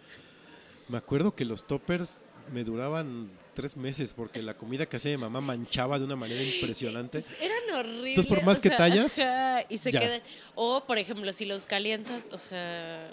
me 0.88 0.98
acuerdo 0.98 1.34
que 1.34 1.44
los 1.44 1.66
toppers 1.66 2.24
me 2.52 2.64
duraban 2.64 3.30
tres 3.54 3.76
meses 3.76 4.12
porque 4.14 4.40
la 4.42 4.54
comida 4.54 4.86
que 4.86 4.96
hacía 4.96 5.10
mi 5.12 5.18
mamá 5.22 5.40
manchaba 5.40 5.98
de 5.98 6.04
una 6.04 6.16
manera 6.16 6.42
impresionante. 6.42 7.24
Eran 7.40 7.76
horribles. 7.78 8.08
Entonces, 8.10 8.32
por 8.34 8.42
más 8.44 8.58
o 8.58 8.60
que 8.62 8.70
tallas, 8.70 9.18
ajá, 9.18 9.64
y 9.68 9.78
se 9.78 9.90
quedan. 9.90 10.22
O, 10.54 10.82
por 10.86 10.96
ejemplo, 10.98 11.30
si 11.32 11.44
los 11.44 11.66
calientas, 11.66 12.26
o 12.32 12.38
sea, 12.38 13.10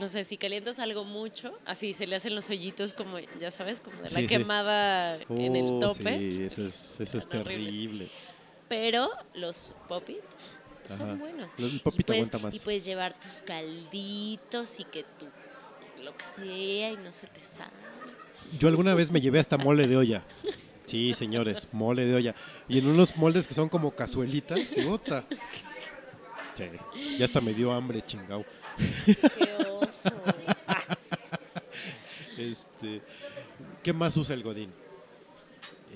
no 0.00 0.08
sé, 0.08 0.24
si 0.24 0.36
calientas 0.38 0.80
algo 0.80 1.04
mucho, 1.04 1.56
así 1.66 1.92
se 1.92 2.06
le 2.08 2.16
hacen 2.16 2.34
los 2.34 2.50
hoyitos 2.50 2.94
como, 2.94 3.18
ya 3.38 3.50
sabes, 3.52 3.80
como 3.80 4.00
de 4.02 4.08
Sí, 4.08 4.14
la 4.14 4.20
sí. 4.22 4.26
quemada 4.26 5.16
en 5.28 5.54
el 5.56 5.66
Oh, 5.66 5.78
tope. 5.80 6.18
Sí, 6.18 6.42
eso 6.42 6.66
es, 6.66 6.98
eso 7.00 7.18
es 7.18 7.26
Eran 7.30 7.42
horribles. 7.42 7.64
terrible. 7.66 8.08
Pero 8.68 9.10
los 9.34 9.76
popit 9.88 10.16
son 10.88 11.18
buenos. 11.18 11.52
El 11.58 11.74
Y 11.76 11.78
Popit 11.80 12.06
puedes- 12.06 12.20
aguanta 12.20 12.38
más. 12.38 12.54
Y 12.54 12.58
puedes 12.60 12.84
llevar 12.84 13.14
tus 13.18 13.42
calditos 13.42 14.80
y 14.80 14.84
que 14.84 15.04
tú, 15.18 15.26
lo 16.02 16.16
que 16.16 16.24
sea, 16.24 16.92
y 16.92 16.96
no 16.96 17.12
se 17.12 17.26
te 17.26 17.42
sale. 17.42 17.70
Yo 18.58 18.68
alguna 18.68 18.94
vez 18.94 19.10
me 19.10 19.20
llevé 19.20 19.40
hasta 19.40 19.56
mole 19.58 19.86
de 19.86 19.96
olla. 19.96 20.22
Sí, 20.86 21.14
señores, 21.14 21.66
mole 21.72 22.04
de 22.04 22.14
olla. 22.14 22.34
Y 22.68 22.78
en 22.78 22.86
unos 22.86 23.16
moldes 23.16 23.46
que 23.46 23.54
son 23.54 23.68
como 23.68 23.90
cazuelitas. 23.94 24.76
y 24.76 24.82
¡Ota! 24.86 25.24
Sí, 26.56 26.64
ya 27.18 27.24
hasta 27.24 27.40
me 27.40 27.52
dio 27.54 27.72
hambre, 27.72 28.02
chingao. 28.02 28.44
Qué 29.06 29.16
oso. 29.80 30.14
Ah, 30.68 30.82
Este, 32.38 33.00
¿Qué 33.82 33.92
más 33.92 34.16
usa 34.16 34.34
el 34.34 34.42
Godín? 34.42 34.70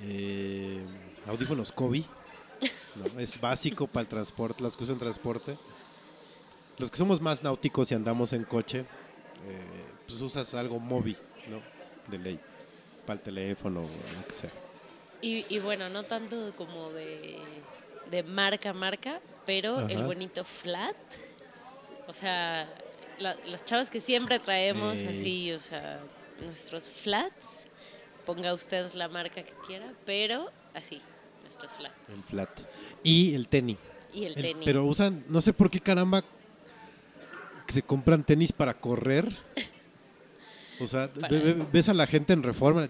Eh, 0.03 0.81
audífonos 1.27 1.73
Kobe. 1.73 2.05
¿No? 2.97 3.21
Es 3.21 3.41
básico 3.41 3.87
para 3.87 4.03
el 4.03 4.09
transporte, 4.09 4.63
las 4.63 4.77
que 4.77 4.85
usan 4.85 4.99
transporte. 4.99 5.57
Los 6.79 6.91
que 6.91 6.97
somos 6.97 7.21
más 7.21 7.43
náuticos 7.43 7.91
y 7.91 7.95
andamos 7.95 8.33
en 8.33 8.45
coche, 8.45 8.81
eh, 8.81 8.85
pues 10.07 10.21
usas 10.21 10.55
algo 10.55 10.79
Mobi, 10.79 11.17
¿no? 11.49 11.61
De 12.11 12.19
ley. 12.19 12.41
Para 13.07 13.19
el 13.19 13.25
teléfono 13.25 13.81
o 13.81 14.21
lo 14.21 14.27
que 14.27 14.33
sea. 14.35 14.51
Y, 15.21 15.45
y 15.49 15.59
bueno, 15.59 15.89
no 15.89 16.05
tanto 16.05 16.53
como 16.57 16.91
de, 16.91 17.39
de 18.11 18.23
marca 18.23 18.71
a 18.71 18.73
marca, 18.75 19.21
pero 19.45 19.81
el 19.89 20.05
bonito 20.05 20.45
flat. 20.45 20.95
O 22.07 22.13
sea, 22.13 22.69
la- 23.19 23.37
las 23.47 23.65
chavas 23.65 23.91
que 23.91 24.01
siempre 24.01 24.39
traemos 24.39 25.03
así, 25.03 25.53
o 25.53 25.59
sea, 25.59 25.99
nuestros 26.41 26.91
flats. 26.91 27.67
Ponga 28.25 28.53
usted 28.55 28.93
la 28.93 29.09
marca 29.09 29.43
que 29.43 29.55
quiera, 29.67 29.93
pero 30.05 30.51
así, 30.75 31.01
nuestros 31.59 31.73
flats. 31.73 32.11
En 32.11 32.23
flat. 32.23 32.51
Y 33.03 33.35
el 33.35 33.49
tenis. 33.49 33.77
Y 34.13 34.25
el, 34.25 34.37
El- 34.37 34.43
tenis. 34.43 34.63
Pero 34.65 34.85
usan, 34.85 35.25
no 35.29 35.41
sé 35.41 35.53
por 35.53 35.71
qué 35.71 35.81
caramba, 35.81 36.23
que 37.67 37.73
se 37.73 37.83
compran 37.83 38.25
tenis 38.25 38.53
para 38.53 38.75
correr. 38.75 39.29
O 40.81 40.87
sea, 40.87 41.11
ve- 41.31 41.67
ves 41.73 41.89
a 41.89 41.95
la 41.95 42.07
gente 42.07 42.33
en 42.33 42.43
reforma, 42.43 42.89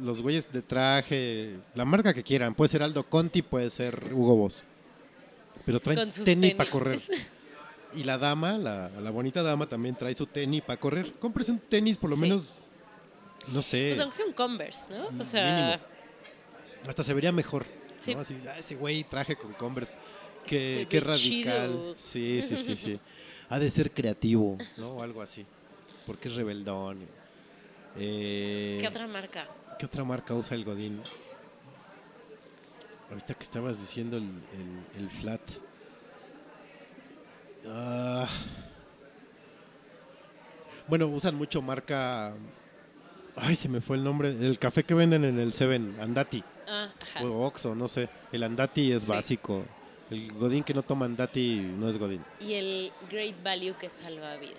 los 0.00 0.20
güeyes 0.20 0.52
de 0.52 0.62
traje, 0.62 1.56
la 1.74 1.84
marca 1.84 2.12
que 2.14 2.22
quieran. 2.22 2.54
Puede 2.54 2.68
ser 2.68 2.82
Aldo 2.82 3.04
Conti, 3.04 3.42
puede 3.42 3.70
ser 3.70 4.10
Hugo 4.12 4.36
Boss. 4.36 4.62
Pero 5.64 5.80
traen 5.80 6.10
tenis 6.10 6.54
para 6.54 6.70
correr. 6.70 7.00
Y 7.94 8.04
la 8.04 8.18
dama, 8.18 8.58
la, 8.58 8.90
la 8.90 9.10
bonita 9.10 9.42
dama, 9.42 9.66
también 9.66 9.94
trae 9.94 10.14
su 10.14 10.26
tenis 10.26 10.60
para 10.60 10.78
correr. 10.78 11.14
Compres 11.14 11.48
un 11.48 11.58
tenis, 11.58 11.96
por 11.96 12.10
lo 12.10 12.16
Sí. 12.16 12.22
menos, 12.22 12.58
no 13.48 13.62
sé, 13.62 13.86
Pues 13.88 14.00
aunque 14.00 14.16
sea 14.18 14.26
un 14.26 14.32
Converse, 14.34 14.92
¿no? 14.92 15.10
Mm, 15.12 15.20
O 15.20 15.24
sea, 15.24 15.80
hasta 16.86 17.02
se 17.02 17.14
vería 17.14 17.32
mejor. 17.32 17.64
Sí. 18.06 18.14
¿no? 18.14 18.20
Así, 18.22 18.36
"Ah, 18.48 18.58
ese 18.58 18.74
güey 18.76 19.04
traje 19.04 19.36
con 19.36 19.52
Converse. 19.52 19.98
Se 20.46 20.86
Qué, 20.88 21.00
radical. 21.00 21.70
chido. 21.72 21.94
Sí, 21.96 22.40
sí, 22.42 22.56
sí, 22.56 22.76
sí. 22.76 23.00
Ha 23.48 23.58
de 23.60 23.70
ser 23.70 23.92
creativo, 23.92 24.58
¿no? 24.76 24.92
O 24.94 25.02
algo 25.02 25.22
así. 25.22 25.46
Porque 26.06 26.26
es 26.28 26.34
rebeldón. 26.34 26.98
Eh, 27.96 28.78
¿qué 28.80 28.88
otra 28.88 29.06
marca? 29.06 29.46
¿qué 29.78 29.86
otra 29.86 30.02
marca 30.04 30.34
usa 30.34 30.56
el 30.56 30.64
Godín? 30.64 31.00
Ahorita 33.10 33.34
que 33.34 33.44
estabas 33.44 33.80
diciendo 33.80 34.16
el, 34.16 34.24
el- 34.24 35.02
el 35.02 35.10
flat. 35.10 35.40
Ah. 37.68 38.28
bueno, 40.88 41.06
usan 41.08 41.34
mucho 41.36 41.60
marca. 41.62 42.34
Ay, 43.36 43.54
se 43.56 43.68
me 43.68 43.80
fue 43.80 43.96
el 43.96 44.04
nombre. 44.04 44.30
El 44.30 44.58
café 44.58 44.82
que 44.84 44.94
venden 44.94 45.24
en 45.24 45.38
el 45.38 45.52
Seven, 45.52 45.96
Andati. 46.00 46.42
Ah, 46.66 46.90
ajá. 47.02 47.24
O 47.24 47.46
Oxxo, 47.46 47.74
no 47.74 47.88
sé. 47.88 48.08
El 48.32 48.42
Andati 48.42 48.92
es 48.92 49.02
Sí. 49.02 49.08
básico. 49.08 49.64
El 50.10 50.32
Godín 50.32 50.62
que 50.62 50.72
no 50.74 50.82
toma 50.82 51.06
Andati 51.06 51.56
no 51.60 51.88
es 51.88 51.98
Godín. 51.98 52.24
Y 52.40 52.54
el 52.54 52.92
Great 53.10 53.42
Value 53.42 53.74
que 53.78 53.90
salva 53.90 54.36
vidas. 54.36 54.56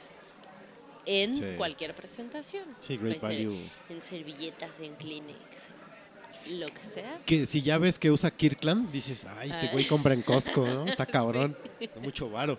En 1.05 1.37
Sí. 1.37 1.43
cualquier 1.57 1.95
presentación. 1.95 2.65
Sí, 2.81 2.97
Great 2.97 3.19
Puede 3.19 3.45
Value. 3.45 3.69
En 3.89 4.01
servilletas, 4.01 4.79
en 4.81 4.95
en 4.99 6.59
lo 6.61 6.67
que 6.67 6.81
sea. 6.81 7.19
Que 7.25 7.45
si 7.45 7.61
ya 7.61 7.77
ves 7.77 7.99
que 7.99 8.09
usa 8.09 8.31
Kirkland, 8.31 8.91
dices, 8.91 9.25
ay, 9.37 9.49
este 9.49 9.67
Ah. 9.67 9.69
güey 9.73 9.85
compra 9.85 10.13
en 10.13 10.21
Costco, 10.21 10.65
¿no? 10.65 10.85
Está 10.85 11.05
cabrón. 11.05 11.57
Da 11.79 12.01
mucho 12.01 12.29
varo. 12.29 12.57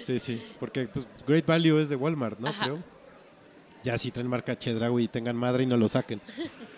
Sí, 0.00 0.18
sí. 0.18 0.42
Porque 0.58 0.88
pues, 0.88 1.06
Great 1.26 1.46
Value 1.46 1.78
es 1.80 1.88
de 1.88 1.96
Walmart, 1.96 2.38
¿no? 2.40 2.48
Ajá. 2.48 2.64
Creo. 2.64 2.82
Ya 3.84 3.98
si 3.98 4.10
traen 4.12 4.28
marca 4.28 4.56
Chedraui 4.58 5.04
y 5.04 5.08
tengan 5.08 5.36
madre 5.36 5.64
y 5.64 5.66
no 5.66 5.76
lo 5.76 5.88
saquen. 5.88 6.20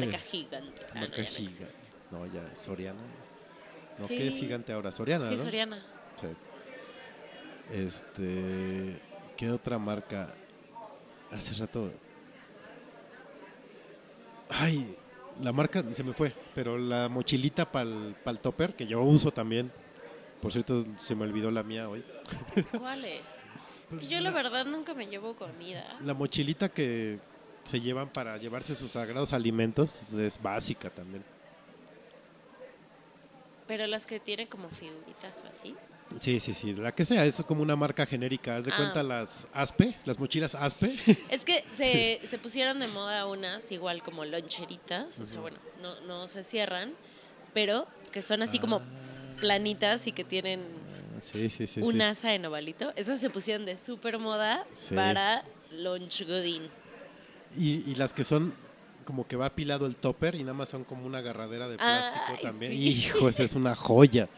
Marca 0.00 0.18
gigante. 0.18 0.82
Ah, 0.82 0.94
no, 0.94 1.00
marca 1.00 1.16
ya 1.16 1.22
no 1.22 1.28
gigante. 1.28 1.62
existe. 1.62 1.78
No, 2.10 2.26
ya 2.26 2.54
Soriana. 2.56 3.00
No, 3.98 4.06
Sí. 4.06 4.16
¿qué 4.16 4.28
es 4.28 4.36
gigante 4.36 4.72
ahora? 4.72 4.90
Soriana, 4.92 5.28
Sí, 5.28 5.36
¿no? 5.36 5.42
Soriana. 5.44 5.82
Sí. 6.20 6.26
Este. 7.72 9.00
¿Qué 9.36 9.50
otra 9.50 9.78
marca? 9.78 10.32
Hace 11.32 11.54
rato. 11.54 11.90
Ay, 14.48 14.94
la 15.42 15.52
marca 15.52 15.82
se 15.92 16.04
me 16.04 16.12
fue, 16.12 16.32
pero 16.54 16.78
la 16.78 17.08
mochilita 17.08 17.70
para 17.70 17.84
el 17.90 18.38
topper, 18.40 18.74
que 18.74 18.86
yo 18.86 19.00
uso 19.02 19.30
también. 19.32 19.72
Por 20.40 20.52
cierto, 20.52 20.84
se 20.96 21.14
me 21.14 21.24
olvidó 21.24 21.50
la 21.50 21.62
mía 21.62 21.88
hoy. 21.88 22.04
¿Cuál 22.78 23.04
es? 23.04 23.44
Es 23.90 23.96
que 23.96 24.06
yo 24.06 24.20
la 24.20 24.30
verdad 24.30 24.66
nunca 24.66 24.94
me 24.94 25.06
llevo 25.06 25.34
comida. 25.34 25.96
La 26.04 26.14
mochilita 26.14 26.68
que 26.68 27.18
se 27.64 27.80
llevan 27.80 28.08
para 28.08 28.36
llevarse 28.38 28.74
sus 28.74 28.92
sagrados 28.92 29.32
alimentos 29.32 30.12
es 30.12 30.40
básica 30.40 30.90
también. 30.90 31.24
Pero 33.66 33.86
las 33.86 34.04
que 34.04 34.20
tienen 34.20 34.46
como 34.46 34.68
figuritas 34.68 35.42
o 35.42 35.48
así. 35.48 35.74
Sí, 36.20 36.38
sí, 36.38 36.52
sí, 36.52 36.74
la 36.74 36.92
que 36.94 37.04
sea, 37.06 37.24
eso 37.24 37.40
es 37.42 37.46
como 37.48 37.62
una 37.62 37.76
marca 37.76 38.04
genérica. 38.04 38.56
Haz 38.56 38.66
de 38.66 38.72
Ah. 38.72 38.76
cuenta 38.76 39.02
las 39.02 39.48
Aspe, 39.54 39.96
las 40.04 40.18
mochilas 40.18 40.54
Aspe. 40.54 40.96
Es 41.30 41.46
que 41.46 41.64
se, 41.70 42.20
se 42.26 42.38
pusieron 42.38 42.78
de 42.78 42.88
moda 42.88 43.26
unas 43.26 43.72
igual 43.72 44.02
como 44.02 44.24
loncheritas, 44.26 45.18
o 45.18 45.24
sea, 45.24 45.40
bueno, 45.40 45.56
no, 45.80 45.98
no 46.02 46.28
se 46.28 46.44
cierran, 46.44 46.92
pero 47.54 47.86
que 48.12 48.20
son 48.20 48.42
así 48.42 48.58
como 48.58 48.82
planitas 49.40 50.06
y 50.06 50.12
que 50.12 50.24
tienen 50.24 50.60
sí, 51.22 51.48
sí, 51.48 51.66
sí. 51.66 51.80
un 51.80 52.02
asa 52.02 52.34
en 52.34 52.44
ovalito. 52.44 52.92
Esas 52.96 53.18
se 53.18 53.30
pusieron 53.30 53.64
de 53.64 53.78
super 53.78 54.18
moda 54.18 54.66
para 54.94 55.42
lunch. 55.72 56.22
Y, 57.56 57.84
y 57.90 57.94
las 57.96 58.12
que 58.12 58.24
son 58.24 58.52
como 59.04 59.26
que 59.26 59.36
va 59.36 59.46
apilado 59.46 59.86
el 59.86 59.96
topper 59.96 60.34
y 60.34 60.40
nada 60.40 60.54
más 60.54 60.68
son 60.70 60.84
como 60.84 61.06
una 61.06 61.18
agarradera 61.18 61.68
de 61.68 61.76
plástico 61.76 62.24
Ay, 62.28 62.38
también. 62.42 62.72
sí. 62.72 62.88
Hijo, 62.88 63.28
esa 63.28 63.42
es 63.42 63.54
una 63.54 63.74
joya. 63.74 64.28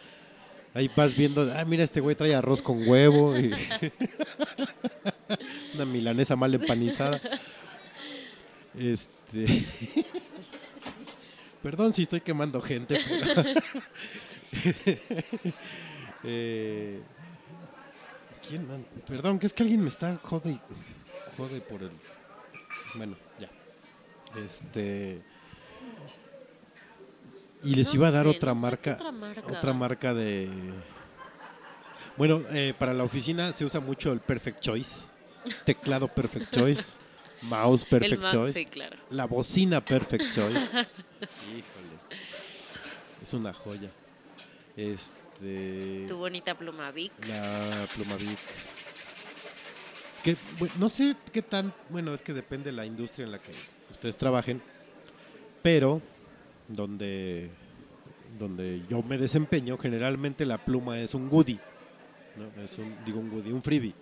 Ahí 0.74 0.90
vas 0.94 1.14
viendo, 1.16 1.51
ah, 1.56 1.64
mira, 1.64 1.84
este 1.84 2.01
güey 2.01 2.14
trae 2.16 2.34
arroz 2.34 2.60
con 2.60 2.86
huevo. 2.86 3.38
y- 3.38 3.52
una 5.74 5.84
milanesa 5.86 6.36
mal 6.36 6.52
empanizada. 6.55 7.20
Este. 8.78 9.47
Perdón 11.62 11.93
si 11.94 12.02
estoy 12.02 12.20
quemando 12.20 12.60
gente, 12.60 12.98
pero. 13.09 13.43
Eh, 16.24 17.01
¿Quién 18.48 18.66
man- 18.66 18.86
Perdón, 19.06 19.38
que 19.38 19.47
es 19.47 19.52
que 19.52 19.62
alguien 19.62 19.82
me 19.82 19.90
está 19.90 20.16
jode 20.22 20.59
jode 21.36 21.60
por 21.60 21.82
el. 21.82 21.90
Bueno, 22.94 23.16
ya. 23.39 23.48
Este. 24.44 25.23
Y 27.62 27.74
les 27.74 27.89
No 27.89 27.94
iba 27.94 28.09
a 28.09 28.11
dar 28.12 28.24
sé, 28.24 28.31
otra 28.36 28.55
no 28.55 28.61
marca. 28.61 28.93
otra 28.94 29.12
marca. 29.12 29.43
Otra 29.47 29.73
marca 29.73 30.15
de. 30.15 30.48
Bueno, 32.16 32.43
eh, 32.51 32.74
para 32.78 32.94
la 32.94 33.05
oficina 33.05 33.53
se 33.53 33.65
usa 33.65 33.81
mucho 33.81 34.12
el 34.12 34.20
Perfect 34.20 34.61
Choice. 34.61 35.07
Teclado 35.65 36.09
Perfect 36.09 36.51
Choice. 36.55 36.98
Mouse 37.43 37.85
Perfect 37.85 38.12
el 38.15 38.19
mouse, 38.20 38.32
Choice. 38.32 38.59
sí, 38.61 38.65
claro. 38.66 38.97
La 39.11 39.27
bocina 39.27 39.85
Perfect 39.85 40.32
Choice. 40.32 40.59
Híjole. 41.51 41.97
Es 43.23 43.35
una 43.35 43.53
joya. 43.53 43.90
Este. 44.77 46.07
Tu 46.09 46.16
bonita 46.16 46.55
pluma 46.57 46.90
Vic. 46.93 47.12
La 47.28 47.86
pluma 47.94 48.16
Vic. 48.16 48.39
Que, 50.27 50.36
no 50.78 50.89
sé 50.89 51.15
qué 51.32 51.40
tan. 51.43 51.73
Bueno, 51.89 52.12
es 52.12 52.20
que 52.20 52.32
depende 52.35 52.66
de 52.70 52.77
la 52.77 52.85
industria 52.85 53.24
en 53.24 53.32
la 53.32 53.39
que 53.39 53.53
ustedes 53.90 54.16
trabajen. 54.16 54.61
Pero 55.62 56.03
donde, 56.69 57.48
donde 58.39 58.82
yo 58.89 59.03
me 59.03 59.19
desempeño, 59.19 59.78
generalmente 59.78 60.44
la 60.44 60.59
pluma 60.59 60.98
es 61.01 61.15
un 61.15 61.28
goodie. 61.28 61.59
¿no? 62.36 62.62
Es 62.62 62.78
un, 62.78 62.94
digo 63.05 63.20
un 63.20 63.31
goodie, 63.31 63.53
un 63.53 63.62
freebie. 63.62 63.94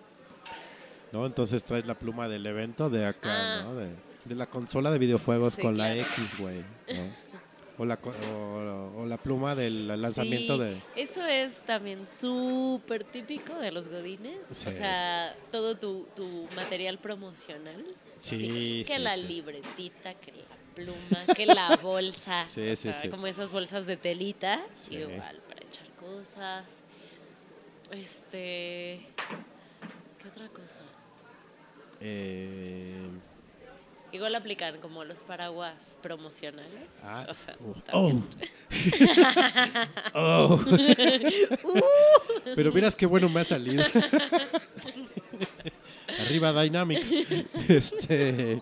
¿no? 1.11 1.25
Entonces 1.25 1.63
traes 1.63 1.85
la 1.85 1.97
pluma 1.97 2.27
del 2.27 2.45
evento 2.45 2.89
de 2.89 3.05
acá, 3.05 3.59
Ah. 3.59 3.63
¿no? 3.63 3.75
De, 3.75 3.89
de 4.25 4.35
la 4.35 4.47
consola 4.47 4.89
de 4.91 4.97
videojuegos 4.97 5.53
Sí, 5.53 5.61
con 5.61 5.77
la. 5.77 5.95
X, 5.95 6.37
güey. 6.39 6.57
¿no? 6.59 6.63
O, 7.77 7.83
la, 7.85 7.99
o, 8.03 9.01
o 9.01 9.05
la 9.05 9.17
pluma 9.17 9.53
del 9.53 9.87
lanzamiento 10.01 10.55
Sí, 10.55 10.63
de... 10.63 10.81
Eso 10.95 11.25
es 11.25 11.59
también 11.65 12.07
súper 12.07 13.03
típico 13.03 13.53
de 13.55 13.71
los 13.71 13.89
godines. 13.89 14.37
Sí. 14.49 14.69
O 14.69 14.71
sea, 14.71 15.35
todo 15.51 15.77
tu, 15.77 16.07
tu 16.15 16.47
material 16.55 16.99
promocional. 16.99 17.85
Sí, 18.17 18.83
Que 18.87 18.97
la 18.97 19.17
libretita, 19.17 20.13
que 20.13 20.31
la 20.31 20.45
pluma, 20.73 21.33
que 21.35 21.45
la 21.45 21.75
bolsa. 21.81 22.47
Sí, 22.47 22.61
o 22.61 22.75
sí, 22.75 22.83
sea, 22.83 22.93
sí. 22.93 23.09
como 23.09 23.27
esas 23.27 23.51
bolsas 23.51 23.85
de 23.85 23.97
telita. 23.97 24.61
Sí. 24.77 24.95
Igual, 24.95 25.41
para 25.47 25.61
echar 25.65 25.87
cosas. 25.99 26.65
Este. 27.91 29.05
¿Qué 30.21 30.27
otra 30.29 30.47
cosa? 30.49 30.81
eh, 32.01 33.07
Igual 34.15 34.33
aplican 34.33 34.79
como 34.79 35.03
los 35.03 35.19
paraguas 35.19 35.97
promocionales. 36.01 36.87
Ah, 37.03 37.27
o 37.29 37.33
sea, 37.33 37.53
uh, 37.59 37.73
también. 37.81 38.23
Oh. 40.13 40.57
Pero 42.55 42.71
miras 42.71 42.95
qué 42.95 43.05
bueno 43.05 43.27
me 43.27 43.41
ha 43.41 43.43
salido. 43.43 43.83
Arriba 46.21 46.63
Dynamics. 46.63 47.11
Este. 47.67 48.61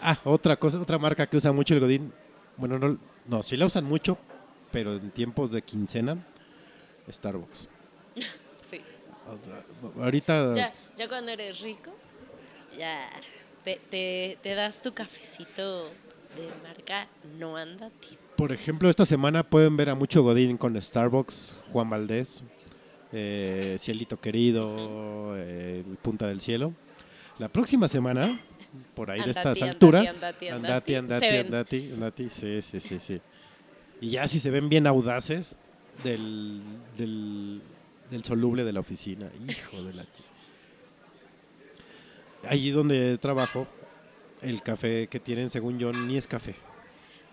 Ah, 0.00 0.16
otra 0.22 0.56
cosa, 0.56 0.80
otra 0.80 0.98
marca 0.98 1.26
que 1.26 1.36
usa 1.36 1.50
mucho 1.50 1.74
el 1.74 1.80
Godín. 1.80 2.12
Bueno, 2.56 2.78
no, 2.78 2.96
no, 3.26 3.42
sí 3.42 3.56
la 3.56 3.66
usan 3.66 3.86
mucho, 3.86 4.18
pero 4.70 4.94
en 4.94 5.10
tiempos 5.10 5.50
de 5.50 5.62
quincena, 5.62 6.16
Starbucks. 7.10 7.68
Sí. 8.70 8.82
O 9.26 9.36
sea, 9.42 9.64
ahorita, 10.04 10.54
Ya, 10.54 10.72
ya 10.94 11.08
cuando 11.08 11.32
eres 11.32 11.58
rico, 11.60 11.90
ya 12.78 13.08
te, 13.68 13.80
te, 13.90 14.38
te 14.42 14.54
das 14.54 14.80
tu 14.80 14.92
cafecito 14.94 15.84
de 15.84 16.48
marca 16.66 17.06
no 17.38 17.56
anda 17.56 17.90
por 18.36 18.52
ejemplo, 18.52 18.88
esta 18.88 19.04
semana 19.04 19.42
pueden 19.42 19.76
ver 19.76 19.90
a 19.90 19.96
mucho 19.96 20.22
Godín 20.22 20.56
con 20.56 20.80
Starbucks, 20.80 21.56
Juan 21.72 21.90
Valdés, 21.90 22.44
eh, 23.12 23.74
Cielito 23.80 24.20
Querido, 24.20 25.34
eh, 25.36 25.82
Punta 26.02 26.28
del 26.28 26.40
Cielo. 26.40 26.72
La 27.40 27.48
próxima 27.48 27.88
semana, 27.88 28.38
por 28.94 29.10
ahí 29.10 29.18
de 29.18 29.24
Andati, 29.24 29.38
estas 29.40 29.62
andati, 29.62 29.74
alturas, 29.74 30.10
andati, 30.14 30.48
andati, 30.48 30.94
andati, 30.94 31.26
andati, 31.26 31.36
andati, 31.36 31.90
andati, 31.92 32.30
sí, 32.30 32.62
sí, 32.62 32.78
sí, 32.78 33.00
sí. 33.00 33.20
Y 34.00 34.10
ya 34.10 34.28
si 34.28 34.38
se 34.38 34.52
ven 34.52 34.68
bien 34.68 34.86
audaces 34.86 35.56
del, 36.04 36.62
del, 36.96 37.60
del 38.12 38.24
soluble 38.24 38.62
de 38.62 38.72
la 38.72 38.78
oficina, 38.78 39.28
hijo 39.48 39.82
de 39.82 39.94
la 39.94 40.04
chi- 40.04 40.22
Allí 42.46 42.70
donde 42.70 43.18
trabajo, 43.18 43.66
el 44.42 44.62
café 44.62 45.06
que 45.08 45.18
tienen, 45.20 45.50
según 45.50 45.78
yo, 45.78 45.92
ni 45.92 46.16
es 46.16 46.26
café. 46.26 46.54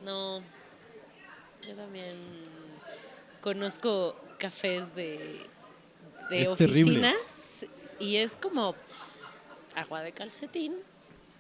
No, 0.03 0.39
yo 1.61 1.75
también 1.75 2.15
conozco 3.41 4.15
cafés 4.39 4.93
de, 4.95 5.45
de 6.29 6.41
Es 6.41 6.53
terrible. 6.55 6.99
oficinas 7.09 7.15
y 7.99 8.17
es 8.17 8.33
como 8.35 8.75
agua 9.75 10.01
de 10.01 10.11
calcetín. 10.11 10.75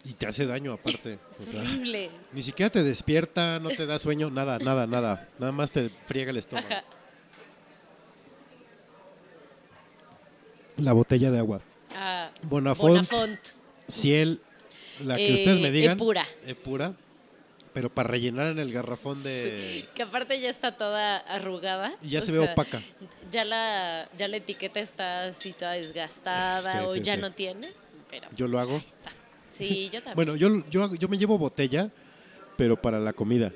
Y 0.03 0.13
te 0.13 0.27
hace 0.27 0.45
daño 0.45 0.73
aparte. 0.73 1.17
o 1.39 1.41
Es 1.43 1.49
sea, 1.49 1.61
horrible. 1.61 2.11
ni 2.31 2.43
siquiera 2.43 2.69
te 2.69 2.83
despierta, 2.83 3.59
no 3.59 3.69
te 3.69 3.85
da 3.87 3.97
sueño, 3.97 4.29
nada, 4.29 4.59
nada, 4.59 4.85
nada. 4.85 5.27
Nada 5.39 5.51
más 5.51 5.71
te 5.71 5.89
friega 6.05 6.29
el 6.29 6.37
estómago. 6.37 6.67
Ajá. 6.67 6.83
La 10.77 10.93
botella 10.93 11.31
de 11.31 11.39
agua. 11.39 11.61
Ah, 11.95 12.29
Bonafont, 12.43 13.09
Bonafont. 13.09 13.39
Ciel, 13.87 14.41
la 15.03 15.15
que 15.15 15.29
Eh, 15.29 15.33
ustedes 15.35 15.59
me 15.59 15.71
digan. 15.71 15.95
Epura. 15.97 16.25
Epura. 16.45 16.93
Pero 17.73 17.89
para 17.89 18.07
rellenar 18.07 18.51
en 18.51 18.59
el 18.59 18.71
garrafón 18.71 19.21
de... 19.21 19.83
Que 19.95 20.03
aparte 20.03 20.39
ya 20.39 20.49
está 20.49 20.77
toda 20.77 21.17
arrugada. 21.17 21.93
Y 22.01 22.11
ya 22.11 22.21
se 22.21 22.31
ve 22.31 22.39
opaca. 22.39 22.81
Ya 23.31 23.43
la, 23.43 24.07
ya 24.17 24.29
la 24.29 24.37
etiqueta 24.37 24.79
está 24.79 25.25
así 25.25 25.51
toda 25.51 25.73
desgastada 25.73 26.71
Sí, 26.71 26.77
o 26.87 26.93
sí, 26.93 27.01
ya 27.01 27.17
no 27.17 27.33
tiene. 27.33 27.67
Pero 28.09 28.29
Yo 28.33 28.47
lo 28.47 28.59
hago. 28.59 28.75
ahí 28.77 28.85
está. 28.85 29.11
Sí, 29.49 29.89
yo 29.93 29.99
también. 30.01 30.15
Bueno, 30.15 30.35
yo, 30.37 30.63
yo, 30.69 30.95
yo 30.95 31.09
me 31.09 31.17
llevo 31.17 31.37
botella, 31.37 31.89
pero 32.55 32.81
para 32.81 32.97
la 33.01 33.11
comida. 33.11 33.51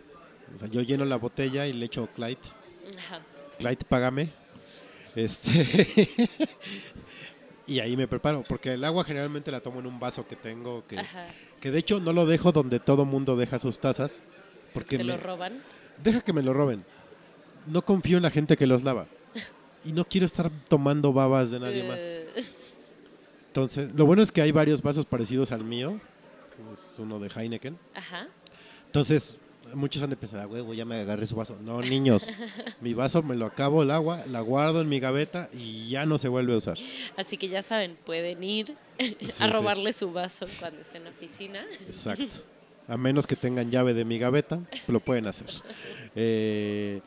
O 0.54 0.60
sea, 0.60 0.68
yo 0.68 0.82
lleno 0.82 1.06
la 1.06 1.16
botella 1.16 1.66
y 1.66 1.72
le 1.72 1.86
echo 1.86 2.08
Clyde. 2.14 2.40
Ajá. 2.98 3.22
Clyde, 3.58 3.86
págame. 3.88 4.30
Este. 5.16 6.10
y 7.70 7.80
ahí 7.80 7.96
me 7.96 8.08
preparo, 8.08 8.44
porque 8.48 8.74
el 8.74 8.84
agua 8.84 9.04
generalmente 9.04 9.52
la 9.52 9.62
tomo 9.62 9.80
en 9.80 9.86
un 9.88 10.00
vaso 10.00 10.28
que 10.28 10.36
tengo, 10.36 10.86
que, 10.88 11.00
Ajá. 11.00 11.28
que 11.62 11.72
de 11.72 11.80
hecho 11.80 12.00
no 12.00 12.12
lo 12.14 12.26
dejo 12.26 12.52
donde 12.52 12.80
todo 12.80 13.06
mundo 13.06 13.36
deja 13.38 13.60
sus 13.60 13.80
tazas, 13.80 14.22
porque 14.74 14.98
Te 14.98 15.04
me- 15.04 15.12
lo 15.14 15.18
roban. 15.18 15.62
deja 16.04 16.22
que 16.22 16.34
me 16.34 16.41
lo 16.44 16.54
roben. 16.54 16.84
No 17.68 17.84
confío 17.84 18.18
en 18.18 18.24
la 18.24 18.32
gente 18.32 18.58
que 18.58 18.66
los 18.68 18.84
lava. 18.84 19.06
Y 19.86 19.91
no 19.94 20.04
quiero 20.06 20.26
estar 20.26 20.50
tomando 20.68 21.14
babas 21.14 21.52
de 21.52 21.60
nadie 21.60 21.84
más. 21.88 22.12
Entonces, 23.48 23.94
lo 23.96 24.06
bueno 24.06 24.22
es 24.22 24.32
que 24.32 24.41
hay 24.41 24.52
varios 24.52 24.82
vasos 24.82 25.06
parecidos 25.06 25.52
al 25.52 25.64
mío. 25.64 26.00
Es 26.74 26.96
uno 27.00 27.20
de 27.20 27.30
Heineken. 27.30 27.78
Ajá. 27.96 28.28
Entonces, 28.88 29.38
muchos 29.74 30.02
han 30.04 30.10
de 30.10 30.16
pensar, 30.16 30.41
"Ah, 30.41 30.48
huevo, 30.48 30.74
ya 30.74 30.86
me 30.86 30.96
agarré 31.00 31.26
su 31.28 31.36
vaso. 31.36 31.58
No, 31.62 31.82
niños, 31.82 32.32
mi 32.82 32.94
vaso 32.94 33.22
me 33.24 33.36
lo 33.36 33.46
acabo 33.46 33.84
el 33.84 33.91
agua, 33.91 34.24
la 34.28 34.41
guardo 34.41 34.82
en 34.82 34.90
mi 34.90 35.00
gaveta 35.00 35.50
y 35.54 35.90
ya 35.90 36.06
no 36.06 36.18
se 36.18 36.28
vuelve 36.28 36.54
a 36.54 36.58
usar. 36.58 36.78
Así 37.18 37.38
que 37.38 37.48
ya 37.50 37.62
saben, 37.64 37.98
pueden 38.06 38.44
ir 38.44 38.76
Sí, 38.98 39.18
a 39.26 39.30
sí. 39.30 39.48
robarle 39.48 39.94
su 39.94 40.12
vaso 40.12 40.46
cuando 40.60 40.82
esté 40.82 40.98
en 40.98 41.04
la 41.06 41.10
oficina. 41.12 41.66
Exacto. 41.86 42.24
A 42.88 42.98
menos 42.98 43.28
que 43.28 43.36
tengan 43.36 43.70
llave 43.70 43.94
de 43.94 44.04
mi 44.04 44.18
gaveta, 44.18 44.60
lo 44.88 45.00
pueden 45.00 45.28
hacer. 45.28 45.48
Eh, 46.16 47.02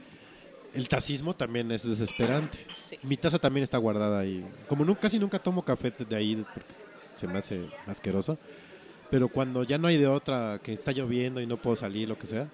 el 0.75 0.89
taxismo 0.89 1.35
también 1.35 1.71
es 1.73 1.87
desesperante. 1.87 2.59
Sí. 2.89 2.99
Mi 3.03 3.17
taza 3.17 3.39
también 3.39 3.65
está 3.65 3.79
guardada 3.79 4.21
ahí. 4.21 4.45
Como 4.69 4.85
nu- 4.85 4.97
casi 4.99 5.19
nunca 5.19 5.39
tomo 5.39 5.65
café 5.65 5.91
de 5.91 6.17
ahí 6.17 6.37
porque 6.55 6.73
se 7.15 7.27
me 7.27 7.39
hace 7.39 7.67
asqueroso. 7.87 8.39
Pero 9.13 9.29
cuando 9.29 9.63
ya 9.63 9.77
no 9.77 9.89
hay 9.89 9.99
de 9.99 10.07
otra, 10.07 10.59
que 10.63 10.73
está 10.73 10.91
lloviendo 10.91 11.43
y 11.43 11.47
no 11.47 11.59
puedo 11.59 11.77
salir, 11.77 12.09
lo 12.09 12.19
que 12.19 12.27
sea, 12.27 12.49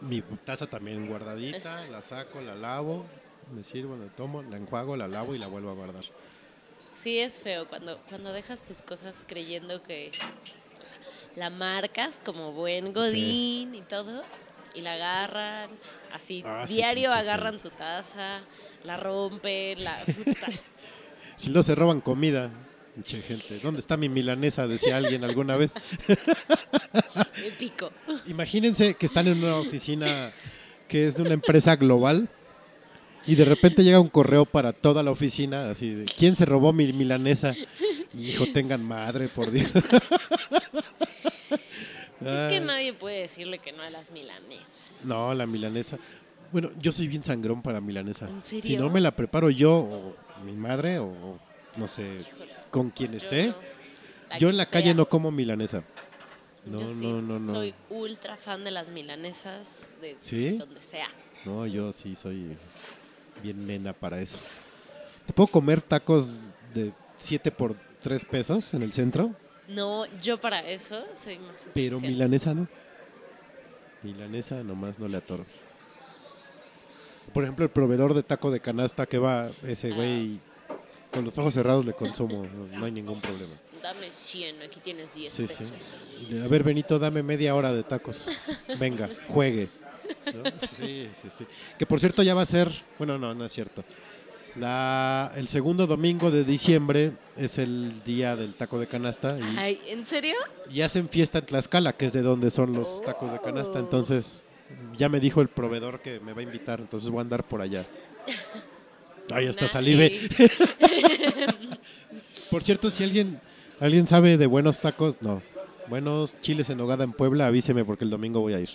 Mi 0.00 0.22
taza 0.22 0.66
también 0.66 1.06
guardadita, 1.06 1.86
la 1.90 2.00
saco, 2.00 2.40
la 2.40 2.54
lavo, 2.54 3.04
me 3.54 3.62
sirvo, 3.62 3.94
la 3.94 4.06
tomo, 4.06 4.42
la 4.42 4.56
enjuago, 4.56 4.96
la 4.96 5.06
lavo 5.08 5.34
y 5.34 5.38
la 5.38 5.46
vuelvo 5.46 5.68
a 5.68 5.74
guardar. 5.74 6.04
Sí, 6.94 7.18
es 7.18 7.38
feo 7.38 7.68
cuando, 7.68 7.98
cuando 8.08 8.32
dejas 8.32 8.64
tus 8.64 8.80
cosas 8.80 9.26
creyendo 9.28 9.82
que 9.82 10.10
o 10.80 10.86
sea, 10.86 10.96
la 11.36 11.50
marcas 11.50 12.22
como 12.24 12.52
buen 12.52 12.94
godín 12.94 13.74
y 13.74 13.82
todo, 13.82 14.22
y 14.74 14.80
la 14.80 14.94
agarran, 14.94 15.68
así, 16.14 16.42
Ah, 16.46 16.64
diario 16.66 17.12
agarran 17.12 17.58
tu 17.58 17.68
taza, 17.68 18.40
la 18.84 18.96
rompen, 18.96 19.84
la... 19.84 19.98
Si 21.36 21.50
no 21.50 21.62
se 21.62 21.74
roban 21.74 22.00
comida, 22.00 22.50
pinche 22.98 23.22
gente. 23.22 23.60
¿Dónde 23.62 23.78
está 23.80 23.96
mi 23.96 24.08
milanesa? 24.08 24.66
Decía 24.66 24.96
alguien 24.96 25.22
alguna 25.22 25.56
vez. 25.56 25.72
Épico. 27.44 27.92
Imagínense 28.26 28.94
que 28.94 29.06
están 29.06 29.28
en 29.28 29.38
una 29.38 29.56
oficina 29.56 30.32
que 30.88 31.06
es 31.06 31.16
de 31.16 31.22
una 31.22 31.34
empresa 31.34 31.76
global 31.76 32.28
y 33.24 33.36
de 33.36 33.44
repente 33.44 33.84
llega 33.84 34.00
un 34.00 34.08
correo 34.08 34.46
para 34.46 34.72
toda 34.72 35.02
la 35.04 35.12
oficina, 35.12 35.70
así 35.70 35.90
de, 35.90 36.04
¿quién 36.06 36.34
se 36.34 36.44
robó 36.44 36.72
mi 36.72 36.92
milanesa? 36.92 37.54
Hijo, 38.18 38.46
tengan 38.52 38.84
madre, 38.84 39.28
por 39.28 39.50
Dios. 39.52 39.70
Es 42.24 42.48
que 42.50 42.60
nadie 42.60 42.94
puede 42.94 43.20
decirle 43.20 43.58
que 43.60 43.72
no 43.72 43.82
a 43.82 43.90
las 43.90 44.10
milanesas. 44.10 44.80
No, 45.04 45.32
la 45.34 45.46
milanesa. 45.46 45.98
Bueno, 46.50 46.70
yo 46.80 46.90
soy 46.90 47.06
bien 47.06 47.22
sangrón 47.22 47.62
para 47.62 47.80
milanesa. 47.80 48.28
¿En 48.28 48.42
Si 48.42 48.60
serio? 48.60 48.80
no 48.80 48.90
me 48.90 49.00
la 49.00 49.12
preparo 49.14 49.50
yo 49.50 49.72
o 49.76 50.16
mi 50.44 50.52
madre 50.52 50.98
o 50.98 51.38
no 51.76 51.86
sé, 51.86 52.18
Híjole, 52.20 52.47
con 52.70 52.90
quien 52.90 53.14
esté. 53.14 53.54
Yo 54.38 54.48
en 54.48 54.56
la 54.56 54.66
calle 54.66 54.94
no 54.94 55.08
como 55.08 55.30
milanesa. 55.30 55.82
No, 56.66 56.80
Yo 56.82 56.90
sí, 56.90 57.10
no, 57.10 57.22
no, 57.22 57.38
no. 57.38 57.52
Soy 57.52 57.74
ultra 57.88 58.36
fan 58.36 58.62
de 58.64 58.70
las 58.70 58.88
milanesas 58.88 59.86
de 60.02 60.16
¿Sí? 60.18 60.58
donde 60.58 60.82
sea. 60.82 61.08
No, 61.46 61.66
yo 61.66 61.92
sí 61.92 62.14
soy 62.14 62.56
bien 63.42 63.66
nena 63.66 63.92
para 63.92 64.20
eso. 64.20 64.38
¿Te 65.26 65.32
puedo 65.32 65.46
comer 65.46 65.80
tacos 65.80 66.50
de 66.74 66.92
7 67.16 67.50
por 67.50 67.74
3 68.00 68.24
pesos 68.24 68.74
en 68.74 68.82
el 68.82 68.92
centro? 68.92 69.34
No, 69.68 70.04
yo 70.20 70.38
para 70.40 70.60
eso 70.68 71.04
soy 71.14 71.38
más 71.38 71.66
Pero 71.74 72.00
milanesa 72.00 72.54
no. 72.54 72.66
Milanesa 74.02 74.62
nomás 74.62 74.98
no 74.98 75.08
le 75.08 75.16
atoro. 75.16 75.44
Por 77.32 77.44
ejemplo, 77.44 77.64
el 77.64 77.70
proveedor 77.70 78.14
de 78.14 78.22
taco 78.22 78.50
de 78.50 78.60
canasta 78.60 79.06
que 79.06 79.18
va 79.18 79.50
ese 79.62 79.90
güey 79.90 80.40
con 81.12 81.24
los 81.24 81.36
ojos 81.38 81.54
cerrados 81.54 81.84
le 81.86 81.92
consumo, 81.92 82.44
no, 82.46 82.78
no 82.78 82.84
hay 82.86 82.92
ningún 82.92 83.20
problema. 83.20 83.54
Dame 83.82 84.10
100, 84.10 84.62
aquí 84.62 84.80
tienes 84.82 85.14
10 85.14 85.32
Sí, 85.32 85.46
sí. 85.48 85.64
pesos. 85.64 85.72
De, 86.30 86.44
A 86.44 86.48
ver, 86.48 86.62
Benito, 86.64 86.98
dame 86.98 87.22
media 87.22 87.54
hora 87.54 87.72
de 87.72 87.82
tacos. 87.84 88.28
Venga, 88.78 89.08
juegue. 89.28 89.68
¿No? 90.34 90.42
Sí, 90.66 91.08
sí, 91.14 91.28
sí. 91.30 91.46
Que 91.78 91.86
por 91.86 92.00
cierto 92.00 92.22
ya 92.22 92.34
va 92.34 92.42
a 92.42 92.46
ser, 92.46 92.70
bueno, 92.98 93.18
no, 93.18 93.34
no 93.34 93.44
es 93.44 93.52
cierto. 93.52 93.84
La, 94.56 95.32
el 95.36 95.46
segundo 95.48 95.86
domingo 95.86 96.30
de 96.30 96.42
diciembre 96.42 97.12
es 97.36 97.58
el 97.58 98.02
día 98.02 98.34
del 98.34 98.54
taco 98.54 98.80
de 98.80 98.88
canasta 98.88 99.38
y, 99.38 99.56
Ay, 99.56 99.80
¿en 99.86 100.04
serio? 100.04 100.34
y 100.70 100.80
hacen 100.80 101.08
fiesta 101.08 101.38
en 101.38 101.46
Tlaxcala, 101.46 101.92
que 101.92 102.06
es 102.06 102.12
de 102.14 102.22
donde 102.22 102.50
son 102.50 102.72
los 102.72 103.00
tacos 103.02 103.30
de 103.30 103.40
canasta. 103.40 103.78
Oh. 103.78 103.82
Entonces, 103.82 104.44
ya 104.96 105.08
me 105.08 105.20
dijo 105.20 105.40
el 105.42 105.48
proveedor 105.48 106.00
que 106.00 106.18
me 106.18 106.32
va 106.32 106.40
a 106.40 106.42
invitar, 106.42 106.80
entonces 106.80 107.08
voy 107.08 107.18
a 107.18 107.22
andar 107.22 107.44
por 107.46 107.60
allá. 107.60 107.86
Hasta 109.30 109.62
Nice. 109.62 109.68
salive. 109.68 110.20
Por 112.50 112.62
cierto, 112.62 112.90
si 112.90 113.04
alguien 113.04 113.40
alguien 113.80 114.06
sabe 114.06 114.36
de 114.36 114.46
buenos 114.46 114.80
tacos, 114.80 115.16
no, 115.20 115.42
buenos 115.88 116.40
chiles 116.40 116.70
en 116.70 116.78
nogada 116.78 117.04
en 117.04 117.12
Puebla, 117.12 117.46
avíseme 117.46 117.84
porque 117.84 118.04
el 118.04 118.10
domingo 118.10 118.40
voy 118.40 118.54
a 118.54 118.60
ir 118.60 118.70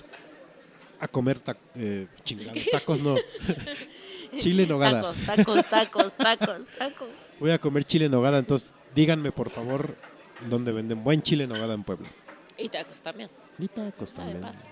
a 0.99 1.07
comer 1.07 1.39
ta- 1.39 1.57
eh, 1.75 2.07
chingado, 2.23 2.53
tacos 2.71 3.01
no. 3.01 3.15
chile 4.39 4.63
en 4.63 4.69
nogada. 4.69 5.01
Tacos, 5.01 5.25
tacos, 5.25 5.65
tacos, 5.69 6.13
tacos, 6.13 6.67
tacos. 6.77 7.07
Voy 7.39 7.51
a 7.51 7.57
comer 7.57 7.83
chile 7.83 8.05
en 8.05 8.11
nogada, 8.11 8.37
entonces 8.39 8.73
díganme 8.95 9.31
por 9.31 9.49
favor 9.49 9.95
dónde 10.49 10.71
venden 10.71 11.03
buen 11.03 11.21
chile 11.21 11.43
en 11.45 11.49
nogada 11.49 11.73
en 11.73 11.83
Puebla. 11.83 12.07
Y 12.57 12.69
tacos 12.69 13.01
también. 13.01 13.29
Y 13.59 13.67
tacos 13.67 14.11
Ah, 14.17 14.25
de 14.25 14.31
también. 14.33 14.41
paso. 14.41 14.65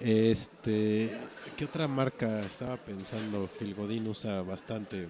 Este, 0.00 1.16
¿qué 1.56 1.64
otra 1.64 1.88
marca 1.88 2.40
estaba 2.40 2.76
pensando 2.76 3.48
que 3.58 3.64
el 3.64 3.74
Godín 3.74 4.06
usa 4.06 4.42
bastante? 4.42 5.08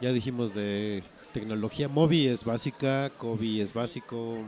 Ya 0.00 0.12
dijimos 0.12 0.54
de 0.54 1.02
tecnología. 1.32 1.88
Mobi 1.88 2.28
es 2.28 2.44
básica, 2.44 3.10
Kobe 3.10 3.60
es 3.60 3.72
básico. 3.72 4.38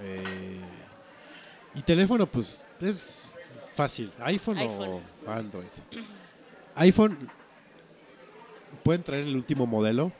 eh, 0.00 0.60
y 1.74 1.82
teléfono, 1.82 2.26
pues 2.26 2.64
es 2.80 3.34
fácil. 3.74 4.10
¿iPhone, 4.20 4.58
iPhone. 4.58 5.02
o 5.26 5.30
Android? 5.30 5.66
iPhone 6.76 7.30
pueden 8.82 9.02
traer 9.02 9.24
el 9.26 9.34
último 9.34 9.66
modelo, 9.66 10.12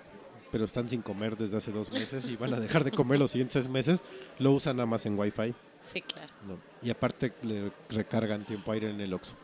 pero 0.51 0.65
están 0.65 0.89
sin 0.89 1.03
comer 1.03 1.37
desde 1.37 1.59
hace 1.59 1.71
dos 1.71 1.93
meses 1.93 2.25
y 2.29 2.37
van 2.37 2.55
a 2.55 2.61
dejar 2.61 2.83
de 2.85 2.91
comer 2.93 3.19
los 3.19 3.31
siguientes 3.33 3.53
seis 3.53 3.69
meses. 3.69 4.03
Lo 4.39 4.53
usan 4.53 4.77
nada 4.77 4.87
más 4.87 5.05
en 5.07 5.19
Wi-Fi. 5.19 5.55
Sí, 5.93 6.01
claro. 6.03 6.33
No. 6.47 6.59
Y 6.83 6.91
aparte 6.91 7.33
le 7.43 7.71
recargan 7.89 8.45
tiempo 8.45 8.73
aire 8.73 8.91
en 8.91 9.01
el 9.01 9.13
Oxxo. 9.15 9.37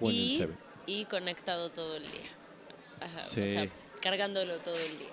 O 0.00 0.10
en 0.10 0.16
el 0.16 0.32
Seven. 0.32 0.56
y 0.86 1.04
conectado 1.04 1.70
todo 1.70 1.96
el 1.96 2.02
día. 2.02 2.30
Ajá, 3.00 3.22
Sí. 3.22 3.40
O 3.42 3.48
sea, 3.48 3.68
cargándolo 4.00 4.58
todo 4.58 4.76
el 4.76 4.98
día. 4.98 5.08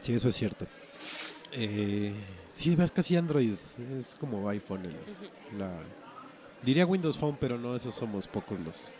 Sí, 0.00 0.14
eso 0.14 0.28
es 0.28 0.34
cierto. 0.36 0.66
Eh, 1.52 2.12
sí, 2.54 2.74
ves 2.76 2.90
casi 2.90 3.16
Android. 3.16 3.54
Es 3.98 4.14
como 4.18 4.48
iPhone. 4.48 4.84
el- 4.86 5.58
la, 5.58 5.70
diría 6.62 6.86
Windows 6.86 7.16
Phone, 7.16 7.36
pero 7.40 7.58
no, 7.58 7.74
esos 7.76 7.94
somos 7.94 8.26
pocos 8.26 8.58
los, 8.60 8.90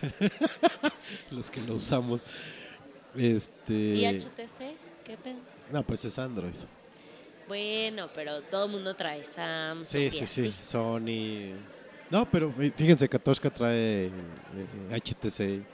los 1.30 1.50
que 1.50 1.60
lo 1.60 1.74
usamos. 1.74 2.20
Este, 3.14 3.72
¿Y 3.72 4.06
HTC? 4.06 4.76
¿Qué 5.04 5.16
pedo? 5.16 5.38
no, 5.72 5.82
pues 5.82 6.04
es 6.04 6.18
Android. 6.18 6.54
Bueno, 7.50 8.06
pero 8.14 8.42
todo 8.42 8.66
el 8.66 8.70
mundo 8.70 8.94
trae 8.94 9.24
Samsung. 9.24 9.84
Sí, 9.84 10.08
sí, 10.12 10.24
sí. 10.28 10.54
Sony. 10.60 11.56
No, 12.08 12.24
pero 12.30 12.52
fí- 12.52 12.72
fíjense, 12.72 13.08
Katoshka 13.08 13.50
trae 13.50 14.06
eh, 14.06 14.10
HTC. 14.92 15.64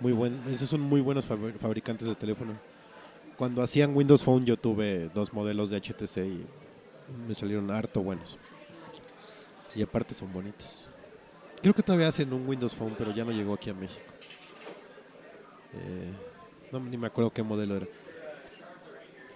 Muy 0.00 0.12
buen, 0.12 0.42
esos 0.48 0.66
son 0.70 0.80
muy 0.80 1.02
buenos 1.02 1.28
fabri- 1.28 1.58
fabricantes 1.58 2.08
de 2.08 2.14
teléfono. 2.14 2.58
Cuando 3.36 3.62
hacían 3.62 3.94
Windows 3.94 4.22
Phone 4.24 4.46
yo 4.46 4.56
tuve 4.56 5.10
dos 5.12 5.30
modelos 5.34 5.68
de 5.68 5.76
HTC 5.76 6.16
y 6.24 6.46
me 7.28 7.34
salieron 7.34 7.70
harto 7.70 8.00
buenos. 8.02 8.38
Y 9.76 9.82
aparte 9.82 10.14
son 10.14 10.32
bonitos. 10.32 10.88
Creo 11.60 11.74
que 11.74 11.82
todavía 11.82 12.08
hacen 12.08 12.32
un 12.32 12.48
Windows 12.48 12.74
Phone, 12.74 12.94
pero 12.96 13.14
ya 13.14 13.26
no 13.26 13.30
llegó 13.32 13.52
aquí 13.52 13.68
a 13.68 13.74
México. 13.74 14.00
Eh, 15.74 16.12
no, 16.72 16.80
ni 16.80 16.96
me 16.96 17.08
acuerdo 17.08 17.30
qué 17.30 17.42
modelo 17.42 17.76
era. 17.76 17.86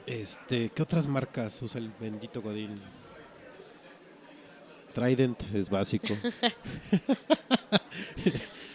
Este, 0.08 0.70
¿qué 0.70 0.82
otras 0.82 1.06
marcas 1.06 1.60
usa 1.60 1.78
el 1.78 1.90
bendito 2.00 2.40
Godín? 2.40 2.80
Trident 4.94 5.38
es 5.54 5.68
básico. 5.68 6.08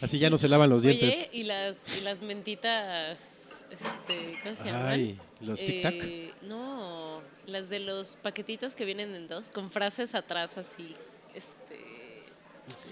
Así 0.02 0.20
ya 0.20 0.30
no 0.30 0.38
se 0.38 0.48
lavan 0.48 0.70
los 0.70 0.84
dientes. 0.84 1.28
Y 1.32 1.44
las, 1.44 1.78
y 1.98 2.02
las 2.02 2.22
mentitas, 2.22 3.20
este, 3.72 4.36
¿cómo 4.44 4.56
se 4.56 4.64
llaman? 4.66 4.86
Ay, 4.86 5.20
los 5.42 5.60
tic 5.60 5.82
tac. 5.82 5.94
Eh, 5.96 6.32
no, 6.44 7.22
las 7.48 7.68
de 7.68 7.80
los 7.80 8.16
paquetitos 8.18 8.76
que 8.76 8.86
vienen 8.86 9.16
en 9.16 9.28
dos, 9.28 9.50
con 9.50 9.72
frases 9.72 10.14
atrás 10.14 10.56
así. 10.58 10.96
Este, 11.34 12.24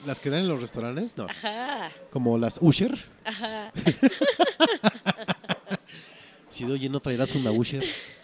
Las 0.08 0.20
que 0.20 0.32
dan 0.32 0.42
en 0.42 0.48
los 0.50 0.62
restaurantes, 0.62 1.16
no. 1.16 1.28
ajá, 1.30 1.92
Como 2.10 2.40
las 2.40 2.58
Usher. 2.60 2.98
ajá. 3.24 3.72
Si 6.50 6.66
de 6.66 6.74
oye, 6.74 6.90
no 6.90 7.00
traerás 7.00 7.34
una 7.34 7.50
Usher. 7.52 7.86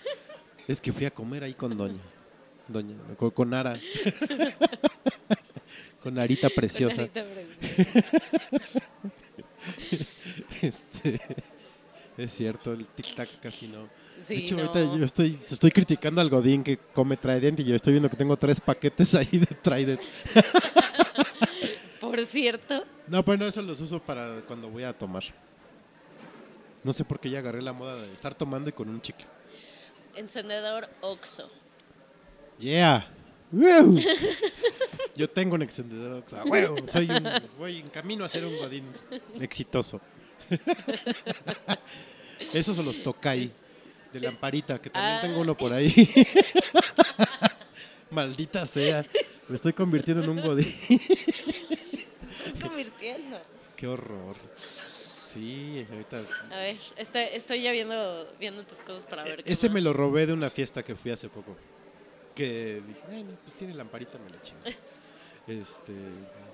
Es 0.68 0.82
que 0.82 0.92
fui 0.92 1.06
a 1.06 1.12
comer 1.12 1.44
ahí 1.44 1.54
con 1.54 1.78
Doña. 1.78 2.02
Doña, 2.68 2.96
con, 3.18 3.32
con 3.32 3.54
Ara. 3.54 3.80
con 6.04 6.20
Arita 6.20 6.50
preciosa. 6.50 7.08
Con 7.08 7.08
carita 7.08 7.24
preciosa. 7.24 8.82
Este, 10.62 11.20
es 12.18 12.34
cierto, 12.34 12.74
el 12.74 12.88
tic-tac 12.88 13.28
casi 13.42 13.68
no. 13.68 13.88
Sí, 14.28 14.36
de 14.36 14.40
hecho, 14.42 14.56
no. 14.56 14.64
ahorita 14.64 14.98
yo 14.98 15.06
estoy, 15.06 15.40
estoy 15.50 15.72
criticando 15.72 16.22
al 16.22 16.30
Godín 16.30 16.64
que 16.64 16.78
come 16.78 17.18
Trident 17.18 17.60
y 17.60 17.66
yo 17.66 17.76
estoy 17.76 17.94
viendo 17.94 18.10
que 18.10 18.16
tengo 18.16 18.36
tres 18.38 18.60
paquetes 18.60 19.14
ahí 19.16 19.28
de 19.32 19.46
Trident. 19.46 20.02
Por 22.00 22.24
cierto, 22.26 22.84
No, 23.08 23.24
pero 23.24 23.38
no, 23.38 23.46
eso 23.46 23.62
los 23.62 23.80
uso 23.82 24.00
para 24.00 24.42
cuando 24.48 24.70
voy 24.70 24.84
a 24.84 24.98
tomar. 24.98 25.24
No 26.84 26.94
sé 26.94 27.04
por 27.04 27.20
qué 27.20 27.30
ya 27.30 27.40
agarré 27.40 27.62
la 27.62 27.74
moda 27.74 28.02
de 28.02 28.14
estar 28.14 28.34
tomando 28.34 28.70
y 28.70 28.74
con 28.74 28.88
un 28.88 29.02
chicle. 29.02 29.26
Encendedor 30.18 30.90
Oxo. 31.02 31.50
Yeah. 32.60 33.08
¡Woo! 33.52 33.98
Yo 35.16 35.30
tengo 35.30 35.56
un 35.56 35.62
extendedor. 35.62 36.24
o 36.26 36.30
sea, 36.30 36.44
huevo, 36.44 36.76
soy 36.88 37.10
un, 37.10 37.24
voy 37.58 37.78
en 37.80 37.90
camino 37.90 38.26
a 38.26 38.30
ser 38.30 38.46
un 38.46 38.58
godín 38.58 38.86
exitoso. 39.40 40.02
Esos 42.54 42.76
son 42.76 42.86
los 42.86 43.02
Tokai 43.02 43.52
de 44.14 44.20
lamparita, 44.20 44.80
que 44.82 44.90
también 44.90 45.18
Ah. 45.18 45.22
tengo 45.22 45.40
uno 45.42 45.56
por 45.56 45.74
ahí. 45.74 45.92
Maldita 48.12 48.66
sea. 48.68 49.06
Me 49.48 49.56
estoy 49.56 49.74
convirtiendo 49.74 50.24
en 50.24 50.30
un 50.30 50.42
godín. 50.42 50.74
Estás 50.90 52.62
convirtiendo. 52.62 53.40
Qué 53.76 53.88
horror. 53.88 54.36
Sí, 55.28 55.86
ahorita. 55.92 56.24
A 56.52 56.56
ver, 56.56 56.78
estoy, 56.96 57.24
estoy 57.34 57.62
ya 57.62 57.74
viendo, 57.74 58.34
viendo 58.40 58.64
tus 58.64 58.82
cosas 58.82 59.04
para 59.04 59.26
ver 59.26 59.44
qué 59.44 59.50
E, 59.50 59.54
Ese 59.54 59.68
más. 59.68 59.76
me 59.76 59.82
lo 59.82 59.92
robé 59.92 60.26
de 60.26 60.32
una 60.32 60.50
fiesta 60.50 60.84
que 60.84 60.96
fui 60.96 61.12
hace 61.12 61.28
poco. 61.28 61.54
Que 62.34 62.82
dije, 62.88 63.02
bueno, 63.10 63.32
pues 63.44 63.54
tiene 63.54 63.74
lamparita, 63.74 64.18
me 64.20 64.30
la 64.30 64.42
chingo. 64.42 64.62
Este, 65.48 65.94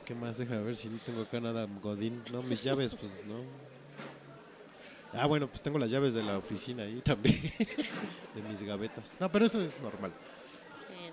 ¿qué 0.06 0.14
más? 0.14 0.38
Deja 0.38 0.56
ver 0.60 0.76
si 0.76 0.88
no 0.88 1.00
tengo 1.00 1.24
acá 1.24 1.40
nada 1.40 1.68
godín. 1.82 2.24
No, 2.32 2.44
mis 2.44 2.62
llaves, 2.64 2.94
pues 2.94 3.26
no. 3.26 3.38
Ah, 5.14 5.26
bueno, 5.26 5.48
pues 5.48 5.64
tengo 5.64 5.80
las 5.80 5.90
llaves 5.90 6.14
de 6.14 6.22
la 6.22 6.38
oficina 6.38 6.84
ahí 6.84 7.02
también. 7.02 7.42
de 8.36 8.42
mis 8.48 8.62
gavetas. 8.62 9.16
No, 9.20 9.32
pero 9.32 9.46
eso 9.48 9.60
es 9.62 9.82
normal. 9.82 10.12
Sí. 10.80 11.10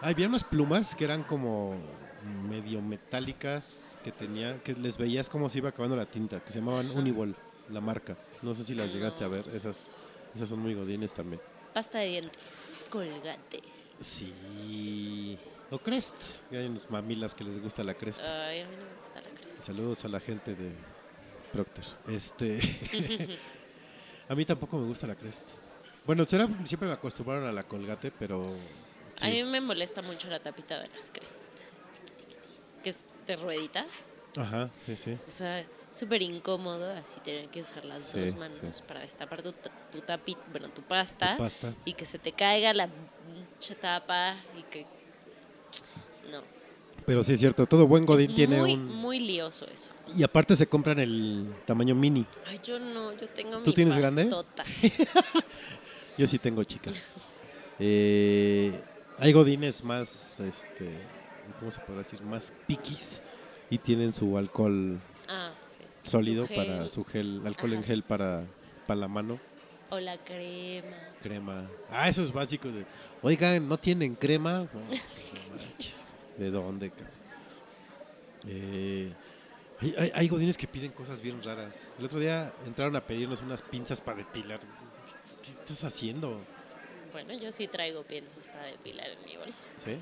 Ah, 0.00 0.08
había 0.08 0.26
unas 0.26 0.42
plumas 0.42 0.94
que 0.94 1.04
eran 1.04 1.22
como 1.22 1.76
medio 2.48 2.80
metálicas 2.80 3.95
que 4.06 4.12
tenía, 4.12 4.62
que 4.62 4.72
les 4.74 4.96
veías 4.96 5.28
como 5.28 5.48
se 5.48 5.58
iba 5.58 5.70
acabando 5.70 5.96
la 5.96 6.06
tinta, 6.06 6.38
que 6.38 6.52
se 6.52 6.60
llamaban 6.60 6.92
Unibol, 6.92 7.34
la 7.70 7.80
marca. 7.80 8.16
No 8.40 8.54
sé 8.54 8.62
si 8.62 8.72
las 8.72 8.92
llegaste 8.92 9.24
a 9.24 9.26
ver, 9.26 9.44
esas, 9.52 9.90
esas 10.32 10.48
son 10.48 10.60
muy 10.60 10.74
godines 10.74 11.12
también. 11.12 11.42
Pasta 11.74 11.98
de 11.98 12.06
dientes, 12.06 12.86
colgate. 12.88 13.62
Sí. 13.98 15.36
O 15.72 15.78
Crest, 15.80 16.14
hay 16.52 16.66
unos 16.66 16.88
mamilas 16.88 17.34
que 17.34 17.42
les 17.42 17.60
gusta 17.60 17.82
la 17.82 17.94
Crest. 17.94 18.20
Ay, 18.20 18.60
a 18.60 18.66
mí 18.66 18.76
no 18.76 18.84
me 18.84 18.96
gusta 18.96 19.20
la 19.20 19.40
cresta. 19.40 19.62
Saludos 19.62 20.04
a 20.04 20.08
la 20.08 20.20
gente 20.20 20.54
de 20.54 20.70
Procter. 21.52 21.84
Este, 22.06 22.60
a 24.28 24.34
mí 24.36 24.44
tampoco 24.44 24.78
me 24.78 24.86
gusta 24.86 25.08
la 25.08 25.16
Crest. 25.16 25.48
Bueno, 26.06 26.24
será 26.26 26.48
siempre 26.64 26.86
me 26.86 26.94
acostumbraron 26.94 27.48
a 27.48 27.52
la 27.52 27.64
Colgate, 27.64 28.12
pero 28.12 28.56
sí. 29.16 29.26
A 29.26 29.30
mí 29.30 29.42
me 29.42 29.60
molesta 29.60 30.00
mucho 30.02 30.28
la 30.28 30.38
tapita 30.38 30.78
de 30.78 30.90
las 30.90 31.10
crest. 31.10 31.45
De 33.26 33.36
ruedita. 33.36 33.86
Ajá, 34.36 34.70
sí, 34.86 34.96
sí. 34.96 35.12
O 35.26 35.30
sea, 35.30 35.64
súper 35.90 36.22
incómodo 36.22 36.92
así 36.92 37.20
tener 37.20 37.48
que 37.48 37.60
usar 37.62 37.84
las 37.84 38.06
Sí, 38.06 38.20
dos 38.20 38.34
manos 38.34 38.58
sí. 38.72 38.82
para 38.86 39.00
destapar 39.00 39.42
tu, 39.42 39.52
tu 39.52 40.00
tapita, 40.02 40.40
bueno, 40.52 40.68
tu 40.68 40.82
pasta, 40.82 41.36
Tu 41.36 41.42
pasta. 41.42 41.74
y 41.84 41.94
que 41.94 42.04
se 42.04 42.18
te 42.18 42.32
caiga 42.32 42.72
la 42.74 42.88
pinche 42.88 43.74
tapa 43.76 44.36
y 44.58 44.62
que... 44.64 44.84
No. 46.30 46.42
Pero 47.06 47.22
sí 47.22 47.32
es 47.34 47.40
cierto, 47.40 47.66
todo 47.66 47.86
buen 47.86 48.04
godín 48.04 48.30
es 48.30 48.36
tiene 48.36 48.58
muy, 48.60 48.74
un... 48.74 48.84
muy 48.94 49.18
lioso 49.20 49.66
eso. 49.72 49.90
Y 50.16 50.22
aparte 50.22 50.54
se 50.56 50.66
compran 50.66 50.98
el 50.98 51.54
tamaño 51.64 51.94
mini. 51.94 52.26
Ay, 52.46 52.60
yo 52.62 52.78
no, 52.78 53.12
yo 53.16 53.28
tengo 53.28 53.60
¿Tú 53.62 53.70
mi 53.70 53.74
tienes 53.74 53.96
grande? 53.96 54.22
pastota. 54.24 54.64
Yo 56.18 56.26
sí 56.26 56.38
tengo 56.38 56.64
chica. 56.64 56.90
Eh, 57.78 58.72
hay 59.18 59.32
godines 59.34 59.84
más, 59.84 60.40
este, 60.40 60.98
¿cómo 61.58 61.70
se 61.70 61.80
puede 61.80 61.98
decir? 62.00 62.20
Más 62.22 62.52
piquis 62.66 63.22
y 63.70 63.78
tienen 63.78 64.12
su 64.12 64.36
alcohol 64.38 64.98
Ah, 65.28 65.52
sí. 65.76 65.84
sólido 66.10 66.46
Su 66.46 66.54
para 66.54 66.88
su 66.88 67.04
gel, 67.04 67.42
alcohol 67.46 67.72
en 67.72 67.78
Ajá. 67.80 67.86
gel 67.88 68.02
para, 68.02 68.44
para 68.86 69.00
la 69.00 69.08
mano, 69.08 69.38
O 69.90 69.98
la 70.00 70.18
crema. 70.18 70.96
crema. 71.22 71.68
Ah, 71.90 72.08
eso 72.08 72.22
es 72.22 72.32
básico. 72.32 72.68
De, 72.68 72.84
Oigan, 73.22 73.68
¿no 73.68 73.76
tienen 73.78 74.14
crema? 74.14 74.60
No, 74.60 74.66
pues, 74.66 74.84
no 74.84 75.56
manches. 75.56 76.04
¿De 76.38 76.50
dónde? 76.50 76.92
Eh, 78.46 79.12
hay, 79.80 79.94
hay- 79.98 80.12
hay 80.14 80.28
godines 80.28 80.56
que 80.56 80.66
piden 80.66 80.92
cosas 80.92 81.20
bien 81.20 81.42
raras. 81.42 81.88
El 81.98 82.04
otro 82.04 82.18
día 82.20 82.52
entraron 82.66 82.94
a 82.96 83.00
pedirnos 83.00 83.42
unas 83.42 83.62
pinzas 83.62 84.00
para 84.00 84.18
depilar. 84.18 84.60
¿Qué 85.42 85.50
estás 85.52 85.84
haciendo? 85.84 86.40
Bueno, 87.12 87.32
yo 87.34 87.50
sí 87.50 87.66
traigo 87.66 88.02
piezas 88.02 88.46
para 88.46 88.66
depilar 88.66 89.08
en 89.10 89.24
mi 89.24 89.36
bolsa. 89.36 89.64
¿Sí? 89.76 89.96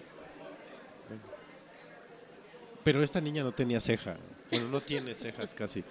Pero 2.85 3.02
esta 3.02 3.20
niña 3.20 3.43
no 3.43 3.52
tenía 3.52 3.81
ceja. 3.81 4.16
Bueno, 4.51 4.69
no 4.69 4.81
tiene 4.81 5.15
cejas 5.15 5.55
casi. 5.55 5.82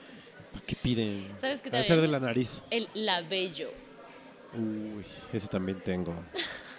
¿Para 0.51 0.65
qué 0.65 0.75
piden? 0.75 1.31
¿Sabes 1.41 1.61
qué 1.61 1.71
Debe 1.71 1.83
ser 1.83 1.99
de 1.99 2.07
la 2.07 2.19
nariz. 2.19 2.61
El 2.69 2.87
labello. 2.93 3.71
Uy, 4.53 5.03
ese 5.33 5.47
también 5.47 5.79
tengo. 5.81 6.13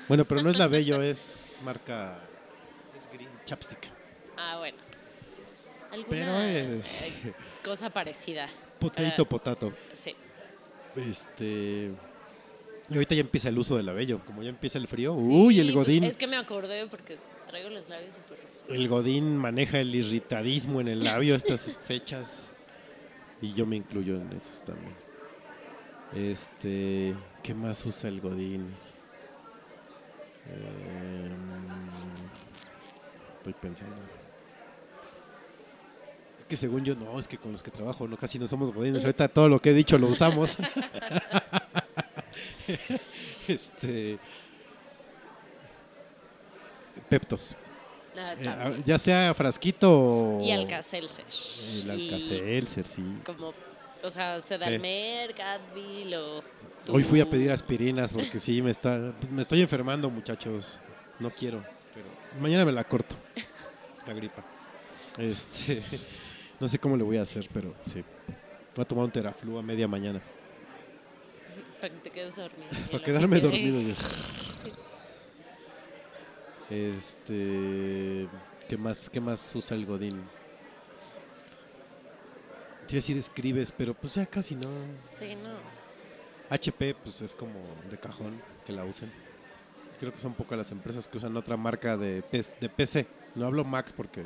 Bueno, 0.08 0.24
pero 0.24 0.42
no 0.42 0.50
es 0.50 0.56
la 0.56 0.68
Bello, 0.68 1.02
es 1.02 1.56
marca. 1.64 2.18
Es 2.96 3.12
green 3.12 3.30
chapstick. 3.44 3.88
Ah, 4.36 4.58
bueno. 4.58 4.78
Alguna 5.90 6.08
Pero, 6.08 6.40
eh, 6.40 6.82
eh, 7.02 7.32
cosa 7.64 7.90
parecida. 7.90 8.48
Potato, 8.78 9.24
potato. 9.24 9.72
Sí. 9.92 10.14
Este. 10.94 11.90
Y 12.90 12.94
ahorita 12.94 13.14
ya 13.14 13.22
empieza 13.22 13.48
el 13.48 13.58
uso 13.58 13.76
del 13.76 13.86
labello. 13.86 14.20
Como 14.24 14.42
ya 14.42 14.50
empieza 14.50 14.78
el 14.78 14.86
frío. 14.86 15.14
Uy, 15.14 15.58
el 15.58 15.72
pues, 15.72 15.86
godín. 15.86 16.04
Es 16.04 16.16
que 16.16 16.26
me 16.26 16.36
acordé 16.36 16.86
porque 16.86 17.18
traigo 17.54 17.70
los 17.70 17.88
labios 17.88 18.16
súper 18.16 18.38
rojos. 18.42 18.64
El 18.68 18.88
godín 18.88 19.36
maneja 19.36 19.78
el 19.78 19.94
irritadismo 19.94 20.80
en 20.80 20.88
el 20.88 21.04
labio 21.04 21.34
a 21.34 21.36
estas 21.36 21.72
fechas. 21.84 22.50
Y 23.40 23.52
yo 23.54 23.64
me 23.64 23.76
incluyo 23.76 24.16
en 24.16 24.32
esos 24.32 24.64
también. 24.64 24.92
Este. 26.12 27.14
¿Qué 27.44 27.54
más 27.54 27.86
usa 27.86 28.10
el 28.10 28.20
godín? 28.20 28.74
Em, 30.50 31.30
estoy 33.36 33.52
pensando. 33.52 34.02
Es 36.40 36.46
que 36.46 36.56
según 36.56 36.84
yo, 36.84 36.96
no, 36.96 37.20
es 37.20 37.28
que 37.28 37.38
con 37.38 37.52
los 37.52 37.62
que 37.62 37.70
trabajo 37.70 38.08
no 38.08 38.16
casi 38.16 38.36
no 38.40 38.48
somos 38.48 38.72
godines. 38.72 39.04
Ahorita 39.04 39.28
todo 39.28 39.48
lo 39.48 39.60
que 39.60 39.70
he 39.70 39.74
dicho 39.74 39.96
lo 39.96 40.08
usamos. 40.08 40.58
este. 43.46 44.18
Peptos. 47.08 47.56
Ah, 48.16 48.34
Eh, 48.38 48.44
también. 48.44 48.84
ya 48.84 48.98
sea 48.98 49.34
frasquito 49.34 49.90
o. 49.90 50.40
y 50.40 50.50
Alka-Seltzer. 50.52 51.24
El 51.82 51.90
Alka-Seltzer, 51.90 52.86
sí. 52.86 53.02
Como, 53.26 53.52
o 54.02 54.10
sea, 54.10 54.40
Sedalmer, 54.40 55.34
Advil 55.40 56.14
o... 56.14 56.42
Hoy 56.92 57.02
fui 57.02 57.20
a 57.20 57.28
pedir 57.28 57.50
aspirinas 57.50 58.12
porque 58.12 58.38
sí, 58.38 58.60
me, 58.62 58.70
está, 58.70 59.12
me 59.30 59.40
estoy 59.42 59.62
enfermando, 59.62 60.10
muchachos. 60.10 60.78
No 61.18 61.30
quiero, 61.30 61.62
pero 61.94 62.06
mañana 62.40 62.64
me 62.64 62.72
la 62.72 62.84
corto. 62.84 63.16
La 64.06 64.12
gripa. 64.12 64.44
Este, 65.16 65.82
no 66.60 66.68
sé 66.68 66.78
cómo 66.78 66.96
le 66.96 67.02
voy 67.04 67.16
a 67.16 67.22
hacer, 67.22 67.48
pero 67.52 67.74
sí. 67.86 68.04
Voy 68.76 68.82
a 68.82 68.84
tomar 68.86 69.04
un 69.06 69.10
teraflu 69.10 69.58
a 69.58 69.62
media 69.62 69.88
mañana. 69.88 70.20
Para 71.80 71.92
que 71.94 72.00
te 72.00 72.10
quedes 72.10 72.36
dormido. 72.36 72.68
Para 72.92 73.02
quedarme 73.04 73.40
dormido. 73.40 73.80
yo. 73.80 73.94
Este, 76.70 78.28
¿qué 78.68 78.76
más, 78.76 79.08
qué 79.10 79.20
más 79.20 79.54
usa 79.54 79.76
el 79.76 79.86
Godín? 79.86 80.22
Te 82.86 82.94
iba 82.94 82.98
a 82.98 83.02
decir 83.02 83.16
escribes, 83.16 83.72
pero 83.72 83.94
pues 83.94 84.14
ya 84.14 84.26
casi 84.26 84.54
no. 84.54 84.68
Sí, 85.06 85.34
no. 85.36 85.50
HP, 86.50 86.94
pues 87.02 87.20
es 87.22 87.34
como 87.34 87.54
de 87.90 87.98
cajón 87.98 88.40
que 88.66 88.72
la 88.72 88.84
usen. 88.84 89.10
Creo 89.98 90.12
que 90.12 90.18
son 90.18 90.34
pocas 90.34 90.58
las 90.58 90.70
empresas 90.70 91.08
que 91.08 91.16
usan 91.18 91.36
otra 91.36 91.56
marca 91.56 91.96
de, 91.96 92.22
P- 92.22 92.42
de 92.60 92.68
PC. 92.68 93.06
No 93.34 93.46
hablo 93.46 93.64
Macs 93.64 93.92
porque, 93.92 94.22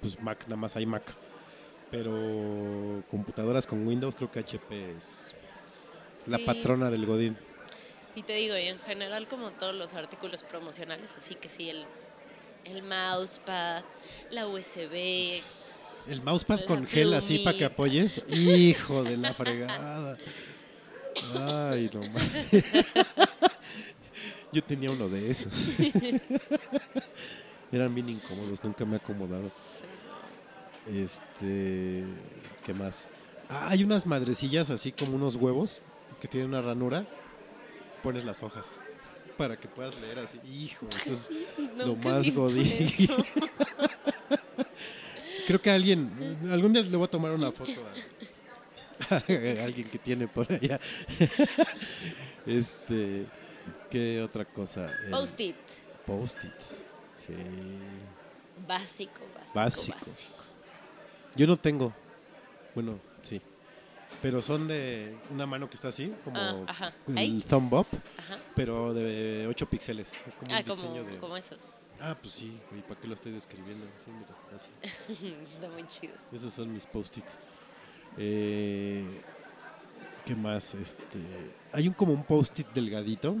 pues 0.00 0.20
Mac, 0.20 0.42
nada 0.44 0.56
más 0.56 0.76
hay 0.76 0.86
Mac. 0.86 1.02
Pero 1.90 3.02
computadoras 3.10 3.66
con 3.66 3.86
Windows, 3.86 4.14
creo 4.14 4.30
que 4.30 4.40
HP 4.40 4.96
es 4.96 5.34
la 6.26 6.38
patrona 6.46 6.90
del 6.90 7.04
Godín. 7.04 7.36
Y 8.14 8.22
te 8.22 8.34
digo, 8.34 8.56
y 8.58 8.68
en 8.68 8.78
general 8.78 9.26
como 9.26 9.52
todos 9.52 9.74
los 9.74 9.94
artículos 9.94 10.42
promocionales, 10.42 11.14
así 11.16 11.34
que 11.34 11.48
sí, 11.48 11.70
el, 11.70 11.86
el 12.64 12.82
mousepad, 12.82 13.82
la 14.30 14.46
USB, 14.46 15.30
El 16.08 16.20
mousepad 16.22 16.64
con 16.64 16.86
gel 16.86 17.14
así 17.14 17.38
para 17.38 17.56
que 17.56 17.64
apoyes. 17.64 18.22
Hijo 18.28 19.02
de 19.04 19.16
la 19.16 19.32
fregada. 19.32 20.18
Ay, 21.34 21.88
no 21.92 22.00
mames. 22.00 22.50
Yo 24.52 24.62
tenía 24.62 24.90
uno 24.90 25.08
de 25.08 25.30
esos. 25.30 25.52
Eran 27.72 27.94
bien 27.94 28.10
incómodos, 28.10 28.62
nunca 28.62 28.84
me 28.84 28.94
he 28.94 28.96
acomodado. 28.98 29.50
Este, 30.86 32.04
¿qué 32.66 32.74
más? 32.74 33.06
Ah, 33.48 33.68
hay 33.70 33.84
unas 33.84 34.06
madrecillas 34.06 34.68
así 34.68 34.92
como 34.92 35.16
unos 35.16 35.36
huevos 35.36 35.80
que 36.20 36.28
tienen 36.28 36.50
una 36.50 36.60
ranura. 36.60 37.06
Pones 38.02 38.24
las 38.24 38.42
hojas 38.42 38.78
para 39.36 39.56
que 39.58 39.68
puedas 39.68 39.98
leer 40.00 40.18
así. 40.18 40.38
Hijo, 40.44 40.86
eso 40.88 41.14
es 41.14 41.26
lo 41.76 41.96
más 41.96 42.32
godín. 42.34 42.90
Creo 45.46 45.60
que 45.60 45.70
alguien, 45.70 46.38
algún 46.50 46.72
día 46.72 46.82
le 46.82 46.96
voy 46.96 47.04
a 47.06 47.10
tomar 47.10 47.32
una 47.32 47.50
foto 47.52 47.72
a, 49.10 49.14
a 49.14 49.16
alguien 49.64 49.88
que 49.90 49.98
tiene 49.98 50.28
por 50.28 50.50
allá. 50.52 50.78
Este, 52.44 53.24
¿qué 53.88 54.20
otra 54.20 54.44
cosa? 54.44 54.88
Post-it, 55.10 55.54
Post-its. 56.04 56.80
Sí. 57.16 57.32
básico, 58.66 59.20
básico, 59.32 59.54
Básicos. 59.54 60.00
básico. 60.08 60.44
Yo 61.36 61.46
no 61.46 61.56
tengo. 61.56 61.92
Bueno, 62.74 62.98
sí. 63.22 63.40
Pero 64.22 64.40
son 64.40 64.68
de 64.68 65.16
una 65.30 65.44
mano 65.46 65.68
que 65.68 65.74
está 65.74 65.88
así, 65.88 66.14
como 66.24 66.38
Ah, 66.38 66.92
el 67.08 67.44
thumb 67.44 67.72
up, 67.74 67.86
Ajá. 68.16 68.38
pero 68.54 68.94
de 68.94 69.46
8 69.48 69.66
píxeles. 69.68 70.26
Es 70.26 70.36
como 70.36 70.52
Ah, 70.54 70.58
un 70.60 70.64
diseño 70.64 70.88
como, 71.00 71.10
de... 71.10 71.18
como 71.18 71.36
esos. 71.36 71.84
Ah, 72.00 72.16
pues 72.20 72.34
sí, 72.34 72.58
¿y 72.76 72.80
para 72.82 73.00
qué 73.00 73.08
lo 73.08 73.14
estoy 73.14 73.32
describiendo? 73.32 73.84
Sí, 74.04 74.10
mira, 74.10 74.34
así. 74.54 75.34
Está 75.54 75.68
muy 75.68 75.86
chido. 75.86 76.14
Esos 76.32 76.54
son 76.54 76.72
mis 76.72 76.86
post-its. 76.86 77.36
Eh, 78.16 79.04
¿Qué 80.24 80.34
más? 80.36 80.74
Este, 80.74 81.18
hay 81.72 81.88
un 81.88 81.94
como 81.94 82.12
un 82.12 82.22
post-it 82.22 82.68
delgadito, 82.68 83.36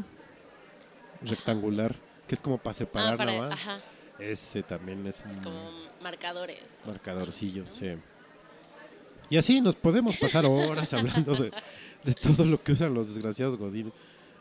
rectangular, 1.22 1.94
que 2.26 2.34
es 2.34 2.42
como 2.42 2.58
para 2.58 2.74
separar 2.74 3.14
Ah, 3.14 3.16
para, 3.16 3.32
nada 3.32 3.48
más. 3.50 3.52
ajá, 3.60 3.80
Ese 4.18 4.62
también 4.62 5.06
es 5.06 5.22
un 5.24 5.42
como 5.42 5.70
marcadores. 6.02 6.82
marcadorcillo, 6.86 7.64
sí. 7.70 7.94
Y 9.32 9.38
así 9.38 9.62
nos 9.62 9.76
podemos 9.76 10.14
pasar 10.18 10.44
horas 10.44 10.92
hablando 10.92 11.34
de, 11.34 11.50
de 12.04 12.12
todo 12.12 12.44
lo 12.44 12.62
que 12.62 12.72
usan 12.72 12.92
los 12.92 13.08
desgraciados 13.08 13.56
Godín. 13.56 13.90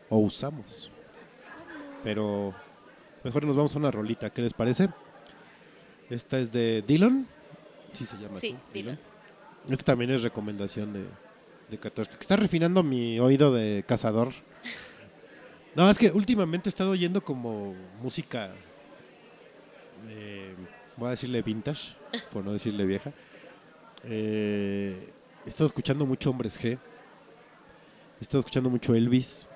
O 0.09 0.17
usamos. 0.17 0.91
Pero 2.03 2.53
mejor 3.23 3.45
nos 3.45 3.55
vamos 3.55 3.73
a 3.73 3.79
una 3.79 3.89
rolita, 3.89 4.31
¿qué 4.31 4.41
les 4.41 4.51
parece? 4.51 4.89
Esta 6.09 6.39
es 6.39 6.51
de 6.51 6.83
Dylan. 6.85 7.25
Sí 7.93 8.05
se 8.05 8.17
llama 8.17 8.41
Sí, 8.41 8.47
así. 8.49 8.57
Dylan. 8.73 8.99
Esta 9.69 9.85
también 9.85 10.11
es 10.11 10.23
recomendación 10.23 10.91
de, 10.91 11.05
de 11.69 11.77
Katoshka, 11.77 12.15
que 12.15 12.21
está 12.21 12.35
refinando 12.35 12.83
mi 12.83 13.17
oído 13.17 13.53
de 13.53 13.85
cazador. 13.87 14.33
No, 15.73 15.89
es 15.89 15.97
que 15.97 16.11
últimamente 16.11 16.67
he 16.67 16.71
estado 16.71 16.91
oyendo 16.91 17.23
como 17.23 17.73
música, 18.01 18.51
eh, 20.09 20.53
voy 20.97 21.07
a 21.07 21.11
decirle 21.11 21.41
vintage, 21.43 21.93
por 22.33 22.43
no 22.43 22.51
decirle 22.51 22.85
vieja. 22.85 23.13
Eh, 24.03 25.11
he 25.45 25.49
estado 25.49 25.67
escuchando 25.67 26.05
mucho 26.05 26.29
Hombres 26.29 26.59
G. 26.59 26.77
He 28.19 28.21
estado 28.21 28.39
escuchando 28.39 28.69
mucho 28.69 28.93
Elvis, 28.93 29.47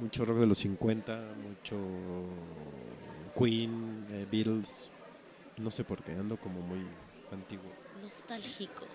mucho 0.00 0.24
rock 0.24 0.38
de 0.38 0.46
los 0.46 0.58
50, 0.58 1.20
mucho 1.42 1.76
Queen, 3.38 4.06
eh, 4.10 4.26
Beatles. 4.30 4.88
No 5.56 5.70
sé 5.70 5.84
por 5.84 6.02
qué, 6.02 6.12
ando 6.12 6.36
como 6.36 6.60
muy 6.60 6.84
antiguo. 7.32 7.70
Nostálgico. 8.02 8.86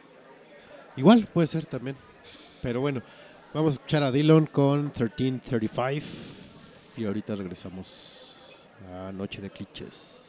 Igual 0.95 1.27
puede 1.33 1.47
ser 1.47 1.65
también. 1.65 1.95
Pero 2.61 2.81
bueno, 2.81 3.01
vamos 3.53 3.73
a 3.73 3.75
escuchar 3.75 4.03
a 4.03 4.11
Dylan 4.11 4.47
con 4.47 4.85
1335 4.85 6.05
y 6.97 7.05
ahorita 7.05 7.35
regresamos 7.35 8.65
a 8.91 9.11
Noche 9.11 9.41
de 9.41 9.49
Clichés. 9.49 10.21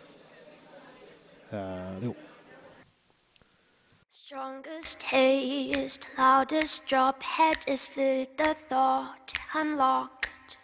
Adiós. 1.50 2.14
Strongest 4.28 4.98
taste, 4.98 6.08
loudest 6.18 6.84
drop, 6.84 7.22
head 7.22 7.58
is 7.68 7.88
with 7.96 8.36
the 8.36 8.56
thought 8.68 9.32
unlocked. 9.54 10.56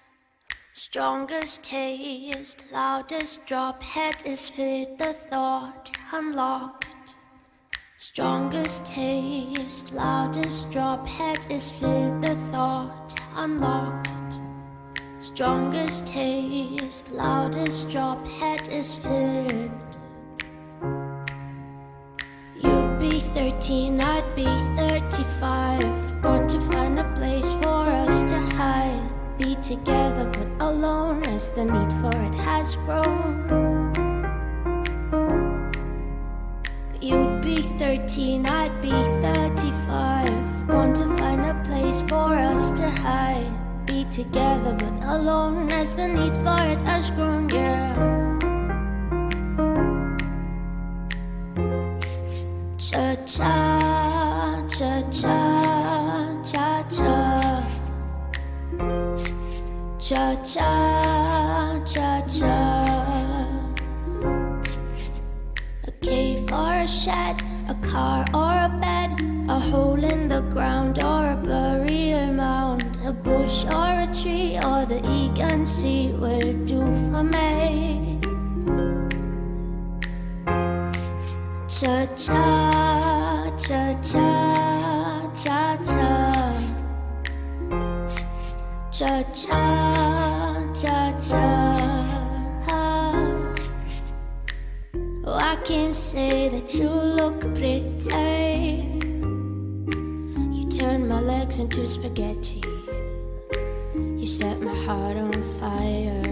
Strongest 0.72 1.62
taste, 1.62 2.64
loudest 2.72 3.46
drop, 3.46 3.80
head 3.80 4.16
is 4.24 4.50
with 4.58 4.98
the 4.98 5.12
thought 5.12 5.96
unlocked. 6.10 7.14
Strongest 7.98 8.84
taste, 8.84 9.92
loudest 9.92 10.68
drop, 10.72 11.06
head 11.06 11.46
is 11.48 11.70
filled 11.70 12.20
the 12.20 12.34
thought 12.50 13.14
unlocked. 13.36 14.40
Strongest 15.20 16.08
taste, 16.08 17.12
loudest 17.12 17.88
drop, 17.90 18.26
head 18.26 18.68
is 18.70 18.96
filled. 18.96 19.91
13, 23.34 23.98
I'd 23.98 24.36
be 24.36 24.44
35. 24.44 26.20
Going 26.20 26.46
to 26.48 26.60
find 26.70 26.98
a 26.98 27.12
place 27.16 27.50
for 27.62 27.88
us 27.88 28.30
to 28.30 28.38
hide. 28.38 29.08
Be 29.38 29.54
together 29.56 30.30
but 30.30 30.66
alone 30.66 31.22
as 31.24 31.50
the 31.52 31.64
need 31.64 31.92
for 31.94 32.14
it 32.28 32.34
has 32.34 32.76
grown. 32.76 33.92
You'd 37.00 37.40
be 37.40 37.62
13, 37.62 38.44
I'd 38.44 38.82
be 38.82 38.90
35. 38.90 40.68
Gone 40.68 40.92
to 40.92 41.06
find 41.16 41.40
a 41.40 41.60
place 41.64 42.02
for 42.02 42.34
us 42.34 42.70
to 42.72 42.90
hide. 42.90 43.50
Be 43.86 44.04
together 44.04 44.76
but 44.78 45.16
alone 45.16 45.72
as 45.72 45.96
the 45.96 46.06
need 46.06 46.34
for 46.44 46.62
it 46.62 46.78
has 46.84 47.10
grown, 47.10 47.48
yeah. 47.48 48.11
Cha 60.12 60.34
cha, 60.44 61.80
cha 61.86 62.20
cha. 62.28 62.56
A 65.88 65.90
cave 66.02 66.52
or 66.52 66.74
a 66.74 66.86
shed, 66.86 67.42
a 67.66 67.74
car 67.76 68.22
or 68.34 68.52
a 68.52 68.68
bed, 68.78 69.10
a 69.48 69.58
hole 69.58 70.04
in 70.04 70.28
the 70.28 70.42
ground 70.52 71.02
or 71.02 71.30
a 71.30 71.36
burial 71.36 72.26
mound, 72.30 72.98
a 73.06 73.12
bush 73.12 73.64
or 73.64 73.92
a 74.04 74.08
tree 74.12 74.58
or 74.58 74.84
the 74.84 75.00
Egan 75.10 75.64
Sea 75.64 76.12
will 76.20 76.52
do 76.66 76.82
for 77.08 77.24
me. 77.24 78.20
Cha 81.68 82.04
cha, 82.22 83.50
cha 83.56 83.94
cha, 84.02 85.32
cha 85.42 85.76
cha. 85.82 86.12
Cha 88.92 89.22
cha, 89.32 89.91
I 95.52 95.56
can 95.56 95.92
say 95.92 96.48
that 96.48 96.74
you 96.76 96.88
look 96.88 97.40
pretty. 97.54 98.88
You 100.56 100.70
turn 100.70 101.06
my 101.06 101.20
legs 101.20 101.58
into 101.58 101.86
spaghetti. 101.86 102.62
You 103.94 104.26
set 104.26 104.62
my 104.62 104.74
heart 104.86 105.18
on 105.18 105.32
fire. 105.60 106.22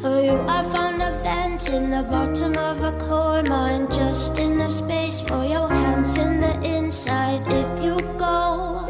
For 0.00 0.20
you, 0.20 0.36
I 0.48 0.64
found 0.74 1.00
a 1.00 1.12
vent 1.22 1.68
in 1.68 1.90
the 1.90 2.02
bottom 2.10 2.56
of 2.58 2.82
a 2.82 2.98
coal 2.98 3.44
mine. 3.44 3.86
Just 3.92 4.40
enough 4.40 4.72
space 4.72 5.20
for 5.20 5.44
your 5.44 5.68
hands 5.68 6.16
in 6.16 6.40
the 6.40 6.60
inside. 6.64 7.42
If 7.46 7.84
you 7.84 7.96
go, 8.18 8.88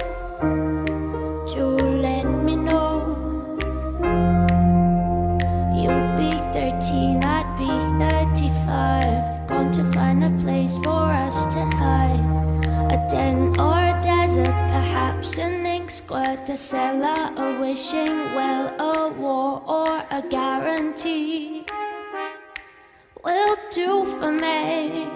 squirt, 16.13 16.51
a 16.51 16.57
cellar, 16.57 17.33
a 17.37 17.61
wishing 17.61 18.17
well, 18.35 18.69
a 18.79 19.09
war 19.13 19.63
or 19.67 20.05
a 20.11 20.23
guarantee. 20.29 21.65
Will 23.25 23.57
do 23.71 24.05
for 24.05 24.31
me. 24.31 25.09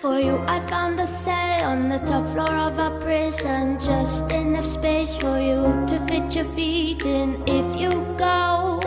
For 0.00 0.18
you, 0.18 0.38
I 0.46 0.60
found 0.60 0.98
a 0.98 1.06
cell 1.06 1.64
on 1.64 1.90
the 1.90 1.98
top 1.98 2.24
floor 2.32 2.54
of 2.68 2.78
a 2.78 2.98
prison. 3.00 3.78
Just 3.78 4.32
enough 4.32 4.64
space 4.64 5.14
for 5.14 5.38
you 5.38 5.84
to 5.86 5.98
fit 6.08 6.34
your 6.34 6.46
feet 6.46 7.04
in. 7.04 7.42
If 7.46 7.78
you 7.78 7.90
go, 8.16 8.80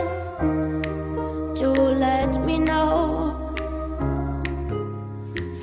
do 1.54 1.70
let 1.72 2.44
me 2.44 2.58
know. 2.58 3.13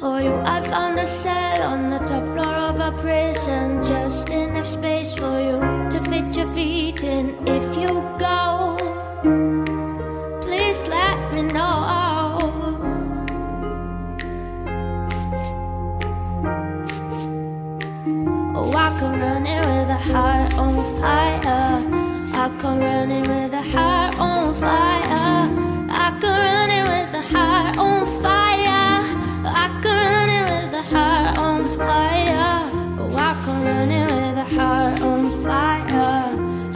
For 0.02 0.20
you, 0.20 0.34
I 0.34 0.62
found 0.62 0.98
a 0.98 1.06
cell 1.06 1.62
on 1.62 1.92
the 1.92 2.00
top 2.00 2.24
floor 2.34 2.56
of 2.70 2.80
a 2.80 2.92
prison. 2.92 3.84
Just 3.86 4.30
enough 4.32 4.66
space 4.66 5.14
for 5.14 5.40
you 5.40 5.60
to 5.92 6.00
fit 6.10 6.36
your 6.36 6.48
feet 6.48 7.04
in. 7.04 7.38
If 7.48 7.78
you 7.78 7.88
go, 8.18 8.78
please 10.42 10.88
let 10.88 11.34
me 11.34 11.44
know. 11.44 11.86
Oh, 18.56 18.74
I 18.74 18.90
come 19.00 19.20
running 19.22 19.60
with 19.60 19.90
a 19.98 20.02
heart 20.10 20.52
on 20.56 20.74
fire. 21.00 21.78
I 22.44 22.50
come 22.60 22.80
running 22.80 23.22
with 23.22 23.54
a 23.54 23.62
heart 23.62 24.20
on 24.20 24.56
fire. 24.56 25.46
I 25.92 26.18
come 26.20 26.40
running 26.40 26.86
with 26.92 27.14
a 27.14 27.22
heart 27.22 27.78
on 27.78 28.06
fire. 28.24 28.31
heart 30.92 31.38
on 31.38 31.66
fire. 31.78 32.70
Oh, 33.00 33.16
I 33.16 33.34
can 33.46 33.64
run 33.64 33.92
it 33.92 34.12
with 34.12 34.38
a 34.38 34.44
heart 34.44 35.02
on 35.02 35.32
fire. 35.44 35.88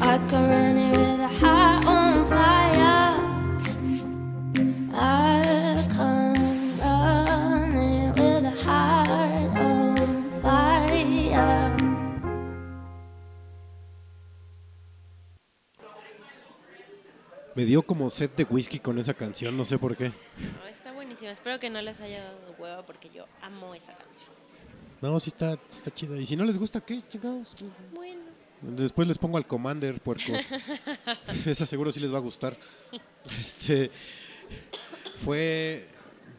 I 0.01 0.17
can 0.29 0.49
run 0.49 0.77
it 0.77 0.97
with 0.97 1.19
a 1.19 1.27
heart 1.27 1.85
on 1.85 2.25
fire. 2.25 3.13
I 4.93 5.87
can 5.95 6.33
run 6.79 7.75
it 7.75 8.19
with 8.19 8.45
a 8.45 8.55
heart 8.63 9.57
on 9.57 10.29
fire. 10.41 11.75
Me 17.55 17.65
dio 17.65 17.81
como 17.83 18.09
set 18.09 18.35
de 18.35 18.43
whisky 18.49 18.79
con 18.79 18.97
esa 18.97 19.13
canción, 19.13 19.55
no 19.57 19.65
sé 19.65 19.77
por 19.77 19.95
qué. 19.95 20.11
Espero 21.45 21.59
que 21.59 21.69
no 21.69 21.81
les 21.81 22.01
haya 22.01 22.23
dado 22.23 22.55
hueva 22.57 22.85
porque 22.85 23.09
yo 23.09 23.25
amo 23.41 23.73
esa 23.73 23.93
canción. 23.93 24.04
No, 25.05 25.19
sí 25.19 25.29
está, 25.29 25.59
está 25.69 25.91
chida. 25.91 26.19
Y 26.19 26.25
si 26.25 26.35
no 26.35 26.43
les 26.45 26.57
gusta, 26.57 26.81
¿qué, 26.81 26.99
chingados? 27.07 27.55
Bueno. 27.93 28.21
Después 28.61 29.07
les 29.07 29.19
pongo 29.19 29.37
al 29.37 29.45
Commander, 29.45 30.01
puercos. 30.01 30.51
Esa 31.45 31.67
seguro 31.67 31.91
sí 31.91 31.99
les 31.99 32.11
va 32.11 32.17
a 32.17 32.21
gustar. 32.21 32.57
Este 33.37 33.91
fue 35.17 35.87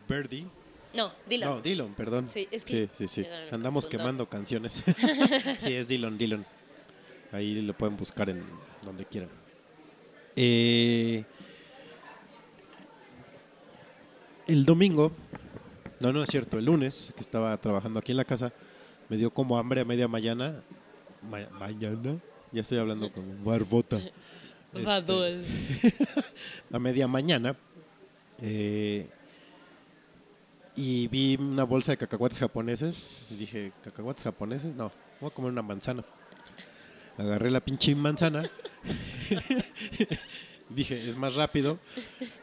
Birdie. 0.09 0.49
No, 0.95 1.13
dilo. 1.29 1.47
No, 1.47 1.61
Dillon, 1.61 1.95
perdón. 1.95 2.29
Sí, 2.29 2.49
es 2.51 2.65
que- 2.65 2.89
sí, 2.93 3.07
sí, 3.07 3.23
sí. 3.23 3.29
Andamos 3.53 3.87
quemando 3.87 4.29
canciones. 4.29 4.83
sí, 5.59 5.73
es 5.73 5.87
Dillon, 5.87 6.19
Dillon. 6.19 6.45
Ahí 7.31 7.61
lo 7.61 7.73
pueden 7.73 7.97
buscar 7.97 8.31
en 8.31 8.43
donde 8.83 9.05
quieran. 9.05 9.31
Eh, 10.35 11.25
el 14.49 14.65
domingo, 14.65 15.13
no, 16.01 16.13
no 16.13 16.23
es 16.23 16.29
cierto, 16.31 16.59
el 16.59 16.65
lunes, 16.67 17.13
que 17.15 17.21
estaba 17.21 17.57
trabajando 17.59 17.99
aquí 17.99 18.13
en 18.13 18.19
la 18.19 18.25
casa, 18.25 18.53
me 19.09 19.17
dio 19.17 19.31
como 19.31 19.59
hambre 19.59 19.81
a 19.81 19.85
media 19.85 20.09
mañana. 20.09 20.63
Ma- 21.23 21.49
mañana, 21.59 22.19
ya 22.53 22.63
estoy 22.63 22.79
hablando 22.79 23.11
con 23.13 23.45
barbota. 23.45 23.99
Este, 24.75 25.45
a 26.73 26.79
media 26.79 27.09
mañana 27.09 27.57
eh, 28.43 29.09
y 30.75 31.09
vi 31.09 31.37
una 31.41 31.65
bolsa 31.65 31.93
de 31.93 31.97
cacahuates 31.97 32.41
japoneses 32.41 33.23
y 33.31 33.37
dije, 33.37 33.73
¿cacahuates 33.83 34.25
japoneses? 34.25 34.75
No, 34.75 34.93
voy 35.19 35.31
a 35.31 35.35
comer 35.35 35.51
una 35.53 35.63
manzana. 35.63 36.05
Agarré 37.17 37.51
la 37.51 37.61
pinche 37.61 37.95
manzana. 37.95 38.51
dije, 40.69 41.09
es 41.09 41.17
más 41.17 41.35
rápido. 41.35 41.79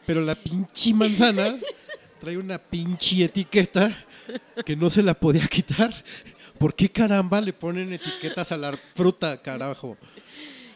Pero 0.06 0.20
la 0.22 0.34
pinche 0.34 0.92
manzana 0.92 1.54
trae 2.24 2.38
una 2.38 2.58
pinche 2.58 3.22
etiqueta 3.24 3.94
que 4.64 4.74
no 4.74 4.88
se 4.88 5.02
la 5.02 5.12
podía 5.12 5.46
quitar. 5.46 5.92
¿Por 6.58 6.74
qué 6.74 6.88
caramba 6.88 7.38
le 7.40 7.52
ponen 7.52 7.92
etiquetas 7.92 8.50
a 8.50 8.56
la 8.56 8.78
fruta, 8.94 9.42
carajo? 9.42 9.98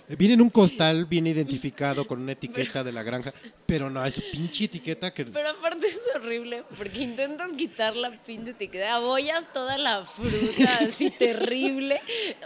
Viene 0.09 0.35
en 0.35 0.43
un 0.43 0.51
costal 0.51 1.07
bien 1.07 1.27
identificado 1.27 2.07
con 2.07 2.21
una 2.21 2.33
etiqueta 2.33 2.85
de 2.85 2.93
la 2.93 3.03
granja, 3.03 3.33
pero 3.65 3.89
no, 3.89 4.05
es 4.05 4.21
pinche 4.33 4.65
etiqueta 4.65 5.13
que... 5.13 5.25
Pero 5.25 5.49
aparte 5.51 5.87
es 5.87 5.99
horrible 6.15 6.65
porque 6.77 7.03
intentas 7.03 7.51
quitar 7.57 7.97
la 7.97 8.11
pinche 8.23 8.51
etiqueta, 8.51 8.97
abollas 8.97 9.51
toda 9.53 9.79
la 9.79 10.05
fruta 10.05 10.79
así 10.81 11.11
terrible. 11.19 12.01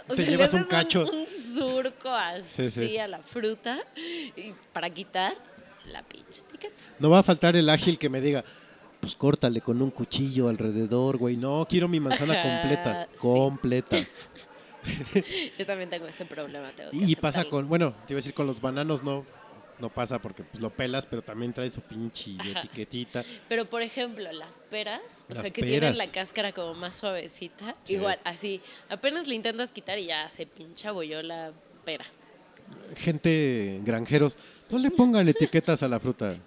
O 0.07 0.15
Te 0.15 0.21
sea, 0.23 0.31
llevas 0.31 0.53
le 0.53 0.59
un 0.59 0.65
cacho. 0.65 1.09
Un, 1.11 1.25
surco 1.27 2.09
así 2.09 2.69
Sí, 2.69 2.87
sí. 2.87 2.97
a 2.97 3.07
la 3.07 3.19
fruta 3.19 3.79
y 3.97 4.53
para 4.71 4.89
quitar 4.89 5.33
la 5.91 6.03
pinche 6.03 6.39
etiqueta. 6.41 6.73
No 6.99 7.09
va 7.09 7.19
a 7.19 7.23
faltar 7.23 7.55
el 7.57 7.69
ágil 7.69 7.97
que 7.97 8.09
me 8.09 8.21
diga, 8.21 8.43
pues 9.03 9.17
córtale 9.17 9.59
con 9.59 9.81
un 9.81 9.91
cuchillo 9.91 10.47
alrededor, 10.47 11.17
güey. 11.17 11.35
No, 11.35 11.67
quiero 11.69 11.89
mi 11.89 11.99
manzana 11.99 12.41
completa, 12.41 13.09
sí. 13.11 13.17
completa. 13.17 13.97
Yo 15.59 15.65
también 15.65 15.89
tengo 15.89 16.07
ese 16.07 16.23
problema. 16.23 16.71
Tengo 16.71 16.89
que 16.91 16.95
Y 16.95 17.13
pasa 17.17 17.43
con, 17.43 17.67
bueno, 17.67 17.93
te 18.07 18.13
iba 18.13 18.19
a 18.19 18.21
decir 18.21 18.33
con 18.33 18.47
los 18.47 18.61
bananos 18.61 19.03
no, 19.03 19.25
no 19.79 19.89
pasa 19.89 20.21
porque 20.21 20.43
pues, 20.43 20.61
lo 20.61 20.69
pelas, 20.69 21.05
pero 21.05 21.21
también 21.21 21.51
trae 21.51 21.69
su 21.69 21.81
pinche 21.81 22.37
Ajá. 22.39 22.61
etiquetita. 22.61 23.25
Pero 23.49 23.65
por 23.65 23.81
ejemplo, 23.81 24.31
las 24.31 24.61
peras, 24.69 25.01
o 25.29 25.35
sea, 25.35 25.49
que 25.49 25.59
peras. 25.63 25.69
tienen 25.69 25.97
la 25.97 26.07
cáscara 26.07 26.53
como 26.53 26.73
más 26.73 26.95
suavecita, 26.95 27.75
Sí. 27.83 27.95
igual, 27.95 28.19
así, 28.23 28.61
apenas 28.87 29.27
le 29.27 29.35
intentas 29.35 29.73
quitar 29.73 29.99
y 29.99 30.05
ya 30.05 30.29
se 30.29 30.45
pincha 30.45 30.93
bolló 30.93 31.21
la 31.21 31.51
pera. 31.83 32.05
Gente, 32.95 33.81
granjeros, 33.83 34.37
no 34.69 34.77
le 34.77 34.91
pongan 34.91 35.27
etiquetas 35.27 35.83
a 35.83 35.89
la 35.89 35.99
fruta. 35.99 36.37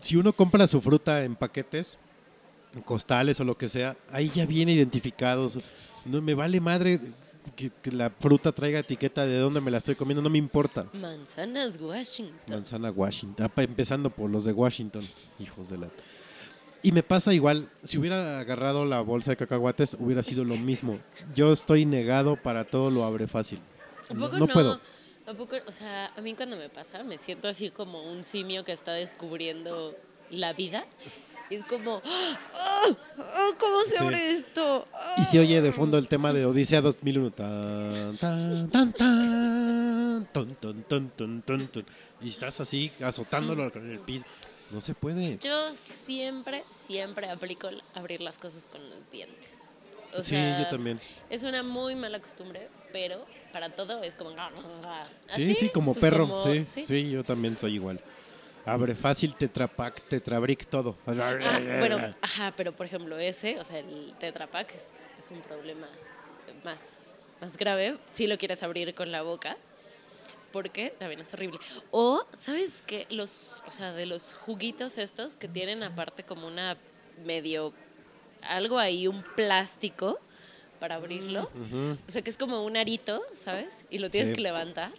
Si 0.00 0.16
uno 0.16 0.32
compra 0.32 0.66
su 0.66 0.80
fruta 0.80 1.24
en 1.24 1.34
paquetes, 1.36 1.98
en 2.74 2.82
costales 2.82 3.40
o 3.40 3.44
lo 3.44 3.56
que 3.56 3.68
sea, 3.68 3.96
ahí 4.12 4.30
ya 4.34 4.46
viene 4.46 4.72
identificados. 4.72 5.58
No 6.04 6.22
me 6.22 6.34
vale 6.34 6.60
madre 6.60 7.00
que, 7.56 7.70
que 7.82 7.90
la 7.90 8.10
fruta 8.10 8.52
traiga 8.52 8.78
etiqueta 8.78 9.26
de 9.26 9.38
dónde 9.38 9.60
me 9.60 9.70
la 9.70 9.78
estoy 9.78 9.94
comiendo, 9.94 10.22
no 10.22 10.30
me 10.30 10.38
importa. 10.38 10.86
Manzanas 10.92 11.78
Washington. 11.80 12.36
Manzana 12.48 12.90
Washington, 12.90 13.50
Ah, 13.54 13.62
empezando 13.62 14.10
por 14.10 14.30
los 14.30 14.44
de 14.44 14.52
Washington, 14.52 15.02
hijos 15.38 15.68
de 15.70 15.78
la. 15.78 15.88
Y 16.82 16.92
me 16.92 17.02
pasa 17.02 17.34
igual, 17.34 17.68
si 17.82 17.98
hubiera 17.98 18.38
agarrado 18.38 18.84
la 18.84 19.00
bolsa 19.00 19.32
de 19.32 19.36
cacahuates, 19.36 19.96
hubiera 19.98 20.22
sido 20.22 20.44
lo 20.44 20.56
mismo. 20.56 20.98
Yo 21.34 21.52
estoy 21.52 21.84
negado 21.84 22.36
para 22.36 22.64
todo 22.64 22.90
lo 22.90 23.04
abre 23.04 23.26
fácil. 23.26 23.58
¿A 24.08 24.14
No, 24.14 24.26
poco 24.26 24.38
no 24.38 24.46
no? 24.46 24.52
puedo. 24.52 24.80
¿A 25.28 25.34
poco? 25.34 25.56
O 25.66 25.72
sea, 25.72 26.10
a 26.16 26.20
mí 26.20 26.34
cuando 26.34 26.56
me 26.56 26.68
pasa, 26.68 27.02
me 27.02 27.18
siento 27.18 27.48
así 27.48 27.70
como 27.70 28.02
un 28.02 28.24
simio 28.24 28.64
que 28.64 28.72
está 28.72 28.92
descubriendo 28.92 29.94
la 30.30 30.52
vida. 30.52 30.86
Y 31.50 31.54
es 31.56 31.64
como, 31.64 32.02
¡Ah! 32.04 32.86
¡Ah! 33.18 33.50
¿cómo 33.58 33.80
se 33.82 33.96
Sí. 33.96 34.02
abre 34.02 34.30
esto? 34.32 34.86
¡Ah! 34.92 35.16
Y 35.18 35.24
se 35.24 35.38
oye 35.38 35.60
de 35.62 35.72
fondo 35.72 35.96
el 35.98 36.06
tema 36.08 36.32
de 36.32 36.44
Odisea 36.46 36.80
2001. 36.80 37.30
Tan, 37.30 38.16
tan, 38.18 38.70
tan, 38.70 38.92
tan, 38.92 40.28
ton, 40.32 40.54
ton, 40.56 40.82
ton, 40.84 41.10
ton, 41.10 41.42
ton, 41.42 41.68
ton. 41.68 41.86
Y 42.20 42.28
estás 42.28 42.60
así 42.60 42.90
azotándolo 43.02 43.70
con 43.72 43.90
el 43.90 43.98
piso. 44.00 44.24
No 44.70 44.82
se 44.82 44.94
puede. 44.94 45.38
Yo 45.38 45.72
siempre, 45.74 46.64
siempre 46.70 47.30
aplico 47.30 47.70
abrir 47.94 48.20
las 48.20 48.36
cosas 48.38 48.66
con 48.66 48.88
los 48.90 49.10
dientes. 49.10 49.50
O 50.14 50.18
Sí, 50.22 50.30
sea, 50.30 50.62
yo 50.62 50.68
también. 50.68 51.00
Es 51.30 51.42
una 51.42 51.62
muy 51.62 51.94
mala 51.96 52.20
costumbre, 52.20 52.68
pero 52.92 53.24
para 53.52 53.70
todo 53.70 54.02
es 54.02 54.14
como... 54.14 54.30
Sí, 54.30 54.36
¿Así? 55.28 55.54
sí, 55.54 55.68
como 55.70 55.92
Pues 55.94 56.00
perro. 56.00 56.28
como- 56.28 56.64
sí, 56.64 56.84
sí, 56.84 57.10
yo 57.10 57.24
también 57.24 57.56
soy 57.58 57.74
igual. 57.74 58.00
Abre 58.64 58.94
fácil, 58.94 59.34
tetrapack, 59.34 60.02
tetrabric, 60.08 60.66
todo. 60.66 60.96
Ah, 61.06 61.58
bueno, 61.78 62.14
ajá, 62.20 62.52
pero 62.56 62.72
por 62.72 62.84
ejemplo 62.84 63.16
ese, 63.18 63.58
o 63.58 63.64
sea, 63.64 63.78
el 63.78 64.14
Tetra 64.20 64.46
Pak 64.46 64.74
es, 64.74 64.84
es 65.18 65.30
un 65.30 65.40
problema 65.40 65.88
más, 66.64 66.80
más 67.40 67.56
grave 67.56 67.98
si 68.12 68.26
lo 68.26 68.36
quieres 68.36 68.62
abrir 68.62 68.94
con 68.94 69.10
la 69.10 69.22
boca, 69.22 69.56
porque 70.52 70.94
también 70.98 71.20
es 71.20 71.32
horrible. 71.32 71.58
O, 71.92 72.26
¿sabes 72.36 72.82
qué? 72.86 73.06
Los, 73.08 73.62
o 73.66 73.70
sea, 73.70 73.92
de 73.92 74.04
los 74.04 74.34
juguitos 74.34 74.98
estos 74.98 75.36
que 75.36 75.48
tienen 75.48 75.82
aparte 75.82 76.22
como 76.24 76.46
una 76.46 76.76
medio, 77.24 77.72
algo 78.42 78.78
ahí, 78.78 79.06
un 79.06 79.22
plástico 79.34 80.20
para 80.78 80.96
abrirlo. 80.96 81.50
O 82.06 82.10
sea, 82.10 82.22
que 82.22 82.30
es 82.30 82.36
como 82.38 82.64
un 82.64 82.76
arito, 82.76 83.22
¿sabes? 83.36 83.84
Y 83.90 83.98
lo 83.98 84.10
tienes 84.10 84.30
Sí. 84.30 84.34
que 84.36 84.40
levantar. 84.40 84.92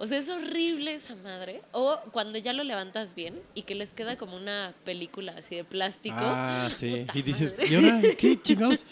O 0.00 0.06
sea, 0.06 0.18
es 0.18 0.28
horrible 0.28 0.94
esa 0.94 1.16
madre. 1.16 1.62
O 1.72 1.98
cuando 2.12 2.38
ya 2.38 2.52
lo 2.52 2.62
levantas 2.64 3.14
bien 3.14 3.40
y 3.54 3.62
que 3.62 3.74
les 3.74 3.92
queda 3.92 4.16
como 4.16 4.36
una 4.36 4.72
película 4.84 5.34
así 5.36 5.56
de 5.56 5.64
plástico. 5.64 6.16
Ah, 6.18 6.68
sí. 6.74 7.04
Y 7.14 7.22
dices, 7.22 7.50
madre. 7.52 7.66
¿y 7.68 7.74
ahora 7.74 8.00
qué 8.18 8.40
chingados? 8.40 8.86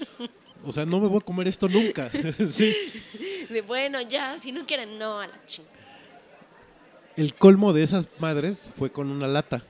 O 0.64 0.72
sea, 0.72 0.84
no 0.84 0.98
me 0.98 1.06
voy 1.06 1.18
a 1.18 1.24
comer 1.24 1.46
esto 1.46 1.68
nunca. 1.68 2.10
sí. 2.50 2.74
De 3.50 3.60
bueno, 3.62 4.00
ya, 4.02 4.36
si 4.38 4.50
no 4.50 4.66
quieren, 4.66 4.98
no, 4.98 5.20
a 5.20 5.28
la 5.28 5.46
chingada. 5.46 5.74
El 7.16 7.34
colmo 7.34 7.72
de 7.72 7.82
esas 7.82 8.08
madres 8.18 8.72
fue 8.76 8.90
con 8.90 9.10
una 9.10 9.26
lata. 9.28 9.62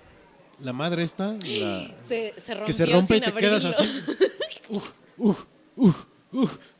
La 0.60 0.72
madre 0.72 1.02
esta, 1.02 1.32
la- 1.32 1.94
Se, 2.08 2.34
se 2.40 2.56
que 2.64 2.72
se 2.72 2.86
rompe 2.86 3.16
y 3.18 3.20
te 3.20 3.32
quedas 3.34 3.62
abrirlo. 3.62 3.78
así. 3.78 4.22
Uf, 4.70 4.90
uf, 5.18 5.44
uf, 5.76 6.04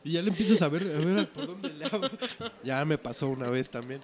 Y 0.04 0.12
ya 0.12 0.22
le 0.22 0.28
empiezas 0.30 0.62
a 0.62 0.68
ver, 0.68 0.82
a 0.84 0.98
ver 0.98 1.28
por 1.28 1.46
dónde 1.46 1.68
le 1.70 1.84
abro. 1.86 2.10
Ya 2.64 2.84
me 2.84 2.98
pasó 2.98 3.28
una 3.28 3.48
vez 3.48 3.70
también. 3.70 4.00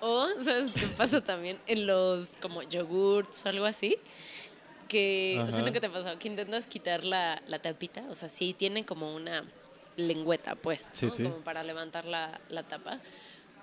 O, 0.00 0.26
¿sabes 0.44 0.72
qué 0.74 0.86
pasa 0.88 1.20
también? 1.22 1.58
En 1.66 1.86
los 1.86 2.36
como 2.38 2.62
yogurts 2.62 3.44
o 3.46 3.48
algo 3.48 3.64
así. 3.66 3.96
Que, 4.88 5.36
o 5.42 5.46
sea, 5.48 5.56
Ajá. 5.56 5.66
lo 5.66 5.72
que 5.72 5.80
te 5.80 5.90
pasa, 5.90 6.16
que 6.18 6.28
intentas 6.28 6.66
quitar 6.66 7.04
la, 7.04 7.42
la 7.48 7.58
tapita. 7.60 8.04
O 8.10 8.14
sea, 8.14 8.28
sí 8.28 8.54
tiene 8.54 8.84
como 8.86 9.14
una 9.14 9.44
lengüeta, 9.96 10.54
pues, 10.54 10.90
Sí, 10.92 11.06
¿no? 11.06 11.10
sí. 11.12 11.22
Como 11.24 11.36
para 11.38 11.62
levantar 11.64 12.04
la, 12.04 12.40
la 12.50 12.62
tapa. 12.62 13.00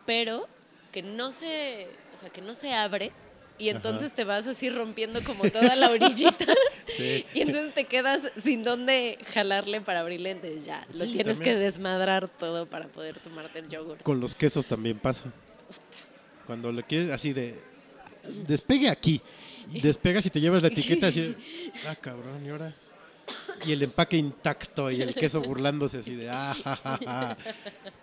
Pero 0.06 0.48
que 0.91 1.02
no 1.02 1.32
se, 1.32 1.88
o 2.14 2.18
sea, 2.18 2.30
que 2.30 2.41
no 2.41 2.56
se 2.56 2.74
abre. 2.74 3.11
Y 3.64 3.69
entonces 3.69 4.11
te 4.14 4.23
vas 4.26 4.45
así 4.45 4.69
rompiendo 4.69 5.23
como 5.23 5.49
toda 5.49 5.76
la 5.76 5.90
orillita. 5.90 6.45
Sí. 6.85 7.26
Y 7.34 7.41
entonces 7.41 7.73
te 7.73 7.85
quedas 7.85 8.22
sin 8.38 8.61
dónde 8.61 9.18
jalarle 9.34 9.80
para 9.81 10.02
abrirle. 10.02 10.31
Entonces 10.31 10.65
ya, 10.65 10.85
lo 10.94 11.06
Sí, 11.06 11.14
tienes 11.14 11.38
también. 11.38 11.56
que 11.57 11.64
desmadrar 11.64 12.27
todo 12.27 12.65
para 12.68 12.88
poder 12.88 13.18
tomarte 13.19 13.60
el 13.60 13.69
yogur. 13.69 13.98
Con 14.03 14.19
los 14.19 14.35
quesos 14.35 14.68
también 14.68 14.99
pasa. 14.99 15.31
Cuando 16.45 16.72
le 16.73 16.84
quieres 16.84 17.10
así 17.10 17.31
de 17.31 17.57
despegue 18.48 18.90
aquí. 18.90 19.22
Despegas 19.81 20.26
y 20.26 20.30
te 20.30 20.41
llevas 20.41 20.61
la 20.61 20.68
etiqueta 20.68 21.07
así 21.07 21.22
de, 21.22 21.35
ah, 21.88 21.95
cabrón, 21.95 22.45
y 22.45 22.49
ahora. 22.49 22.76
Y 23.66 23.72
el 23.72 23.84
empaque 23.84 24.18
intacto 24.18 24.92
y 24.92 25.02
el 25.02 25.14
queso 25.16 25.42
burlándose 25.42 26.00
así 26.00 26.16
de, 26.16 26.30
ah, 26.30 26.56
ja, 26.64 26.76
ja, 26.76 27.00
ja. 27.06 27.38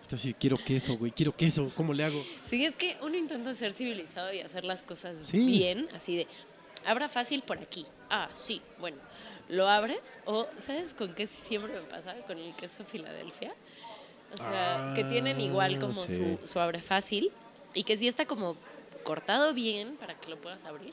Entonces, 0.03 0.35
quiero 0.39 0.57
queso, 0.59 0.97
güey, 0.97 1.13
quiero 1.13 1.35
queso, 1.37 1.71
¿cómo 1.77 1.93
le 1.93 2.05
hago? 2.05 2.25
Sí, 2.49 2.65
es 2.65 2.75
que 2.77 2.97
uno 3.03 3.17
intenta 3.17 3.55
ser 3.55 3.73
civilizado 3.73 4.33
y 4.33 4.41
hacer 4.41 4.65
las 4.65 4.83
cosas 4.83 5.17
Sí. 5.27 5.39
bien, 5.45 5.89
así 5.95 6.17
de, 6.17 6.27
abra 6.87 7.09
fácil 7.09 7.43
por 7.43 7.59
aquí. 7.59 7.87
Ah, 8.09 8.29
sí, 8.35 8.61
bueno, 8.79 8.97
lo 9.49 9.69
abres 9.69 10.01
o, 10.25 10.47
¿sabes 10.61 10.95
con 10.95 11.15
qué 11.15 11.27
siempre 11.27 11.73
me 11.75 11.81
pasa? 11.83 12.15
Con 12.27 12.39
el 12.39 12.55
queso 12.55 12.85
Filadelfia. 12.85 13.53
O 14.33 14.37
sea, 14.37 14.93
que 14.95 15.03
tienen 15.05 15.41
igual 15.41 15.79
como 15.81 16.01
Ah, 16.03 16.07
sí. 16.07 16.15
su, 16.41 16.47
su 16.47 16.61
abre 16.61 16.81
fácil 16.81 17.33
y 17.75 17.83
que 17.83 17.97
sí 17.97 18.07
está 18.07 18.27
como 18.27 18.57
cortado 19.03 19.53
bien 19.55 19.97
para 19.97 20.15
que 20.15 20.29
lo 20.29 20.37
puedas 20.41 20.65
abrir, 20.65 20.93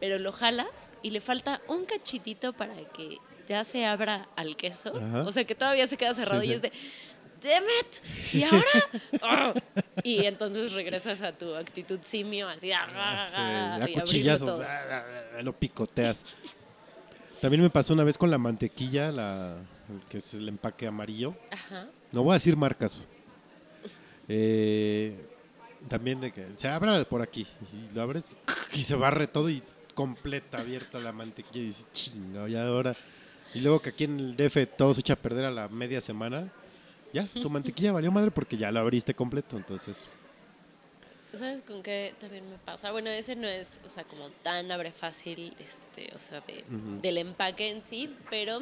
pero 0.00 0.18
lo 0.18 0.32
jalas 0.32 0.90
y 1.02 1.10
le 1.10 1.20
falta 1.20 1.60
un 1.68 1.84
cachitito 1.84 2.52
para 2.54 2.74
que 2.74 3.18
ya 3.48 3.64
se 3.64 3.84
abra 3.84 4.28
al 4.36 4.56
queso. 4.56 4.92
Ajá. 4.96 5.22
O 5.24 5.32
sea, 5.32 5.44
que 5.44 5.54
todavía 5.54 5.86
se 5.86 5.96
queda 5.96 6.14
cerrado 6.14 6.40
Sí, 6.42 6.48
y 6.48 6.50
sí. 6.50 6.54
es 6.54 6.62
de, 6.62 6.72
damn 7.42 7.64
it, 7.64 8.34
¿y 8.34 8.42
ahora? 8.44 8.64
Ah. 9.22 9.54
Y 10.02 10.24
entonces 10.24 10.72
regresas 10.72 11.20
a 11.22 11.32
tu 11.32 11.54
actitud 11.54 12.00
simio, 12.02 12.48
así, 12.48 12.72
ah, 12.72 12.86
ah, 12.94 13.26
Sí, 13.28 13.34
ah, 13.36 13.74
a 13.74 13.78
y 13.78 13.80
abrirlo 13.82 14.02
cuchillazos, 14.02 14.66
lo 15.42 15.52
picoteas. 15.52 16.24
También 17.40 17.62
me 17.62 17.70
pasó 17.70 17.92
una 17.92 18.04
vez 18.04 18.16
con 18.16 18.30
la 18.30 18.38
mantequilla, 18.38 19.10
la, 19.10 19.56
que 20.08 20.18
es 20.18 20.34
el 20.34 20.48
empaque 20.48 20.86
amarillo. 20.86 21.34
Ajá. 21.50 21.88
No 22.12 22.22
voy 22.22 22.32
a 22.32 22.34
decir 22.34 22.56
marcas. 22.56 22.96
Eh, 24.28 25.16
también 25.88 26.20
de 26.20 26.32
que 26.32 26.46
se 26.56 26.68
abra 26.68 27.04
por 27.04 27.22
aquí 27.22 27.46
y 27.72 27.94
lo 27.94 28.02
abres 28.02 28.36
y 28.72 28.84
se 28.84 28.94
barre 28.94 29.26
todo 29.26 29.50
y 29.50 29.62
completa 29.94 30.58
abierta 30.58 30.98
la 31.00 31.12
mantequilla 31.12 31.64
y 31.64 31.66
dices, 31.66 31.88
chinga, 31.92 32.48
ya 32.48 32.66
ahora. 32.66 32.92
Y 33.54 33.60
luego 33.60 33.80
que 33.80 33.90
aquí 33.90 34.04
en 34.04 34.18
el 34.18 34.36
DF 34.36 34.66
todo 34.76 34.94
se 34.94 35.00
echa 35.00 35.12
a 35.14 35.16
perder 35.16 35.44
a 35.44 35.50
la 35.50 35.68
media 35.68 36.00
semana. 36.00 36.50
Ya, 37.12 37.26
tu 37.26 37.50
mantequilla 37.50 37.92
valió 37.92 38.10
madre 38.10 38.30
porque 38.30 38.56
ya 38.56 38.70
lo 38.70 38.80
abriste 38.80 39.12
completo, 39.14 39.56
entonces. 39.58 40.08
¿Sabes 41.36 41.62
con 41.62 41.82
qué 41.82 42.14
también 42.20 42.48
me 42.50 42.58
pasa? 42.58 42.90
Bueno, 42.92 43.08
ese 43.08 43.36
no 43.36 43.48
es, 43.48 43.80
o 43.84 43.88
sea, 43.88 44.04
como 44.04 44.28
tan 44.42 44.70
abre 44.70 44.92
fácil, 44.92 45.54
este, 45.58 46.14
o 46.14 46.18
sea, 46.18 46.40
de- 46.42 46.64
del 47.00 47.16
empaque 47.18 47.70
en 47.70 47.82
sí, 47.82 48.14
pero 48.28 48.60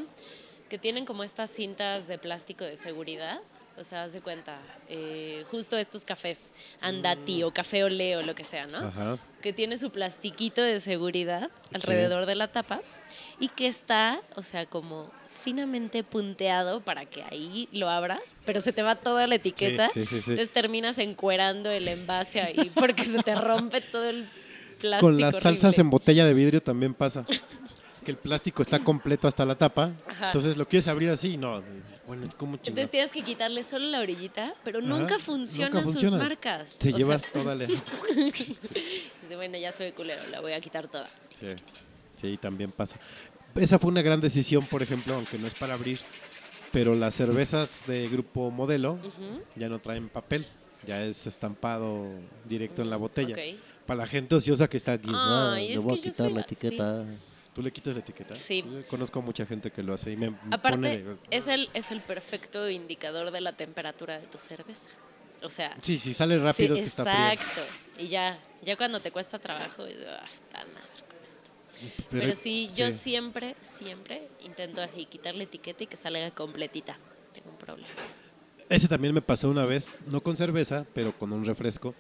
que 0.69 0.79
tienen 0.79 1.05
como 1.05 1.25
estas 1.25 1.51
cintas 1.51 2.07
de 2.07 2.19
plástico 2.19 2.65
de 2.65 2.77
seguridad. 2.77 3.41
O 3.77 3.83
sea, 3.85 4.05
haz 4.05 4.13
de 4.13 4.21
cuenta, 4.21 4.59
eh, 4.89 5.45
justo 5.51 5.77
estos 5.79 6.05
cafés 6.05 6.53
Andati 6.81 7.43
o 7.45 7.53
Café 7.53 7.83
Olé 7.83 8.17
o 8.17 8.23
lo 8.23 8.35
que 8.35 8.45
sea, 8.45 8.67
¿no? 8.67 8.79
Ajá. 8.79 9.19
que 9.41 9.53
tiene 9.55 9.79
su 9.79 9.91
plastiquito 9.91 10.61
de 10.61 10.81
seguridad 10.81 11.51
alrededor 11.73 12.27
de 12.27 12.35
la 12.35 12.53
tapa 12.53 12.81
y 13.41 13.49
que 13.49 13.67
está, 13.67 14.21
o 14.37 14.43
sea, 14.43 14.67
como 14.67 15.11
finamente 15.43 16.05
punteado 16.05 16.81
para 16.83 17.07
que 17.07 17.23
ahí 17.25 17.69
lo 17.73 17.89
abras, 17.89 18.21
pero 18.45 18.61
se 18.61 18.73
te 18.73 18.83
va 18.83 18.95
toda 18.95 19.27
la 19.27 19.37
etiqueta. 19.37 19.89
Sí, 19.89 20.07
sí, 20.07 20.23
sí. 20.23 20.31
Entonces 20.31 20.53
terminas 20.53 20.99
encuerando 20.99 21.71
el 21.71 21.89
envase 21.89 22.41
ahí 22.41 22.71
porque 22.75 23.05
se 23.05 23.23
te 23.23 23.35
rompe 23.35 23.81
todo 23.81 24.05
el 24.05 24.29
plástico. 24.79 25.07
Con 25.07 25.21
las 25.21 25.41
salsas 25.41 25.79
en 25.79 25.91
botella 25.91 26.25
de 26.27 26.35
vidrio 26.35 26.63
también 26.63 26.95
pasa. 26.95 27.25
que 28.05 28.11
el 28.11 28.17
plástico 28.17 28.63
está 28.63 28.79
completo 28.81 29.29
hasta 29.29 29.45
la 29.45 29.55
tapa. 29.55 29.93
Ajá. 30.07 30.27
Entonces 30.27 30.57
lo 30.57 30.67
quieres 30.67 30.89
abrir 30.89 31.11
así, 31.11 31.37
no. 31.37 31.63
Bueno, 32.07 32.29
¿cómo 32.37 32.57
chingado? 32.57 32.69
Entonces 32.83 32.91
tienes 32.91 33.11
que 33.11 33.23
quitarle 33.23 33.63
solo 33.65 33.87
la 33.87 34.01
orillita, 34.01 34.55
pero 34.65 34.79
Ajá, 34.79 34.89
nunca 34.89 35.01
nunca 35.01 35.19
funcionan 35.19 35.83
funciona. 35.85 36.11
sus 36.11 36.19
marcas. 36.19 36.77
Te 36.79 36.89
O 36.89 36.91
sea, 36.91 36.99
llevas 36.99 37.27
toda 37.33 37.55
la. 37.55 37.67
bueno, 39.35 39.59
ya 39.59 39.73
soy 39.73 39.93
culero, 39.93 40.23
la 40.31 40.41
voy 40.41 40.53
a 40.53 40.61
quitar 40.61 40.89
toda. 40.89 41.09
Sí, 41.39 41.49
sí, 42.21 42.37
también 42.39 42.73
pasa. 42.73 42.97
Esa 43.55 43.79
fue 43.79 43.91
una 43.91 44.03
gran 44.03 44.21
decisión, 44.21 44.65
por 44.65 44.83
ejemplo, 44.83 45.15
aunque 45.15 45.39
no 45.39 45.47
es 45.47 45.55
para 45.55 45.75
abrir, 45.75 45.99
pero 46.73 46.95
las 46.95 47.15
cervezas 47.15 47.85
de 47.87 48.09
grupo 48.09 48.51
modelo 48.51 48.99
ya 49.57 49.69
no 49.69 49.79
traen 49.81 50.09
papel, 50.09 50.47
ya 50.87 51.03
es 51.05 51.27
estampado 51.27 52.07
directo 52.45 52.83
en 52.83 52.91
la 52.91 52.97
botella. 52.97 53.37
Para 53.87 53.99
la 53.99 54.07
gente 54.07 54.35
ociosa 54.37 54.69
que 54.69 54.77
está 54.77 54.93
aquí, 54.93 55.11
"Ah, 55.13 55.57
es 55.59 55.71
le 55.71 55.79
voy 55.79 55.99
a 55.99 56.03
quitar 56.03 56.31
la 56.31 56.41
etiqueta. 56.43 57.05
¿Tú 57.53 57.63
le 57.63 57.73
quitas 57.73 57.95
la 57.95 58.01
etiqueta? 58.01 58.37
Sí. 58.37 58.63
Yo 58.65 58.87
conozco 58.87 59.21
mucha 59.21 59.45
gente 59.45 59.73
que 59.73 59.83
lo 59.83 59.95
hace 59.95 60.13
y 60.13 60.17
me 60.17 60.31
me 60.31 60.37
Aparte, 60.53 60.77
pone... 60.77 61.05
es 61.31 61.49
el, 61.49 61.69
es 61.75 61.91
el 61.91 62.01
perfecto 62.01 62.71
indicador 62.71 63.33
de 63.33 63.41
la 63.41 63.55
temperatura 63.57 64.21
de 64.21 64.27
tu 64.29 64.39
cerveza. 64.39 64.89
O 65.43 65.49
sea, 65.49 65.75
Sí, 65.83 65.99
si 65.99 66.15
sale 66.15 66.39
rápido 66.39 66.77
sí, 66.77 66.83
es 66.85 66.95
que 66.95 67.01
está 67.01 67.33
exacto. 67.33 67.63
Y 67.99 68.07
ya, 68.07 68.39
ya 68.63 68.77
cuando 68.77 69.01
te 69.01 69.11
cuesta 69.11 69.39
trabajo, 69.41 69.89
y, 69.89 69.95
ah. 70.07 70.25
Pero- 72.11 72.23
Pero, 72.23 72.35
sí, 72.35 72.69
yo 72.75 72.91
sí. 72.91 72.99
siempre, 72.99 73.57
siempre 73.63 74.29
intento 74.41 74.83
así 74.83 75.07
quitarle 75.07 75.45
etiqueta 75.45 75.85
y 75.85 75.87
que 75.87 75.97
salga 75.97 76.31
completita. 76.33 76.99
Tengo 77.33 77.51
un 77.51 77.57
problema. 77.59 77.89
Ese 78.69 78.87
también 78.89 79.13
me 79.15 79.23
pasó 79.23 79.49
una 79.51 79.65
vez, 79.67 80.01
no 80.11 80.23
con 80.23 80.37
cerveza, 80.37 80.87
pero 80.95 81.17
con 81.19 81.33
un 81.33 81.45
refresco, 81.45 81.95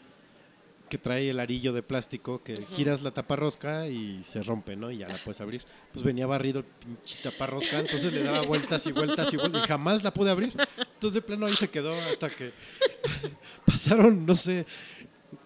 que 0.88 0.98
trae 0.98 1.30
el 1.30 1.38
arillo 1.38 1.72
de 1.72 1.84
plástico, 1.84 2.42
que 2.42 2.66
giras 2.76 3.02
la 3.02 3.12
taparrosca 3.12 3.86
y 3.86 4.24
se 4.24 4.42
rompe, 4.42 4.74
¿no? 4.74 4.90
Y 4.90 4.98
ya 4.98 5.08
la 5.08 5.18
puedes 5.22 5.40
abrir. 5.40 5.62
Pues 5.92 6.04
venía 6.04 6.26
barrido 6.26 6.58
el 6.60 6.64
pinche 6.64 7.16
taparrosca, 7.22 7.78
entonces 7.78 8.12
le 8.12 8.24
daba 8.24 8.42
vueltas 8.42 8.84
y 8.88 8.92
vueltas 8.92 9.32
y 9.32 9.36
vueltas 9.36 9.64
y 9.64 9.68
jamás 9.68 10.02
la 10.02 10.12
pude 10.12 10.32
abrir. 10.32 10.52
Entonces 10.94 11.12
de 11.14 11.22
plano 11.22 11.46
ahí 11.46 11.52
se 11.54 11.70
quedó 11.70 11.94
hasta 12.10 12.28
que 12.28 12.52
pasaron, 13.66 14.26
no 14.26 14.34
sé, 14.34 14.66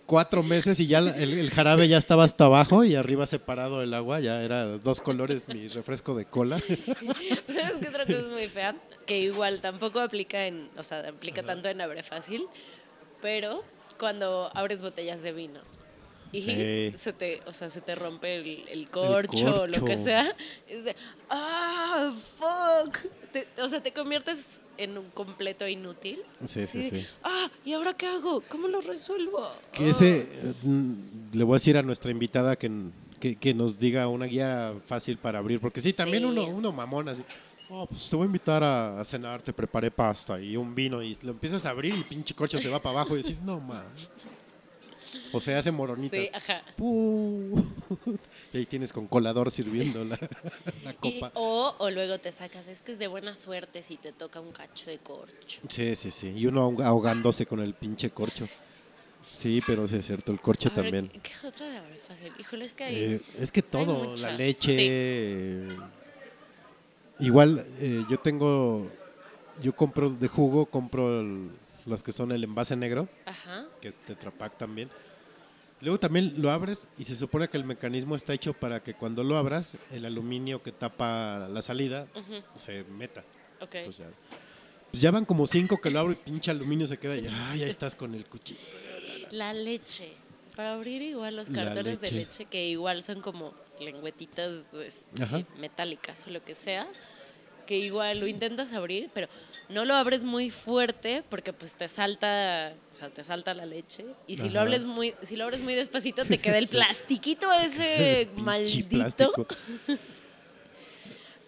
cuatro 0.06 0.42
meses 0.42 0.78
y 0.80 0.86
ya 0.86 0.98
el, 0.98 1.08
el 1.38 1.50
jarabe 1.50 1.88
ya 1.88 1.98
estaba 1.98 2.24
hasta 2.24 2.44
abajo 2.44 2.84
y 2.84 2.94
arriba 2.94 3.26
separado 3.26 3.82
el 3.82 3.94
agua, 3.94 4.20
ya 4.20 4.42
era 4.42 4.64
dos 4.78 5.00
colores 5.00 5.48
mi 5.48 5.66
refresco 5.68 6.14
de 6.14 6.24
cola. 6.26 6.58
¿Sabes 7.48 7.74
qué 7.80 7.88
otra 7.88 8.04
cosa 8.06 8.18
es 8.18 8.26
muy 8.26 8.48
fea? 8.48 8.76
Que 9.06 9.20
igual 9.20 9.60
tampoco 9.60 10.00
aplica 10.00 10.46
en, 10.46 10.68
o 10.76 10.82
sea, 10.82 11.08
aplica 11.08 11.42
tanto 11.42 11.68
en 11.68 11.80
abre 11.80 12.02
fácil, 12.02 12.44
pero 13.22 13.64
cuando 13.98 14.50
abres 14.54 14.82
botellas 14.82 15.22
de 15.22 15.32
vino 15.32 15.60
y 16.32 16.40
Sí. 16.40 16.92
se 16.98 17.12
te, 17.12 17.40
o 17.46 17.52
sea, 17.52 17.70
se 17.70 17.80
te 17.80 17.94
rompe 17.94 18.34
el, 18.36 18.64
el 18.68 18.88
corcho, 18.90 19.54
o 19.62 19.66
lo 19.68 19.84
que 19.84 19.96
sea, 19.96 20.34
es 20.68 20.84
de, 20.84 20.96
ah, 21.30 22.12
fuck. 22.36 22.98
Te- 23.32 23.46
o 23.62 23.68
sea, 23.68 23.80
te 23.80 23.92
conviertes 23.92 24.58
en 24.78 24.98
un 24.98 25.10
completo 25.10 25.66
inútil. 25.68 26.20
Sí, 26.44 26.66
sí, 26.66 26.82
sí. 26.90 27.06
Ah, 27.22 27.48
¿y 27.64 27.72
ahora 27.72 27.94
qué 27.94 28.06
hago? 28.06 28.42
¿Cómo 28.48 28.68
lo 28.68 28.80
resuelvo? 28.80 29.48
Que 29.72 29.90
ese, 29.90 30.20
eh, 30.30 30.52
mm, 30.62 30.92
le 31.32 31.44
voy 31.44 31.54
a 31.54 31.56
decir 31.56 31.76
a 31.76 31.82
nuestra 31.82 32.10
invitada 32.10 32.56
que, 32.56 32.70
que, 33.20 33.36
que 33.36 33.54
nos 33.54 33.78
diga 33.78 34.08
una 34.08 34.26
guía 34.26 34.74
fácil 34.86 35.18
para 35.18 35.38
abrir, 35.38 35.60
porque 35.60 35.80
sí, 35.80 35.92
también 35.92 36.22
Sí. 36.24 36.28
uno, 36.30 36.46
uno 36.46 36.72
mamón 36.72 37.08
así, 37.08 37.22
oh, 37.70 37.86
pues 37.86 38.08
te 38.10 38.16
voy 38.16 38.24
a 38.24 38.26
invitar 38.26 38.62
a, 38.62 39.00
a 39.00 39.04
cenar, 39.04 39.40
te 39.42 39.52
preparé 39.52 39.90
pasta 39.90 40.40
y 40.40 40.56
un 40.56 40.74
vino 40.74 41.02
y 41.02 41.16
lo 41.22 41.30
empiezas 41.30 41.64
a 41.66 41.70
abrir 41.70 41.94
y 41.94 42.02
pinche 42.02 42.34
corcho 42.34 42.58
se 42.58 42.68
va 42.68 42.80
para 42.80 43.00
abajo 43.00 43.14
y 43.16 43.22
decís, 43.22 43.40
no 43.42 43.58
mames. 43.60 44.08
O 45.32 45.40
se 45.40 45.54
hace 45.54 45.70
moronita. 45.72 46.16
Sí, 46.16 46.28
ajá. 46.32 46.62
Y 48.52 48.56
ahí 48.58 48.66
tienes 48.66 48.92
con 48.92 49.06
colador 49.06 49.50
sirviendo 49.50 50.04
la, 50.04 50.18
la 50.84 50.92
Y- 51.02 51.18
copa. 51.20 51.32
o, 51.34 51.74
o 51.78 51.90
luego 51.90 52.18
te 52.18 52.30
sacas, 52.32 52.66
es 52.68 52.80
que 52.80 52.92
es 52.92 52.98
de 52.98 53.06
buena 53.08 53.34
suerte 53.36 53.82
si 53.82 53.96
te 53.96 54.12
toca 54.12 54.40
un 54.40 54.52
cacho 54.52 54.90
de 54.90 54.98
corcho. 54.98 55.60
Sí, 55.68 55.96
sí, 55.96 56.10
sí. 56.10 56.32
Y 56.36 56.46
uno 56.46 56.68
ahog- 56.70 56.84
ahogándose 56.84 57.46
con 57.46 57.60
el 57.60 57.74
pinche 57.74 58.10
corcho. 58.10 58.46
Sí, 59.36 59.60
pero 59.66 59.88
sí 59.88 59.96
es 59.96 60.06
cierto, 60.06 60.30
el 60.32 60.40
corcho 60.40 60.68
ver, 60.70 60.74
también. 60.84 61.08
¿qué, 61.08 61.20
qué 61.20 61.46
otra 61.46 61.66
de 61.68 61.80
fácil? 62.06 62.32
Híjole, 62.38 62.64
es 62.66 62.72
que 62.72 62.84
hay... 62.84 62.96
Eh, 62.96 63.20
es 63.40 63.50
que 63.50 63.62
todo, 63.62 64.14
la 64.16 64.30
leche. 64.32 64.76
sí. 64.76 64.86
eh, 64.88 65.68
Igual, 67.20 67.64
eh, 67.78 68.04
yo 68.10 68.18
tengo, 68.18 68.88
yo 69.62 69.74
compro 69.74 70.10
de 70.10 70.26
jugo, 70.28 70.66
compro 70.66 71.20
el- 71.20 71.50
los 71.86 72.02
que 72.02 72.12
son 72.12 72.32
el 72.32 72.44
envase 72.44 72.76
negro, 72.76 73.08
Ajá. 73.26 73.66
que 73.80 73.88
es 73.88 74.00
Tetra 74.00 74.30
Pak 74.30 74.56
también. 74.58 74.88
Luego 75.80 75.98
también 75.98 76.34
lo 76.40 76.50
abres 76.50 76.88
y 76.96 77.04
se 77.04 77.14
supone 77.16 77.48
que 77.48 77.56
el 77.58 77.64
mecanismo 77.64 78.16
está 78.16 78.32
hecho 78.32 78.54
para 78.54 78.82
que 78.82 78.94
cuando 78.94 79.22
lo 79.22 79.36
abras, 79.36 79.76
el 79.90 80.04
aluminio 80.06 80.62
que 80.62 80.72
tapa 80.72 81.46
la 81.50 81.60
salida 81.62 82.06
ujú, 82.14 82.42
se 82.54 82.84
meta. 82.84 83.22
Ok. 83.60 83.76
Pues 83.84 83.98
ya, 83.98 84.06
pues 84.90 85.00
ya 85.02 85.10
van 85.10 85.24
como 85.24 85.46
cinco 85.46 85.80
que 85.80 85.90
lo 85.90 85.98
abro 86.00 86.12
y 86.12 86.16
pinche 86.16 86.50
aluminio 86.50 86.86
se 86.86 86.96
queda 86.96 87.16
y 87.16 87.26
ay, 87.30 87.60
ya 87.60 87.66
estás 87.66 87.94
con 87.94 88.14
el 88.14 88.24
cuchillo. 88.26 88.60
La 89.30 89.52
leche. 89.52 90.12
Para 90.56 90.74
abrir 90.74 91.02
igual 91.02 91.34
los 91.34 91.50
cartones 91.50 92.00
de 92.00 92.10
leche. 92.12 92.26
leche, 92.30 92.44
que 92.46 92.68
igual 92.68 93.02
son 93.02 93.20
como 93.20 93.52
lengüetitas 93.80 94.60
Ajá. 95.20 95.42
metálicas 95.58 96.24
o 96.28 96.30
lo 96.30 96.44
que 96.44 96.54
sea, 96.54 96.86
que 97.64 97.78
igual 97.78 98.20
lo 98.20 98.26
intentas 98.26 98.72
abrir, 98.72 99.10
pero 99.12 99.28
no 99.68 99.84
lo 99.84 99.94
abres 99.94 100.24
muy 100.24 100.50
fuerte 100.50 101.22
porque 101.28 101.52
pues 101.52 101.74
te 101.74 101.88
salta, 101.88 102.74
o 102.92 102.94
sea, 102.94 103.10
te 103.10 103.24
salta 103.24 103.54
la 103.54 103.66
leche. 103.66 104.04
Y 104.26 104.36
si 104.36 104.48
lo 104.48 104.60
abres 104.60 104.84
muy, 104.84 105.14
si 105.22 105.36
lo 105.36 105.44
abres 105.44 105.62
muy 105.62 105.74
despacito, 105.74 106.24
te 106.24 106.38
queda 106.38 106.58
el 106.58 106.68
plastiquito 106.68 107.52
ese 107.52 108.28
maldito. 108.36 108.88
plástico. 108.88 109.46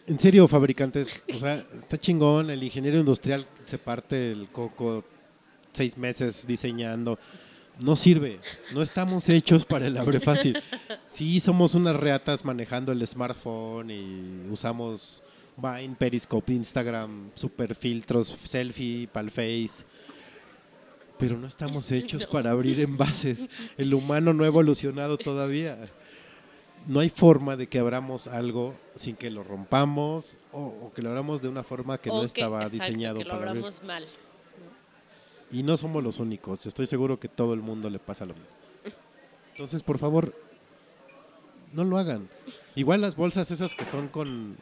En 0.09 0.21
serio, 0.21 0.47
fabricantes, 0.47 1.21
o 1.35 1.37
sea, 1.37 1.67
está 1.77 1.99
chingón, 1.99 2.49
el 2.51 2.63
ingeniero 2.63 2.97
industrial 2.97 3.45
se 3.65 3.77
parte 3.77 4.31
el 4.31 4.47
coco 4.53 5.05
seis 5.73 5.97
meses 5.97 6.47
diseñando. 6.47 7.19
No 7.81 7.97
sirve, 7.97 8.39
no 8.73 8.83
estamos 8.83 9.29
hechos 9.29 9.65
para 9.65 9.89
el 9.89 9.97
abre 9.97 10.21
fácil. 10.21 10.63
Sí, 11.09 11.39
somos 11.41 11.75
unas 11.75 11.95
reatas 11.97 12.45
manejando 12.45 12.93
el 12.93 13.05
smartphone 13.07 13.91
y 13.91 14.51
usamos 14.51 15.23
Vine, 15.57 15.97
Periscope, 15.97 16.53
Instagram, 16.53 17.31
super 17.35 17.75
filtros, 17.75 18.29
selfie, 18.45 19.09
pal 19.09 19.31
face. 19.31 19.85
Pero 21.19 21.39
no 21.39 21.47
estamos 21.47 21.91
hechos 21.93 22.27
para 22.27 22.51
abrir 22.51 22.81
envases. 22.81 23.49
El 23.79 23.95
humano 23.95 24.35
no 24.35 24.45
ha 24.45 24.49
evolucionado 24.49 25.17
todavía 25.17 25.91
no 26.87 27.01
hay 27.01 27.11
forma 27.11 27.57
de 27.57 27.67
que 27.67 27.79
abramos 27.79 28.27
algo 28.29 28.75
sin 28.95 29.17
que 29.17 29.31
lo 29.31 29.43
rompamos 29.43 30.39
o, 30.53 30.61
o 30.61 30.93
que 30.95 31.03
lo 31.03 31.11
abramos 31.11 31.43
de 31.43 31.49
una 31.49 31.63
forma 31.63 31.99
que 31.99 32.11
O 32.11 32.19
no 32.19 32.23
estaba 32.23 32.63
exacto, 32.63 32.85
diseñado 32.85 33.19
que 33.19 33.25
lo 33.25 33.31
para 33.31 33.51
abrir. 33.51 33.65
abramos 33.65 33.83
mal. 33.83 34.07
Y 35.51 35.63
no 35.63 35.77
somos 35.77 36.03
los 36.03 36.19
únicos, 36.19 36.67
estoy 36.67 36.87
seguro 36.87 37.19
que 37.21 37.29
todo 37.29 37.55
el 37.55 37.61
mundo 37.61 37.91
le 37.91 37.99
pasa 37.99 38.25
lo 38.25 38.35
mismo. 38.35 38.49
Entonces, 39.53 39.83
por 39.83 39.99
favor, 39.99 40.35
no 41.73 41.85
lo 41.85 41.99
hagan. 41.99 42.29
Igual 42.75 43.01
las 43.01 43.17
bolsas 43.17 43.51
esas 43.51 43.75
que 43.75 43.85
son 43.85 44.09
con... 44.09 44.57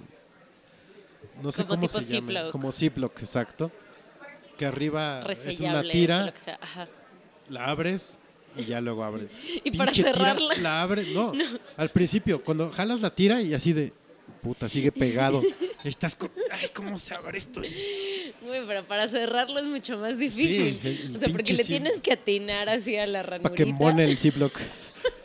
No 1.43 1.53
sé 1.53 1.63
Como 1.65 1.75
cómo 1.77 1.87
tipo 1.89 2.01
se 2.01 2.15
llama. 2.15 2.51
Como 2.51 2.73
Ziploc, 2.73 3.19
exacto. 3.21 3.71
Que 4.59 4.67
arriba 4.67 5.23
es 5.45 5.61
una 5.61 5.83
tira. 5.83 6.33
Ajá. 6.61 6.89
la 7.49 7.67
abres 7.67 8.19
y 8.57 8.65
ya 8.65 8.81
luego 8.81 9.03
abres. 9.05 9.27
Y 9.65 9.77
para 9.77 9.91
tira, 9.93 10.13
cerrarla. 10.13 10.55
la 10.57 10.83
abres, 10.83 11.09
no, 11.15 11.33
al 11.77 11.89
principio, 11.89 12.43
cuando 12.45 12.71
jalas 12.71 13.01
la 13.01 13.11
tira 13.15 13.43
y 13.43 13.53
así 13.53 13.73
de, 13.73 13.93
puta, 14.43 14.69
sigue 14.69 14.93
pegado. 14.93 15.43
Estás 15.85 16.15
con, 16.17 16.31
ay, 16.51 16.69
¿cómo 16.73 16.97
se 16.97 17.15
abre 17.15 17.37
esto? 17.39 17.61
Güey, 17.61 18.67
pero 18.67 18.85
para 18.85 19.07
cerrarlo 19.09 19.59
es 19.59 19.67
mucho 19.67 19.99
más 19.99 20.19
difícil. 20.19 20.81
el- 20.83 20.87
el 21.11 21.17
o 21.17 21.19
sea, 21.19 21.29
porque 21.31 21.53
le 21.53 21.65
tienes 21.65 22.01
que 22.01 22.13
atinar 22.13 22.69
así 22.71 22.97
a 22.97 23.07
la 23.07 23.23
ranurita. 23.23 23.43
Para 23.51 23.55
que 23.55 23.65
embone 23.65 24.05
el 24.05 24.17
Ziploc. 24.17 24.59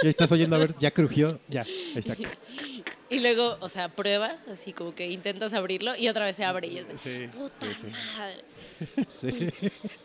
Y 0.02 0.08
ahí 0.08 0.10
estás 0.10 0.30
oyendo, 0.34 0.56
a 0.58 0.60
ver, 0.60 0.76
ya 0.80 0.92
crujió, 0.92 1.40
ya, 1.48 1.62
ahí 1.62 1.94
está. 1.96 2.18
Y 3.10 3.20
luego, 3.20 3.58
o 3.60 3.70
sea, 3.70 3.90
pruebas, 3.90 4.46
así 4.52 4.72
como 4.72 4.94
que 4.94 5.08
intentas 5.10 5.54
abrirlo 5.54 5.96
y 5.96 6.08
otra 6.10 6.26
vez 6.26 6.36
se 6.36 6.46
abre 6.46 6.68
y 6.68 6.78
es 6.78 6.88
de, 6.88 6.98
Sí, 6.98 7.28
puta 7.36 7.66
sí, 7.66 7.74
sí. 7.82 7.88
madre. 8.18 8.44
Sí. 9.10 9.50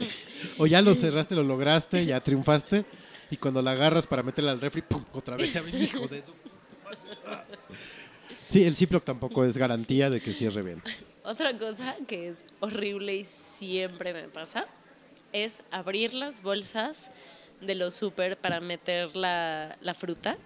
O 0.58 0.66
ya 0.66 0.80
lo 0.82 0.94
cerraste, 0.94 1.34
lo 1.34 1.42
lograste, 1.42 2.04
ya 2.06 2.20
triunfaste. 2.20 2.84
Y 3.30 3.36
cuando 3.36 3.60
la 3.62 3.72
agarras 3.72 4.06
para 4.06 4.22
meterla 4.22 4.52
al 4.52 4.60
refri, 4.60 4.82
¡pum! 4.82 5.04
otra 5.12 5.36
vez 5.36 5.50
se 5.50 5.58
abre. 5.58 5.76
Hijo 5.78 6.06
de 6.08 6.18
eso. 6.18 6.32
Sí, 8.48 8.64
el 8.64 8.76
Ziploc 8.76 9.04
tampoco 9.04 9.44
es 9.44 9.56
garantía 9.56 10.10
de 10.10 10.20
que 10.20 10.32
cierre 10.32 10.62
bien. 10.62 10.82
Otra 11.24 11.52
cosa 11.58 11.96
que 12.06 12.28
es 12.28 12.36
horrible 12.60 13.14
y 13.16 13.26
siempre 13.58 14.12
me 14.12 14.28
pasa 14.28 14.66
es 15.32 15.62
abrir 15.70 16.12
las 16.14 16.42
bolsas 16.42 17.10
de 17.60 17.74
los 17.74 17.94
súper 17.94 18.36
para 18.36 18.60
meter 18.60 19.16
la, 19.16 19.76
la 19.80 19.94
fruta. 19.94 20.36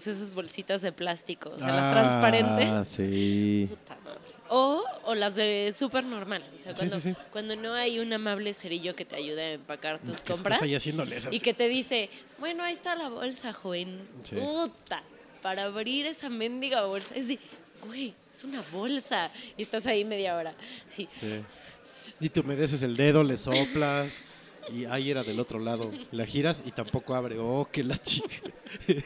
Sea, 0.00 0.12
esas 0.12 0.32
bolsitas 0.34 0.82
de 0.82 0.92
plástico, 0.92 1.50
o 1.50 1.58
sea, 1.58 1.68
las 1.74 1.86
Ah, 1.86 1.90
transparentes. 1.92 2.88
sí. 2.88 3.66
Puta 3.70 3.96
madre. 4.04 4.20
O, 4.48 4.84
o 5.04 5.14
las 5.14 5.34
de 5.34 5.72
súper 5.74 6.04
normal. 6.04 6.44
O 6.54 6.58
sea, 6.58 6.72
Sí, 6.72 6.76
cuando, 6.78 7.00
sí, 7.00 7.10
sí. 7.12 7.16
cuando 7.32 7.56
no 7.56 7.72
hay 7.74 7.98
un 7.98 8.12
amable 8.12 8.52
cerillo 8.54 8.94
que 8.94 9.04
te 9.04 9.16
ayude 9.16 9.42
a 9.42 9.52
empacar 9.54 9.98
tus 10.00 10.22
Que 10.22 10.32
compras 10.32 10.56
Estás 10.56 10.68
ahí 10.68 10.74
haciéndole 10.74 11.16
esas. 11.16 11.32
y 11.34 11.40
que 11.40 11.54
te 11.54 11.68
dice, 11.68 12.10
bueno, 12.38 12.62
ahí 12.62 12.74
está 12.74 12.94
la 12.94 13.08
bolsa, 13.08 13.52
joven. 13.52 14.00
Sí. 14.22 14.36
Puta, 14.36 15.02
para 15.40 15.64
abrir 15.64 16.06
esa 16.06 16.28
mendiga 16.28 16.84
bolsa. 16.84 17.14
Es 17.14 17.28
de, 17.28 17.38
güey, 17.86 18.14
es 18.30 18.44
una 18.44 18.62
bolsa. 18.72 19.30
Y 19.56 19.62
estás 19.62 19.86
ahí 19.86 20.04
media 20.04 20.36
hora. 20.36 20.54
Sí. 20.88 21.08
Sí. 21.18 21.40
Y 22.20 22.28
te 22.28 22.40
humedeces 22.40 22.82
el 22.82 22.94
dedo, 22.96 23.24
le 23.24 23.36
soplas. 23.38 24.20
Y 24.70 24.84
ahí 24.84 25.10
era 25.10 25.22
del 25.22 25.40
otro 25.40 25.58
lado. 25.58 25.90
La 26.10 26.26
giras 26.26 26.62
y 26.66 26.70
tampoco 26.70 27.14
abre. 27.14 27.36
Oh, 27.38 27.68
qué 27.70 27.82
la 27.84 27.98
chica. 27.98 28.28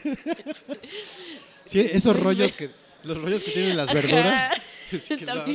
Sí, 1.65 1.81
esos 1.81 2.17
rollos 2.17 2.53
que. 2.53 2.69
Los 3.03 3.21
rollos 3.21 3.43
que 3.43 3.51
tienen 3.51 3.75
las 3.75 3.93
verduras. 3.93 4.51
Es 4.91 5.09
que 5.09 5.25
la-. 5.25 5.45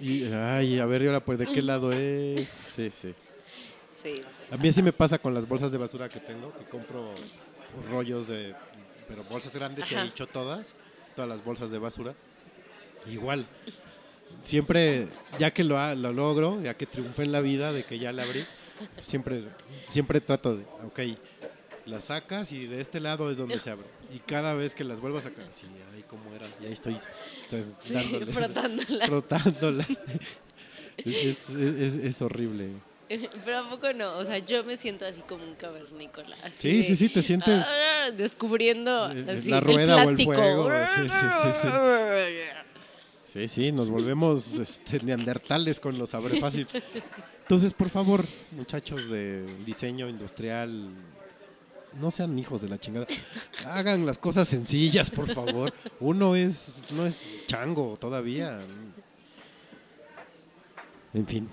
Y, 0.00 0.24
ay, 0.32 0.78
a 0.78 0.86
ver, 0.86 1.02
¿y 1.02 1.06
ahora 1.06 1.24
pues 1.24 1.38
de 1.38 1.46
qué 1.46 1.62
lado 1.62 1.92
es? 1.92 2.46
Sí, 2.74 2.92
sí. 3.00 3.14
Sí. 4.02 4.20
A 4.50 4.58
mí 4.58 4.70
sí 4.70 4.82
me 4.82 4.92
pasa 4.92 5.18
con 5.18 5.32
las 5.32 5.48
bolsas 5.48 5.72
de 5.72 5.78
basura 5.78 6.10
que 6.10 6.20
tengo, 6.20 6.52
que 6.58 6.64
compro 6.66 7.14
rollos 7.90 8.28
de, 8.28 8.54
pero 9.08 9.24
bolsas 9.24 9.54
grandes 9.56 9.90
y 9.90 9.94
he 9.94 10.02
dicho 10.02 10.26
todas, 10.26 10.74
todas 11.16 11.28
las 11.28 11.42
bolsas 11.42 11.70
de 11.70 11.78
basura. 11.78 12.14
Igual, 13.10 13.46
siempre, 14.42 15.08
ya 15.38 15.52
que 15.52 15.64
lo, 15.64 15.94
lo 15.94 16.12
logro, 16.12 16.60
ya 16.62 16.74
que 16.74 16.86
triunfé 16.86 17.22
en 17.22 17.32
la 17.32 17.40
vida, 17.40 17.72
de 17.72 17.84
que 17.84 17.98
ya 17.98 18.12
la 18.12 18.24
abrí, 18.24 18.44
siempre, 19.00 19.44
siempre 19.88 20.20
trato 20.20 20.56
de, 20.56 20.64
ok, 20.84 21.00
las 21.86 22.04
sacas 22.04 22.50
y 22.52 22.60
de 22.66 22.80
este 22.80 22.98
lado 23.00 23.30
es 23.30 23.36
donde 23.36 23.58
se 23.60 23.70
abre. 23.70 23.86
Y 24.14 24.18
cada 24.20 24.54
vez 24.54 24.74
que 24.74 24.84
las 24.84 25.00
vuelvo 25.00 25.18
a 25.18 25.20
sacar, 25.20 25.44
sí, 25.50 25.66
ahí 25.94 26.02
como 26.02 26.34
eran, 26.34 26.50
y 26.62 26.66
ahí 26.66 26.72
estoy, 26.72 26.94
estoy 26.94 27.64
dándoles, 27.92 28.34
frotándolas. 28.34 29.08
frotándolas. 29.08 29.86
Es, 30.96 31.50
es- 31.50 31.50
es- 31.50 31.94
es 31.96 32.22
horrible. 32.22 32.68
Pero 33.44 33.58
a 33.58 33.68
poco 33.68 33.92
no, 33.92 34.16
o 34.16 34.24
sea, 34.24 34.38
yo 34.38 34.62
me 34.62 34.76
siento 34.76 35.04
así 35.04 35.22
como 35.22 35.42
un 35.44 35.56
cavernícola. 35.56 36.36
Así 36.44 36.54
Sí, 36.70 36.76
de, 36.78 36.82
sí, 36.84 36.96
sí, 36.96 37.08
te 37.08 37.20
sientes- 37.20 37.66
ah, 37.66 38.10
descubriendo 38.16 39.02
así, 39.04 39.50
la 39.50 39.60
rueda 39.60 40.04
o 40.04 40.10
el 40.10 40.24
fuego, 40.24 40.70
sí, 40.94 41.08
sí, 41.08 41.48
sí, 41.62 41.68
Sí, 43.34 43.48
sí, 43.48 43.72
nos 43.72 43.90
volvemos 43.90 44.54
este, 44.60 45.00
neandertales 45.00 45.80
con 45.80 45.98
los 45.98 46.14
abre 46.14 46.40
fácil. 46.40 46.66
Entonces, 47.42 47.74
por 47.74 47.90
favor, 47.90 48.24
muchachos 48.52 49.10
de 49.10 49.44
diseño 49.66 50.08
industrial, 50.08 50.88
no 52.00 52.10
sean 52.10 52.38
hijos 52.38 52.62
de 52.62 52.68
la 52.68 52.78
chingada. 52.78 53.06
Hagan 53.66 54.06
las 54.06 54.18
cosas 54.18 54.48
sencillas, 54.48 55.10
por 55.10 55.32
favor. 55.34 55.72
Uno 56.00 56.36
es 56.36 56.84
no 56.96 57.04
es 57.04 57.28
chango 57.46 57.96
todavía. 57.96 58.60
En 61.12 61.26
fin. 61.26 61.48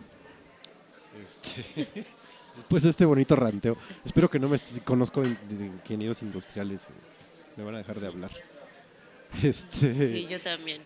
Este, 1.24 2.06
después 2.56 2.84
de 2.84 2.90
este 2.92 3.06
bonito 3.06 3.36
ranteo, 3.36 3.76
espero 4.06 4.30
que 4.30 4.40
no 4.40 4.48
me 4.50 4.60
conozco 4.86 5.24
ingenieros 5.26 6.22
industriales. 6.22 6.84
eh, 6.84 6.88
Me 7.58 7.64
van 7.64 7.76
a 7.76 7.78
dejar 7.80 8.00
de 8.00 8.08
hablar. 8.08 8.32
Este, 9.44 9.94
Sí, 9.94 10.28
yo 10.28 10.42
también. 10.42 10.82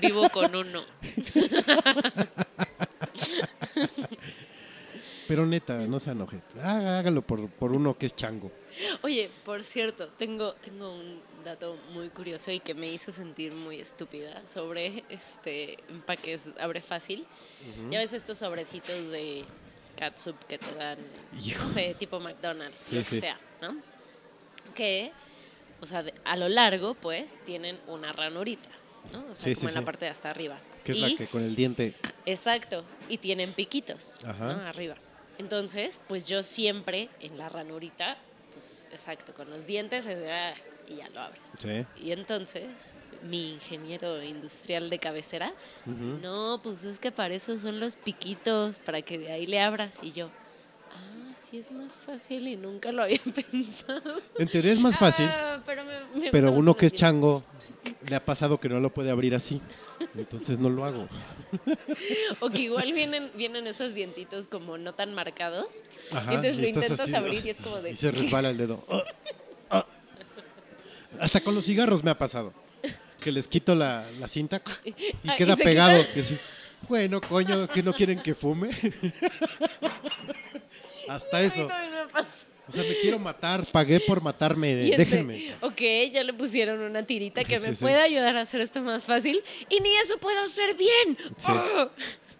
Vivo 0.00 0.28
con 0.30 0.54
uno. 0.54 0.84
Pero 5.28 5.46
neta, 5.46 5.78
no 5.78 5.98
sean 6.00 6.20
ojetes. 6.20 6.62
Há- 6.62 6.98
Hágalo 6.98 7.22
por, 7.22 7.48
por 7.50 7.72
uno 7.72 7.96
que 7.96 8.06
es 8.06 8.14
chango. 8.16 8.50
Oye, 9.02 9.30
por 9.44 9.62
cierto, 9.64 10.08
tengo, 10.08 10.54
tengo 10.54 10.92
un 10.92 11.20
dato 11.44 11.76
muy 11.92 12.08
curioso 12.10 12.50
y 12.50 12.60
que 12.60 12.74
me 12.74 12.88
hizo 12.88 13.10
sentir 13.12 13.54
muy 13.54 13.80
estúpida 13.80 14.44
sobre 14.46 15.04
este 15.08 15.78
empaques 15.88 16.42
abre 16.58 16.80
fácil. 16.82 17.24
Ya 17.90 17.98
ves 18.00 18.12
estos 18.12 18.38
sobrecitos 18.38 19.10
de 19.10 19.44
catsup 19.96 20.36
que 20.46 20.58
te 20.58 20.74
dan, 20.74 20.98
Hijo. 21.40 21.64
no 21.64 21.70
sé, 21.70 21.94
tipo 21.98 22.18
McDonald's, 22.20 22.80
Sí, 22.80 22.96
lo 22.96 23.02
que 23.02 23.08
sí. 23.08 23.20
sea, 23.20 23.38
¿no? 23.60 23.76
Que, 24.74 25.12
o 25.82 25.86
sea, 25.86 26.02
de- 26.04 26.14
a 26.24 26.36
lo 26.36 26.48
largo, 26.48 26.94
pues, 26.94 27.32
tienen 27.44 27.78
una 27.88 28.12
ranurita, 28.12 28.70
¿no? 29.12 29.18
O 29.30 29.34
sea, 29.34 29.52
Sí, 29.52 29.54
como 29.56 29.68
sí, 29.68 29.74
en 29.74 29.80
la 29.80 29.84
parte 29.84 30.04
de 30.06 30.10
hasta 30.12 30.30
arriba. 30.30 30.58
Que 30.84 30.92
es 30.92 30.98
y, 30.98 31.00
la 31.00 31.16
que 31.16 31.26
con 31.26 31.42
el 31.42 31.54
diente. 31.54 31.94
Exacto, 32.24 32.84
y 33.08 33.18
tienen 33.18 33.52
piquitos 33.52 34.18
Ajá. 34.24 34.54
¿no? 34.54 34.62
arriba. 34.66 34.94
Entonces, 35.38 36.00
pues 36.08 36.26
yo 36.26 36.42
siempre 36.42 37.08
en 37.20 37.36
la 37.36 37.48
ranurita, 37.48 38.16
pues 38.52 38.86
exacto, 38.92 39.34
con 39.34 39.50
los 39.50 39.66
dientes, 39.66 40.06
ah, 40.06 40.54
y 40.88 40.96
ya 40.96 41.08
lo 41.10 41.20
abres. 41.20 41.42
Sí. 41.58 41.84
Y 42.00 42.12
entonces, 42.12 42.68
mi 43.22 43.54
ingeniero 43.54 44.22
industrial 44.22 44.90
de 44.90 44.98
cabecera, 44.98 45.52
no, 45.86 46.60
pues 46.62 46.84
es 46.84 46.98
que 46.98 47.10
para 47.12 47.34
eso 47.34 47.56
son 47.58 47.80
los 47.80 47.96
piquitos, 47.96 48.78
para 48.80 49.02
que 49.02 49.18
de 49.18 49.30
ahí 49.32 49.46
le 49.46 49.60
abras. 49.60 49.98
Y 50.02 50.12
yo, 50.12 50.30
sí 51.52 51.58
es 51.58 51.70
más 51.70 51.96
fácil 51.98 52.48
y 52.48 52.56
nunca 52.56 52.90
lo 52.92 53.02
había 53.02 53.20
pensado. 53.50 54.20
En 54.38 54.48
teoría 54.48 54.72
es 54.72 54.78
más 54.80 54.96
fácil, 54.98 55.26
Ah, 55.28 55.62
pero 55.66 55.84
me- 55.84 56.20
me 56.20 56.30
pero 56.32 56.48
gustan 56.48 56.58
uno 56.62 56.76
que 56.76 56.86
es 56.86 56.92
chango 56.94 57.44
le 58.08 58.16
ha 58.16 58.24
pasado 58.24 58.58
que 58.58 58.68
no 58.68 58.80
lo 58.80 58.90
puede 58.90 59.10
abrir 59.10 59.34
así. 59.34 59.60
Entonces 60.16 60.58
no 60.58 60.68
lo 60.70 60.84
hago. 60.84 61.08
O 62.40 62.48
que 62.50 62.62
igual 62.62 62.92
vienen, 62.92 63.30
vienen 63.36 63.66
esos 63.66 63.94
dientitos 63.94 64.46
como 64.48 64.78
no 64.78 64.94
tan 64.94 65.12
marcados. 65.14 65.82
Ajá, 66.10 66.32
y 66.32 66.36
entonces 66.36 66.58
lo 66.60 66.66
intentas 66.68 67.00
así, 67.00 67.14
abrir 67.14 67.44
y 67.46 67.50
es 67.50 67.56
como 67.58 67.76
de... 67.82 67.90
Y 67.90 67.96
se 67.96 68.10
resbala 68.10 68.48
el 68.50 68.56
dedo. 68.56 68.84
Ah, 68.88 69.04
ah. 69.70 69.86
Hasta 71.20 71.40
con 71.40 71.54
los 71.54 71.66
cigarros 71.66 72.02
me 72.02 72.10
ha 72.10 72.18
pasado. 72.18 72.52
Que 73.20 73.30
les 73.30 73.46
quito 73.46 73.74
la, 73.74 74.06
la 74.18 74.26
cinta 74.26 74.62
y 74.84 74.94
Ah, 75.28 75.36
queda 75.36 75.52
y 75.52 75.62
pegado. 75.62 76.02
bueno, 76.88 77.20
coño, 77.20 77.68
que 77.68 77.82
no 77.82 77.92
quieren 77.92 78.20
que 78.22 78.34
fume. 78.34 78.70
Hasta 81.08 81.38
A 81.38 81.40
mí 81.40 81.46
eso. 81.46 81.68
me. 81.68 81.74
O 82.68 82.72
sea, 82.72 82.84
me 82.84 82.96
quiero 83.00 83.18
matar, 83.18 83.66
pagué 83.66 83.98
por 84.00 84.22
matarme, 84.22 84.70
Y 84.84 84.92
es 84.92 84.92
de, 84.92 84.96
déjenme. 85.04 85.54
ok, 85.60 85.80
ya 86.12 86.22
le 86.22 86.32
pusieron 86.32 86.80
una 86.80 87.04
tirita 87.04 87.44
que 87.44 87.58
Sí, 87.58 87.68
me 87.68 87.74
sí. 87.74 87.82
puede 87.82 88.00
ayudar 88.00 88.36
a 88.36 88.42
hacer 88.42 88.60
esto 88.60 88.80
más 88.82 89.02
fácil 89.04 89.42
y 89.68 89.80
ni 89.80 89.90
eso 89.96 90.16
puedo 90.18 90.40
hacer 90.44 90.74
bien. 90.76 91.18
Sí. 91.36 91.46
¡Ah! 91.48 91.90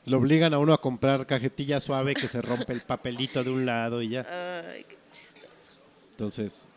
Lo 0.07 0.19
obligan 0.19 0.55
a 0.55 0.59
uno 0.59 0.73
a 0.73 0.81
comprar 0.81 1.27
cajetilla 1.27 1.81
suave 1.81 2.15
que 2.15 2.29
se 2.29 2.41
rompe 2.41 2.73
el 2.73 2.83
papelito 2.83 3.43
de 3.45 3.51
un 3.51 3.67
lado 3.67 4.01
y 4.01 4.11
ya. 4.11 4.27
Ay, 4.71 4.85
qué 4.89 4.97
chistoso. 5.11 5.73
Entonces, 6.13 6.69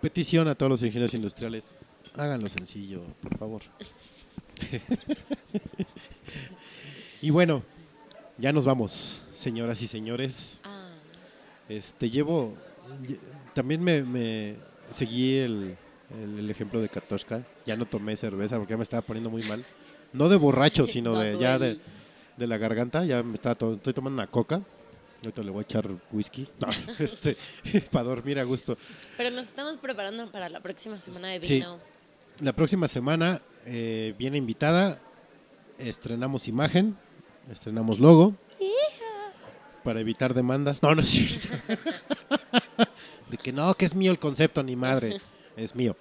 petición 0.00 0.48
a 0.48 0.54
todos 0.54 0.70
los 0.70 0.82
ingenieros 0.82 1.12
industriales, 1.14 1.76
háganlo 2.16 2.48
sencillo, 2.48 3.02
por 3.22 3.38
favor. 3.38 3.62
y 7.22 7.30
bueno, 7.30 7.62
ya 8.40 8.52
nos 8.52 8.64
vamos, 8.64 9.22
señoras 9.34 9.80
y 9.82 9.86
señores. 9.86 10.58
Ah, 10.64 10.88
Este, 11.68 12.10
llevo, 12.10 12.54
lle- 13.06 13.18
también 13.54 13.82
me, 13.82 14.02
me 14.02 14.56
seguí 14.90 15.36
el, 15.38 15.76
el- 16.20 16.38
el 16.40 16.50
ejemplo 16.50 16.80
de 16.80 16.88
Katoshka. 16.88 17.46
Ya 17.64 17.76
no 17.76 17.86
tomé 17.86 18.16
cerveza 18.16 18.56
porque 18.56 18.72
ya 18.72 18.76
me 18.76 18.82
estaba 18.82 19.02
poniendo 19.02 19.30
muy 19.30 19.42
mal. 19.44 19.64
No 20.12 20.28
de 20.28 20.36
borracho, 20.36 20.86
sino 20.86 21.16
de 21.18 21.38
ya 21.38 21.58
de, 21.58 21.78
de 22.36 22.46
la 22.46 22.58
garganta. 22.58 23.04
Ya 23.04 23.22
me 23.22 23.34
estaba 23.34 23.54
to- 23.54 23.74
estoy 23.74 23.92
tomando 23.92 24.20
una 24.20 24.30
coca. 24.30 24.60
Ahorita 25.22 25.42
le 25.42 25.50
voy 25.50 25.60
a 25.60 25.62
echar 25.62 25.88
whisky. 26.10 26.48
No, 26.60 26.68
este, 26.98 27.36
para 27.92 28.04
dormir 28.04 28.38
a 28.40 28.44
gusto. 28.44 28.76
Pero 29.16 29.30
nos 29.30 29.46
estamos 29.46 29.76
preparando 29.76 30.30
para 30.32 30.48
la 30.48 30.60
próxima 30.60 31.00
semana 31.00 31.28
de 31.28 31.42
Sí. 31.42 31.54
vino. 31.56 31.78
La 32.40 32.52
próxima 32.54 32.88
semana 32.88 33.42
eh, 33.66 34.14
viene 34.18 34.38
invitada. 34.38 34.98
Estrenamos 35.78 36.48
imagen, 36.48 36.96
estrenamos 37.50 37.98
logo. 38.00 38.34
Para 39.84 40.00
evitar 40.00 40.34
demandas. 40.34 40.82
No, 40.82 40.94
no 40.94 41.00
es 41.00 41.08
cierto. 41.08 41.48
De 43.30 43.36
que 43.38 43.52
no, 43.52 43.72
que 43.74 43.84
es 43.86 43.94
mío 43.94 44.10
el 44.12 44.18
concepto, 44.18 44.62
ni 44.62 44.76
madre. 44.76 45.20
Es 45.56 45.74
mío. 45.74 45.96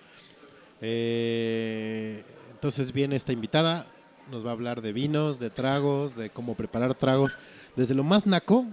Eh, 0.82 2.24
entonces 2.52 2.92
viene 2.92 3.16
esta 3.16 3.32
invitada. 3.32 3.86
Nos 4.32 4.46
va 4.46 4.50
a 4.50 4.54
hablar 4.54 4.82
de 4.82 4.94
vinos, 4.94 5.40
de 5.40 5.50
tragos, 5.50 6.16
de 6.16 6.30
cómo 6.30 6.56
preparar 6.56 6.94
tragos. 6.96 7.38
Desde 7.76 7.96
lo 7.96 8.04
más 8.04 8.28
naco, 8.28 8.66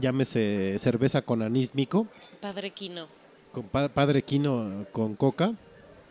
llámese 0.00 0.78
cerveza 0.78 1.22
con 1.22 1.42
anís 1.42 1.74
mico, 1.74 2.06
Padre 2.40 2.70
Quino. 2.70 3.08
con 3.52 3.64
pa- 3.64 3.88
padre 3.90 4.22
quino 4.22 4.86
con 4.92 5.14
coca, 5.16 5.52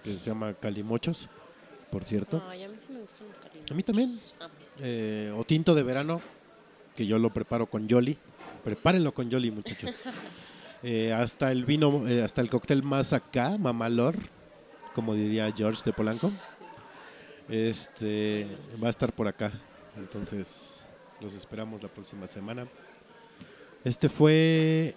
que 0.03 0.17
se 0.17 0.29
llama 0.29 0.53
calimochos, 0.53 1.29
por 1.91 2.03
cierto. 2.03 2.41
Ay, 2.47 2.63
a 2.63 2.69
mí 2.69 2.75
sí 2.79 2.91
me 2.91 3.01
gustan 3.01 3.27
los 3.27 3.37
cariños. 3.37 3.69
A 3.69 3.73
mí 3.73 3.83
también. 3.83 4.09
Eh, 4.79 5.31
o 5.35 5.43
tinto 5.43 5.75
de 5.75 5.83
verano, 5.83 6.21
que 6.95 7.05
yo 7.05 7.19
lo 7.19 7.31
preparo 7.31 7.67
con 7.67 7.87
Yoli. 7.87 8.17
Prepárenlo 8.63 9.13
con 9.13 9.29
Yoli, 9.29 9.51
muchachos. 9.51 9.95
Eh, 10.83 11.13
hasta 11.13 11.51
el 11.51 11.63
vino, 11.63 12.07
eh, 12.07 12.23
hasta 12.23 12.41
el 12.41 12.49
cóctel 12.49 12.81
más 12.81 13.13
acá, 13.13 13.55
mamalor, 13.59 14.15
como 14.95 15.13
diría 15.13 15.53
George 15.55 15.83
de 15.85 15.93
Polanco. 15.93 16.31
Este 17.47 18.47
va 18.83 18.87
a 18.87 18.89
estar 18.89 19.13
por 19.13 19.27
acá. 19.27 19.51
Entonces, 19.95 20.83
los 21.19 21.35
esperamos 21.35 21.83
la 21.83 21.89
próxima 21.89 22.25
semana. 22.25 22.67
Este 23.83 24.09
fue 24.09 24.95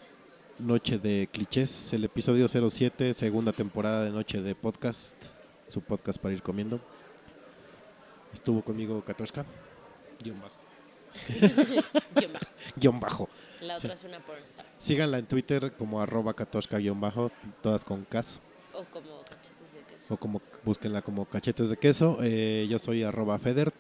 Noche 0.59 0.99
de 0.99 1.29
Clichés, 1.31 1.93
el 1.93 2.05
episodio 2.05 2.47
07, 2.49 3.12
segunda 3.12 3.53
temporada 3.53 4.05
de 4.05 4.11
Noche 4.11 4.41
de 4.41 4.55
Podcast, 4.55 5.16
su 5.69 5.81
podcast 5.81 6.19
para 6.20 6.35
ir 6.35 6.43
comiendo. 6.43 6.81
Estuvo 8.32 8.62
conmigo 8.62 9.03
Katoshka, 9.05 9.45
guion 10.20 10.41
bajo. 10.41 10.57
Guión 12.77 13.01
bajo. 13.01 13.28
La 13.61 13.77
otra 13.77 13.93
es 13.95 14.05
una 14.05 14.19
pornstar. 14.20 14.66
Síganla 14.78 15.19
en 15.19 15.27
Twitter 15.27 15.73
como 15.73 16.01
arroba 16.01 16.35
Katoshka 16.35 16.78
guion 16.78 17.01
bajo, 17.01 17.31
todas 17.62 17.85
con 17.85 18.05
Cas. 18.05 18.41
O 18.73 18.85
como 18.85 19.23
cachetes 19.23 19.73
de 19.73 19.81
queso. 19.95 20.15
O 20.15 20.16
como 20.16 20.43
búsquenla 20.65 21.03
como 21.03 21.24
cachetes 21.27 21.69
de 21.69 21.77
queso. 21.77 22.19
Eh, 22.23 22.66
yo 22.69 22.78
soy 22.78 23.03
arroba 23.03 23.39
Federt. 23.39 23.74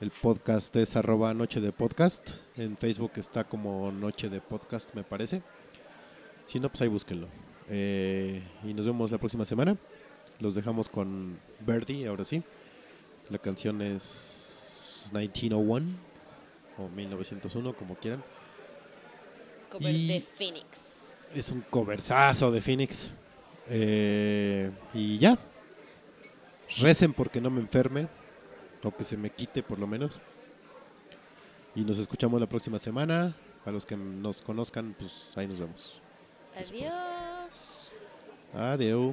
El 0.00 0.10
podcast 0.10 0.74
es 0.76 0.96
arroba 0.96 1.32
Noche 1.34 1.60
de 1.60 1.72
Podcast. 1.72 2.32
En 2.56 2.76
Facebook 2.76 3.12
está 3.16 3.44
como 3.44 3.90
Noche 3.92 4.28
de 4.28 4.40
Podcast, 4.40 4.94
me 4.94 5.02
parece. 5.02 5.42
Si 6.46 6.60
no, 6.60 6.68
pues 6.68 6.82
ahí 6.82 6.88
búsquenlo. 6.88 7.28
Eh, 7.68 8.42
y 8.64 8.74
nos 8.74 8.86
vemos 8.86 9.10
la 9.10 9.18
próxima 9.18 9.44
semana. 9.44 9.76
Los 10.40 10.54
dejamos 10.54 10.88
con 10.88 11.38
Birdie, 11.60 12.06
ahora 12.06 12.24
sí. 12.24 12.42
La 13.30 13.38
canción 13.38 13.80
es 13.82 15.10
1901 15.12 15.86
o 16.78 16.88
1901, 16.88 17.72
como 17.74 17.94
quieran. 17.96 18.22
Cover 19.70 19.94
Y- 19.94 20.08
de 20.08 20.20
Phoenix. 20.20 20.66
Es 21.34 21.50
un 21.50 21.60
coversazo 21.62 22.50
de 22.52 22.60
Phoenix. 22.60 23.12
Eh, 23.68 24.70
y 24.94 25.18
ya. 25.18 25.38
Recen 26.78 27.12
porque 27.12 27.40
no 27.40 27.50
me 27.50 27.60
enferme. 27.60 28.08
O 28.84 28.90
que 28.94 29.02
se 29.02 29.16
me 29.16 29.30
quite 29.30 29.62
por 29.62 29.78
lo 29.78 29.86
menos. 29.86 30.20
Y 31.74 31.80
nos 31.80 31.98
escuchamos 31.98 32.40
la 32.40 32.46
próxima 32.46 32.78
semana. 32.78 33.34
Para 33.64 33.72
los 33.74 33.84
que 33.84 33.96
nos 33.96 34.40
conozcan, 34.42 34.94
pues 34.96 35.28
ahí 35.34 35.48
nos 35.48 35.58
vemos. 35.58 36.00
Después. 36.56 36.94
Adiós. 38.54 39.12